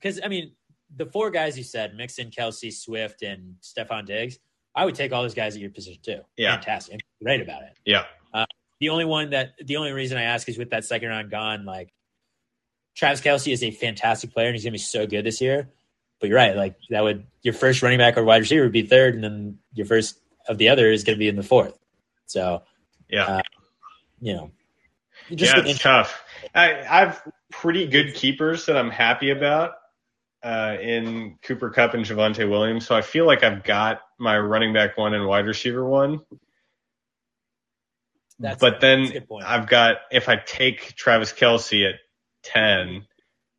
because 0.00 0.18
um, 0.18 0.24
I 0.24 0.28
mean, 0.28 0.52
the 0.96 1.06
four 1.06 1.30
guys 1.30 1.56
you 1.58 1.64
said, 1.64 1.94
Mixon, 1.94 2.30
Kelce, 2.30 2.72
Swift, 2.72 3.22
and 3.22 3.56
Stefon 3.62 4.06
Diggs, 4.06 4.38
I 4.74 4.84
would 4.84 4.94
take 4.94 5.12
all 5.12 5.22
those 5.22 5.34
guys 5.34 5.54
at 5.54 5.60
your 5.60 5.70
position 5.70 6.00
too. 6.02 6.20
Yeah, 6.36 6.54
fantastic, 6.54 7.00
great 7.22 7.42
about 7.42 7.62
it. 7.62 7.76
Yeah, 7.84 8.04
the 8.82 8.88
only 8.88 9.04
one 9.04 9.30
that 9.30 9.52
the 9.64 9.76
only 9.76 9.92
reason 9.92 10.18
I 10.18 10.22
ask 10.22 10.48
is 10.48 10.58
with 10.58 10.70
that 10.70 10.84
second 10.84 11.08
round 11.08 11.30
gone, 11.30 11.64
like 11.64 11.92
Travis 12.96 13.20
Kelce 13.20 13.52
is 13.52 13.62
a 13.62 13.70
fantastic 13.70 14.32
player 14.32 14.48
and 14.48 14.56
he's 14.56 14.64
gonna 14.64 14.72
be 14.72 14.78
so 14.78 15.06
good 15.06 15.24
this 15.24 15.40
year. 15.40 15.70
But 16.18 16.28
you're 16.28 16.36
right, 16.36 16.56
like 16.56 16.74
that 16.90 17.00
would 17.00 17.24
your 17.42 17.54
first 17.54 17.80
running 17.80 17.98
back 17.98 18.18
or 18.18 18.24
wide 18.24 18.40
receiver 18.40 18.64
would 18.64 18.72
be 18.72 18.82
third, 18.82 19.14
and 19.14 19.22
then 19.22 19.58
your 19.72 19.86
first 19.86 20.18
of 20.48 20.58
the 20.58 20.68
other 20.68 20.90
is 20.90 21.04
gonna 21.04 21.16
be 21.16 21.28
in 21.28 21.36
the 21.36 21.44
fourth. 21.44 21.78
So 22.26 22.64
yeah, 23.08 23.24
uh, 23.24 23.42
you 24.20 24.34
know, 24.34 24.50
just 25.32 25.56
yeah, 25.56 25.62
it's 25.64 25.78
tough. 25.78 26.20
I 26.54 26.84
I've 26.88 27.22
pretty 27.50 27.86
good 27.86 28.14
keepers 28.14 28.66
that 28.66 28.76
I'm 28.76 28.90
happy 28.90 29.30
about 29.30 29.72
uh, 30.42 30.76
in 30.80 31.36
Cooper 31.42 31.70
Kupp 31.70 31.94
and 31.94 32.04
Javonte 32.04 32.48
Williams. 32.48 32.86
So 32.86 32.96
I 32.96 33.02
feel 33.02 33.26
like 33.26 33.44
I've 33.44 33.62
got 33.64 34.00
my 34.18 34.38
running 34.38 34.72
back 34.72 34.96
one 34.98 35.14
and 35.14 35.26
wide 35.26 35.46
receiver 35.46 35.84
one. 35.84 36.20
That's 38.38 38.60
but 38.60 38.80
then 38.80 39.24
I've 39.44 39.68
got 39.68 39.98
if 40.10 40.28
I 40.28 40.36
take 40.36 40.96
Travis 40.96 41.32
Kelce 41.32 41.88
at 41.88 41.96
ten, 42.42 43.06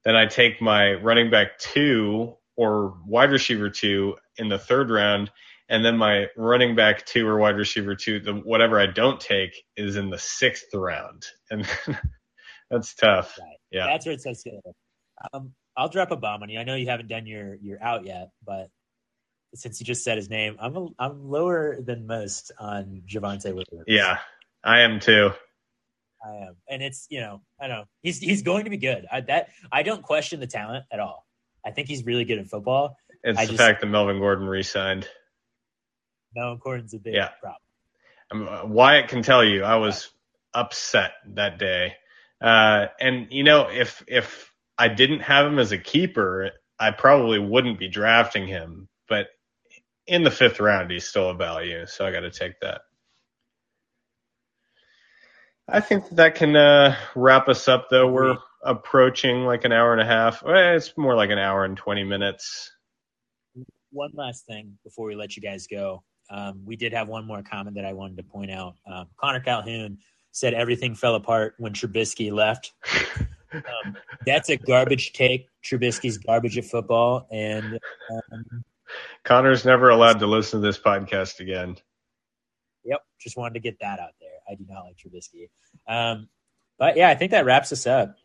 then 0.04 0.16
I 0.16 0.26
take 0.26 0.62
my 0.62 0.94
running 0.94 1.30
back 1.30 1.58
two 1.58 2.36
or 2.58 2.98
wide 3.06 3.32
receiver 3.32 3.70
two 3.70 4.16
in 4.38 4.50
the 4.50 4.60
third 4.60 4.90
round, 4.90 5.32
and 5.70 5.86
then 5.86 5.98
my 5.98 6.28
running 6.36 6.76
back 6.76 7.06
two 7.06 7.26
or 7.26 7.38
wide 7.38 7.56
receiver 7.56 7.96
two, 7.96 8.20
the 8.20 8.34
whatever 8.34 8.80
I 8.80 8.88
don't 8.88 9.22
take 9.22 9.64
is 9.78 9.96
in 9.96 10.10
the 10.10 10.20
sixth 10.20 10.74
round, 10.74 11.26
and 11.50 11.66
that's 12.74 12.94
tough. 12.94 13.38
Right. 13.40 13.58
Yeah, 13.72 13.88
that's 13.88 14.06
where 14.06 14.14
it 14.14 14.22
says. 14.22 14.44
Um, 15.34 15.54
I'll 15.76 15.90
drop 15.90 16.12
a 16.12 16.18
bomb 16.18 16.44
on 16.44 16.50
you. 16.50 16.60
I 16.60 16.64
know 16.64 16.76
you 16.76 16.88
haven't 16.88 17.08
done 17.08 17.26
your 17.26 17.56
your 17.56 17.82
out 17.82 18.06
yet, 18.06 18.30
but 18.46 18.70
since 19.56 19.80
you 19.80 19.86
just 19.86 20.04
said 20.04 20.18
his 20.18 20.30
name, 20.30 20.58
I'm 20.60 20.76
a, 20.76 20.88
I'm 21.00 21.30
lower 21.30 21.80
than 21.82 22.08
most 22.08 22.52
on 22.60 23.04
Javonte 23.08 23.46
Williams. 23.46 23.86
Yeah, 23.88 24.18
I 24.64 24.82
am 24.82 25.00
too. 25.00 25.32
I 26.26 26.48
am, 26.48 26.56
and 26.70 26.82
it's 26.82 27.08
you 27.10 27.20
know 27.20 27.42
I 27.62 27.68
know 27.68 27.86
he's 28.02 28.20
he's 28.20 28.44
going 28.44 28.64
to 28.66 28.70
be 28.70 28.78
good. 28.78 29.06
I, 29.12 29.22
that 29.22 29.50
I 29.72 29.84
don't 29.84 30.02
question 30.02 30.40
the 30.40 30.48
talent 30.48 30.86
at 30.92 31.00
all. 31.00 31.26
I 31.66 31.72
think 31.72 31.88
he's 31.88 32.06
really 32.06 32.26
good 32.26 32.40
at 32.40 32.48
football. 32.48 32.98
It's 33.24 33.40
I 33.40 33.46
the 33.46 33.54
just, 33.54 33.62
fact 33.62 33.82
that 33.82 33.88
Melvin 33.88 34.20
Gordon 34.20 34.48
re-signed. 34.48 35.08
Melvin 36.36 36.60
Gordon's 36.62 36.94
a 36.94 37.00
big 37.00 37.14
yeah. 37.14 37.30
problem. 37.42 38.64
Um, 38.64 38.72
Wyatt 38.72 39.08
can 39.08 39.24
tell 39.24 39.44
you 39.44 39.64
I 39.64 39.76
was 39.76 40.10
upset 40.54 41.12
that 41.36 41.58
day, 41.58 41.94
uh, 42.44 42.88
and 43.00 43.28
you 43.32 43.44
know 43.44 43.70
if 43.70 44.04
if 44.08 44.54
I 44.78 44.90
didn't 44.90 45.22
have 45.22 45.48
him 45.48 45.60
as 45.60 45.72
a 45.72 45.78
keeper, 45.78 46.52
I 46.78 46.92
probably 46.92 47.40
wouldn't 47.40 47.80
be 47.80 47.88
drafting 47.88 48.46
him. 48.48 48.90
But 49.08 49.28
in 50.06 50.24
the 50.24 50.32
fifth 50.32 50.60
round, 50.60 50.92
he's 50.92 51.08
still 51.08 51.30
a 51.30 51.36
value, 51.36 51.86
so 51.86 52.06
I 52.06 52.12
got 52.12 52.22
to 52.22 52.32
take 52.32 52.60
that. 52.62 52.82
I 55.70 55.80
think 55.80 56.10
that 56.12 56.36
can 56.36 56.56
uh, 56.56 56.98
wrap 57.16 57.48
us 57.48 57.70
up, 57.70 57.88
though. 57.90 58.12
We're 58.12 58.38
approaching 58.64 59.46
like 59.46 59.64
an 59.64 59.72
hour 59.72 59.94
and 59.94 60.02
a 60.02 60.06
half. 60.06 60.44
Well, 60.44 60.76
it's 60.76 60.98
more 60.98 61.16
like 61.16 61.30
an 61.30 61.40
hour 61.40 61.64
and 61.64 61.78
20 61.78 62.04
minutes. 62.04 62.72
One 63.92 64.12
last 64.14 64.46
thing 64.46 64.78
before 64.84 65.08
we 65.08 65.16
let 65.16 65.38
you 65.38 65.42
guys 65.42 65.68
go. 65.68 66.04
Um, 66.30 66.64
we 66.66 66.76
did 66.76 66.92
have 66.94 67.08
one 67.08 67.26
more 67.26 67.42
comment 67.44 67.76
that 67.76 67.86
I 67.86 67.94
wanted 67.94 68.18
to 68.18 68.24
point 68.24 68.52
out. 68.52 68.76
Um, 68.92 69.08
Connor 69.18 69.40
Calhoun 69.40 70.00
said 70.34 70.54
everything 70.54 70.96
fell 70.96 71.16
apart 71.16 71.54
when 71.60 71.74
Trubisky 71.74 72.32
left. 72.32 72.74
um, 73.54 73.96
that's 74.26 74.50
a 74.50 74.58
garbage 74.58 75.14
take. 75.14 75.48
Trubisky's 75.64 76.18
garbage 76.18 76.58
at 76.58 76.66
football. 76.66 77.28
And 77.32 77.80
um, 78.12 78.64
Connor's 79.24 79.64
never 79.64 79.90
allowed 79.90 80.20
to 80.20 80.28
listen 80.28 80.60
to 80.60 80.68
this 80.68 80.80
podcast 80.80 81.40
again. 81.40 81.78
Yep. 82.84 83.00
Just 83.22 83.38
wanted 83.38 83.54
to 83.54 83.60
get 83.60 83.80
that 83.80 84.00
out 84.00 84.14
there. 84.20 84.30
I 84.50 84.56
do 84.56 84.66
not 84.68 84.86
like 84.86 84.98
Trubisky. 84.98 85.50
Um, 85.88 86.28
but 86.80 86.98
yeah, 86.98 87.10
I 87.10 87.16
think 87.16 87.32
that 87.32 87.46
wraps 87.46 87.72
us 87.72 87.86
up. 87.86 88.18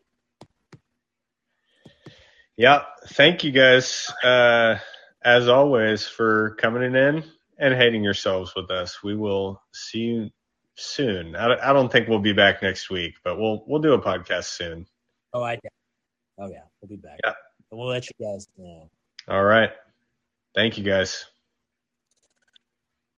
Yeah. 2.56 2.84
Thank 3.08 3.44
you 3.44 3.52
guys, 3.52 4.10
uh, 4.24 4.76
as 5.22 5.46
always, 5.46 6.08
for 6.08 6.56
coming 6.58 6.94
in 6.94 7.22
and 7.58 7.74
hating 7.74 8.02
yourselves 8.02 8.54
with 8.56 8.70
us. 8.70 9.02
We 9.02 9.14
will 9.14 9.62
see 9.72 9.98
you 9.98 10.30
soon. 10.78 11.36
I, 11.36 11.70
I 11.70 11.72
don't 11.72 11.90
think 11.90 12.08
we'll 12.08 12.18
be 12.20 12.32
back 12.32 12.62
next 12.62 12.90
week, 12.90 13.14
but 13.24 13.38
we'll 13.38 13.64
we'll 13.66 13.80
do 13.80 13.92
a 13.92 14.00
podcast 14.00 14.44
soon. 14.44 14.86
Oh, 15.34 15.42
I. 15.42 15.58
Oh 16.38 16.48
yeah, 16.48 16.62
we'll 16.80 16.88
be 16.88 16.96
back. 16.96 17.18
Yeah. 17.24 17.34
We'll 17.70 17.88
let 17.88 18.06
you 18.06 18.24
guys 18.24 18.46
know. 18.56 18.88
All 19.28 19.44
right. 19.44 19.70
Thank 20.54 20.78
you 20.78 20.84
guys. 20.84 21.26